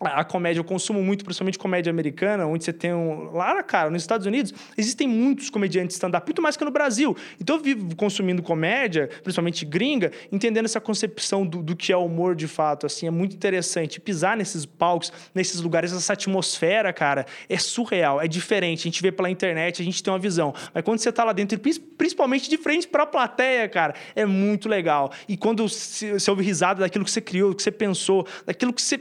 a 0.00 0.22
comédia 0.22 0.60
eu 0.60 0.64
consumo 0.64 1.02
muito, 1.02 1.24
principalmente 1.24 1.58
comédia 1.58 1.90
americana, 1.90 2.46
onde 2.46 2.64
você 2.64 2.72
tem 2.72 2.94
um. 2.94 3.32
Lá, 3.32 3.62
cara, 3.62 3.90
nos 3.90 4.02
Estados 4.02 4.26
Unidos, 4.26 4.54
existem 4.76 5.08
muitos 5.08 5.50
comediantes 5.50 5.96
stand-up, 5.96 6.24
muito 6.26 6.40
mais 6.40 6.56
que 6.56 6.64
no 6.64 6.70
Brasil. 6.70 7.16
Então 7.40 7.56
eu 7.56 7.62
vivo 7.62 7.96
consumindo 7.96 8.40
comédia, 8.40 9.08
principalmente 9.22 9.64
gringa, 9.64 10.12
entendendo 10.30 10.66
essa 10.66 10.80
concepção 10.80 11.44
do, 11.44 11.62
do 11.62 11.74
que 11.74 11.92
é 11.92 11.96
humor 11.96 12.36
de 12.36 12.46
fato. 12.46 12.86
Assim, 12.86 13.06
é 13.06 13.10
muito 13.10 13.34
interessante. 13.34 14.00
Pisar 14.00 14.36
nesses 14.36 14.64
palcos, 14.64 15.12
nesses 15.34 15.60
lugares, 15.60 15.92
essa 15.92 16.12
atmosfera, 16.12 16.92
cara, 16.92 17.26
é 17.48 17.58
surreal, 17.58 18.20
é 18.20 18.28
diferente. 18.28 18.80
A 18.80 18.84
gente 18.84 19.02
vê 19.02 19.10
pela 19.10 19.28
internet, 19.28 19.82
a 19.82 19.84
gente 19.84 20.00
tem 20.00 20.12
uma 20.12 20.18
visão. 20.18 20.54
Mas 20.72 20.84
quando 20.84 21.00
você 21.00 21.10
tá 21.10 21.24
lá 21.24 21.32
dentro, 21.32 21.58
principalmente 21.96 22.48
de 22.48 22.56
frente 22.56 22.86
pra 22.86 23.04
plateia, 23.04 23.68
cara, 23.68 23.94
é 24.14 24.24
muito 24.24 24.68
legal. 24.68 25.10
E 25.28 25.36
quando 25.36 25.68
você 25.68 26.30
ouve 26.30 26.44
risada 26.44 26.80
daquilo 26.80 27.04
que 27.04 27.10
você 27.10 27.20
criou, 27.20 27.52
que 27.52 27.62
você 27.62 27.72
pensou, 27.72 28.24
daquilo 28.46 28.72
que 28.72 28.80
você 28.80 29.00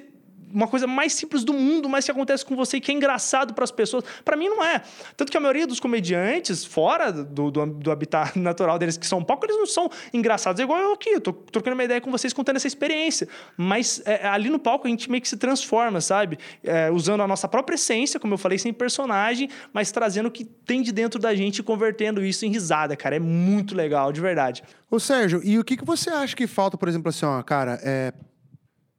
uma 0.54 0.68
coisa 0.68 0.88
mais 0.88 1.14
simples 1.14 1.44
do 1.44 1.54
mundo, 1.54 1.90
mas 1.90 2.06
que 2.06 2.12
acontece 2.12 2.46
com 2.46 2.56
você 2.56 2.78
e 2.78 2.82
que 2.82 2.92
é 2.92 2.94
engraçado 2.94 3.54
para 3.54 3.64
as 3.64 3.72
pessoas. 3.72 4.04
Para 4.24 4.36
mim, 4.36 4.48
não 4.48 4.64
é. 4.64 4.82
Tanto 5.16 5.32
que 5.32 5.38
a 5.38 5.40
maioria 5.40 5.68
dos 5.68 5.80
comediantes, 5.80 6.66
fora 6.66 7.12
do, 7.12 7.52
do, 7.52 7.66
do, 7.66 7.92
habitat 7.92 8.38
natural 8.40 8.80
deles, 8.80 8.98
que 8.98 9.06
são 9.06 9.24
pouco, 9.24 9.46
eles 9.46 9.58
não 9.58 9.66
são 9.66 9.90
engraçados. 10.14 10.60
É 10.60 10.64
igual 10.64 10.80
eu 10.80 10.94
aqui, 10.94 11.10
eu 11.10 11.22
tô 11.22 11.34
trocando 11.34 11.76
uma 11.76 11.84
ideia 11.84 12.00
com 12.00 12.12
vocês, 12.12 12.34
contando 12.34 12.58
essa 12.58 12.68
experiência. 12.68 13.28
Mas 13.56 14.02
é, 14.06 14.28
ali 14.28 14.50
no 14.50 14.60
palco 14.60 14.88
a 14.88 14.90
gente 14.90 15.10
meio 15.10 15.22
que 15.22 15.30
se 15.30 15.38
transforma, 15.38 16.02
sabe? 16.02 16.38
É, 16.64 16.90
usando 16.92 17.22
a 17.22 17.28
nossa 17.28 17.48
própria 17.48 17.76
essência, 17.76 18.20
como 18.20 18.34
eu 18.34 18.38
falei, 18.38 18.58
sem 18.58 18.74
personagem, 18.74 19.50
mas 19.74 19.92
trazendo 19.92 20.28
o 20.28 20.32
que 20.32 20.44
tem 20.44 20.82
de 20.82 20.92
dentro 20.92 21.20
da 21.20 21.36
gente 21.36 21.60
e 21.60 21.64
convertendo 21.64 22.24
isso 22.24 22.46
em 22.46 22.52
risada, 22.52 22.96
cara. 22.96 23.16
É 23.16 23.20
muito 23.20 23.76
legal, 23.76 24.12
de 24.12 24.22
verdade. 24.22 24.64
Ô, 24.90 25.00
Sérgio, 25.00 25.42
e 25.44 25.60
o 25.60 25.64
que, 25.64 25.76
que 25.76 25.86
você 25.86 26.10
acha 26.10 26.36
que 26.36 26.48
falta, 26.48 26.78
por 26.78 26.88
exemplo, 26.88 27.10
assim, 27.10 27.26
ó, 27.26 27.42
cara, 27.44 27.80
é, 27.84 28.14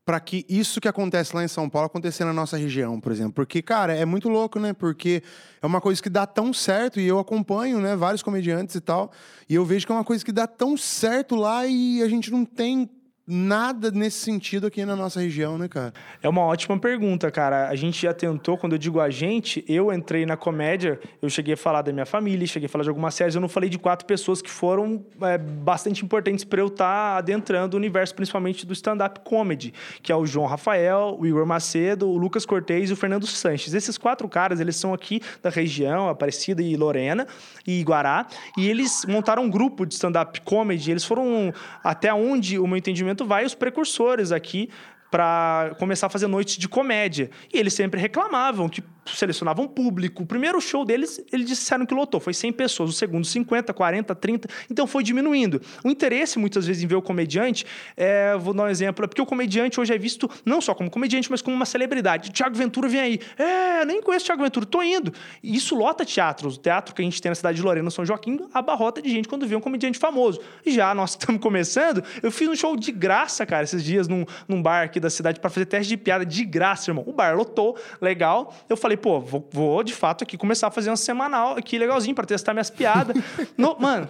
para 0.09 0.19
que 0.21 0.47
isso 0.49 0.81
que 0.81 0.89
acontece 0.89 1.37
lá 1.37 1.45
em 1.45 1.49
São 1.49 1.69
Paulo 1.69 1.85
acontecer 1.85 2.25
na 2.25 2.33
nossa 2.33 2.57
região, 2.57 2.99
por 2.99 3.13
exemplo. 3.13 3.35
Porque, 3.35 3.61
cara, 3.61 3.95
é 3.95 4.07
muito 4.07 4.31
louco, 4.31 4.59
né? 4.59 4.73
Porque 4.73 5.23
é 5.61 5.67
uma 5.67 5.83
coisa 5.83 6.03
que 6.03 6.09
dá 6.09 6.27
tão 6.27 6.51
certo 6.51 6.99
e 6.99 7.07
eu 7.07 7.19
acompanho, 7.19 7.79
né, 7.79 7.95
vários 7.95 8.23
comediantes 8.23 8.75
e 8.75 8.81
tal, 8.81 9.13
e 9.47 9.55
eu 9.55 9.67
vejo 9.67 9.85
que 9.85 9.93
é 9.93 9.95
uma 9.95 10.05
coisa 10.05 10.25
que 10.25 10.33
dá 10.33 10.47
tão 10.47 10.79
certo 10.79 11.37
lá 11.37 11.67
e 11.67 12.03
a 12.03 12.09
gente 12.09 12.31
não 12.31 12.47
tem 12.47 12.89
nada 13.31 13.91
nesse 13.91 14.21
sentido 14.21 14.67
aqui 14.67 14.83
na 14.87 14.97
nossa 14.97 15.21
região, 15.21 15.59
né, 15.59 15.69
cara? 15.69 15.93
É 16.23 16.29
uma 16.29 16.41
ótima 16.41 16.79
pergunta, 16.79 17.31
cara. 17.31 17.69
A 17.69 17.77
gente 17.77 18.01
já 18.01 18.15
tentou, 18.15 18.57
quando 18.57 18.73
eu 18.73 18.79
digo 18.79 18.99
a 19.01 19.11
gente, 19.11 19.63
eu 19.69 19.93
entrei 19.93 20.25
na 20.25 20.35
comédia, 20.35 20.99
eu 21.21 21.29
cheguei 21.29 21.53
a 21.53 21.57
falar 21.57 21.83
da 21.83 21.93
minha 21.93 22.07
família, 22.07 22.47
cheguei 22.47 22.65
a 22.65 22.69
falar 22.71 22.85
de 22.85 22.89
algumas 22.89 23.15
séries, 23.15 23.35
eu 23.35 23.41
não 23.41 23.49
falei 23.49 23.69
de 23.69 23.79
quatro 23.79 24.07
pessoas 24.07 24.41
que 24.41 24.51
foram 24.51 25.05
é, 25.21 25.37
bastante 25.37 26.03
importantes 26.03 26.43
para 26.43 26.61
eu 26.61 26.69
estar 26.69 26.87
tá 26.87 27.17
adentrando 27.19 27.77
o 27.77 27.79
universo, 27.79 28.15
principalmente 28.15 28.65
do 28.65 28.73
stand-up 28.73 29.21
comedy, 29.21 29.75
que 30.03 30.11
é 30.11 30.17
o 30.17 30.25
João 30.25 30.47
Rafael, 30.47 31.15
o 31.21 31.27
Igor 31.27 31.45
Macedo, 31.45 32.09
o 32.09 32.17
Lucas 32.17 32.47
Cortez 32.47 32.89
e 32.89 32.95
o 32.95 32.97
Fernando 32.97 33.27
Sanches. 33.27 33.75
Esses 33.75 33.99
quatro 33.99 34.27
caras, 34.27 34.59
eles 34.59 34.77
são 34.77 34.95
aqui 34.95 35.21
da 35.43 35.51
região, 35.51 36.09
Aparecida 36.09 36.63
e 36.63 36.75
Lorena 36.77 37.27
e 37.67 37.83
Guará, 37.83 38.27
e 38.57 38.71
eles 38.71 39.05
montaram 39.07 39.43
um 39.43 39.51
grupo 39.51 39.85
de 39.85 39.93
stand-up 39.93 40.41
comedy, 40.41 40.91
eles 40.91 41.05
foram 41.05 41.53
até 41.85 42.15
onde 42.15 42.59
o 42.59 42.67
meu 42.67 42.79
entendimento 42.79 43.18
vai 43.25 43.45
os 43.45 43.55
precursores 43.55 44.33
aqui 44.33 44.71
para 45.11 45.75
começar 45.79 46.07
a 46.07 46.11
fazer 46.11 46.27
noites 46.27 46.57
de 46.57 46.69
comédia. 46.69 47.31
E 47.53 47.59
eles 47.59 47.75
sempre 47.75 48.01
reclamavam 48.01 48.69
que 48.69 48.83
selecionavam 49.07 49.67
público. 49.67 50.23
O 50.23 50.27
primeiro 50.27 50.61
show 50.61 50.85
deles, 50.85 51.21
eles 51.33 51.47
disseram 51.47 51.87
que 51.87 51.95
lotou, 51.95 52.21
foi 52.21 52.35
100 52.35 52.53
pessoas. 52.53 52.91
O 52.91 52.93
segundo, 52.93 53.25
50, 53.25 53.73
40, 53.73 54.15
30. 54.15 54.49
Então 54.71 54.87
foi 54.87 55.03
diminuindo. 55.03 55.61
O 55.85 55.91
interesse, 55.91 56.39
muitas 56.39 56.67
vezes, 56.67 56.83
em 56.83 56.87
ver 56.87 56.97
o 56.97 57.03
comediante, 57.03 57.65
é, 57.97 58.37
vou 58.37 58.53
dar 58.53 58.65
um 58.65 58.69
exemplo, 58.69 59.05
é 59.05 59.09
porque 59.09 59.23
o 59.23 59.27
comediante 59.27 59.81
hoje 59.81 59.95
é 59.95 59.99
visto 59.99 60.29
não 60.45 60.61
só 60.61 60.75
como 60.75 60.91
comediante, 60.91 61.31
mas 61.31 61.43
como 61.43 61.57
uma 61.57 61.67
celebridade. 61.67 62.31
Tiago 62.31 62.57
Ventura 62.57 62.89
vem 62.89 63.01
aí. 63.01 63.21
É, 63.39 63.85
nem 63.85 64.03
conheço 64.03 64.27
Tiago 64.27 64.43
Ventura, 64.43 64.67
tô 64.67 64.83
indo. 64.83 65.13
E 65.43 65.57
isso 65.57 65.75
lota 65.75 66.05
teatros. 66.05 66.57
O 66.57 66.61
teatro 66.61 66.95
que 66.95 67.03
a 67.03 67.05
gente 67.05 67.21
tem 67.21 67.31
na 67.31 67.35
cidade 67.35 67.57
de 67.57 67.63
Lorena, 67.63 67.91
São 67.91 68.05
Joaquim, 68.05 68.39
abarrota 68.53 69.01
de 69.01 69.11
gente 69.11 69.29
quando 69.29 69.47
vê 69.47 69.57
um 69.57 69.61
comediante 69.61 69.99
famoso. 69.99 70.41
Já 70.67 70.95
nós 70.95 71.11
estamos 71.19 71.41
começando, 71.41 72.03
eu 72.23 72.31
fiz 72.31 72.49
um 72.49 72.55
show 72.55 72.77
de 72.77 72.93
graça, 72.93 73.47
cara, 73.47 73.65
esses 73.65 73.83
dias 73.83 74.09
num, 74.09 74.25
num 74.47 74.63
bar 74.63 74.83
aqui 74.83 74.98
aqui 74.99 75.01
da 75.01 75.09
cidade 75.09 75.41
para 75.41 75.49
fazer 75.49 75.67
teste 75.67 75.89
de 75.89 75.97
piada 75.97 76.27
de 76.27 76.45
graça, 76.45 76.91
irmão. 76.91 77.05
O 77.07 77.13
bar 77.13 77.37
lotou, 77.37 77.77
legal. 78.01 78.55
Eu 78.69 78.77
falei, 78.77 78.97
pô, 78.97 79.21
vou, 79.21 79.49
vou 79.51 79.83
de 79.83 79.95
fato 79.95 80.25
aqui 80.25 80.37
começar 80.37 80.67
a 80.67 80.71
fazer 80.71 80.91
uma 80.91 80.97
semanal 80.97 81.57
aqui 81.57 81.79
legalzinho 81.79 82.15
para 82.15 82.27
testar 82.27 82.53
minhas 82.53 82.71
piadas. 82.71 83.17
no, 83.57 83.79
mano, 83.79 84.09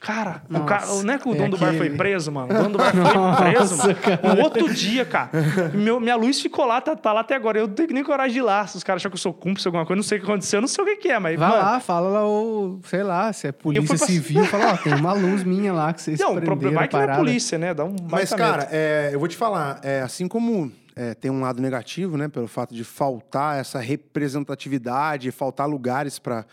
Cara, 0.00 0.42
Nossa, 0.48 0.64
o 0.64 0.66
cara, 0.66 0.86
não 1.04 1.12
é 1.12 1.18
que 1.18 1.28
o 1.28 1.34
dono 1.34 1.44
é 1.44 1.48
do 1.50 1.58
bar 1.58 1.74
foi 1.74 1.90
preso, 1.90 2.32
mano? 2.32 2.54
O 2.54 2.56
dono 2.56 2.70
do 2.70 2.78
bar 2.78 2.90
foi 2.90 3.02
Nossa, 3.12 3.42
preso, 3.42 3.76
mano. 3.76 4.34
No 4.34 4.42
outro 4.42 4.72
dia, 4.72 5.04
cara. 5.04 5.28
Meu, 5.74 6.00
minha 6.00 6.16
luz 6.16 6.40
ficou 6.40 6.64
lá, 6.64 6.80
tá, 6.80 6.96
tá, 6.96 7.12
lá 7.12 7.20
até 7.20 7.34
agora. 7.34 7.58
Eu 7.58 7.68
não 7.68 7.74
tenho 7.74 7.92
nem 7.92 8.02
coragem 8.02 8.32
de 8.32 8.38
ir 8.38 8.42
lá. 8.42 8.66
Se 8.66 8.78
os 8.78 8.82
caras 8.82 9.02
acham 9.02 9.10
que 9.10 9.16
eu 9.16 9.20
sou 9.20 9.34
cúmplice, 9.34 9.68
alguma 9.68 9.84
coisa, 9.84 9.98
não 9.98 10.02
sei 10.02 10.16
o 10.16 10.22
que 10.22 10.26
aconteceu, 10.26 10.56
eu 10.56 10.60
não 10.62 10.68
sei 10.68 10.82
o 10.82 10.86
que, 10.86 10.96
que 10.96 11.08
é, 11.08 11.18
mas. 11.18 11.38
Vai 11.38 11.50
mano, 11.50 11.62
lá, 11.62 11.80
fala 11.80 12.08
lá, 12.08 12.26
o, 12.26 12.80
sei 12.84 13.02
lá, 13.02 13.30
se 13.30 13.48
é 13.48 13.52
polícia 13.52 13.98
pra... 13.98 14.06
civil, 14.06 14.42
fala, 14.46 14.72
ó, 14.72 14.76
tem 14.78 14.94
uma 14.94 15.12
luz 15.12 15.44
minha 15.44 15.70
lá 15.70 15.92
que 15.92 16.00
vocês 16.00 16.18
Não, 16.18 16.34
o 16.34 16.40
problema 16.40 16.78
vai 16.78 16.88
que 16.88 16.96
não 16.96 17.02
é 17.02 17.16
polícia, 17.16 17.58
né? 17.58 17.74
Dá 17.74 17.84
um 17.84 17.94
Mas, 18.10 18.32
cara, 18.32 18.68
é, 18.72 19.10
eu 19.12 19.18
vou 19.18 19.28
te 19.28 19.36
falar, 19.36 19.80
é, 19.82 20.00
assim 20.00 20.26
como 20.26 20.72
é, 20.96 21.12
tem 21.12 21.30
um 21.30 21.42
lado 21.42 21.60
negativo, 21.60 22.16
né? 22.16 22.26
Pelo 22.26 22.48
fato 22.48 22.74
de 22.74 22.84
faltar 22.84 23.60
essa 23.60 23.78
representatividade, 23.78 25.30
faltar 25.30 25.68
lugares 25.68 26.18
para 26.18 26.46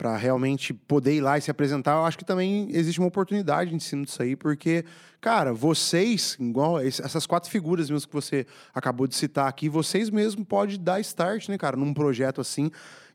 para 0.00 0.16
realmente 0.16 0.72
poder 0.72 1.16
ir 1.16 1.20
lá 1.20 1.36
e 1.36 1.42
se 1.42 1.50
apresentar, 1.50 1.92
eu 1.92 2.06
acho 2.06 2.16
que 2.16 2.24
também 2.24 2.70
existe 2.70 2.98
uma 2.98 3.08
oportunidade 3.08 3.68
de 3.68 3.76
ensino 3.76 4.02
disso 4.02 4.22
aí, 4.22 4.34
porque, 4.34 4.82
cara, 5.20 5.52
vocês, 5.52 6.38
igual 6.40 6.80
essas 6.80 7.26
quatro 7.26 7.50
figuras 7.50 7.90
mesmo 7.90 8.08
que 8.08 8.14
você 8.14 8.46
acabou 8.72 9.06
de 9.06 9.14
citar 9.14 9.46
aqui, 9.46 9.68
vocês 9.68 10.08
mesmo 10.08 10.42
podem 10.42 10.82
dar 10.82 11.00
start, 11.00 11.50
né, 11.50 11.58
cara, 11.58 11.76
num 11.76 11.92
projeto 11.92 12.40
assim. 12.40 12.70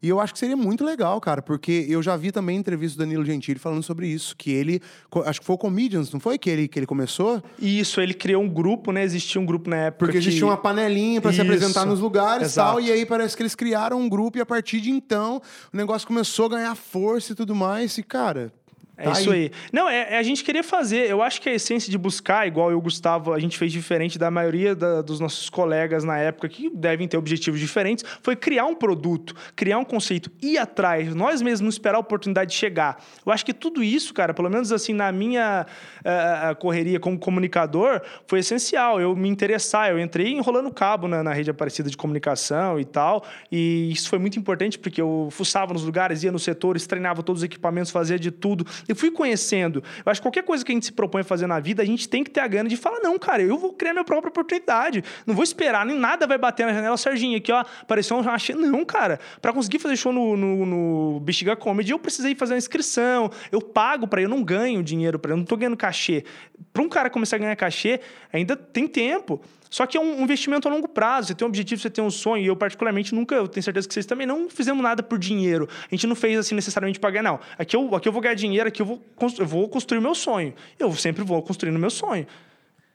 E 0.06 0.10
eu 0.10 0.20
acho 0.20 0.34
que 0.34 0.38
seria 0.38 0.56
muito 0.56 0.86
legal, 0.86 1.20
cara, 1.20 1.42
porque 1.42 1.88
eu 1.90 2.04
já 2.04 2.16
vi 2.16 2.32
também 2.32 2.56
entrevista 2.56 2.96
do 2.96 3.00
Danilo 3.00 3.26
Gentili 3.26 3.58
falando 3.58 3.82
sobre 3.82 4.08
isso, 4.08 4.36
que 4.38 4.52
ele, 4.52 4.80
acho 5.26 5.40
que 5.40 5.46
foi 5.48 5.56
o 5.56 5.58
Comedians, 5.58 6.12
não 6.12 6.20
foi 6.20 6.38
que 6.38 6.48
ele, 6.48 6.68
que 6.68 6.78
ele 6.78 6.86
começou? 6.86 7.42
Isso, 7.60 8.00
ele 8.00 8.14
criou 8.14 8.44
um 8.44 8.48
grupo, 8.48 8.92
né? 8.92 9.04
Existia 9.04 9.42
um 9.42 9.46
grupo 9.48 9.68
na 9.68 9.78
época 9.78 10.06
Porque 10.06 10.12
que... 10.12 10.18
existia 10.20 10.46
uma 10.46 10.58
panelinha 10.58 11.20
para 11.20 11.34
se 11.34 11.42
apresentar 11.42 11.88
nos 11.88 12.00
lugares 12.00 12.52
e 12.52 12.56
tal, 12.56 12.80
e 12.80 12.92
aí 12.92 13.04
parece 13.04 13.36
que 13.36 13.42
eles 13.42 13.56
criaram 13.56 14.00
um 14.00 14.08
grupo 14.08 14.38
e 14.38 14.42
a 14.42 14.46
partir 14.46 14.80
de 14.80 14.92
então 14.92 15.42
o 15.74 15.76
negócio 15.76 16.08
começou 16.08 16.46
a 16.46 16.50
ganhar 16.50 16.76
força 16.76 17.32
e 17.32 17.36
tudo 17.36 17.56
mais, 17.56 17.98
e 17.98 18.04
cara, 18.04 18.54
é 18.98 19.04
tá 19.04 19.12
isso 19.12 19.32
aí. 19.32 19.44
aí. 19.44 19.52
Não, 19.74 19.90
é, 19.90 20.14
é, 20.14 20.18
a 20.18 20.24
gente 20.24 20.44
querer 20.44 20.64
fazer. 20.64 21.10
Eu 21.10 21.22
acho 21.22 21.42
que 21.42 21.50
a 21.50 21.54
essência 21.54 21.92
de 21.92 21.98
buscar, 21.98 22.48
igual 22.48 22.72
eu, 22.72 22.80
Gustavo, 22.80 23.34
a 23.34 23.40
gente 23.40 23.58
fez 23.58 23.72
diferente 23.72 24.18
da 24.18 24.32
maioria 24.32 24.76
da, 24.76 25.02
dos 25.02 25.20
nossos 25.20 25.50
colegas 25.50 26.04
na 26.04 26.18
época, 26.18 26.48
que 26.48 26.70
devem 26.70 27.08
ter 27.08 27.18
objetivos 27.18 27.60
diferentes, 27.60 28.06
foi 28.22 28.36
criar 28.36 28.66
um 28.66 28.76
produto, 28.76 29.36
criar 29.56 29.78
um 29.78 29.84
conceito, 29.84 30.32
ir 30.42 30.58
atrás, 30.58 31.14
nós 31.14 31.42
mesmos 31.42 31.76
esperar 31.76 31.98
a 31.98 32.00
oportunidade 32.00 32.52
de 32.52 32.58
chegar. 32.58 33.04
Eu 33.26 33.32
acho 33.32 33.46
que 33.46 33.54
tudo 33.54 33.84
isso, 33.84 34.14
cara, 34.14 34.34
pelo 34.34 34.50
menos 34.50 34.72
assim, 34.72 34.94
na 34.94 35.12
minha 35.12 35.66
uh, 36.00 36.56
correria 36.56 37.00
como 37.00 37.20
comunicador, 37.20 38.02
foi 38.28 38.40
essencial. 38.40 39.02
Eu 39.02 39.16
me 39.16 39.28
interessar, 39.28 39.90
eu 39.90 40.00
entrei 40.00 40.32
enrolando 40.32 40.72
cabo 40.72 41.08
na, 41.08 41.24
na 41.24 41.34
rede 41.34 41.50
Aparecida 41.50 41.90
de 41.90 41.98
comunicação 41.98 42.80
e 42.80 42.86
tal, 42.86 43.24
e 43.52 43.92
isso 43.92 44.10
foi 44.10 44.20
muito 44.20 44.38
importante 44.40 44.78
porque 44.78 45.02
eu 45.02 45.30
fuçava 45.32 45.74
nos 45.74 45.84
lugares, 45.84 46.24
ia 46.24 46.32
nos 46.32 46.44
setores, 46.44 46.88
treinava 46.88 47.24
todos 47.24 47.42
os 47.42 47.44
equipamentos, 47.44 47.92
fazia 47.92 48.20
de 48.20 48.32
tudo 48.32 48.66
Eu 48.88 48.96
fui 48.96 49.12
conhecendo. 49.12 49.84
Eu 50.06 50.12
acho 50.12 50.22
que 50.22 50.26
qualquer 50.26 50.44
coisa 50.44 50.64
que 50.64 50.72
a 50.72 50.76
gente 50.76 50.86
se 50.86 50.92
propõe 50.92 51.22
a 51.22 51.24
fazer 51.24 51.48
na 51.48 51.60
vida, 51.60 51.82
a 51.82 51.86
gente 51.86 52.08
tem 52.08 52.24
que 52.24 52.30
ter 52.30 52.40
a 52.40 52.48
gana 52.48 52.70
de 52.70 52.78
falar, 52.78 53.00
não, 53.00 53.18
cara, 53.18 53.42
eu 53.42 53.58
vou 53.58 53.74
criar 53.74 53.94
minha 53.94 54.04
própria 54.04 54.30
oportunidade. 54.30 55.04
Não 55.26 55.34
vou 55.34 55.44
esperar, 55.44 55.86
nem 55.86 55.98
nada 55.98 56.28
vai 56.28 56.38
bater 56.38 56.66
na 56.66 56.74
janela. 56.74 56.98
Serginho, 56.98 57.38
aqui, 57.38 57.52
ó, 57.52 57.64
apareceu 57.82 58.18
um 58.18 58.22
rachê. 58.22 58.54
Não, 58.54 58.86
cara. 58.86 59.20
Pra 59.42 59.52
conseguir 59.54 59.80
fazer 59.80 59.96
show 59.96 60.14
no, 60.14 60.38
no, 60.38 60.66
no 60.66 61.20
Bexiga 61.22 61.56
Comedy, 61.56 61.92
eu 61.92 62.00
precisei 62.00 62.36
fazer 62.36 62.54
uma 62.54 62.60
inscrição. 62.60 63.32
Eu 63.52 63.62
pago 63.62 64.08
ir, 64.18 64.24
eu 64.24 64.30
não 64.30 64.44
ganho 64.44 64.84
dinheiro 64.84 65.20
ir, 65.24 65.30
eu 65.30 65.38
não 65.38 65.44
tô 65.46 65.58
ganhando 65.58 65.78
cachê. 65.78 66.24
Pra 66.72 66.84
um 66.84 66.90
cara 66.90 67.10
começar 67.10 67.38
a 67.38 67.40
ganhar 67.40 67.56
cachê, 67.56 68.00
ainda 68.32 68.56
tem 68.56 68.88
tempo. 68.88 69.42
Só 69.76 69.86
que 69.86 69.98
é 69.98 70.00
um 70.00 70.22
investimento 70.22 70.70
a 70.70 70.72
longo 70.72 70.88
prazo. 70.88 71.28
Você 71.28 71.36
tem 71.36 71.46
um 71.46 71.50
objetivo, 71.50 71.82
você 71.82 71.90
tem 71.90 72.02
um 72.02 72.10
sonho. 72.10 72.42
E 72.42 72.48
eu, 72.48 72.56
particularmente, 72.56 73.14
nunca, 73.14 73.36
eu 73.36 73.46
tenho 73.46 73.62
certeza 73.62 73.86
que 73.86 73.94
vocês 73.94 74.06
também 74.06 74.26
não 74.26 74.50
fizemos 74.50 74.82
nada 74.82 75.04
por 75.04 75.20
dinheiro. 75.20 75.68
A 75.92 75.94
gente 75.94 76.08
não 76.08 76.16
fez 76.16 76.40
assim 76.40 76.56
necessariamente 76.56 76.98
para 76.98 77.12
ganhar, 77.12 77.24
não. 77.24 77.42
Aqui 77.58 77.76
eu, 77.76 77.94
aqui 77.94 78.08
eu 78.08 78.14
vou 78.14 78.22
ganhar 78.22 78.36
dinheiro, 78.36 78.70
aqui 78.70 78.82
eu 78.82 78.86
vou, 78.86 79.04
eu 79.38 79.46
vou 79.46 79.68
construir 79.68 80.00
meu 80.00 80.16
sonho. 80.16 80.54
Eu 80.80 80.96
sempre 80.96 81.26
vou 81.26 81.44
construindo 81.44 81.78
meu 81.78 81.90
sonho. 81.90 82.26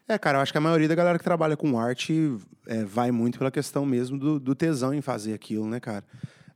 É, 0.08 0.16
cara, 0.16 0.38
eu 0.38 0.42
acho 0.42 0.52
que 0.52 0.56
a 0.56 0.60
maioria 0.62 0.88
da 0.88 0.94
galera 0.94 1.18
que 1.18 1.24
trabalha 1.24 1.54
com 1.54 1.78
arte 1.78 2.34
é, 2.66 2.82
vai 2.82 3.10
muito 3.10 3.36
pela 3.36 3.50
questão 3.50 3.84
mesmo 3.84 4.18
do, 4.18 4.40
do 4.40 4.54
tesão 4.54 4.94
em 4.94 5.02
fazer 5.02 5.34
aquilo, 5.34 5.68
né, 5.68 5.80
cara? 5.80 6.02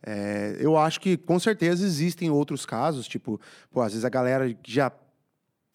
É, 0.02 0.56
eu 0.58 0.78
acho 0.78 1.02
que 1.02 1.18
com 1.18 1.38
certeza 1.38 1.84
existem 1.84 2.30
outros 2.30 2.64
casos, 2.64 3.06
tipo, 3.06 3.38
pô, 3.70 3.82
às 3.82 3.92
vezes 3.92 4.06
a 4.06 4.08
galera 4.08 4.56
já 4.66 4.90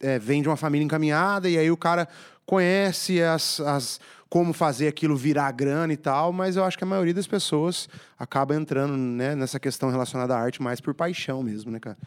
é, 0.02 0.18
vem 0.18 0.42
de 0.42 0.50
uma 0.50 0.58
família 0.58 0.84
encaminhada 0.84 1.48
e 1.48 1.56
aí 1.56 1.70
o 1.70 1.78
cara 1.78 2.08
conhece 2.50 3.22
as, 3.22 3.60
as 3.60 4.00
como 4.30 4.54
fazer 4.54 4.88
aquilo 4.88 5.16
virar 5.16 5.52
grana 5.52 5.92
e 5.92 5.98
tal, 5.98 6.32
mas 6.32 6.56
eu 6.56 6.64
acho 6.64 6.78
que 6.78 6.84
a 6.84 6.88
maioria 6.88 7.14
das 7.14 7.26
pessoas 7.26 7.90
acaba 8.18 8.54
entrando 8.56 8.96
né, 8.96 9.34
nessa 9.36 9.60
questão 9.60 9.90
relacionada 9.90 10.36
à 10.36 10.40
arte 10.40 10.62
mais 10.62 10.80
por 10.80 10.94
paixão 10.94 11.42
mesmo, 11.42 11.72
né, 11.72 11.80
cara? 11.80 11.98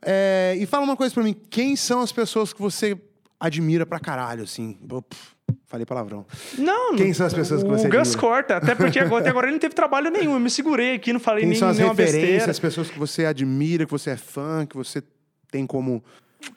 É, 0.00 0.54
e 0.58 0.66
fala 0.66 0.84
uma 0.84 0.96
coisa 0.96 1.12
pra 1.14 1.22
mim, 1.22 1.34
quem 1.50 1.76
são 1.76 2.00
as 2.00 2.12
pessoas 2.12 2.52
que 2.52 2.60
você 2.60 2.96
admira 3.38 3.84
pra 3.84 3.98
caralho, 3.98 4.44
assim? 4.44 4.74
Pff, 4.88 5.32
falei 5.66 5.84
palavrão. 5.84 6.24
Não, 6.58 6.94
Quem 6.96 7.12
são 7.12 7.26
as 7.26 7.34
pessoas 7.34 7.62
que 7.62 7.68
você 7.68 7.86
O 7.88 7.90
Gus 7.90 8.00
admira? 8.00 8.20
corta, 8.20 8.56
até 8.56 8.74
porque 8.76 8.98
agora, 9.00 9.20
até 9.22 9.30
agora 9.30 9.46
ele 9.46 9.52
não 9.54 9.60
teve 9.60 9.74
trabalho 9.74 10.10
nenhum. 10.10 10.34
Eu 10.34 10.40
me 10.40 10.50
segurei 10.50 10.94
aqui, 10.94 11.12
não 11.12 11.20
falei 11.20 11.42
Quem 11.42 11.50
nem 11.50 11.58
são 11.58 11.68
as 11.68 11.76
nenhuma 11.76 11.94
referências, 11.94 12.22
besteira. 12.28 12.50
as 12.52 12.58
pessoas 12.60 12.90
que 12.90 12.98
você 12.98 13.24
admira, 13.26 13.84
que 13.84 13.90
você 13.90 14.10
é 14.10 14.16
fã, 14.16 14.64
que 14.64 14.76
você 14.76 15.02
tem 15.50 15.66
como... 15.66 16.02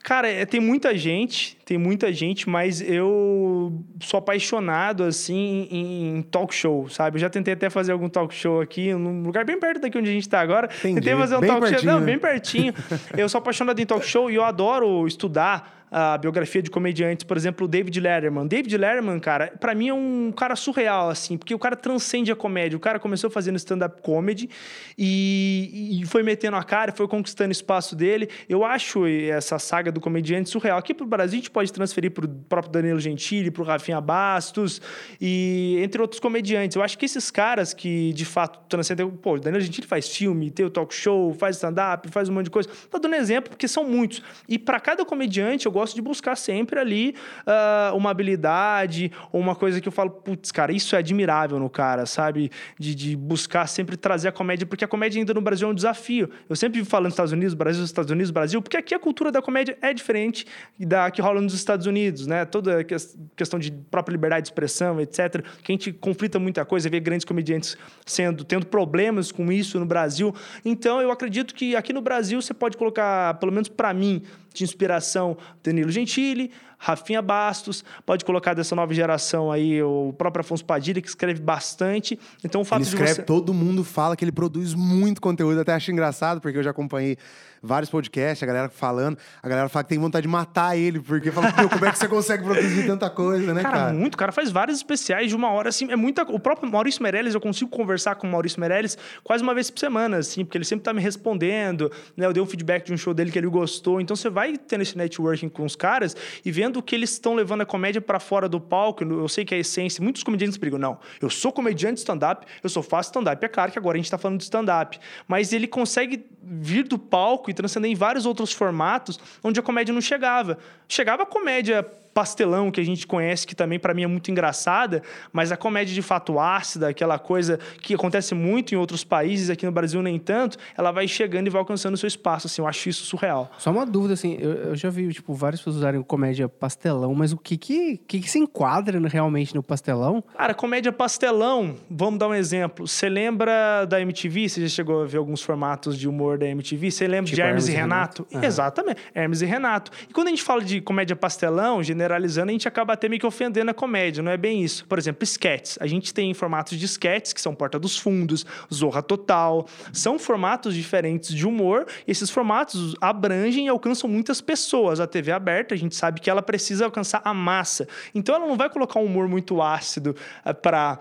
Cara, 0.04 0.30
é, 0.30 0.46
tem 0.46 0.60
muita 0.60 0.96
gente, 0.98 1.58
tem 1.66 1.78
muita 1.78 2.12
gente, 2.14 2.48
mas 2.50 2.82
eu 2.82 3.84
sou 4.00 4.18
apaixonado, 4.18 5.04
assim, 5.04 5.68
em, 5.72 6.18
em 6.18 6.22
talk 6.22 6.54
show, 6.54 6.88
sabe? 6.90 7.18
Eu 7.18 7.22
já 7.22 7.30
tentei 7.30 7.54
até 7.54 7.70
fazer 7.70 7.92
algum 7.92 8.08
talk 8.10 8.34
show 8.34 8.62
aqui, 8.62 8.94
num 8.94 9.24
lugar 9.24 9.44
bem 9.46 9.60
perto 9.60 9.82
daqui 9.82 9.98
onde 9.98 10.10
a 10.10 10.14
gente 10.14 10.30
tá 10.30 10.40
agora. 10.40 10.70
Entendi. 10.80 10.96
Tentei 11.02 11.16
fazer 11.16 11.38
um 11.38 11.40
Bem 11.40 11.50
talk 11.50 11.62
show. 11.62 11.70
pertinho, 11.72 11.92
Não, 11.92 12.00
né? 12.00 12.06
bem 12.06 12.20
pertinho. 12.20 12.74
eu 13.18 13.28
sou 13.30 13.40
apaixonado 13.40 13.80
em 13.80 13.86
talk 13.86 14.06
show 14.06 14.30
e 14.30 14.36
eu 14.36 14.44
adoro 14.44 15.08
estudar 15.08 15.75
a 15.92 16.18
biografia 16.18 16.62
de 16.62 16.70
comediantes, 16.70 17.24
por 17.24 17.38
exemplo, 17.38 17.66
o 17.66 17.68
David 17.68 18.00
Letterman. 18.00 18.48
David 18.48 18.78
Letterman, 18.78 19.20
cara, 19.20 19.54
pra 19.60 19.74
mim 19.76 19.90
é 19.90 19.94
um 19.94 20.32
cara 20.32 20.56
surreal, 20.56 21.10
assim, 21.10 21.38
porque 21.38 21.54
o 21.54 21.60
cara 21.60 21.76
transcende 21.76 22.32
a 22.32 22.36
comédia. 22.36 22.76
O 22.76 22.80
cara 22.80 23.00
começou 23.00 23.30
fazendo 23.30 23.56
stand-up 23.56 24.02
comedy 24.02 24.50
e, 24.98 26.02
e 26.02 26.06
foi 26.06 26.24
metendo 26.24 26.58
a 26.58 26.64
cara, 26.64 26.92
foi 26.92 27.08
conquistando 27.08 27.50
o 27.50 27.52
espaço 27.52 27.96
dele. 27.96 28.30
Eu 28.50 28.64
acho 28.66 29.06
essa 29.06 29.60
saga 29.60 29.92
do 29.92 30.02
comediante 30.02 30.50
surreal. 30.50 30.78
Aqui 30.78 30.94
pro 30.94 31.06
Brasil 31.06 31.38
a 31.38 31.42
gente 31.42 31.52
pode 31.52 31.72
transferir 31.72 32.12
pro 32.12 32.28
próprio 32.28 32.72
Danilo 32.72 33.00
Gentili, 33.00 33.52
pro 33.52 33.64
Rafinha 33.64 34.02
Bastos 34.02 34.82
e 35.22 35.80
entre 35.82 36.02
outros 36.02 36.20
comediantes. 36.20 36.76
Eu 36.76 36.84
acho 36.84 36.98
que 36.98 37.06
esses 37.06 37.30
caras 37.30 37.74
que 37.74 38.12
de 38.14 38.26
fato 38.26 38.60
transcendem, 38.68 39.10
pô, 39.10 39.38
Danilo 39.40 39.62
Gentili 39.62 39.88
faz 39.88 40.10
filme, 40.10 40.50
tem 40.50 40.66
o 40.66 40.70
talk 40.70 40.94
show, 40.94 41.34
faz 41.34 41.58
stand-up, 41.58 42.10
faz 42.10 42.30
um 42.30 42.34
monte 42.34 42.46
de 42.46 42.52
coisa. 42.52 42.70
Tô 42.90 43.00
dando 43.00 43.16
exemplo 43.16 43.50
porque 43.50 43.68
são 43.68 43.84
muitos. 43.84 44.22
E 44.48 44.58
para 44.58 44.80
cada 44.80 45.06
comediante 45.06 45.66
eu 45.66 45.72
gosto 45.76 45.94
de 45.94 46.02
buscar 46.02 46.38
sempre 46.38 46.80
ali 46.80 47.16
ah, 47.46 47.92
uma 47.94 48.10
habilidade 48.10 49.12
ou 49.32 49.42
uma 49.42 49.56
coisa 49.56 49.82
que 49.82 49.88
eu 49.88 49.92
falo, 49.92 50.10
putz, 50.10 50.50
cara, 50.50 50.72
isso 50.72 50.96
é 50.96 51.00
admirável 51.00 51.60
no 51.60 51.70
cara, 51.70 52.06
sabe? 52.06 52.50
De, 52.80 52.96
de 52.96 53.16
buscar 53.16 53.68
sempre 53.68 53.98
trazer 53.98 54.30
a 54.30 54.32
comédia, 54.32 54.66
porque 54.66 54.86
a 54.86 54.88
comédia 54.88 55.20
ainda 55.20 55.34
no 55.34 55.42
Brasil 55.42 55.68
é 55.68 55.72
um 55.72 55.76
desafio. 55.76 56.30
Eu 56.50 56.56
sempre 56.56 56.80
vivo 56.80 56.90
falando 56.90 57.12
Estados 57.12 57.34
Unidos, 57.34 57.54
Brasil, 57.54 57.84
Estados 57.84 58.10
Unidos, 58.10 58.32
Brasil, 58.32 58.62
porque 58.62 58.78
aqui 58.78 58.96
a 58.96 59.00
cultura 59.00 59.32
da 59.34 59.42
comédia 59.42 59.78
é 59.82 59.94
diferente 59.94 60.46
da 60.80 61.12
que 61.12 61.22
rola 61.22 61.42
nos 61.42 61.54
Estados 61.54 61.86
Unidos, 61.86 62.26
né? 62.26 62.46
Toda 62.46 62.80
a 62.80 62.84
ques- 62.84 63.18
questão 63.36 63.60
de 63.60 63.70
própria 63.72 64.14
liberdade 64.14 64.44
de 64.44 64.48
expressão, 64.48 65.02
etc. 65.02 65.44
Que 65.62 65.72
a 65.72 65.74
gente 65.74 65.92
conflita 65.92 66.40
muita 66.40 66.64
coisa, 66.64 66.90
vê 66.90 67.02
grandes 67.02 67.26
comediantes 67.26 67.78
sendo 68.06 68.46
tendo 68.46 68.66
problemas 68.66 69.32
com 69.32 69.52
isso 69.52 69.78
no 69.80 69.86
Brasil. 69.86 70.34
Então, 70.64 71.02
eu 71.02 71.12
acredito 71.12 71.54
que 71.54 71.76
aqui 71.76 71.92
no 71.92 72.02
Brasil 72.02 72.42
você 72.42 72.54
pode 72.54 72.78
colocar, 72.78 73.34
pelo 73.36 73.52
menos 73.52 73.68
para 73.68 73.94
mim, 73.94 74.22
de 74.56 74.64
inspiração, 74.64 75.38
Danilo 75.64 75.92
Gentili, 75.92 76.52
Rafinha 76.78 77.22
Bastos, 77.22 77.84
pode 78.06 78.24
colocar 78.26 78.54
dessa 78.54 78.76
nova 78.76 78.94
geração 78.94 79.52
aí 79.52 79.82
o 79.82 80.14
próprio 80.18 80.42
Afonso 80.42 80.64
Padilha, 80.66 81.02
que 81.02 81.08
escreve 81.08 81.42
bastante. 81.42 82.20
Então, 82.44 82.62
o 82.62 82.66
fato 82.66 82.80
Ele 82.80 82.86
de 82.86 82.96
escreve, 82.96 83.14
você... 83.16 83.24
todo 83.24 83.54
mundo 83.54 83.84
fala 83.84 84.16
que 84.16 84.24
ele 84.24 84.32
produz 84.32 84.74
muito 84.74 85.22
conteúdo, 85.22 85.60
até 85.60 85.74
acho 85.74 85.92
engraçado, 85.92 86.42
porque 86.42 86.58
eu 86.58 86.64
já 86.64 86.72
acompanhei 86.72 87.18
vários 87.62 87.90
podcasts, 87.90 88.44
a 88.44 88.46
galera 88.46 88.70
falando, 88.70 89.18
a 89.42 89.50
galera 89.50 89.68
fala 89.68 89.84
que 89.84 89.90
tem 89.90 89.98
vontade 89.98 90.22
de 90.24 90.28
matar 90.28 90.78
ele, 90.78 91.00
porque 91.00 91.32
fala, 91.32 91.52
"Meu, 91.58 91.68
como 91.68 91.84
é 91.84 91.92
que 91.92 91.98
você 91.98 92.08
consegue 92.08 92.44
produzir 92.44 92.86
tanta 92.86 93.10
coisa, 93.10 93.54
né, 93.56 93.64
Cara, 93.64 93.78
cara? 93.78 93.94
muito. 93.94 94.14
O 94.14 94.18
cara 94.18 94.32
faz 94.32 94.52
vários 94.52 94.78
especiais 94.78 95.30
de 95.30 95.36
uma 95.36 95.50
hora, 95.50 95.70
assim. 95.70 95.92
É 95.92 95.96
muita. 95.96 96.22
O 96.24 96.40
próprio 96.40 96.70
Maurício 96.70 97.02
Meirelles, 97.02 97.34
eu 97.34 97.42
consigo 97.42 97.72
conversar 97.72 98.16
com 98.16 98.28
o 98.28 98.32
Maurício 98.32 98.60
Meirelles 98.60 98.96
quase 99.24 99.42
uma 99.44 99.54
vez 99.56 99.72
por 99.72 99.80
semana, 99.80 100.18
assim, 100.18 100.46
porque 100.46 100.58
ele 100.58 100.66
sempre 100.66 100.84
tá 100.84 100.94
me 100.94 101.02
respondendo, 101.02 101.92
né? 102.16 102.28
Eu 102.28 102.34
dei 102.34 102.44
um 102.44 102.46
feedback 102.46 102.86
de 102.86 102.94
um 102.94 102.98
show 102.98 103.14
dele 103.16 103.32
que 103.32 103.40
ele 103.40 103.48
gostou. 103.48 104.00
Então 104.00 104.16
você 104.16 104.30
vai 104.30 104.58
tendo 104.58 104.82
esse 104.82 104.96
networking 104.96 105.50
com 105.50 105.66
os 105.66 105.76
caras 105.76 106.16
e 106.46 106.52
vendo 106.52 106.65
que 106.82 106.96
eles 106.96 107.12
estão 107.12 107.34
levando 107.34 107.62
a 107.62 107.66
comédia 107.66 108.02
para 108.02 108.20
fora 108.20 108.48
do 108.48 108.60
palco. 108.60 109.04
Eu 109.04 109.28
sei 109.28 109.46
que 109.46 109.54
é 109.54 109.58
a 109.58 109.60
essência. 109.62 110.04
Muitos 110.04 110.24
comediantes 110.24 110.58
brigam. 110.58 110.80
Não, 110.80 111.00
eu 111.22 111.30
sou 111.30 111.52
comediante 111.52 111.96
de 111.96 112.00
stand-up, 112.00 112.46
eu 112.64 112.70
sou 112.70 112.84
faço 112.84 113.10
stand-up. 113.10 113.44
É 113.44 113.48
claro 113.48 113.72
que 113.72 113.80
agora 113.80 113.98
a 113.98 114.00
gente 114.00 114.10
tá 114.10 114.18
falando 114.18 114.38
de 114.38 114.44
stand-up. 114.44 115.00
Mas 115.28 115.54
ele 115.54 115.68
consegue 115.68 116.26
vir 116.42 116.88
do 116.88 117.00
palco 117.00 117.50
e 117.50 117.54
transcender 117.54 117.90
em 117.90 117.96
vários 117.96 118.26
outros 118.26 118.52
formatos 118.52 119.20
onde 119.44 119.60
a 119.60 119.64
comédia 119.64 119.94
não 119.94 120.02
chegava. 120.02 120.58
Chegava 120.88 121.24
a 121.24 121.26
comédia 121.26 121.86
pastelão 122.16 122.72
que 122.72 122.80
a 122.80 122.84
gente 122.84 123.06
conhece, 123.06 123.46
que 123.46 123.54
também 123.54 123.78
para 123.78 123.94
mim 123.94 124.04
é 124.04 124.08
muito 124.08 124.32
engraçada, 124.32 125.04
mas 125.34 125.52
a 125.52 125.58
comédia 125.58 125.94
de 125.94 126.02
fato 126.02 126.40
ácida, 126.40 126.88
aquela 126.88 127.20
coisa 127.20 127.60
que 127.82 127.94
acontece 127.94 128.34
muito 128.34 128.74
em 128.74 128.78
outros 128.78 129.04
países, 129.04 129.50
aqui 129.50 129.66
no 129.66 129.72
Brasil 129.74 130.02
nem 130.02 130.18
tanto, 130.18 130.58
ela 130.78 130.94
vai 130.94 131.10
chegando 131.10 131.48
e 131.48 131.50
vai 131.50 131.60
alcançando 131.60 131.96
o 131.96 131.98
seu 131.98 132.08
espaço, 132.08 132.48
assim, 132.48 132.62
eu 132.62 132.68
acho 132.68 132.88
isso 132.88 133.04
surreal. 133.04 133.52
Só 133.58 133.70
uma 133.70 133.86
dúvida, 133.86 134.14
assim, 134.14 134.38
eu, 134.40 134.52
eu 134.52 134.76
já 134.78 134.90
vi, 134.90 135.12
tipo, 135.12 135.34
várias 135.34 135.60
pessoas 135.60 135.76
usarem 135.76 136.02
comédia 136.02 136.48
pastelão, 136.48 137.14
mas 137.14 137.34
o 137.34 137.38
que 137.38 137.58
que, 137.58 137.98
que, 138.08 138.22
que 138.22 138.32
se 138.32 138.40
enquadra 138.40 138.98
realmente 139.10 139.54
no 139.54 139.62
pastelão? 139.62 140.24
Cara, 140.38 140.54
comédia 140.54 140.94
pastelão, 140.94 141.76
vamos 141.92 142.18
dar 142.18 142.30
um 142.30 142.34
exemplo. 142.34 142.88
Você 142.88 143.10
lembra 143.10 143.84
da 143.84 144.00
MTV? 144.00 144.48
Você 144.48 144.62
já 144.62 144.70
chegou 144.70 145.04
a 145.04 145.06
ver 145.06 145.18
alguns 145.18 145.42
formatos 145.42 145.98
de 145.98 146.08
humor 146.08 146.38
da 146.38 146.48
MTV? 146.48 146.92
Você 146.92 147.08
lembra 147.08 147.26
Tipo 147.26 147.36
de 147.36 147.42
Hermes, 147.42 147.68
Hermes 147.68 147.68
e 147.68 147.82
Renato? 147.82 148.28
Renato. 148.30 148.48
Exatamente, 148.48 149.02
Hermes 149.14 149.42
e 149.42 149.46
Renato. 149.46 149.92
E 150.10 150.14
quando 150.14 150.28
a 150.28 150.30
gente 150.30 150.44
fala 150.44 150.64
de 150.64 150.80
comédia 150.80 151.16
pastelão, 151.16 151.84
generalizando, 152.06 152.50
a 152.50 152.52
gente 152.52 152.68
acaba 152.68 152.94
até 152.94 153.10
meio 153.10 153.20
que 153.20 153.26
ofendendo 153.26 153.72
a 153.72 153.74
comédia, 153.74 154.22
não 154.22 154.32
é 154.32 154.38
bem 154.38 154.64
isso. 154.64 154.86
Por 154.86 154.98
exemplo, 154.98 155.24
sketches. 155.24 155.78
A 155.82 155.88
gente 155.88 156.14
tem 156.14 156.34
formatos 156.34 156.78
de 156.78 156.86
sketches, 156.86 157.34
que 157.34 157.42
são 157.42 157.54
Porta 157.54 157.80
dos 157.80 157.98
Fundos, 157.98 158.46
Zorra 158.74 159.02
Total. 159.02 159.66
São 159.92 160.18
formatos 160.20 160.76
diferentes 160.76 161.34
de 161.34 161.48
humor, 161.48 161.86
e 162.08 162.12
esses 162.12 162.30
formatos 162.30 162.96
abrangem 163.02 163.66
e 163.66 163.70
alcançam 163.70 164.10
muitas 164.10 164.40
pessoas. 164.40 165.00
A 165.00 165.08
TV 165.08 165.32
aberta, 165.32 165.74
a 165.74 165.78
gente 165.78 165.96
sabe 165.96 166.22
que 166.22 166.30
ela 166.30 166.42
precisa 166.42 166.86
alcançar 166.86 167.22
a 167.24 167.34
massa. 167.34 167.88
Então 168.14 168.36
ela 168.36 168.46
não 168.46 168.56
vai 168.56 168.70
colocar 168.70 169.00
um 169.00 169.06
humor 169.06 169.28
muito 169.28 169.62
ácido 169.62 170.16
para 170.62 171.00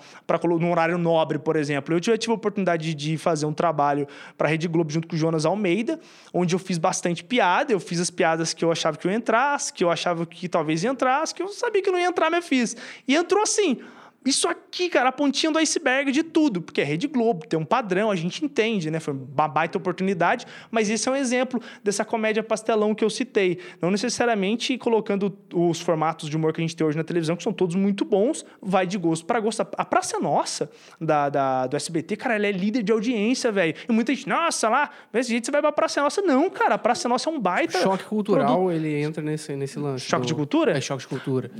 num 0.58 0.70
horário 0.70 0.96
nobre, 0.96 1.38
por 1.38 1.56
exemplo. 1.56 1.94
Eu 1.94 2.02
já 2.02 2.16
tive 2.16 2.32
a 2.32 2.34
oportunidade 2.34 2.94
de 2.94 3.18
fazer 3.18 3.46
um 3.46 3.52
trabalho 3.52 4.06
para 4.36 4.48
a 4.48 4.50
Rede 4.50 4.66
Globo 4.66 4.90
junto 4.90 5.06
com 5.06 5.14
o 5.14 5.18
Jonas 5.18 5.44
Almeida, 5.44 6.00
onde 6.32 6.54
eu 6.54 6.58
fiz 6.58 6.78
bastante 6.78 7.22
piada. 7.22 7.72
Eu 7.72 7.80
fiz 7.80 8.00
as 8.00 8.10
piadas 8.10 8.54
que 8.54 8.64
eu 8.64 8.72
achava 8.72 8.96
que 8.96 9.06
eu 9.06 9.12
entrasse, 9.12 9.72
que 9.72 9.84
eu 9.84 9.90
achava 9.90 10.24
que 10.24 10.48
talvez 10.48 10.82
ia 10.82 10.93
entrasse, 10.94 11.34
que 11.34 11.42
eu 11.42 11.48
sabia 11.48 11.82
que 11.82 11.90
não 11.90 11.98
ia 11.98 12.06
entrar, 12.06 12.30
mas 12.30 12.46
fiz. 12.46 12.76
E 13.06 13.14
entrou 13.14 13.42
assim. 13.42 13.82
Isso 14.24 14.48
aqui, 14.48 14.88
cara, 14.88 15.10
a 15.10 15.12
pontinha 15.12 15.52
do 15.52 15.58
iceberg 15.58 16.10
de 16.10 16.22
tudo, 16.22 16.62
porque 16.62 16.80
é 16.80 16.84
Rede 16.84 17.06
Globo, 17.06 17.46
tem 17.46 17.58
um 17.58 17.64
padrão, 17.64 18.10
a 18.10 18.16
gente 18.16 18.44
entende, 18.44 18.90
né? 18.90 18.98
Foi 19.00 19.12
uma 19.12 19.46
baita 19.48 19.76
oportunidade, 19.76 20.46
mas 20.70 20.88
esse 20.88 21.08
é 21.08 21.12
um 21.12 21.16
exemplo 21.16 21.60
dessa 21.82 22.04
comédia 22.04 22.42
pastelão 22.42 22.94
que 22.94 23.04
eu 23.04 23.10
citei. 23.10 23.58
Não 23.82 23.90
necessariamente 23.90 24.78
colocando 24.78 25.36
os 25.52 25.80
formatos 25.80 26.28
de 26.28 26.36
humor 26.36 26.52
que 26.52 26.60
a 26.60 26.64
gente 26.64 26.74
tem 26.74 26.86
hoje 26.86 26.96
na 26.96 27.04
televisão, 27.04 27.36
que 27.36 27.42
são 27.42 27.52
todos 27.52 27.76
muito 27.76 28.04
bons, 28.04 28.44
vai 28.62 28.86
de 28.86 28.96
gosto 28.96 29.26
para 29.26 29.38
gosto. 29.40 29.60
A 29.76 29.84
Praça 29.84 30.16
é 30.16 30.20
Nossa, 30.20 30.70
da, 31.00 31.28
da- 31.28 31.66
do 31.66 31.76
SBT, 31.76 32.16
cara, 32.16 32.36
ela 32.36 32.46
é 32.46 32.52
líder 32.52 32.82
de 32.82 32.92
audiência, 32.92 33.52
velho. 33.52 33.74
E 33.88 33.92
muita 33.92 34.14
gente, 34.14 34.28
nossa, 34.28 34.68
lá, 34.68 34.90
desse 35.12 35.30
jeito 35.30 35.44
você 35.46 35.52
vai 35.52 35.60
pra 35.60 35.70
Praça 35.72 36.00
é 36.00 36.02
Nossa. 36.02 36.22
Não, 36.22 36.48
cara, 36.48 36.76
a 36.76 36.78
Praça 36.78 37.06
é 37.06 37.10
Nossa 37.10 37.28
é 37.28 37.32
um 37.32 37.38
baita. 37.40 37.78
Choque 37.80 38.04
cultural, 38.04 38.46
produto. 38.56 38.72
ele 38.72 39.02
entra 39.02 39.22
nesse, 39.22 39.54
nesse 39.54 39.78
lance. 39.78 40.06
Choque 40.06 40.22
do- 40.22 40.28
de 40.28 40.34
cultura? 40.34 40.76
É, 40.76 40.80
choque 40.80 41.02
de 41.02 41.08
cultura. 41.08 41.50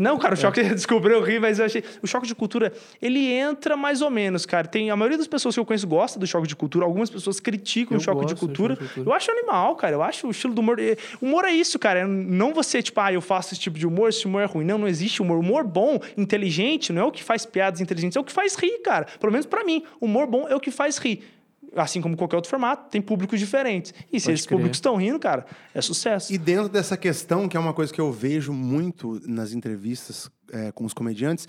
Não, 0.00 0.18
cara, 0.18 0.34
o 0.34 0.36
choque, 0.36 0.62
desculpa, 0.74 1.08
eu 1.08 1.22
ri, 1.22 1.38
mas 1.38 1.60
eu 1.64 1.66
achei. 1.66 1.84
O 2.02 2.06
choque 2.06 2.26
de 2.26 2.34
cultura, 2.34 2.72
ele 3.00 3.32
entra 3.32 3.76
mais 3.76 4.00
ou 4.02 4.10
menos, 4.10 4.46
cara. 4.46 4.66
Tem, 4.68 4.90
a 4.90 4.96
maioria 4.96 5.18
das 5.18 5.26
pessoas 5.26 5.54
que 5.54 5.60
eu 5.60 5.64
conheço 5.64 5.86
gosta 5.86 6.18
do 6.18 6.26
choque 6.26 6.46
de 6.46 6.56
cultura, 6.56 6.84
algumas 6.84 7.10
pessoas 7.10 7.40
criticam 7.40 7.96
Eu 7.96 8.00
o 8.00 8.02
choque 8.02 8.26
de 8.26 8.34
cultura. 8.34 8.74
choque 8.74 8.82
de 8.86 8.88
cultura. 8.94 9.10
Eu 9.10 9.14
acho 9.14 9.30
animal, 9.30 9.76
cara. 9.76 9.94
Eu 9.94 10.02
acho 10.02 10.26
o 10.26 10.30
estilo 10.30 10.54
do 10.54 10.60
humor. 10.60 10.78
eh, 10.78 10.96
Humor 11.20 11.44
é 11.44 11.52
isso, 11.52 11.78
cara. 11.78 12.00
É 12.00 12.04
Não 12.06 12.52
você, 12.54 12.82
tipo, 12.82 13.00
ah, 13.00 13.12
eu 13.12 13.20
faço 13.20 13.54
esse 13.54 13.60
tipo 13.60 13.78
de 13.78 13.86
humor, 13.86 14.08
esse 14.08 14.26
humor 14.26 14.42
é 14.42 14.46
ruim. 14.46 14.64
Não, 14.64 14.78
não 14.78 14.88
existe 14.88 15.20
humor. 15.22 15.38
Humor 15.38 15.64
bom, 15.64 15.98
inteligente, 16.16 16.92
não 16.92 17.02
é 17.02 17.04
o 17.04 17.12
que 17.12 17.22
faz 17.22 17.44
piadas 17.46 17.80
inteligentes, 17.80 18.16
é 18.16 18.20
o 18.20 18.24
que 18.24 18.32
faz 18.32 18.54
rir, 18.56 18.78
cara. 18.82 19.06
Pelo 19.20 19.32
menos 19.32 19.46
pra 19.46 19.64
mim. 19.64 19.82
Humor 20.00 20.26
bom 20.26 20.46
é 20.48 20.54
o 20.54 20.60
que 20.60 20.70
faz 20.70 20.98
rir. 20.98 21.22
Assim 21.76 22.00
como 22.00 22.16
qualquer 22.16 22.36
outro 22.36 22.50
formato, 22.50 22.90
tem 22.90 23.00
públicos 23.02 23.38
diferentes. 23.38 23.92
E 24.12 24.20
se 24.20 24.26
Pode 24.26 24.34
esses 24.34 24.46
crer. 24.46 24.56
públicos 24.56 24.76
estão 24.78 24.96
rindo, 24.96 25.18
cara, 25.18 25.44
é 25.74 25.80
sucesso. 25.80 26.32
E 26.32 26.38
dentro 26.38 26.68
dessa 26.68 26.96
questão, 26.96 27.48
que 27.48 27.56
é 27.56 27.60
uma 27.60 27.72
coisa 27.74 27.92
que 27.92 28.00
eu 28.00 28.12
vejo 28.12 28.52
muito 28.52 29.20
nas 29.26 29.52
entrevistas 29.52 30.30
é, 30.52 30.70
com 30.72 30.84
os 30.84 30.94
comediantes, 30.94 31.48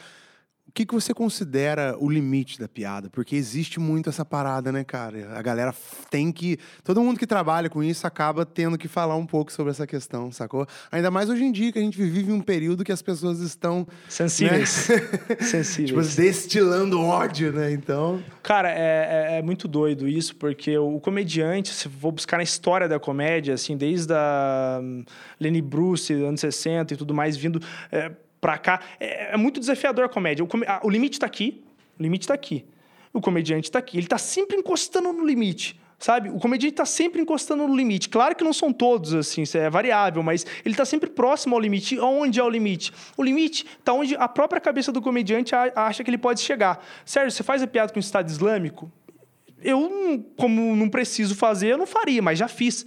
que, 0.76 0.86
que 0.86 0.94
você 0.94 1.14
considera 1.14 1.96
o 1.98 2.10
limite 2.10 2.60
da 2.60 2.68
piada? 2.68 3.10
Porque 3.10 3.34
existe 3.34 3.80
muito 3.80 4.10
essa 4.10 4.26
parada, 4.26 4.74
né, 4.74 4.84
cara? 4.84 5.32
A 5.34 5.42
galera 5.42 5.74
tem 6.12 6.34
que. 6.34 6.60
Todo 6.84 7.02
mundo 7.02 7.18
que 7.18 7.26
trabalha 7.26 7.70
com 7.70 7.82
isso 7.82 8.06
acaba 8.06 8.46
tendo 8.46 8.78
que 8.78 8.90
falar 8.90 9.16
um 9.16 9.26
pouco 9.26 9.54
sobre 9.54 9.72
essa 9.72 9.88
questão, 9.88 10.34
sacou? 10.34 10.68
Ainda 10.92 11.10
mais 11.10 11.30
hoje 11.30 11.46
em 11.46 11.52
dia, 11.54 11.72
que 11.72 11.80
a 11.80 11.82
gente 11.82 11.98
vive 11.98 12.30
um 12.30 12.42
período 12.42 12.84
que 12.84 12.92
as 12.92 13.02
pessoas 13.02 13.40
estão. 13.40 13.88
Sensíveis. 14.10 14.90
Sensíveis. 15.40 15.88
Tipo, 15.88 16.22
destilando 16.22 17.00
ódio, 17.00 17.54
né? 17.54 17.72
Então. 17.72 18.22
Cara, 18.44 18.70
é, 18.70 19.36
é- 19.36 19.40
é 19.40 19.42
muito 19.42 19.70
doido 19.70 20.10
isso, 20.10 20.36
porque 20.36 20.78
o 20.78 21.00
comediante, 21.00 21.70
se 21.74 21.88
for 21.88 22.12
buscar 22.12 22.36
na 22.36 22.44
história 22.44 22.90
da 22.90 23.00
comédia, 23.00 23.54
assim, 23.54 23.78
desde 23.78 24.14
a 24.14 24.82
hum, 24.84 25.06
Lenny 25.40 25.62
Bruce, 25.62 26.12
anos 26.12 26.42
60 26.42 26.94
e 26.94 26.98
tudo 26.98 27.14
mais, 27.14 27.38
vindo 27.38 27.62
é, 27.90 28.12
pra 28.46 28.60
cá, 28.60 28.80
é, 29.00 29.34
é 29.34 29.38
muito 29.38 29.60
desafiador 29.60 30.06
a 30.06 30.10
comédia. 30.10 30.46
O, 30.46 30.48
come- 30.48 30.68
ah, 30.68 30.80
o 30.84 30.90
limite 30.90 31.20
tá 31.20 31.26
aqui, 31.26 31.64
o 32.00 32.04
limite 32.04 32.28
tá 32.28 32.36
aqui. 32.36 32.64
O 33.12 33.20
comediante 33.20 33.72
tá 33.72 33.80
aqui, 33.80 33.98
ele 33.98 34.06
tá 34.06 34.20
sempre 34.20 34.56
encostando 34.56 35.12
no 35.12 35.26
limite. 35.26 35.82
Sabe? 35.98 36.30
O 36.30 36.38
comediante 36.38 36.76
tá 36.76 36.86
sempre 36.86 37.20
encostando 37.20 37.68
no 37.68 37.76
limite. 37.76 38.08
Claro 38.08 38.36
que 38.36 38.44
não 38.44 38.54
são 38.54 38.72
todos, 38.72 39.16
assim, 39.16 39.42
isso 39.42 39.58
é 39.58 39.68
variável, 39.68 40.22
mas 40.22 40.46
ele 40.64 40.76
tá 40.76 40.86
sempre 40.86 41.10
próximo 41.10 41.56
ao 41.56 41.60
limite. 41.60 42.00
Onde 42.00 42.40
é 42.40 42.44
o 42.44 42.50
limite? 42.50 42.92
O 43.18 43.24
limite 43.24 43.66
tá 43.84 43.94
onde 43.94 44.16
a 44.16 44.28
própria 44.28 44.62
cabeça 44.62 44.92
do 44.92 45.02
comediante 45.02 45.56
acha 45.76 46.04
que 46.04 46.10
ele 46.12 46.18
pode 46.20 46.42
chegar. 46.42 46.86
Sérgio, 47.04 47.32
você 47.32 47.42
faz 47.42 47.64
a 47.64 47.68
piada 47.68 47.92
com 47.92 47.98
o 47.98 48.00
Estado 48.00 48.30
Islâmico? 48.30 48.92
Eu, 49.64 50.24
como 50.38 50.76
não 50.76 50.88
preciso 50.88 51.34
fazer, 51.34 51.70
eu 51.70 51.80
não 51.80 51.88
faria, 51.88 52.22
mas 52.22 52.38
já 52.38 52.48
fiz. 52.48 52.86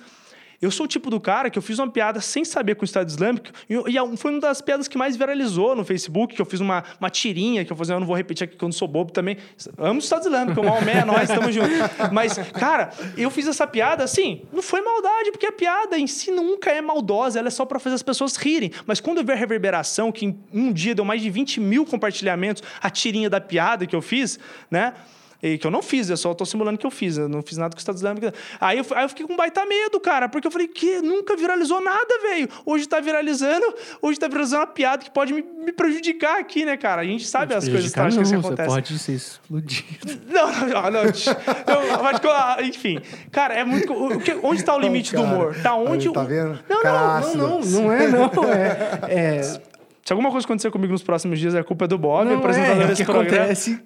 Eu 0.61 0.73
sou 0.73 0.87
o 0.87 0.89
tipo 0.89 1.09
do 1.09 1.21
cara 1.21 1.51
que 1.51 1.59
eu 1.59 1.63
fiz 1.63 1.79
uma 1.79 1.89
piada 1.89 2.21
sem 2.21 2.45
saber 2.45 2.75
com 2.75 2.83
o 2.83 2.85
Estado 2.85 3.09
Islâmico, 3.09 3.51
e, 3.69 3.97
é 3.97 4.17
foi 4.17 4.33
uma 4.33 4.41
das 4.41 4.61
piadas 4.61 4.89
que 4.89 4.99
mais 4.99 5.17
viralizou 5.17 5.77
no 5.77 5.85
Facebook, 5.85 6.35
que 6.35 6.43
eu 6.43 6.47
fiz 6.47 6.59
uma, 6.59 6.83
uma 6.99 7.09
tirinha, 7.09 7.65
que 7.65 7.73
eu 7.73 7.77
falei, 7.77 7.95
eu 7.95 8.01
não 8.01 8.07
vou 8.07 8.17
repetir 8.17 8.45
aqui 8.45 8.57
que 8.57 8.65
eu 8.65 8.67
não 8.67 8.73
sou 8.73 8.89
bobo 8.89 9.13
também. 9.13 9.37
Amo 9.77 10.01
o 10.01 10.03
Estado 10.03 10.23
Islâmico, 10.23 10.61
o 10.61 10.65
Maomé, 10.65 11.05
nós 11.05 11.31
estamos 11.31 11.55
juntos. 11.55 11.71
Mas, 12.13 12.37
cara, 12.59 12.91
eu 13.17 13.31
fiz 13.31 13.47
essa 13.47 13.67
piada 13.69 14.03
assim, 14.03 14.43
não 14.53 14.63
foi 14.63 14.81
maldade, 14.81 15.31
porque 15.31 15.47
a 15.47 15.53
piada 15.53 15.97
em 15.97 16.09
si 16.09 16.33
nunca 16.33 16.71
é 16.71 16.81
maldosa, 16.81 17.39
ela 17.39 17.49
é 17.49 17.53
só 17.53 17.65
para 17.65 17.79
fazer 17.79 17.95
as 17.95 18.03
pessoas 18.03 18.37
rirem. 18.37 18.73
Mas 18.85 19.01
quando 19.01 19.19
eu 19.19 19.25
vi 19.25 19.33
a 19.33 19.37
reverberação, 19.37 20.11
que 20.11 20.27
em 20.27 20.41
um 20.53 20.73
dia 20.73 20.93
deu 20.93 21.05
mais 21.05 21.23
de 21.23 21.31
20 21.31 21.61
mil 21.61 21.87
compartilhamentos, 21.87 22.65
a 22.83 22.91
tirinha 22.91 23.31
da 23.31 23.41
piada 23.41 23.87
que 23.87 23.95
eu 23.95 24.03
fiz, 24.03 24.41
né? 24.69 24.93
E 25.41 25.57
que 25.57 25.65
eu 25.67 25.71
não 25.71 25.81
fiz, 25.83 26.11
eu 26.11 26.17
só 26.17 26.35
tô 26.35 26.45
simulando 26.45 26.77
que 26.79 26.85
eu 26.87 26.91
fiz. 26.91 27.17
Eu 27.17 27.29
não 27.29 27.43
fiz 27.43 27.57
nada 27.57 27.71
com 27.71 27.77
o 27.77 27.79
Estado 27.79 27.95
Islâmico. 27.95 28.27
Aí 28.61 28.79
eu, 28.79 28.87
aí 28.95 29.05
eu 29.05 29.09
fiquei 29.09 29.25
com 29.25 29.37
baita 29.37 29.65
medo, 29.67 30.01
cara, 30.01 30.29
porque 30.29 30.47
eu 30.49 30.51
falei 30.51 30.67
que 30.67 31.01
nunca 31.01 31.37
viralizou 31.37 31.81
nada, 31.81 32.19
velho. 32.23 32.49
Hoje 32.67 32.89
tá 32.89 32.99
viralizando, 32.99 33.65
hoje 34.03 34.19
tá 34.19 34.27
viralizando 34.27 34.63
uma 34.63 34.67
piada 34.67 35.05
que 35.05 35.11
pode 35.13 35.33
me, 35.33 35.43
me 35.65 35.71
prejudicar 35.73 36.41
aqui, 36.41 36.65
né, 36.65 36.77
cara? 36.77 37.03
A 37.03 37.05
gente 37.05 37.25
sabe 37.25 37.55
as 37.55 37.69
coisas 37.69 37.93
que 37.93 38.01
não, 38.01 38.11
Você 38.11 38.35
acontecem. 38.35 38.67
pode 38.75 38.99
ser 38.99 39.13
explodido. 39.13 40.19
Não, 40.29 40.51
não, 40.53 40.83
não. 40.91 40.91
não. 41.05 42.31
Ah, 42.33 42.57
enfim. 42.63 43.01
Cara, 43.31 43.55
é 43.55 43.65
muito. 43.65 43.93
o 43.93 44.19
que- 44.21 44.39
onde 44.43 44.65
tá 44.65 44.75
o 44.77 44.79
limite 44.81 45.15
do 45.15 45.23
cara. 45.23 45.35
humor? 45.35 45.57
Tá 45.63 45.75
onde. 45.75 46.13
Tá 46.13 46.23
o- 46.23 46.25
vendo? 46.27 46.59
Não, 46.69 46.83
não, 46.83 47.21
não, 47.21 47.35
Não, 47.35 47.61
não 47.61 47.93
é, 47.93 48.09
não. 48.09 48.31
É, 48.53 48.99
é, 49.39 49.43
Se 50.05 50.13
alguma 50.13 50.31
coisa 50.31 50.47
acontecer 50.47 50.71
comigo 50.71 50.93
nos 50.93 51.03
próximos 51.03 51.39
dias, 51.39 51.55
é 51.55 51.63
culpa 51.63 51.87
do 51.87 51.99
Bob, 51.99 52.27
não 52.29 52.39
apresentador 52.39 52.83
é, 52.83 52.85
o 52.85 52.89
desse 52.89 53.05
que 53.05 53.11
programa. 53.13 53.37
acontece 53.45 53.79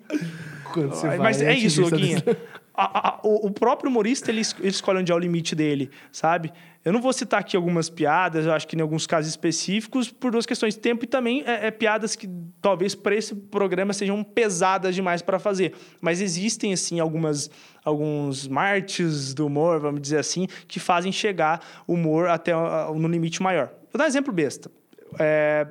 quando 0.72 0.90
você 0.90 1.06
vai 1.06 1.18
Mas 1.18 1.40
é 1.42 1.50
atingir 1.50 1.66
isso, 1.66 1.82
Loguinha. 1.82 2.22
A- 2.74 3.08
a- 3.10 3.20
o, 3.22 3.50
próprio 3.50 3.90
humorista, 3.90 4.30
ele, 4.30 4.40
ele 4.58 4.68
escolhe 4.68 4.98
onde 5.00 5.12
é 5.12 5.14
o 5.14 5.18
limite 5.18 5.54
dele, 5.54 5.90
sabe? 6.10 6.50
Eu 6.82 6.90
não 6.90 7.02
vou 7.02 7.12
citar 7.12 7.38
aqui 7.40 7.54
algumas 7.54 7.90
piadas, 7.90 8.46
eu 8.46 8.52
acho 8.52 8.66
que 8.66 8.74
em 8.74 8.80
alguns 8.80 9.06
casos 9.06 9.30
específicos, 9.30 10.10
por 10.10 10.32
duas 10.32 10.46
questões 10.46 10.74
de 10.74 10.80
tempo 10.80 11.04
e 11.04 11.06
também 11.06 11.44
é, 11.46 11.66
é 11.66 11.70
piadas 11.70 12.16
que 12.16 12.26
talvez 12.62 12.94
para 12.94 13.14
esse 13.14 13.34
programa 13.34 13.92
sejam 13.92 14.24
pesadas 14.24 14.94
demais 14.94 15.20
para 15.20 15.38
fazer. 15.38 15.74
Mas 16.00 16.22
existem, 16.22 16.72
assim, 16.72 16.98
algumas, 16.98 17.50
alguns 17.84 18.48
martes 18.48 19.34
do 19.34 19.46
humor, 19.46 19.78
vamos 19.78 20.00
dizer 20.00 20.18
assim, 20.18 20.46
que 20.66 20.80
fazem 20.80 21.12
chegar 21.12 21.60
o 21.86 21.92
humor 21.92 22.28
até 22.28 22.52
ah, 22.52 22.90
no 22.94 23.06
limite 23.06 23.42
maior. 23.42 23.66
Vou 23.92 23.98
dar 23.98 24.04
um 24.04 24.08
exemplo 24.08 24.32
besta. 24.32 24.70
É, 25.18 25.66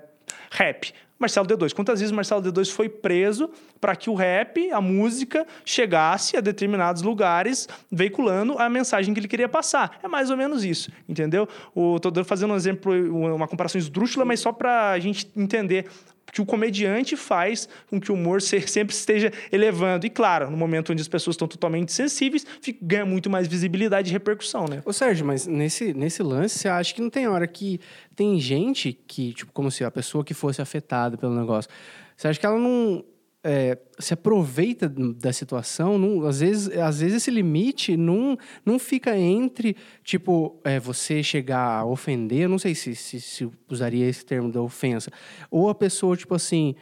rap. 0.51 0.93
Marcelo 1.21 1.47
D2. 1.47 1.73
Quantas 1.73 1.99
vezes 1.99 2.11
Marcelo 2.11 2.41
D2 2.41 2.71
foi 2.71 2.89
preso 2.89 3.49
para 3.79 3.95
que 3.95 4.09
o 4.09 4.15
rap, 4.15 4.71
a 4.71 4.81
música, 4.81 5.45
chegasse 5.63 6.35
a 6.35 6.41
determinados 6.41 7.01
lugares 7.01 7.69
veiculando 7.91 8.57
a 8.57 8.69
mensagem 8.69 9.13
que 9.13 9.19
ele 9.19 9.27
queria 9.27 9.47
passar? 9.47 9.99
É 10.03 10.07
mais 10.07 10.29
ou 10.29 10.35
menos 10.35 10.65
isso, 10.65 10.91
entendeu? 11.07 11.47
O, 11.73 11.99
tô 11.99 12.11
fazendo 12.23 12.53
um 12.53 12.55
exemplo, 12.55 12.91
uma 13.35 13.47
comparação 13.47 13.79
esdrúxula, 13.79 14.25
mas 14.25 14.39
só 14.39 14.51
para 14.51 14.91
a 14.91 14.99
gente 14.99 15.31
entender 15.37 15.85
que 16.31 16.41
o 16.41 16.45
comediante 16.45 17.15
faz 17.17 17.67
com 17.89 17.99
que 17.99 18.11
o 18.11 18.15
humor 18.15 18.41
se- 18.41 18.61
sempre 18.67 18.95
esteja 18.95 19.31
elevando. 19.51 20.05
E 20.05 20.09
claro, 20.09 20.49
no 20.49 20.57
momento 20.57 20.91
onde 20.91 21.01
as 21.01 21.07
pessoas 21.07 21.33
estão 21.35 21.47
totalmente 21.47 21.91
sensíveis, 21.91 22.45
fica- 22.61 22.79
ganha 22.81 23.05
muito 23.05 23.29
mais 23.29 23.47
visibilidade 23.47 24.09
e 24.09 24.13
repercussão, 24.13 24.65
né? 24.69 24.81
Ô, 24.85 24.93
Sérgio, 24.93 25.25
mas 25.25 25.45
nesse, 25.47 25.93
nesse 25.93 26.23
lance, 26.23 26.57
você 26.59 26.67
acha 26.67 26.93
que 26.93 27.01
não 27.01 27.09
tem 27.09 27.27
hora 27.27 27.45
que 27.47 27.79
tem 28.15 28.39
gente 28.39 28.97
que, 29.07 29.33
tipo, 29.33 29.51
como 29.51 29.69
se 29.71 29.83
a 29.83 29.91
pessoa 29.91 30.23
que 30.23 30.33
fosse 30.33 30.61
afetada 30.61 31.17
pelo 31.17 31.35
negócio, 31.35 31.69
você 32.15 32.27
acha 32.27 32.39
que 32.39 32.45
ela 32.45 32.57
não 32.59 33.03
é, 33.43 33.77
se 33.97 34.13
aproveita 34.13 34.87
da 34.87 35.33
situação? 35.33 35.97
Não, 35.97 36.25
às, 36.25 36.39
vezes, 36.39 36.77
às 36.77 36.99
vezes 36.99 37.17
esse 37.17 37.31
limite 37.31 37.97
não, 37.97 38.37
não 38.65 38.77
fica 38.77 39.17
entre, 39.17 39.75
tipo, 40.03 40.59
é, 40.63 40.79
você 40.79 41.23
chegar 41.23 41.79
a 41.79 41.85
ofender, 41.85 42.41
eu 42.41 42.49
não 42.49 42.59
sei 42.59 42.75
se, 42.75 42.95
se, 42.95 43.19
se 43.19 43.49
usaria 43.69 44.07
esse 44.07 44.25
termo 44.25 44.51
da 44.51 44.61
ofensa, 44.61 45.11
ou 45.49 45.69
a 45.69 45.75
pessoa, 45.75 46.15
tipo 46.15 46.35
assim, 46.35 46.75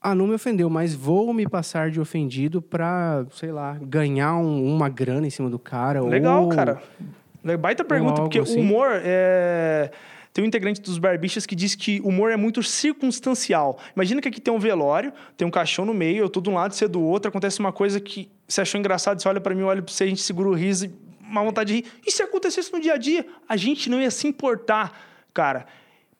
ah, 0.00 0.14
não 0.14 0.26
me 0.26 0.34
ofendeu, 0.34 0.68
mas 0.68 0.94
vou 0.94 1.32
me 1.32 1.48
passar 1.48 1.90
de 1.90 1.98
ofendido 1.98 2.60
pra, 2.60 3.24
sei 3.32 3.50
lá, 3.50 3.78
ganhar 3.80 4.36
um- 4.36 4.74
uma 4.74 4.88
grana 4.88 5.26
em 5.26 5.30
cima 5.30 5.48
do 5.48 5.58
cara. 5.58 6.02
Legal, 6.02 6.44
ou... 6.44 6.48
cara. 6.50 6.82
Baita 7.58 7.84
pergunta, 7.84 8.22
porque 8.22 8.38
assim. 8.38 8.58
o 8.58 8.62
humor 8.62 8.88
é. 8.92 9.90
Tem 10.34 10.42
um 10.42 10.48
integrante 10.48 10.80
dos 10.80 10.98
Barbichas 10.98 11.46
que 11.46 11.54
diz 11.54 11.76
que 11.76 12.00
o 12.00 12.08
humor 12.08 12.32
é 12.32 12.36
muito 12.36 12.60
circunstancial. 12.60 13.78
Imagina 13.94 14.20
que 14.20 14.26
aqui 14.26 14.40
tem 14.40 14.52
um 14.52 14.58
velório, 14.58 15.12
tem 15.36 15.46
um 15.46 15.50
caixão 15.50 15.84
no 15.84 15.94
meio, 15.94 16.24
eu 16.24 16.28
tô 16.28 16.40
de 16.40 16.50
um 16.50 16.54
lado, 16.54 16.74
você 16.74 16.88
do 16.88 17.00
outro, 17.00 17.28
acontece 17.28 17.60
uma 17.60 17.72
coisa 17.72 18.00
que 18.00 18.28
você 18.48 18.60
achou 18.60 18.76
engraçado, 18.76 19.22
você 19.22 19.28
olha 19.28 19.40
pra 19.40 19.54
mim, 19.54 19.60
eu 19.60 19.68
olho 19.68 19.84
pra 19.84 19.94
você, 19.94 20.02
a 20.02 20.06
gente 20.08 20.20
segura 20.20 20.48
o 20.48 20.52
riso, 20.52 20.92
uma 21.20 21.40
vontade 21.44 21.72
de 21.72 21.74
rir. 21.82 21.92
E 22.04 22.10
se 22.10 22.20
acontecesse 22.20 22.72
no 22.72 22.80
dia 22.80 22.94
a 22.94 22.96
dia? 22.96 23.24
A 23.48 23.56
gente 23.56 23.88
não 23.88 24.00
ia 24.00 24.10
se 24.10 24.26
importar, 24.26 25.00
cara. 25.32 25.66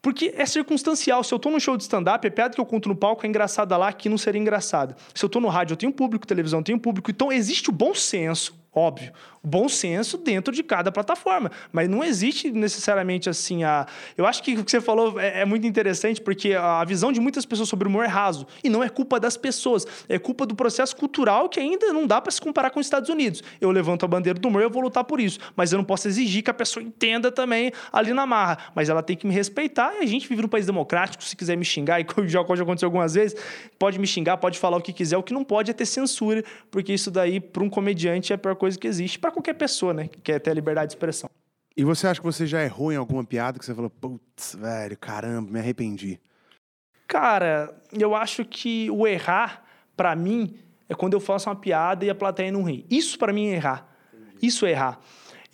Porque 0.00 0.32
é 0.36 0.46
circunstancial. 0.46 1.24
Se 1.24 1.34
eu 1.34 1.38
tô 1.40 1.50
num 1.50 1.58
show 1.58 1.76
de 1.76 1.82
stand-up, 1.82 2.24
a 2.24 2.30
piada 2.30 2.54
que 2.54 2.60
eu 2.60 2.66
conto 2.66 2.88
no 2.88 2.94
palco 2.94 3.26
é 3.26 3.28
engraçada 3.28 3.76
lá, 3.76 3.88
aqui 3.88 4.08
não 4.08 4.16
seria 4.16 4.40
engraçada. 4.40 4.94
Se 5.12 5.24
eu 5.24 5.28
tô 5.28 5.40
no 5.40 5.48
rádio, 5.48 5.72
eu 5.72 5.76
tenho 5.76 5.92
público, 5.92 6.24
televisão, 6.24 6.60
eu 6.60 6.64
tenho 6.64 6.78
público. 6.78 7.10
Então, 7.10 7.32
existe 7.32 7.68
o 7.68 7.72
bom 7.72 7.92
senso, 7.92 8.54
óbvio. 8.74 9.12
Bom 9.46 9.68
senso 9.68 10.16
dentro 10.16 10.54
de 10.54 10.62
cada 10.62 10.90
plataforma. 10.90 11.50
Mas 11.70 11.86
não 11.86 12.02
existe 12.02 12.50
necessariamente 12.50 13.28
assim 13.28 13.62
a... 13.62 13.86
Eu 14.16 14.26
acho 14.26 14.42
que 14.42 14.54
o 14.54 14.64
que 14.64 14.70
você 14.70 14.80
falou 14.80 15.20
é, 15.20 15.42
é 15.42 15.44
muito 15.44 15.66
interessante, 15.66 16.18
porque 16.20 16.54
a 16.54 16.82
visão 16.84 17.12
de 17.12 17.20
muitas 17.20 17.44
pessoas 17.44 17.68
sobre 17.68 17.86
o 17.86 17.90
humor 17.90 18.06
é 18.06 18.08
raso. 18.08 18.46
E 18.64 18.70
não 18.70 18.82
é 18.82 18.88
culpa 18.88 19.20
das 19.20 19.36
pessoas. 19.36 19.86
É 20.08 20.18
culpa 20.18 20.46
do 20.46 20.54
processo 20.54 20.96
cultural 20.96 21.48
que 21.50 21.60
ainda 21.60 21.92
não 21.92 22.06
dá 22.06 22.22
para 22.22 22.32
se 22.32 22.40
comparar 22.40 22.70
com 22.70 22.80
os 22.80 22.86
Estados 22.86 23.10
Unidos. 23.10 23.42
Eu 23.60 23.70
levanto 23.70 24.04
a 24.04 24.08
bandeira 24.08 24.38
do 24.38 24.48
humor, 24.48 24.62
eu 24.62 24.70
vou 24.70 24.82
lutar 24.82 25.04
por 25.04 25.20
isso. 25.20 25.38
Mas 25.54 25.72
eu 25.72 25.76
não 25.76 25.84
posso 25.84 26.08
exigir 26.08 26.42
que 26.42 26.50
a 26.50 26.54
pessoa 26.54 26.82
entenda 26.82 27.30
também 27.30 27.70
ali 27.92 28.14
na 28.14 28.24
marra. 28.24 28.56
Mas 28.74 28.88
ela 28.88 29.02
tem 29.02 29.14
que 29.14 29.26
me 29.26 29.34
respeitar 29.34 29.94
e 29.96 29.98
a 29.98 30.06
gente 30.06 30.26
vive 30.26 30.40
num 30.40 30.48
país 30.48 30.64
democrático. 30.64 31.22
Se 31.22 31.36
quiser 31.36 31.56
me 31.56 31.66
xingar, 31.66 32.00
e 32.00 32.06
já, 32.26 32.42
já 32.42 32.62
aconteceu 32.62 32.86
algumas 32.86 33.12
vezes, 33.12 33.38
pode 33.78 33.98
me 33.98 34.06
xingar, 34.06 34.38
pode 34.38 34.58
falar 34.58 34.78
o 34.78 34.80
que 34.80 34.92
quiser. 34.92 35.18
O 35.18 35.22
que 35.22 35.34
não 35.34 35.44
pode 35.44 35.70
é 35.70 35.74
ter 35.74 35.84
censura, 35.84 36.42
porque 36.70 36.94
isso 36.94 37.10
daí, 37.10 37.40
para 37.40 37.62
um 37.62 37.68
comediante, 37.68 38.32
é 38.32 38.36
a 38.36 38.38
pior 38.38 38.54
coisa 38.56 38.63
que 38.78 38.86
existe. 38.86 39.18
Para 39.18 39.30
qualquer 39.30 39.54
pessoa, 39.54 39.92
né? 39.92 40.08
Que 40.08 40.20
quer 40.20 40.38
ter 40.38 40.50
a 40.50 40.54
liberdade 40.54 40.88
de 40.88 40.96
expressão. 40.96 41.30
E 41.76 41.84
você 41.84 42.06
acha 42.06 42.20
que 42.20 42.26
você 42.26 42.46
já 42.46 42.62
errou 42.62 42.92
em 42.92 42.96
alguma 42.96 43.24
piada 43.24 43.58
que 43.58 43.64
você 43.64 43.74
falou, 43.74 43.90
putz, 43.90 44.54
velho, 44.54 44.96
caramba, 44.96 45.50
me 45.50 45.58
arrependi? 45.58 46.20
Cara, 47.06 47.74
eu 47.92 48.14
acho 48.14 48.44
que 48.44 48.88
o 48.90 49.06
errar, 49.06 49.64
pra 49.96 50.14
mim, 50.14 50.56
é 50.88 50.94
quando 50.94 51.14
eu 51.14 51.20
faço 51.20 51.48
uma 51.48 51.56
piada 51.56 52.04
e 52.04 52.10
a 52.10 52.14
plateia 52.14 52.52
não 52.52 52.62
ri. 52.62 52.86
Isso 52.88 53.18
pra 53.18 53.32
mim 53.32 53.48
é 53.48 53.54
errar. 53.54 53.88
Isso 54.40 54.66
é 54.66 54.70
errar. 54.70 55.00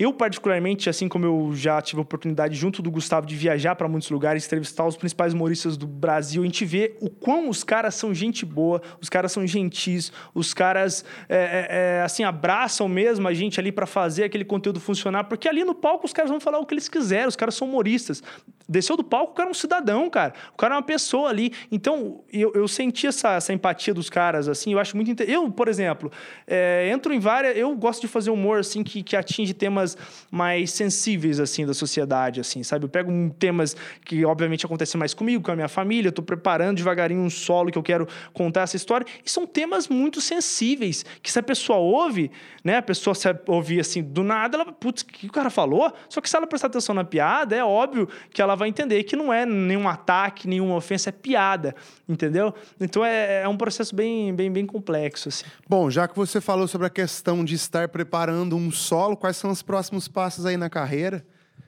Eu, 0.01 0.15
particularmente, 0.15 0.89
assim 0.89 1.11
como 1.11 1.27
eu 1.27 1.51
já 1.55 1.79
tive 1.83 1.99
a 1.99 2.03
oportunidade, 2.03 2.57
junto 2.57 2.81
do 2.81 2.91
Gustavo, 2.91 3.27
de 3.27 3.37
viajar 3.37 3.77
para 3.77 3.87
muitos 3.87 4.09
lugares, 4.09 4.47
entrevistar 4.47 4.87
os 4.87 4.97
principais 4.97 5.35
humoristas 5.35 5.77
do 5.77 5.87
Brasil, 5.87 6.41
a 6.41 6.47
gente 6.47 6.65
vê 6.65 6.97
o 7.03 7.11
quão 7.11 7.51
os 7.51 7.63
caras 7.63 7.97
são 7.97 8.15
gente 8.15 8.47
boa, 8.47 8.81
os 8.99 9.11
caras 9.11 9.31
são 9.31 9.47
gentis, 9.47 10.11
os 10.35 10.55
caras, 10.55 11.05
é, 11.29 11.37
é, 11.37 11.67
é, 11.99 12.03
assim, 12.03 12.25
abraçam 12.25 12.89
mesmo 12.89 13.29
a 13.29 13.35
gente 13.35 13.61
ali 13.61 13.71
para 13.71 13.85
fazer 13.85 14.25
aquele 14.25 14.43
conteúdo 14.43 14.81
funcionar, 14.81 15.25
porque 15.25 15.47
ali 15.47 15.65
no 15.65 15.75
palco 15.75 16.07
os 16.07 16.15
caras 16.15 16.31
vão 16.31 16.41
falar 16.41 16.61
o 16.61 16.65
que 16.65 16.73
eles 16.73 16.89
quiserem, 16.89 17.27
os 17.27 17.37
caras 17.37 17.55
são 17.55 17.69
humoristas. 17.69 18.23
Desceu 18.71 18.97
do 18.97 19.03
palco, 19.03 19.33
o 19.33 19.35
cara 19.35 19.49
é 19.49 19.51
um 19.51 19.55
cidadão, 19.55 20.09
cara. 20.09 20.33
O 20.55 20.57
cara 20.57 20.75
é 20.75 20.77
uma 20.77 20.83
pessoa 20.83 21.29
ali. 21.29 21.53
Então, 21.73 22.23
eu, 22.33 22.53
eu 22.55 22.69
senti 22.69 23.09
essa, 23.09 23.33
essa 23.33 23.53
empatia 23.53 23.93
dos 23.93 24.09
caras, 24.09 24.49
assim, 24.49 24.75
eu 24.75 24.79
acho 24.79 24.95
muito... 24.95 25.11
Inter... 25.11 25.29
Eu, 25.29 25.51
por 25.51 25.67
exemplo, 25.67 26.13
é, 26.47 26.89
entro 26.89 27.13
em 27.13 27.19
várias... 27.19 27.57
Eu 27.57 27.75
gosto 27.75 28.03
de 28.03 28.07
fazer 28.07 28.31
humor, 28.31 28.61
assim, 28.61 28.85
que, 28.85 29.03
que 29.03 29.17
atinge 29.17 29.53
temas 29.53 29.99
mais 30.31 30.71
sensíveis, 30.71 31.41
assim, 31.41 31.67
da 31.67 31.75
sociedade, 31.75 32.39
assim, 32.39 32.63
sabe? 32.63 32.85
Eu 32.85 32.89
pego 32.89 33.11
temas 33.41 33.77
que, 34.05 34.25
obviamente, 34.25 34.65
acontecem 34.65 34.97
mais 34.97 35.13
comigo, 35.13 35.43
com 35.43 35.51
a 35.51 35.57
minha 35.57 35.69
família, 35.69 36.09
eu 36.09 36.13
tô 36.13 36.23
preparando 36.23 36.77
devagarinho 36.77 37.23
um 37.23 37.31
solo 37.31 37.73
que 37.73 37.79
eu 37.79 37.83
quero 37.83 38.07
contar 38.33 38.61
essa 38.63 38.77
história, 38.77 39.05
e 39.25 39.29
são 39.29 39.49
temas 39.49 39.89
muito 39.89 40.21
sensíveis, 40.21 41.05
que 41.21 41.33
se 41.33 41.41
a 41.41 41.43
pessoa 41.43 41.81
ouve, 41.81 42.31
né, 42.63 42.77
a 42.77 42.83
pessoa 42.83 43.17
se 43.17 43.27
ouvir, 43.49 43.81
assim, 43.81 44.01
do 44.01 44.23
nada, 44.23 44.57
ela, 44.57 44.73
putz, 44.73 45.03
o 45.03 45.07
que 45.07 45.27
o 45.27 45.33
cara 45.33 45.51
falou? 45.51 45.93
Só 46.09 46.21
que 46.21 46.31
se 46.31 46.37
ela 46.37 46.47
prestar 46.47 46.69
atenção 46.69 46.95
na 46.95 47.03
piada, 47.03 47.57
é 47.57 47.65
óbvio 47.65 48.09
que 48.31 48.41
ela 48.41 48.60
vai 48.61 48.69
entender 48.69 49.03
que 49.03 49.17
não 49.17 49.33
é 49.33 49.45
nenhum 49.45 49.89
ataque, 49.89 50.47
nenhuma 50.47 50.77
ofensa, 50.77 51.09
é 51.09 51.13
piada, 51.13 51.75
entendeu? 52.09 52.55
Então, 52.81 53.05
é, 53.05 53.43
é 53.43 53.49
um 53.49 53.57
processo 53.57 53.93
bem, 53.97 54.33
bem, 54.33 54.53
bem 54.53 54.65
complexo, 54.65 55.29
assim. 55.29 55.45
Bom, 55.69 55.91
já 55.91 56.07
que 56.07 56.15
você 56.15 56.41
falou 56.41 56.69
sobre 56.69 56.87
a 56.87 56.91
questão 56.91 57.45
de 57.45 57.57
estar 57.57 57.89
preparando 57.89 58.55
um 58.57 58.71
solo, 58.71 59.17
quais 59.17 59.37
são 59.37 59.51
os 59.51 59.63
próximos 59.63 60.07
passos 60.07 60.47
aí 60.47 60.57
na 60.57 60.71
carreira? 60.71 61.25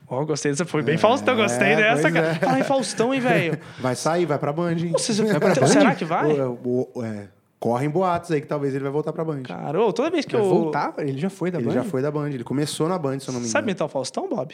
Oh, 0.07 0.25
gostei 0.25 0.51
dessa. 0.51 0.65
Foi 0.65 0.81
bem 0.83 0.97
Faustão, 0.97 1.35
gostei 1.35 1.75
dessa, 1.75 2.11
cara. 2.11 2.27
é. 2.27 2.35
Fala 2.35 2.59
em 2.59 2.63
Faustão, 2.63 3.13
hein, 3.13 3.19
velho? 3.19 3.59
Vai 3.79 3.95
sair, 3.95 4.25
vai 4.25 4.37
pra 4.37 4.53
Band, 4.53 4.73
hein? 4.73 4.91
Você- 4.91 5.13
Vai 5.23 5.39
pra 5.39 5.55
Band? 5.55 5.67
será 5.67 5.95
que 5.95 6.05
vai? 6.05 6.31
O- 6.39 6.59
o- 6.63 6.89
o- 6.99 7.03
é, 7.03 7.29
correm 7.59 7.89
boatos 7.89 8.29
aí 8.31 8.41
que 8.41 8.45
talvez 8.47 8.75
ele 8.75 8.83
vai 8.83 8.91
voltar 8.91 9.11
pra 9.13 9.23
Band. 9.23 9.43
Cara, 9.43 9.79
toda 9.93 10.09
vez 10.11 10.25
que 10.25 10.35
Vai 10.35 10.45
eu... 10.45 10.49
voltar? 10.49 10.93
Ele 10.99 11.17
já 11.17 11.29
foi 11.29 11.49
da 11.49 11.57
Ele 11.57 11.67
Band? 11.67 11.73
já 11.73 11.83
foi 11.83 12.01
da 12.01 12.11
Band, 12.11 12.29
ele 12.29 12.43
começou 12.43 12.87
na 12.89 12.97
Band, 12.99 13.19
se 13.19 13.29
eu 13.29 13.33
não 13.33 13.39
me 13.41 13.47
Sabe 13.47 13.63
engano. 13.63 13.71
imitar 13.71 13.85
o 13.87 13.89
Faustão, 13.89 14.27
Bob? 14.29 14.53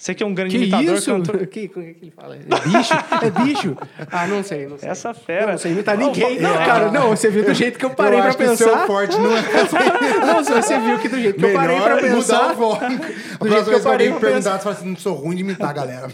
Você 0.00 0.14
que 0.14 0.22
é 0.22 0.26
um 0.26 0.32
grande 0.32 0.56
Que 0.56 0.64
imitador, 0.64 0.94
isso? 0.94 1.10
cantor... 1.12 1.46
Que, 1.50 1.68
como 1.68 1.84
é 1.84 1.90
que 1.92 1.96
ele 2.06 2.12
fala? 2.16 2.34
É 2.34 2.38
bicho? 2.68 2.94
É 3.22 3.30
bicho? 3.44 3.76
Ah, 4.10 4.26
não 4.26 4.42
sei, 4.42 4.66
não 4.66 4.78
sei. 4.78 4.88
Essa 4.88 5.08
Eu 5.10 5.14
fera. 5.14 5.50
não 5.52 5.58
sei 5.58 5.72
imitar 5.72 5.98
Não, 5.98 6.06
ninguém. 6.06 6.40
não, 6.40 6.54
Não, 6.54 6.60
é- 6.62 6.64
cara, 6.64 6.90
não, 6.90 7.08
você 7.10 7.28
viu 7.28 7.44
do 7.44 7.52
jeito 7.52 7.78
que 7.78 7.84
eu 7.84 7.90
parei 7.90 8.18
eu 8.18 8.22
pra 8.22 8.28
acho 8.30 8.38
que 8.38 8.44
o 8.44 8.56
seu 8.56 8.68
pensar. 8.70 8.86
forte 8.86 9.18
não 9.18 9.36
é 9.36 9.40
Não, 10.26 10.42
você 10.42 10.78
viu 10.78 10.98
que 11.00 11.08
do 11.08 11.20
jeito 11.20 11.38
que 11.38 11.44
eu 11.44 11.52
parei 11.52 11.76
pra 11.80 11.96
Melhor 11.96 12.14
pensar. 12.16 12.34
mudar 12.42 12.52
o 12.52 12.56
foco. 12.56 12.84
A 12.84 13.48
jeito 13.48 13.64
que 13.64 13.70
eu 13.74 13.78
que 13.78 13.80
parei 13.84 14.10
pra 14.10 14.20
perguntar, 14.20 14.52
você 14.52 14.58
fala 14.64 14.74
assim, 14.76 14.88
não 14.88 14.96
sou 14.96 15.14
ruim 15.14 15.36
de 15.36 15.42
imitar, 15.42 15.74
galera. 15.74 16.08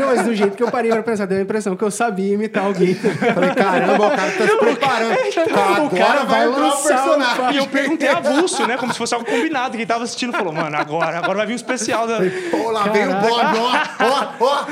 Não, 0.00 0.06
mas 0.06 0.22
do 0.24 0.34
jeito 0.34 0.56
que 0.56 0.62
eu 0.62 0.70
parei 0.70 0.90
pra 0.90 1.02
pensar, 1.02 1.26
deu 1.26 1.36
a 1.38 1.42
impressão 1.42 1.76
que 1.76 1.84
eu 1.84 1.90
sabia 1.90 2.32
imitar 2.32 2.64
alguém. 2.64 2.94
Falei, 2.94 3.50
caramba, 3.54 4.06
o 4.06 4.10
cara 4.10 4.30
tá 4.32 4.46
se 4.48 4.56
preparando. 4.56 5.18
Agora 5.58 5.82
o 5.82 5.90
cara 5.90 6.24
vai 6.24 6.46
lançar 6.46 6.78
o 6.78 7.14
personagem. 7.18 7.54
E 7.54 7.56
eu 7.58 7.66
perguntei 7.66 8.08
avulso, 8.08 8.66
né? 8.66 8.78
Como 8.78 8.90
se 8.90 8.98
fosse 8.98 9.12
algo 9.12 9.26
combinado. 9.26 9.76
Quem 9.76 9.86
tava 9.86 10.04
assistindo 10.04 10.32
falou, 10.32 10.52
mano, 10.52 10.74
agora, 10.76 11.18
agora 11.18 11.38
vai 11.38 11.46
vir 11.46 11.52
um 11.52 11.56
especial. 11.56 12.06
Da... 12.06 12.18
Pô, 12.50 12.70
lá 12.70 12.84
vem 12.88 13.06
o 13.08 13.17
Bob, 13.20 13.58
ó, 13.58 13.72
ó, 14.04 14.44
ó. 14.44 14.66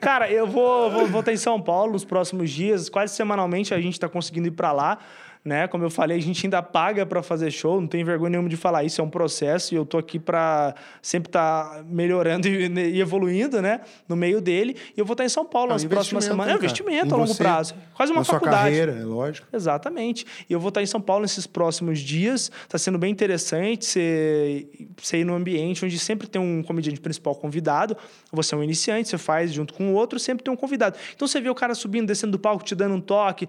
Cara, 0.00 0.30
eu 0.30 0.46
vou, 0.46 0.90
vou, 0.90 1.06
vou 1.06 1.20
estar 1.20 1.32
em 1.32 1.36
São 1.36 1.60
Paulo 1.60 1.92
nos 1.92 2.04
próximos 2.04 2.50
dias. 2.50 2.88
Quase 2.88 3.14
semanalmente 3.14 3.74
a 3.74 3.80
gente 3.80 3.94
está 3.94 4.08
conseguindo 4.08 4.48
ir 4.48 4.52
para 4.52 4.72
lá. 4.72 4.98
Né? 5.44 5.68
Como 5.68 5.84
eu 5.84 5.90
falei, 5.90 6.16
a 6.16 6.22
gente 6.22 6.46
ainda 6.46 6.62
paga 6.62 7.04
para 7.04 7.22
fazer 7.22 7.50
show, 7.50 7.78
não 7.78 7.86
tem 7.86 8.02
vergonha 8.02 8.30
nenhuma 8.30 8.48
de 8.48 8.56
falar 8.56 8.82
isso, 8.82 8.98
é 9.02 9.04
um 9.04 9.10
processo 9.10 9.74
e 9.74 9.76
eu 9.76 9.84
tô 9.84 9.98
aqui 9.98 10.18
para 10.18 10.74
sempre 11.02 11.28
estar 11.28 11.64
tá 11.66 11.84
melhorando 11.86 12.48
e, 12.48 12.66
e 12.66 12.98
evoluindo, 12.98 13.60
né? 13.60 13.82
No 14.08 14.16
meio 14.16 14.40
dele. 14.40 14.74
E 14.96 14.98
eu 14.98 15.04
vou 15.04 15.12
estar 15.12 15.22
em 15.22 15.28
São 15.28 15.44
Paulo 15.44 15.68
É 15.68 15.72
um 15.72 15.74
nas 15.74 15.84
próximas 15.84 16.24
semanas. 16.24 16.54
É 16.54 16.56
um 16.56 16.58
né, 16.58 16.64
investimento 16.64 17.08
Em 17.08 17.12
a 17.12 17.16
longo 17.16 17.34
você, 17.34 17.42
prazo. 17.42 17.74
Quase 17.92 18.10
uma 18.10 18.20
na 18.20 18.24
sua 18.24 18.34
faculdade. 18.34 18.62
carreira, 18.62 18.92
é 18.92 19.04
lógico. 19.04 19.46
Exatamente. 19.52 20.24
E 20.48 20.52
eu 20.52 20.58
vou 20.58 20.70
estar 20.70 20.82
em 20.82 20.86
São 20.86 21.00
Paulo 21.00 21.20
nesses 21.20 21.46
próximos 21.46 22.00
dias. 22.00 22.50
Está 22.62 22.78
sendo 22.78 22.96
bem 22.96 23.12
interessante 23.12 23.84
você, 23.84 24.66
você 24.96 25.18
ir 25.18 25.24
num 25.24 25.34
ambiente 25.34 25.84
onde 25.84 25.98
sempre 25.98 26.26
tem 26.26 26.40
um 26.40 26.62
comediante 26.62 27.00
principal 27.00 27.34
convidado. 27.34 27.94
Você 28.32 28.54
é 28.54 28.58
um 28.58 28.62
iniciante, 28.62 29.10
você 29.10 29.18
faz 29.18 29.52
junto 29.52 29.74
com 29.74 29.90
o 29.90 29.92
outro, 29.92 30.18
sempre 30.18 30.42
tem 30.42 30.52
um 30.52 30.56
convidado. 30.56 30.96
Então 31.14 31.28
você 31.28 31.38
vê 31.38 31.50
o 31.50 31.54
cara 31.54 31.74
subindo, 31.74 32.06
descendo 32.06 32.32
do 32.32 32.38
palco, 32.38 32.64
te 32.64 32.74
dando 32.74 32.94
um 32.94 33.00
toque, 33.00 33.46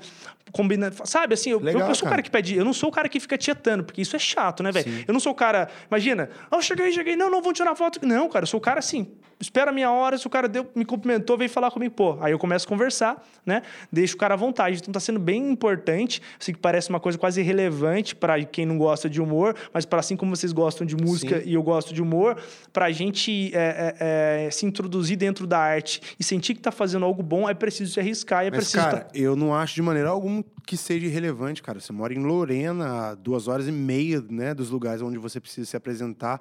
combinando. 0.52 0.96
Sabe 1.06 1.34
assim, 1.34 1.52
eu, 1.52 1.60
Legal, 1.86 1.92
eu, 1.92 1.96
sou 1.96 2.06
o 2.06 2.10
cara. 2.10 2.16
cara 2.16 2.24
que 2.24 2.32
pede. 2.32 2.56
Eu 2.56 2.66
não 2.66 2.74
sou 2.74 2.90
o 2.90 2.92
cara 2.92 3.08
que 3.10 3.20
fica 3.20 3.38
tietando, 3.38 3.84
porque 3.84 4.02
isso 4.02 4.16
é 4.16 4.20
chato, 4.20 4.62
né, 4.64 4.72
velho? 4.72 5.06
Eu 5.08 5.14
não 5.14 5.20
sou 5.20 5.32
o 5.32 5.36
cara. 5.36 5.70
Imagina, 5.90 6.30
oh, 6.52 6.62
cheguei, 6.62 6.92
cheguei. 6.92 7.16
Não, 7.16 7.30
não 7.30 7.42
vou 7.42 7.54
tirar 7.54 7.76
foto. 7.76 8.00
Não, 8.06 8.30
cara, 8.30 8.44
eu 8.44 8.48
sou 8.48 8.58
o 8.60 8.62
cara 8.62 8.80
assim. 8.80 9.12
Espera 9.40 9.72
a 9.72 9.74
minha 9.74 9.92
hora, 9.92 10.18
se 10.18 10.26
o 10.26 10.30
cara 10.30 10.48
deu, 10.48 10.70
me 10.74 10.86
cumprimentou, 10.86 11.38
veio 11.38 11.50
falar 11.50 11.70
comigo, 11.70 11.94
pô. 11.94 12.18
Aí 12.22 12.32
eu 12.32 12.40
começo 12.40 12.66
a 12.66 12.70
conversar, 12.70 13.22
né? 13.46 13.64
Deixo 13.92 14.16
o 14.16 14.18
cara 14.18 14.34
à 14.34 14.38
vontade. 14.38 14.78
Então 14.78 14.92
tá 14.94 15.00
sendo 15.00 15.20
bem 15.20 15.52
importante. 15.52 16.22
Sei 16.40 16.54
que 16.54 16.60
parece 16.60 16.90
uma 16.90 17.00
coisa 17.00 17.18
quase 17.18 17.42
irrelevante 17.42 18.16
para 18.16 18.42
quem 18.46 18.66
não 18.66 18.78
gosta 18.78 19.10
de 19.10 19.22
humor, 19.22 19.56
mas 19.74 19.86
para 19.86 20.00
assim 20.00 20.16
como 20.16 20.36
vocês 20.36 20.54
gostam 20.54 20.88
de 20.88 20.96
música 20.96 21.42
Sim. 21.42 21.50
e 21.50 21.54
eu 21.54 21.62
gosto 21.64 21.94
de 21.94 22.02
humor, 22.02 22.38
pra 22.72 22.92
gente 22.92 23.52
é, 23.54 23.96
é, 24.00 24.46
é, 24.46 24.52
se 24.52 24.66
introduzir 24.66 25.18
dentro 25.18 25.46
da 25.46 25.60
arte 25.60 26.02
e 26.18 26.24
sentir 26.24 26.54
que 26.56 26.62
tá 26.62 26.72
fazendo 26.72 27.04
algo 27.06 27.22
bom, 27.22 27.50
é 27.50 27.54
preciso 27.54 27.94
se 27.94 28.00
arriscar 28.00 28.46
e 28.46 28.48
é 28.48 28.52
Mas, 28.52 28.58
preciso. 28.60 28.84
cara, 28.84 29.00
tá- 29.02 29.10
eu 29.14 29.36
não 29.36 29.54
acho 29.54 29.76
de 29.76 29.82
maneira 29.82 30.10
alguma 30.10 30.44
que 30.66 30.78
seja 30.78 31.06
irrelevante, 31.06 31.62
cara. 31.62 31.80
Você 31.80 31.92
mora 31.92 32.14
em 32.14 32.20
Lorena, 32.24 33.10
a 33.10 33.16
duas 33.16 33.48
horas 33.48 33.68
e 33.68 33.72
meia, 33.72 34.24
né, 34.30 34.54
dos 34.54 34.70
lugares 34.70 35.02
onde 35.02 35.18
você 35.18 35.40
precisa 35.40 35.70
se 35.70 35.78
apresentar. 35.78 36.40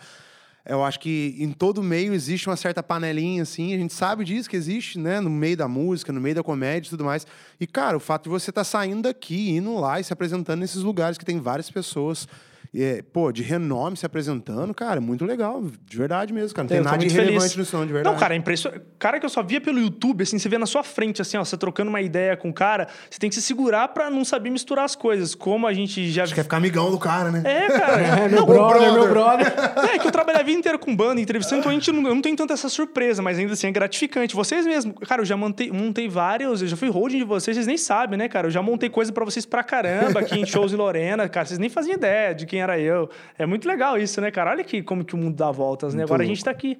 Eu 0.66 0.82
acho 0.82 0.98
que 0.98 1.36
em 1.38 1.52
todo 1.52 1.82
meio 1.82 2.14
existe 2.14 2.48
uma 2.48 2.56
certa 2.56 2.82
panelinha, 2.82 3.42
assim, 3.42 3.74
a 3.74 3.76
gente 3.76 3.92
sabe 3.92 4.24
disso 4.24 4.48
que 4.48 4.56
existe, 4.56 4.98
né? 4.98 5.20
No 5.20 5.28
meio 5.28 5.56
da 5.58 5.68
música, 5.68 6.10
no 6.10 6.20
meio 6.20 6.34
da 6.34 6.42
comédia 6.42 6.88
e 6.88 6.90
tudo 6.90 7.04
mais. 7.04 7.26
E, 7.60 7.66
cara, 7.66 7.96
o 7.96 8.00
fato 8.00 8.24
de 8.24 8.30
você 8.30 8.50
estar 8.50 8.64
saindo 8.64 9.02
daqui, 9.02 9.50
indo 9.50 9.74
lá 9.78 10.00
e 10.00 10.04
se 10.04 10.12
apresentando 10.12 10.60
nesses 10.60 10.82
lugares 10.82 11.18
que 11.18 11.24
tem 11.24 11.38
várias 11.38 11.70
pessoas, 11.70 12.26
é, 12.82 13.02
pô, 13.02 13.30
de 13.30 13.42
renome 13.42 13.96
se 13.96 14.04
apresentando, 14.06 14.74
cara, 14.74 14.96
é 14.96 15.00
muito 15.00 15.24
legal, 15.24 15.62
de 15.84 15.96
verdade 15.96 16.32
mesmo, 16.32 16.54
cara. 16.54 16.64
Não 16.64 16.68
tem 16.68 16.78
Eu 16.78 16.84
tô 16.84 16.90
nada 16.90 17.04
de 17.04 17.10
feliz. 17.14 17.56
nisso, 17.56 17.76
não, 17.76 17.86
de 17.86 17.92
verdade. 17.92 18.12
Não, 18.12 18.20
cara, 18.20 18.34
é 18.34 18.36
impressionante. 18.36 18.82
Cara 18.98 19.20
que 19.20 19.26
eu 19.26 19.30
só 19.30 19.42
via 19.42 19.60
pelo 19.60 19.78
YouTube, 19.78 20.22
assim, 20.22 20.38
você 20.38 20.48
vê 20.48 20.58
na 20.58 20.66
sua 20.66 20.82
frente, 20.82 21.22
assim, 21.22 21.36
ó, 21.36 21.44
você 21.44 21.56
trocando 21.56 21.88
uma 21.90 22.00
ideia 22.00 22.36
com 22.36 22.48
o 22.50 22.52
cara, 22.52 22.88
você 23.10 23.18
tem 23.18 23.28
que 23.28 23.34
se 23.34 23.42
segurar 23.42 23.88
pra 23.88 24.10
não 24.10 24.24
saber 24.24 24.50
misturar 24.50 24.84
as 24.84 24.96
coisas. 24.96 25.34
Como 25.34 25.66
a 25.66 25.72
gente 25.72 26.10
já. 26.10 26.24
Acho 26.24 26.34
que 26.34 26.40
é 26.40 26.42
ficar 26.42 26.56
amigão 26.56 26.90
do 26.90 26.98
cara, 26.98 27.30
né? 27.30 27.42
É, 27.44 27.68
cara. 27.68 27.94
É, 28.24 28.28
meu 28.28 28.40
Não, 28.40 28.46
brother, 28.46 28.92
meu 28.92 29.08
brother. 29.08 29.52
É 29.94 29.98
que 29.98 30.06
eu 30.06 30.10
trabalhei 30.12 30.40
a 30.40 30.44
vida 30.44 30.58
inteira 30.58 30.78
com 30.78 30.94
banda, 30.94 31.20
entrevistando, 31.20 31.60
então 31.60 31.70
a 31.70 31.74
gente 31.74 31.90
não, 31.92 32.08
eu 32.08 32.14
não 32.14 32.22
tem 32.22 32.34
tanta 32.34 32.52
essa 32.54 32.68
surpresa, 32.68 33.22
mas 33.22 33.38
ainda 33.38 33.52
assim 33.52 33.66
é 33.66 33.70
gratificante. 33.70 34.34
Vocês 34.34 34.66
mesmo, 34.66 34.94
cara, 34.94 35.22
eu 35.22 35.26
já 35.26 35.36
montei, 35.36 35.70
montei 35.70 36.08
vários, 36.08 36.62
eu 36.62 36.68
já 36.68 36.76
fui 36.76 36.88
holding 36.88 37.18
de 37.18 37.24
vocês, 37.24 37.56
vocês 37.56 37.66
nem 37.66 37.76
sabem, 37.76 38.18
né, 38.18 38.28
cara? 38.28 38.48
Eu 38.48 38.50
já 38.50 38.62
montei 38.62 38.88
coisa 38.90 39.12
pra 39.12 39.24
vocês 39.24 39.46
pra 39.46 39.62
caramba 39.62 40.20
aqui 40.20 40.38
em 40.38 40.44
shows 40.46 40.72
em 40.72 40.76
Lorena, 40.76 41.28
cara, 41.28 41.46
vocês 41.46 41.58
nem 41.58 41.68
faziam 41.70 41.94
ideia 41.94 42.34
de 42.34 42.46
quem 42.46 42.60
era 42.64 42.78
eu. 42.78 43.08
É 43.38 43.46
muito 43.46 43.68
legal 43.68 43.98
isso, 43.98 44.20
né, 44.20 44.30
cara? 44.30 44.50
Olha 44.50 44.64
que, 44.64 44.82
como 44.82 45.04
que 45.04 45.14
o 45.14 45.18
mundo 45.18 45.36
dá 45.36 45.50
voltas, 45.50 45.94
né? 45.94 46.02
Agora 46.02 46.22
a 46.22 46.26
gente 46.26 46.42
tá 46.42 46.50
aqui. 46.50 46.78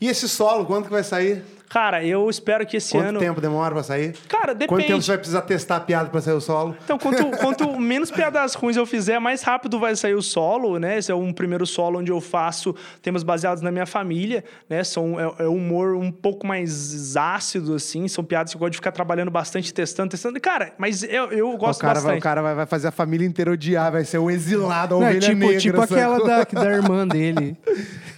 E 0.00 0.08
esse 0.08 0.28
solo, 0.28 0.64
quanto 0.64 0.86
que 0.86 0.92
vai 0.92 1.04
sair? 1.04 1.42
Cara, 1.72 2.04
eu 2.04 2.28
espero 2.28 2.66
que 2.66 2.76
esse 2.76 2.92
Quanto 2.92 3.06
ano. 3.08 3.18
tempo 3.18 3.40
demora 3.40 3.72
pra 3.74 3.82
sair? 3.82 4.14
Cara, 4.28 4.48
Quanto 4.48 4.58
tempo 4.58 4.76
depende. 4.76 5.04
você 5.04 5.10
vai 5.12 5.18
precisar 5.18 5.40
testar 5.40 5.76
a 5.76 5.80
piada 5.80 6.10
pra 6.10 6.20
sair 6.20 6.34
o 6.34 6.40
solo? 6.40 6.76
Então, 6.84 6.98
quanto, 6.98 7.24
quanto 7.38 7.80
menos 7.80 8.10
piadas 8.10 8.52
ruins 8.54 8.76
eu 8.76 8.84
fizer, 8.84 9.18
mais 9.18 9.42
rápido 9.42 9.78
vai 9.78 9.96
sair 9.96 10.12
o 10.14 10.20
solo, 10.20 10.78
né? 10.78 10.98
Esse 10.98 11.10
é 11.10 11.14
um 11.14 11.32
primeiro 11.32 11.64
solo 11.66 12.00
onde 12.00 12.12
eu 12.12 12.20
faço 12.20 12.74
temas 13.00 13.22
baseados 13.22 13.62
na 13.62 13.70
minha 13.72 13.86
família, 13.86 14.44
né? 14.68 14.84
São, 14.84 15.18
é, 15.18 15.44
é 15.44 15.48
humor 15.48 15.94
um 15.96 16.12
pouco 16.12 16.46
mais 16.46 17.16
ácido, 17.16 17.74
assim. 17.74 18.06
São 18.06 18.22
piadas 18.22 18.52
que 18.52 18.56
eu 18.56 18.60
gosto 18.60 18.72
de 18.72 18.76
ficar 18.76 18.92
trabalhando 18.92 19.30
bastante, 19.30 19.72
testando, 19.72 20.10
testando. 20.10 20.38
Cara, 20.42 20.74
mas 20.76 21.02
eu, 21.02 21.32
eu 21.32 21.56
gosto 21.56 21.78
o 21.78 21.82
cara, 21.82 21.94
vai, 21.94 22.02
bastante. 22.02 22.18
o 22.18 22.22
cara 22.22 22.42
vai, 22.42 22.54
vai 22.54 22.66
fazer 22.66 22.88
a 22.88 22.92
família 22.92 23.26
inteira 23.26 23.50
odiar, 23.50 23.90
vai 23.90 24.04
ser 24.04 24.18
o 24.18 24.30
exilado, 24.30 24.96
a 24.96 25.00
Não, 25.00 25.06
é 25.06 25.18
tipo, 25.18 25.36
negra. 25.36 25.58
tipo 25.58 25.80
aquela 25.80 26.18
sacou? 26.18 26.28
da, 26.28 26.44
da 26.64 26.70
irmã 26.70 27.08
dele, 27.08 27.56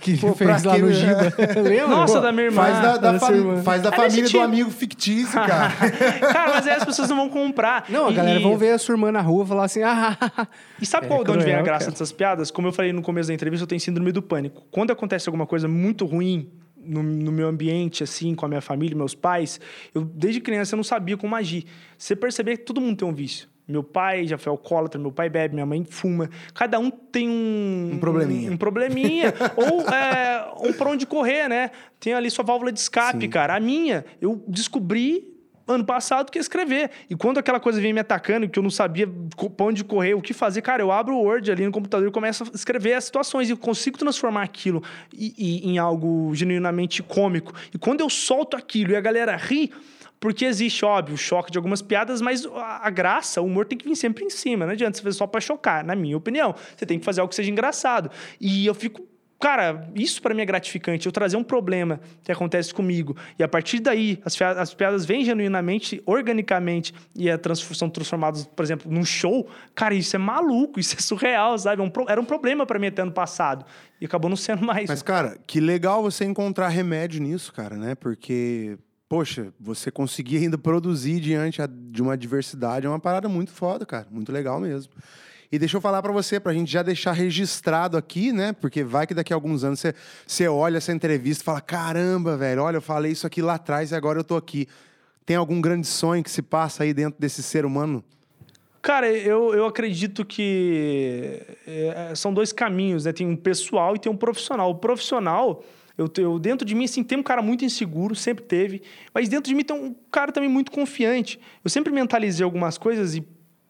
que 0.00 0.16
Pô, 0.18 0.34
fez 0.34 0.64
lá 0.64 0.74
quê, 0.74 0.82
no? 0.82 0.92
Giba. 0.92 1.32
Lembra? 1.62 1.86
Nossa, 1.94 2.20
da 2.20 2.32
minha 2.32 2.46
irmã. 2.46 2.62
Faz 2.62 2.82
da, 2.82 2.96
da, 2.96 3.12
da 3.12 3.18
irmã. 3.50 3.62
faz 3.62 3.82
da 3.82 3.90
família 3.92 4.22
nesse 4.22 4.32
do 4.32 4.40
amigo 4.40 4.70
fictício, 4.70 5.32
cara. 5.32 5.70
Cara, 6.32 6.54
mas 6.54 6.66
aí 6.66 6.74
as 6.74 6.84
pessoas 6.84 7.08
não 7.08 7.16
vão 7.16 7.28
comprar. 7.28 7.84
Não, 7.88 8.06
a 8.08 8.10
E- 8.10 8.14
galera 8.14 8.40
vão 8.40 8.56
ver 8.56 8.70
a 8.72 8.78
sua 8.78 8.94
irmã 8.94 9.10
na 9.12 9.20
rua 9.20 9.44
e 9.44 9.48
falar 9.48 9.64
assim, 9.64 9.82
ah, 9.84 10.16
E 10.80 10.86
sabe 10.86 11.06
É 11.06 11.08
qual, 11.08 11.22
de 11.24 11.30
onde 11.30 11.44
vem 11.44 11.54
a 11.54 11.62
graça 11.62 11.86
cara. 11.86 11.92
dessas 11.92 12.12
piadas? 12.12 12.50
Como 12.50 12.68
eu 12.68 12.72
falei 12.72 12.92
no 12.92 13.02
começo 13.02 13.28
da 13.28 13.34
entrevista, 13.34 13.64
eu 13.64 13.68
tenho 13.68 13.80
síndrome 13.80 14.12
do 14.12 14.22
pânico. 14.22 14.62
Quando 14.70 14.90
acontece 14.92 15.28
alguma 15.28 15.46
coisa 15.46 15.66
muito 15.68 16.04
ruim 16.04 16.48
no, 16.76 17.02
no 17.02 17.32
meu 17.32 17.48
ambiente, 17.48 18.02
assim, 18.02 18.34
com 18.34 18.44
a 18.44 18.48
minha 18.48 18.60
família, 18.60 18.96
meus 18.96 19.14
pais, 19.14 19.58
eu 19.94 20.02
desde 20.04 20.40
criança 20.40 20.74
eu 20.74 20.76
não 20.76 20.84
sabia 20.84 21.16
como 21.16 21.34
agir. 21.34 21.64
Você 21.96 22.14
perceber 22.14 22.58
que 22.58 22.64
todo 22.64 22.80
mundo 22.80 22.96
tem 22.96 23.08
um 23.08 23.12
vício. 23.14 23.48
Meu 23.66 23.82
pai 23.82 24.26
já 24.26 24.36
foi 24.36 24.50
alcoólatra, 24.50 25.00
meu 25.00 25.10
pai 25.10 25.30
bebe, 25.30 25.54
minha 25.54 25.64
mãe 25.64 25.84
fuma. 25.84 26.28
Cada 26.52 26.78
um 26.78 26.90
tem 26.90 27.28
um... 27.30 27.92
Um 27.94 27.98
probleminha. 27.98 28.50
Um, 28.52 28.56
probleminha. 28.58 29.32
ou 29.56 29.80
é, 29.88 30.52
um 30.60 30.72
pra 30.74 30.90
onde 30.90 31.06
correr, 31.06 31.48
né? 31.48 31.70
Tem 31.98 32.12
ali 32.12 32.30
sua 32.30 32.44
válvula 32.44 32.70
de 32.70 32.78
escape, 32.78 33.22
Sim. 33.24 33.30
cara. 33.30 33.56
A 33.56 33.60
minha, 33.60 34.04
eu 34.20 34.44
descobri 34.46 35.32
ano 35.66 35.82
passado 35.82 36.30
que 36.30 36.38
escrever. 36.38 36.90
E 37.08 37.16
quando 37.16 37.38
aquela 37.38 37.58
coisa 37.58 37.80
vinha 37.80 37.94
me 37.94 38.00
atacando, 38.00 38.46
que 38.46 38.58
eu 38.58 38.62
não 38.62 38.68
sabia 38.68 39.08
pra 39.56 39.64
onde 39.64 39.82
correr, 39.82 40.12
o 40.12 40.20
que 40.20 40.34
fazer, 40.34 40.60
cara, 40.60 40.82
eu 40.82 40.92
abro 40.92 41.14
o 41.16 41.22
Word 41.22 41.50
ali 41.50 41.64
no 41.64 41.72
computador 41.72 42.06
e 42.06 42.10
começo 42.12 42.44
a 42.44 42.48
escrever 42.54 42.92
as 42.92 43.04
situações. 43.04 43.48
E 43.48 43.52
eu 43.52 43.56
consigo 43.56 43.96
transformar 43.96 44.42
aquilo 44.42 44.82
e- 45.10 45.32
e- 45.38 45.70
em 45.70 45.78
algo 45.78 46.34
genuinamente 46.34 47.02
cômico. 47.02 47.54
E 47.72 47.78
quando 47.78 48.02
eu 48.02 48.10
solto 48.10 48.58
aquilo 48.58 48.92
e 48.92 48.96
a 48.96 49.00
galera 49.00 49.34
ri, 49.36 49.72
porque 50.20 50.44
existe, 50.44 50.84
óbvio, 50.84 51.14
o 51.14 51.18
choque 51.18 51.50
de 51.50 51.58
algumas 51.58 51.82
piadas, 51.82 52.20
mas 52.20 52.46
a, 52.46 52.88
graça, 52.90 53.42
o 53.42 53.44
humor 53.46 53.66
tem 53.66 53.76
que 53.76 53.86
vir 53.86 53.96
sempre 53.96 54.24
em 54.24 54.30
cima. 54.30 54.64
Não 54.64 54.72
adianta 54.72 54.96
você 54.96 55.02
fazer 55.02 55.18
só 55.18 55.26
pra 55.26 55.40
chocar, 55.40 55.84
na 55.84 55.94
minha 55.94 56.16
opinião. 56.16 56.54
Você 56.76 56.86
tem 56.86 56.98
que 56.98 57.04
fazer 57.04 57.20
algo 57.20 57.28
que 57.28 57.36
seja 57.36 57.50
engraçado. 57.50 58.10
E 58.40 58.64
eu 58.66 58.74
fico. 58.74 59.06
Cara, 59.40 59.90
isso 59.94 60.22
para 60.22 60.32
mim 60.32 60.40
é 60.40 60.44
gratificante. 60.46 61.04
Eu 61.04 61.12
trazer 61.12 61.36
um 61.36 61.42
problema 61.44 62.00
que 62.22 62.32
acontece 62.32 62.72
comigo 62.72 63.14
e 63.38 63.42
a 63.42 63.48
partir 63.48 63.78
daí 63.78 64.18
as, 64.24 64.40
as 64.40 64.72
piadas 64.72 65.04
vêm 65.04 65.22
genuinamente, 65.22 66.00
organicamente 66.06 66.94
e 67.14 67.30
a 67.30 67.36
trans- 67.36 67.60
são 67.76 67.90
transformadas, 67.90 68.46
por 68.46 68.62
exemplo, 68.64 68.90
num 68.90 69.04
show. 69.04 69.46
Cara, 69.74 69.94
isso 69.94 70.16
é 70.16 70.18
maluco, 70.18 70.80
isso 70.80 70.96
é 70.96 71.00
surreal, 71.00 71.58
sabe? 71.58 71.82
É 71.82 71.84
um 71.84 71.90
era 72.08 72.18
um 72.20 72.24
problema 72.24 72.64
para 72.64 72.78
mim 72.78 72.86
até 72.86 73.02
ano 73.02 73.12
passado 73.12 73.66
e 74.00 74.06
acabou 74.06 74.30
não 74.30 74.36
sendo 74.36 74.64
mais. 74.64 74.88
Mas, 74.88 75.02
cara, 75.02 75.36
que 75.46 75.60
legal 75.60 76.02
você 76.02 76.24
encontrar 76.24 76.68
remédio 76.68 77.20
nisso, 77.20 77.52
cara, 77.52 77.76
né? 77.76 77.94
Porque, 77.94 78.78
poxa, 79.08 79.52
você 79.60 79.90
conseguir 79.90 80.38
ainda 80.38 80.58
produzir 80.58 81.20
diante 81.20 81.60
a- 81.62 81.68
de 81.70 82.02
uma 82.02 82.16
diversidade 82.16 82.86
é 82.86 82.88
uma 82.88 82.98
parada 83.00 83.28
muito 83.28 83.50
foda, 83.52 83.84
cara. 83.86 84.06
Muito 84.10 84.32
legal 84.32 84.58
mesmo. 84.60 84.92
E 85.52 85.58
deixa 85.58 85.76
eu 85.76 85.80
falar 85.80 86.02
pra 86.02 86.10
você, 86.10 86.40
pra 86.40 86.52
gente 86.52 86.70
já 86.72 86.82
deixar 86.82 87.12
registrado 87.12 87.96
aqui, 87.96 88.32
né? 88.32 88.52
Porque 88.52 88.82
vai 88.82 89.06
que 89.06 89.14
daqui 89.14 89.32
a 89.32 89.36
alguns 89.36 89.62
anos 89.62 89.78
você, 89.78 89.94
você 90.26 90.48
olha 90.48 90.78
essa 90.78 90.92
entrevista 90.92 91.42
e 91.42 91.44
fala: 91.44 91.60
caramba, 91.60 92.36
velho, 92.36 92.62
olha, 92.62 92.78
eu 92.78 92.82
falei 92.82 93.12
isso 93.12 93.26
aqui 93.26 93.40
lá 93.40 93.54
atrás 93.54 93.92
e 93.92 93.94
agora 93.94 94.18
eu 94.18 94.24
tô 94.24 94.36
aqui. 94.36 94.66
Tem 95.24 95.36
algum 95.36 95.60
grande 95.60 95.86
sonho 95.86 96.24
que 96.24 96.30
se 96.30 96.42
passa 96.42 96.82
aí 96.82 96.92
dentro 96.92 97.20
desse 97.20 97.42
ser 97.42 97.64
humano? 97.64 98.02
Cara, 98.82 99.08
eu, 99.10 99.54
eu 99.54 99.64
acredito 99.64 100.24
que 100.24 101.40
é, 101.66 102.12
são 102.14 102.34
dois 102.34 102.52
caminhos, 102.52 103.04
né? 103.04 103.12
Tem 103.12 103.26
um 103.26 103.36
pessoal 103.36 103.94
e 103.94 103.98
tem 103.98 104.10
um 104.12 104.16
profissional. 104.16 104.70
O 104.70 104.74
profissional, 104.74 105.64
eu, 105.96 106.10
eu 106.18 106.38
dentro 106.38 106.66
de 106.66 106.74
mim, 106.74 106.84
assim, 106.84 107.04
tem 107.04 107.18
um 107.18 107.22
cara 107.22 107.40
muito 107.40 107.64
inseguro, 107.64 108.14
sempre 108.14 108.44
teve, 108.44 108.82
mas 109.12 109.28
dentro 109.28 109.48
de 109.48 109.54
mim 109.54 109.64
tem 109.64 109.76
um 109.76 109.94
cara 110.10 110.32
também 110.32 110.48
muito 110.48 110.72
confiante. 110.72 111.38
Eu 111.62 111.70
sempre 111.70 111.92
mentalizei 111.92 112.44
algumas 112.44 112.76
coisas 112.76 113.14
e 113.14 113.24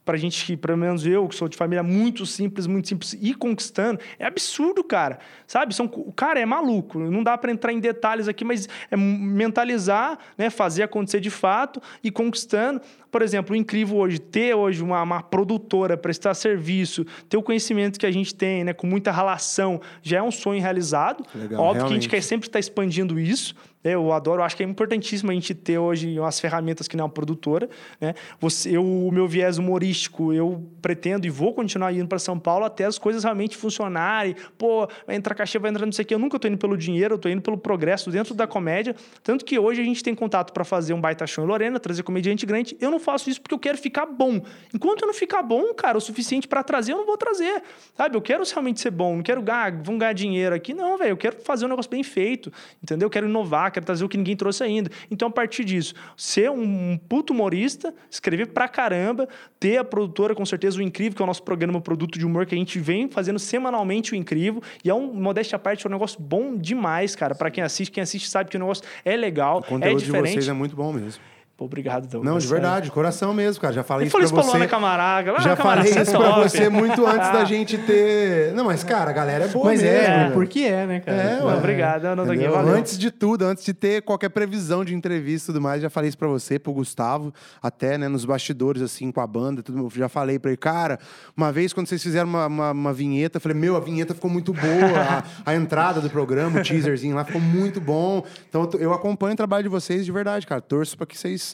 pra 0.04 0.16
gente 0.16 0.44
que, 0.44 0.56
pelo 0.56 0.76
menos 0.76 1.06
eu, 1.06 1.26
que 1.26 1.34
sou 1.34 1.48
de 1.48 1.56
família 1.56 1.82
muito 1.82 2.26
simples, 2.26 2.66
muito 2.66 2.88
simples, 2.88 3.14
ir 3.14 3.34
conquistando, 3.34 3.98
é 4.18 4.26
absurdo, 4.26 4.84
cara. 4.84 5.18
Sabe? 5.46 5.74
São, 5.74 5.86
o 5.86 6.12
cara 6.12 6.38
é 6.38 6.44
maluco. 6.44 6.98
Não 6.98 7.22
dá 7.22 7.38
para 7.38 7.50
entrar 7.50 7.72
em 7.72 7.80
detalhes 7.80 8.28
aqui, 8.28 8.44
mas 8.44 8.68
é 8.90 8.96
mentalizar, 8.96 10.18
né? 10.36 10.50
Fazer 10.50 10.82
acontecer 10.82 11.20
de 11.20 11.30
fato 11.30 11.80
e 12.02 12.10
conquistando. 12.10 12.80
Por 13.14 13.22
exemplo, 13.22 13.54
o 13.54 13.56
incrível 13.56 13.98
hoje, 13.98 14.18
ter 14.18 14.56
hoje 14.56 14.82
uma, 14.82 15.00
uma 15.00 15.22
produtora, 15.22 15.96
prestar 15.96 16.34
serviço, 16.34 17.06
ter 17.28 17.36
o 17.36 17.42
conhecimento 17.44 17.96
que 17.96 18.04
a 18.06 18.10
gente 18.10 18.34
tem, 18.34 18.64
né? 18.64 18.72
Com 18.72 18.88
muita 18.88 19.12
relação, 19.12 19.80
já 20.02 20.18
é 20.18 20.22
um 20.22 20.32
sonho 20.32 20.60
realizado. 20.60 21.22
Legal, 21.32 21.60
Óbvio 21.60 21.74
que 21.74 21.78
a 21.78 21.82
realmente. 21.84 22.02
gente 22.02 22.10
quer 22.10 22.20
sempre 22.20 22.48
estar 22.48 22.58
expandindo 22.58 23.16
isso. 23.20 23.54
né? 23.84 23.94
Eu 23.94 24.10
adoro, 24.12 24.40
eu 24.40 24.44
acho 24.44 24.56
que 24.56 24.64
é 24.64 24.66
importantíssimo 24.66 25.30
a 25.30 25.34
gente 25.34 25.54
ter 25.54 25.78
hoje 25.78 26.18
umas 26.18 26.40
ferramentas 26.40 26.88
que 26.88 26.96
nem 26.96 27.04
uma 27.04 27.08
produtora. 27.08 27.68
Né? 28.00 28.14
Você, 28.40 28.76
eu, 28.76 28.82
o 28.82 29.12
meu 29.12 29.28
viés 29.28 29.58
humorístico, 29.58 30.32
eu 30.32 30.66
pretendo 30.82 31.24
e 31.24 31.30
vou 31.30 31.54
continuar 31.54 31.92
indo 31.92 32.08
para 32.08 32.18
São 32.18 32.36
Paulo 32.36 32.64
até 32.64 32.84
as 32.84 32.98
coisas 32.98 33.22
realmente 33.22 33.56
funcionarem. 33.56 34.34
Pô, 34.58 34.88
vai 35.06 35.14
entrar 35.14 35.36
cachê, 35.36 35.56
vai 35.58 35.70
entrar 35.70 35.86
não 35.86 35.92
sei 35.92 36.02
o 36.02 36.06
quê. 36.08 36.14
Eu 36.14 36.18
nunca 36.18 36.34
estou 36.36 36.50
indo 36.50 36.58
pelo 36.58 36.76
dinheiro, 36.76 37.14
eu 37.14 37.16
estou 37.16 37.30
indo 37.30 37.42
pelo 37.42 37.56
progresso 37.58 38.10
dentro 38.10 38.34
da 38.34 38.46
comédia. 38.46 38.96
Tanto 39.22 39.44
que 39.44 39.56
hoje 39.56 39.80
a 39.80 39.84
gente 39.84 40.02
tem 40.02 40.16
contato 40.16 40.52
para 40.52 40.64
fazer 40.64 40.94
um 40.94 41.00
baita 41.00 41.26
show 41.28 41.44
em 41.44 41.46
Lorena, 41.46 41.78
trazer 41.78 42.02
comediante 42.02 42.44
grande. 42.44 42.76
Eu 42.80 42.90
não 42.90 42.98
faço 43.04 43.30
isso 43.30 43.40
porque 43.40 43.54
eu 43.54 43.58
quero 43.58 43.78
ficar 43.78 44.06
bom. 44.06 44.40
Enquanto 44.74 45.02
eu 45.02 45.06
não 45.06 45.14
ficar 45.14 45.42
bom, 45.42 45.72
cara, 45.74 45.96
o 45.96 46.00
suficiente 46.00 46.48
para 46.48 46.62
trazer, 46.62 46.92
eu 46.92 46.98
não 46.98 47.06
vou 47.06 47.16
trazer. 47.16 47.62
Sabe? 47.96 48.16
Eu 48.16 48.22
quero 48.22 48.42
realmente 48.44 48.80
ser 48.80 48.90
bom, 48.90 49.16
não 49.16 49.22
quero 49.22 49.42
ganhar, 49.42 49.72
vão 49.82 49.98
ganhar 49.98 50.12
dinheiro 50.12 50.54
aqui. 50.54 50.74
Não, 50.74 50.98
velho. 50.98 51.10
Eu 51.10 51.16
quero 51.16 51.40
fazer 51.42 51.66
um 51.66 51.68
negócio 51.68 51.90
bem 51.90 52.02
feito. 52.02 52.52
Entendeu? 52.82 53.06
Eu 53.06 53.10
quero 53.10 53.28
inovar, 53.28 53.70
quero 53.70 53.84
trazer 53.86 54.04
o 54.04 54.08
que 54.08 54.16
ninguém 54.16 54.36
trouxe 54.36 54.64
ainda. 54.64 54.90
Então, 55.10 55.28
a 55.28 55.30
partir 55.30 55.64
disso, 55.64 55.94
ser 56.16 56.50
um 56.50 56.98
puto 57.08 57.32
humorista, 57.32 57.94
escrever 58.10 58.48
pra 58.48 58.66
caramba, 58.68 59.28
ter 59.60 59.76
a 59.76 59.84
produtora, 59.84 60.34
com 60.34 60.44
certeza, 60.44 60.78
o 60.78 60.82
Incrível, 60.82 61.16
que 61.16 61.22
é 61.22 61.24
o 61.24 61.26
nosso 61.26 61.42
programa 61.42 61.80
produto 61.80 62.18
de 62.18 62.24
humor 62.24 62.46
que 62.46 62.54
a 62.54 62.58
gente 62.58 62.78
vem 62.78 63.08
fazendo 63.08 63.38
semanalmente 63.38 64.12
o 64.12 64.16
Incrível. 64.16 64.62
E 64.82 64.90
é 64.90 64.94
um, 64.94 65.12
modéstia 65.12 65.56
à 65.56 65.58
parte, 65.58 65.86
é 65.86 65.88
um 65.88 65.92
negócio 65.92 66.20
bom 66.20 66.56
demais, 66.56 67.14
cara. 67.14 67.34
Pra 67.34 67.50
quem 67.50 67.62
assiste, 67.62 67.90
quem 67.90 68.02
assiste 68.02 68.28
sabe 68.28 68.50
que 68.50 68.56
o 68.56 68.60
negócio 68.60 68.84
é 69.04 69.16
legal, 69.16 69.58
O 69.58 69.62
conteúdo 69.62 69.84
é 69.84 69.94
de 69.98 70.04
diferente. 70.04 70.32
vocês 70.32 70.48
é 70.48 70.52
muito 70.52 70.74
bom 70.74 70.92
mesmo. 70.92 71.22
Pô, 71.56 71.66
obrigado, 71.66 72.08
Douglas. 72.08 72.24
Não, 72.24 72.38
de 72.38 72.46
sério. 72.48 72.60
verdade, 72.62 72.90
coração 72.90 73.32
mesmo, 73.32 73.60
cara. 73.62 73.72
Já 73.72 73.84
falei 73.84 74.02
Ele 74.02 74.08
isso 74.08 74.16
pra 74.16 74.24
isso 74.24 74.34
pra 74.34 74.42
Luana 74.42 74.58
você. 74.58 74.66
Camaraga. 74.68 75.30
Luana 75.30 75.44
Já 75.44 75.56
Camaraga, 75.56 75.86
falei 75.86 75.98
é 75.98 76.02
isso 76.02 76.10
pra 76.10 76.28
top. 76.30 76.42
você 76.48 76.68
muito 76.68 77.06
antes 77.06 77.30
da 77.32 77.44
gente 77.44 77.78
ter. 77.78 78.52
Não, 78.54 78.64
mas, 78.64 78.82
cara, 78.82 79.10
a 79.10 79.12
galera 79.12 79.44
é 79.44 79.48
boa 79.48 79.66
Mas 79.66 79.80
mesmo. 79.80 79.96
é, 79.96 80.08
né? 80.08 80.30
porque 80.30 80.60
é, 80.60 80.86
né, 80.86 81.00
cara? 81.00 81.16
É, 81.16 81.38
Não, 81.40 81.56
obrigado, 81.56 82.02
não, 82.04 82.16
Doguinho, 82.16 82.34
Entendeu? 82.34 82.52
valeu. 82.52 82.74
Antes 82.74 82.98
de 82.98 83.10
tudo, 83.10 83.44
antes 83.44 83.64
de 83.64 83.72
ter 83.72 84.02
qualquer 84.02 84.30
previsão 84.30 84.84
de 84.84 84.94
entrevista 84.94 85.50
e 85.50 85.54
tudo 85.54 85.62
mais, 85.62 85.80
já 85.80 85.88
falei 85.90 86.08
isso 86.08 86.18
pra 86.18 86.26
você, 86.28 86.58
pro 86.58 86.72
Gustavo, 86.72 87.32
até, 87.62 87.96
né, 87.98 88.08
nos 88.08 88.24
bastidores, 88.24 88.82
assim, 88.82 89.12
com 89.12 89.20
a 89.20 89.26
banda, 89.26 89.62
tudo, 89.62 89.78
eu 89.78 89.90
já 89.94 90.08
falei 90.08 90.38
pra 90.40 90.50
ele, 90.50 90.56
cara, 90.58 90.98
uma 91.36 91.52
vez 91.52 91.72
quando 91.72 91.86
vocês 91.86 92.02
fizeram 92.02 92.28
uma, 92.28 92.46
uma, 92.46 92.70
uma 92.72 92.92
vinheta, 92.92 93.36
eu 93.36 93.40
falei, 93.40 93.56
meu, 93.56 93.76
a 93.76 93.80
vinheta 93.80 94.12
ficou 94.12 94.30
muito 94.30 94.52
boa, 94.52 95.22
a, 95.46 95.50
a 95.52 95.54
entrada 95.54 96.00
do 96.00 96.10
programa, 96.10 96.58
o 96.60 96.62
teaserzinho 96.64 97.14
lá 97.14 97.24
ficou 97.24 97.40
muito 97.40 97.80
bom. 97.80 98.24
Então, 98.48 98.68
eu 98.74 98.84
eu 98.84 98.92
acompanho 98.92 99.32
o 99.34 99.36
trabalho 99.36 99.62
de 99.62 99.68
vocês 99.68 100.04
de 100.04 100.12
verdade, 100.12 100.46
cara. 100.46 100.60
Torço 100.60 100.96
pra 100.96 101.06
que 101.06 101.16
vocês 101.16 101.53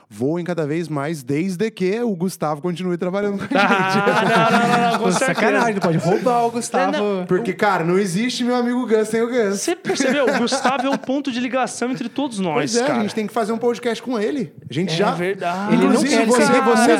voem 0.13 0.43
cada 0.43 0.67
vez 0.67 0.89
mais, 0.89 1.23
desde 1.23 1.71
que 1.71 1.97
o 2.01 2.13
Gustavo 2.15 2.61
continue 2.61 2.97
trabalhando 2.97 3.37
com 3.37 3.45
a 3.45 3.47
gente. 3.47 3.57
Ah, 3.57 4.49
não, 4.51 4.59
não, 4.59 4.67
não, 4.67 4.91
não, 4.91 4.99
com 4.99 5.11
sacanagem, 5.13 5.73
não 5.75 5.79
pode 5.81 5.97
roubar 5.99 6.45
o 6.47 6.51
Gustavo. 6.51 6.91
Não, 6.91 7.25
Porque, 7.25 7.53
cara, 7.53 7.85
não 7.85 7.97
existe 7.97 8.43
meu 8.43 8.55
amigo 8.55 8.85
Gus 8.85 9.07
sem 9.07 9.21
o 9.21 9.27
Gus. 9.27 9.61
Você 9.61 9.73
percebeu? 9.73 10.25
O 10.25 10.37
Gustavo 10.39 10.85
é 10.85 10.89
um 10.89 10.97
ponto 10.97 11.31
de 11.31 11.39
ligação 11.39 11.89
entre 11.91 12.09
todos 12.09 12.39
nós, 12.39 12.55
Pois 12.55 12.75
é, 12.75 12.81
cara. 12.85 12.99
a 12.99 13.01
gente 13.03 13.15
tem 13.15 13.25
que 13.25 13.31
fazer 13.33 13.53
um 13.53 13.57
podcast 13.57 14.03
com 14.03 14.19
ele. 14.19 14.53
A 14.69 14.73
gente 14.73 14.91
É 14.93 14.97
já. 14.97 15.11
verdade. 15.11 15.73
Ele 15.75 15.85
não 15.87 16.03
quer, 16.03 16.25
você, 16.25 16.45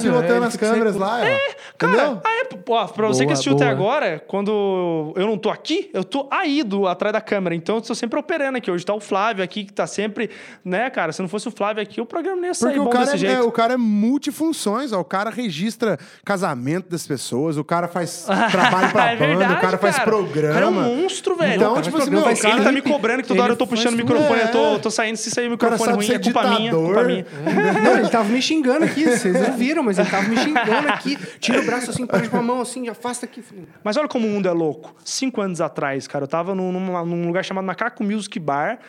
pilotando 0.01 0.35
ele 0.35 0.45
as 0.45 0.55
câmeras 0.55 0.95
lá, 0.95 1.17
ó. 1.17 1.51
Cara, 1.77 1.93
Entendeu? 1.93 2.21
ah, 2.23 2.29
é, 2.41 2.43
pô, 2.45 2.87
pra 2.87 3.07
você 3.07 3.19
que 3.19 3.25
Boa, 3.25 3.33
assistiu 3.33 3.55
até 3.55 3.65
boa. 3.65 3.71
agora, 3.71 4.23
quando 4.25 5.13
eu 5.17 5.27
não 5.27 5.37
tô 5.37 5.49
aqui, 5.49 5.89
eu 5.93 6.03
tô 6.03 6.27
aí 6.31 6.63
do, 6.63 6.87
atrás 6.87 7.11
da 7.11 7.19
câmera. 7.21 7.53
Então 7.55 7.75
eu 7.75 7.81
tô 7.81 7.93
sempre 7.93 8.17
operando 8.19 8.57
aqui. 8.57 8.71
Hoje 8.71 8.85
tá 8.85 8.93
o 8.93 8.99
Flávio 9.01 9.43
aqui, 9.43 9.65
que 9.65 9.73
tá 9.73 9.85
sempre, 9.85 10.29
né, 10.63 10.89
cara? 10.89 11.11
Se 11.11 11.21
não 11.21 11.27
fosse 11.27 11.47
o 11.47 11.51
Flávio 11.51 11.83
aqui, 11.83 11.99
o 11.99 12.05
programa 12.05 12.37
não 12.39 12.47
ia 12.47 12.53
sair 12.53 12.69
Porque 12.69 12.79
o 12.79 12.83
bom 12.85 12.89
cara, 12.89 13.00
desse 13.05 13.25
é, 13.25 13.29
jeito. 13.29 13.47
o 13.47 13.51
cara 13.51 13.73
é 13.73 13.77
multifunções, 13.77 14.91
ó. 14.91 14.99
O 14.99 15.05
cara 15.05 15.29
registra 15.29 15.97
casamento 16.23 16.89
das 16.89 17.05
pessoas, 17.07 17.57
o 17.57 17.63
cara 17.63 17.87
faz 17.87 18.25
trabalho 18.51 18.91
pra 18.91 19.11
É 19.11 19.15
banda, 19.15 19.27
verdade, 19.27 19.53
o 19.53 19.61
cara 19.61 19.77
faz 19.77 19.95
cara. 19.95 20.09
programa. 20.09 20.49
O 20.51 20.53
cara 20.53 20.65
é 20.65 20.69
um 20.69 20.71
monstro, 21.01 21.35
velho. 21.35 21.55
Então, 21.55 21.71
O 21.71 21.73
cara 21.75 21.83
tipo 21.83 21.97
faz 21.97 22.03
assim, 22.03 22.11
programa, 22.11 22.27
meu, 22.27 22.35
faz- 22.35 22.39
o 22.39 22.41
cara- 22.41 22.55
ele 22.55 22.63
tá 22.63 22.71
me 22.71 22.81
cobrando 22.81 23.21
que 23.21 23.27
toda 23.27 23.43
hora 23.43 23.51
eu 23.53 23.57
tô 23.57 23.65
faz 23.65 23.79
puxando 23.79 23.93
o 23.95 23.97
microfone, 23.97 24.39
é. 24.39 24.43
eu 24.45 24.51
tô, 24.51 24.79
tô 24.79 24.91
saindo, 24.91 25.15
se 25.17 25.31
sair 25.31 25.47
o 25.47 25.51
microfone 25.51 25.93
ruim, 25.93 26.11
é 26.11 26.19
culpa 26.19 26.43
minha, 26.49 26.71
culpa 26.71 27.03
minha. 27.03 27.25
Não, 27.83 27.97
ele 27.97 28.09
tava 28.09 28.29
me 28.29 28.41
xingando 28.41 28.85
aqui, 28.85 29.03
vocês 29.05 29.33
não 29.33 29.53
viram, 29.57 29.83
mas 29.83 29.97
ele 29.97 30.09
tava 30.09 30.27
me 30.27 30.37
xingando 30.37 30.87
aqui. 30.89 31.17
Tira 31.39 31.61
o 31.61 31.65
braço 31.65 31.89
assim, 31.91 32.05
põe 32.05 32.27
com 32.27 32.37
a 32.37 32.41
mão 32.41 32.61
assim, 32.61 32.87
afasta 32.89 33.25
aqui. 33.25 33.43
Mas 33.83 33.97
olha 33.97 34.07
como 34.07 34.27
o 34.27 34.29
mundo 34.29 34.47
é 34.47 34.51
louco. 34.51 34.95
Cinco 35.03 35.41
anos 35.41 35.61
atrás, 35.61 36.07
cara, 36.07 36.23
eu 36.25 36.27
tava 36.27 36.53
num, 36.55 36.71
num 36.71 37.27
lugar 37.27 37.43
chamado 37.43 37.65
Macaco 37.65 38.03
Music 38.03 38.39
Bar, 38.39 38.79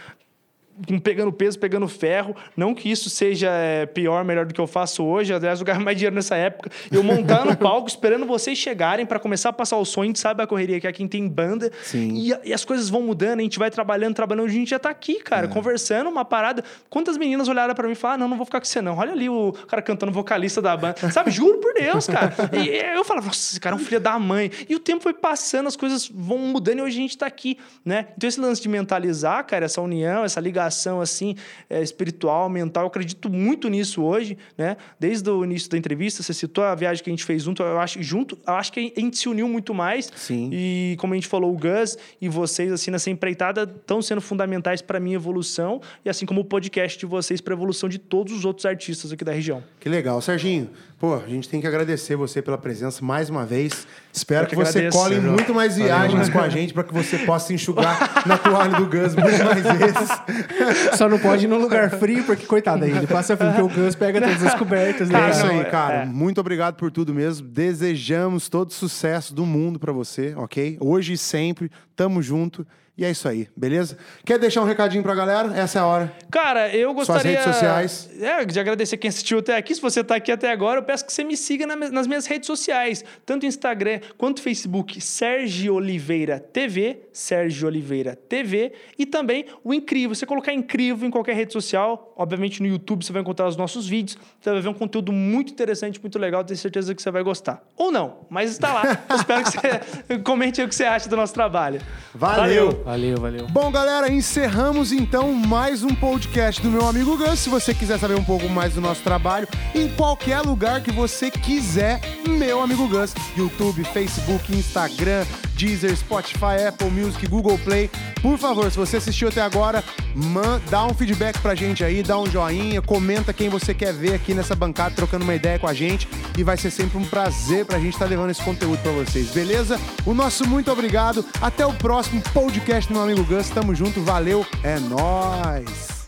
pegando 1.02 1.32
peso, 1.32 1.58
pegando 1.58 1.86
ferro. 1.88 2.34
Não 2.56 2.74
que 2.74 2.90
isso 2.90 3.10
seja 3.10 3.50
é, 3.50 3.86
pior, 3.86 4.24
melhor 4.24 4.46
do 4.46 4.54
que 4.54 4.60
eu 4.60 4.66
faço 4.66 5.04
hoje. 5.04 5.32
Aliás, 5.32 5.60
eu 5.60 5.66
ganhava 5.66 5.84
mais 5.84 5.96
dinheiro 5.96 6.14
nessa 6.14 6.36
época. 6.36 6.70
Eu 6.90 7.02
montando 7.02 7.46
no 7.46 7.56
palco, 7.58 7.88
esperando 7.88 8.26
vocês 8.26 8.56
chegarem 8.58 9.04
para 9.06 9.18
começar 9.18 9.50
a 9.50 9.52
passar 9.52 9.76
o 9.76 9.84
som. 9.84 10.02
A 10.02 10.06
gente 10.06 10.18
sabe 10.18 10.42
a 10.42 10.46
correria 10.46 10.80
que 10.80 10.86
é 10.86 10.92
quem 10.92 11.06
tem 11.06 11.28
banda. 11.28 11.70
E, 11.94 12.32
e 12.44 12.52
as 12.52 12.64
coisas 12.64 12.88
vão 12.88 13.02
mudando, 13.02 13.40
a 13.40 13.42
gente 13.42 13.58
vai 13.58 13.70
trabalhando, 13.70 14.14
trabalhando. 14.14 14.46
A 14.46 14.52
gente 14.52 14.70
já 14.70 14.78
tá 14.78 14.90
aqui, 14.90 15.18
É. 15.18 15.22
cara, 15.22 15.48
conversando, 15.48 16.08
uma 16.08 16.24
parada. 16.24 16.64
Quantas 16.88 17.16
meninas 17.16 17.48
olharam 17.48 17.74
para 17.74 17.86
mim 17.86 17.92
e 17.92 17.96
falaram: 17.96 18.16
ah, 18.16 18.18
não, 18.24 18.28
não 18.28 18.36
vou 18.36 18.46
ficar 18.46 18.60
com 18.60 18.66
você, 18.66 18.80
não. 18.80 18.96
Olha 18.96 19.12
ali 19.12 19.28
o 19.28 19.52
cara 19.68 19.82
cantando 19.82 20.12
vocalista 20.12 20.60
da 20.62 20.76
banda. 20.76 21.10
Sabe, 21.10 21.30
juro 21.32 21.58
por 21.58 21.74
Deus, 21.74 22.06
cara. 22.06 22.34
E 22.52 22.68
eu 22.96 23.04
falava, 23.04 23.26
nossa, 23.26 23.38
esse 23.52 23.60
cara 23.60 23.76
é 23.76 23.78
um 23.78 23.82
filho 23.82 24.00
da 24.00 24.18
mãe. 24.18 24.50
E 24.68 24.74
o 24.74 24.78
tempo 24.78 25.02
foi 25.02 25.14
passando, 25.14 25.66
as 25.66 25.76
coisas 25.76 26.08
vão 26.08 26.38
mudando 26.38 26.78
e 26.78 26.82
hoje 26.82 26.98
a 26.98 27.02
gente 27.02 27.18
tá 27.18 27.26
aqui, 27.26 27.58
né? 27.84 28.06
Então 28.16 28.28
esse 28.28 28.40
lance 28.40 28.60
de 28.62 28.68
mentalizar, 28.68 29.44
cara, 29.44 29.64
essa 29.64 29.80
união, 29.80 30.24
essa 30.24 30.40
ligação, 30.40 30.61
assim, 31.00 31.34
é, 31.68 31.82
espiritual, 31.82 32.48
mental, 32.48 32.84
eu 32.84 32.88
acredito 32.88 33.28
muito 33.30 33.68
nisso 33.68 34.02
hoje, 34.02 34.36
né? 34.56 34.76
Desde 34.98 35.28
o 35.30 35.44
início 35.44 35.70
da 35.70 35.78
entrevista, 35.78 36.22
você 36.22 36.34
citou 36.34 36.64
a 36.64 36.74
viagem 36.74 37.02
que 37.02 37.10
a 37.10 37.12
gente 37.12 37.24
fez 37.24 37.42
junto, 37.42 37.62
eu 37.62 37.78
acho, 37.78 38.02
junto, 38.02 38.38
eu 38.46 38.54
acho 38.54 38.72
que 38.72 38.92
a 38.96 39.00
gente 39.00 39.16
se 39.16 39.28
uniu 39.28 39.48
muito 39.48 39.74
mais. 39.74 40.10
Sim. 40.14 40.50
E 40.52 40.96
como 40.98 41.14
a 41.14 41.16
gente 41.16 41.28
falou, 41.28 41.52
o 41.52 41.58
Gus 41.58 41.96
e 42.20 42.28
vocês, 42.28 42.72
assim, 42.72 42.90
nessa 42.90 43.10
empreitada, 43.10 43.62
estão 43.62 44.00
sendo 44.02 44.20
fundamentais 44.20 44.82
para 44.82 44.98
minha 45.00 45.16
evolução, 45.16 45.80
e 46.04 46.10
assim 46.10 46.26
como 46.26 46.40
o 46.40 46.44
podcast 46.44 46.98
de 46.98 47.06
vocês 47.06 47.40
para 47.40 47.54
a 47.54 47.56
evolução 47.56 47.88
de 47.88 47.98
todos 47.98 48.32
os 48.32 48.44
outros 48.44 48.66
artistas 48.66 49.12
aqui 49.12 49.24
da 49.24 49.32
região. 49.32 49.62
Que 49.80 49.88
legal. 49.88 50.20
Serginho, 50.20 50.70
pô, 50.98 51.14
a 51.14 51.28
gente 51.28 51.48
tem 51.48 51.60
que 51.60 51.66
agradecer 51.66 52.16
você 52.16 52.40
pela 52.40 52.58
presença 52.58 53.04
mais 53.04 53.28
uma 53.28 53.44
vez. 53.44 53.86
Espero 54.12 54.46
que, 54.46 54.54
que 54.54 54.56
você 54.56 54.78
agradeço, 54.78 54.98
cole 54.98 55.20
muito 55.20 55.54
mais 55.54 55.76
viagens 55.76 56.28
com 56.28 56.38
a 56.38 56.48
gente 56.48 56.72
para 56.72 56.84
que 56.84 56.92
você 56.92 57.18
possa 57.18 57.52
enxugar 57.52 58.26
na 58.26 58.38
toalha 58.38 58.76
do 58.76 58.86
Gus 58.86 59.14
muito 59.14 59.44
mais 59.44 59.62
vezes. 59.78 60.08
Só 60.96 61.08
não 61.08 61.18
pode 61.18 61.44
ir 61.44 61.48
num 61.48 61.58
lugar 61.58 61.90
frio, 61.90 62.24
porque, 62.24 62.46
coitado, 62.46 62.84
aí 62.84 62.90
ele 62.90 63.06
passa 63.06 63.36
frio, 63.36 63.52
porque 63.52 63.80
o 63.80 63.84
Gus 63.84 63.94
pega 63.94 64.20
todas 64.20 64.42
as 64.44 64.54
cobertas, 64.54 65.08
né? 65.08 65.26
É 65.26 65.30
isso 65.30 65.46
aí, 65.46 65.60
é- 65.60 65.64
cara. 65.64 66.02
é. 66.02 66.06
Muito 66.06 66.40
obrigado 66.40 66.74
por 66.76 66.90
tudo 66.90 67.14
mesmo. 67.14 67.46
Desejamos 67.48 68.48
todo 68.48 68.72
sucesso 68.72 69.34
do 69.34 69.44
mundo 69.46 69.78
pra 69.78 69.92
você, 69.92 70.34
ok? 70.36 70.76
Hoje 70.80 71.14
e 71.14 71.18
sempre. 71.18 71.70
Tamo 71.96 72.22
junto. 72.22 72.66
E 72.96 73.06
é 73.06 73.10
isso 73.10 73.26
aí, 73.26 73.48
beleza? 73.56 73.96
Quer 74.22 74.38
deixar 74.38 74.60
um 74.60 74.66
recadinho 74.66 75.02
pra 75.02 75.14
galera? 75.14 75.56
Essa 75.58 75.78
é 75.78 75.82
a 75.82 75.86
hora. 75.86 76.12
Cara, 76.30 76.68
eu 76.76 76.92
Suas 76.92 77.06
gostaria. 77.08 77.30
redes 77.38 77.44
sociais. 77.54 78.10
É, 78.20 78.44
de 78.44 78.60
agradecer 78.60 78.98
quem 78.98 79.08
assistiu 79.08 79.38
até 79.38 79.56
aqui. 79.56 79.74
Se 79.74 79.80
você 79.80 80.04
tá 80.04 80.16
aqui 80.16 80.30
até 80.30 80.50
agora, 80.52 80.78
eu 80.80 80.82
peço 80.84 81.06
que 81.06 81.10
você 81.12 81.24
me 81.24 81.34
siga 81.34 81.66
na- 81.66 81.74
nas 81.90 82.06
minhas 82.06 82.26
redes 82.26 82.46
sociais, 82.46 83.02
tanto 83.24 83.46
Instagram 83.46 84.00
quanto 84.18 84.42
Facebook, 84.42 85.00
Sérgio 85.00 85.74
Oliveira 85.74 86.38
TV, 86.38 87.04
Sérgio 87.14 87.66
Oliveira 87.66 88.14
TV, 88.14 88.72
e 88.98 89.06
também 89.06 89.46
o 89.64 89.72
Incrível. 89.72 90.14
Você 90.14 90.26
colocar 90.26 90.52
Incrível 90.52 91.08
em 91.08 91.10
qualquer 91.10 91.34
rede 91.34 91.54
social, 91.54 92.12
obviamente 92.14 92.60
no 92.60 92.68
YouTube 92.68 93.04
você 93.06 93.12
vai 93.12 93.22
encontrar 93.22 93.48
os 93.48 93.56
nossos 93.56 93.88
vídeos, 93.88 94.18
você 94.38 94.50
vai 94.50 94.60
ver 94.60 94.68
um 94.68 94.74
conteúdo 94.74 95.10
muito 95.12 95.50
interessante, 95.50 95.98
muito 95.98 96.18
legal, 96.18 96.44
tenho 96.44 96.58
certeza 96.58 96.94
que 96.94 97.00
você 97.00 97.10
vai 97.10 97.22
gostar. 97.22 97.64
Ou 97.74 97.90
não, 97.90 98.26
mas 98.28 98.50
está 98.50 98.70
lá. 98.74 98.82
Eu 99.08 99.16
espero 99.16 99.44
que 99.44 99.50
você 99.50 100.18
comente 100.18 100.60
o 100.62 100.68
que 100.68 100.74
você 100.74 100.84
acha 100.84 101.08
do 101.08 101.16
nosso 101.16 101.32
trabalho. 101.32 101.80
Valeu. 102.14 102.42
Valeu, 102.42 102.82
valeu. 102.92 103.46
Bom, 103.48 103.70
galera, 103.70 104.12
encerramos 104.12 104.92
então 104.92 105.32
mais 105.32 105.82
um 105.82 105.94
podcast 105.94 106.60
do 106.60 106.70
meu 106.70 106.86
amigo 106.86 107.16
Gus. 107.16 107.38
Se 107.38 107.48
você 107.48 107.72
quiser 107.72 107.98
saber 107.98 108.16
um 108.16 108.24
pouco 108.24 108.46
mais 108.50 108.74
do 108.74 108.82
nosso 108.82 109.02
trabalho, 109.02 109.48
em 109.74 109.88
qualquer 109.88 110.40
lugar 110.42 110.82
que 110.82 110.92
você 110.92 111.30
quiser, 111.30 112.02
meu 112.28 112.60
amigo 112.60 112.86
Gus. 112.86 113.14
YouTube, 113.34 113.82
Facebook, 113.84 114.54
Instagram, 114.54 115.24
Deezer, 115.62 115.96
Spotify, 115.96 116.66
Apple 116.66 116.90
Music, 116.90 117.24
Google 117.28 117.56
Play. 117.58 117.88
Por 118.20 118.36
favor, 118.36 118.68
se 118.68 118.76
você 118.76 118.96
assistiu 118.96 119.28
até 119.28 119.40
agora, 119.40 119.84
man, 120.12 120.60
dá 120.68 120.84
um 120.84 120.92
feedback 120.92 121.38
pra 121.38 121.54
gente 121.54 121.84
aí, 121.84 122.02
dá 122.02 122.18
um 122.18 122.26
joinha, 122.26 122.82
comenta 122.82 123.32
quem 123.32 123.48
você 123.48 123.72
quer 123.72 123.92
ver 123.92 124.14
aqui 124.14 124.34
nessa 124.34 124.56
bancada 124.56 124.96
trocando 124.96 125.22
uma 125.22 125.34
ideia 125.36 125.60
com 125.60 125.68
a 125.68 125.74
gente. 125.74 126.08
E 126.36 126.42
vai 126.42 126.56
ser 126.56 126.70
sempre 126.70 126.98
um 126.98 127.04
prazer 127.04 127.64
pra 127.64 127.78
gente 127.78 127.92
estar 127.92 128.06
levando 128.06 128.30
esse 128.30 128.42
conteúdo 128.42 128.82
pra 128.82 128.90
vocês, 128.90 129.30
beleza? 129.30 129.78
O 130.04 130.12
nosso 130.12 130.48
muito 130.48 130.70
obrigado. 130.72 131.24
Até 131.40 131.64
o 131.64 131.72
próximo 131.72 132.20
podcast 132.32 132.88
do 132.88 132.94
meu 132.94 133.04
amigo 133.04 133.24
Gus. 133.24 133.48
Tamo 133.48 133.72
junto, 133.72 134.02
valeu, 134.02 134.44
é 134.64 134.80
nóis! 134.80 136.01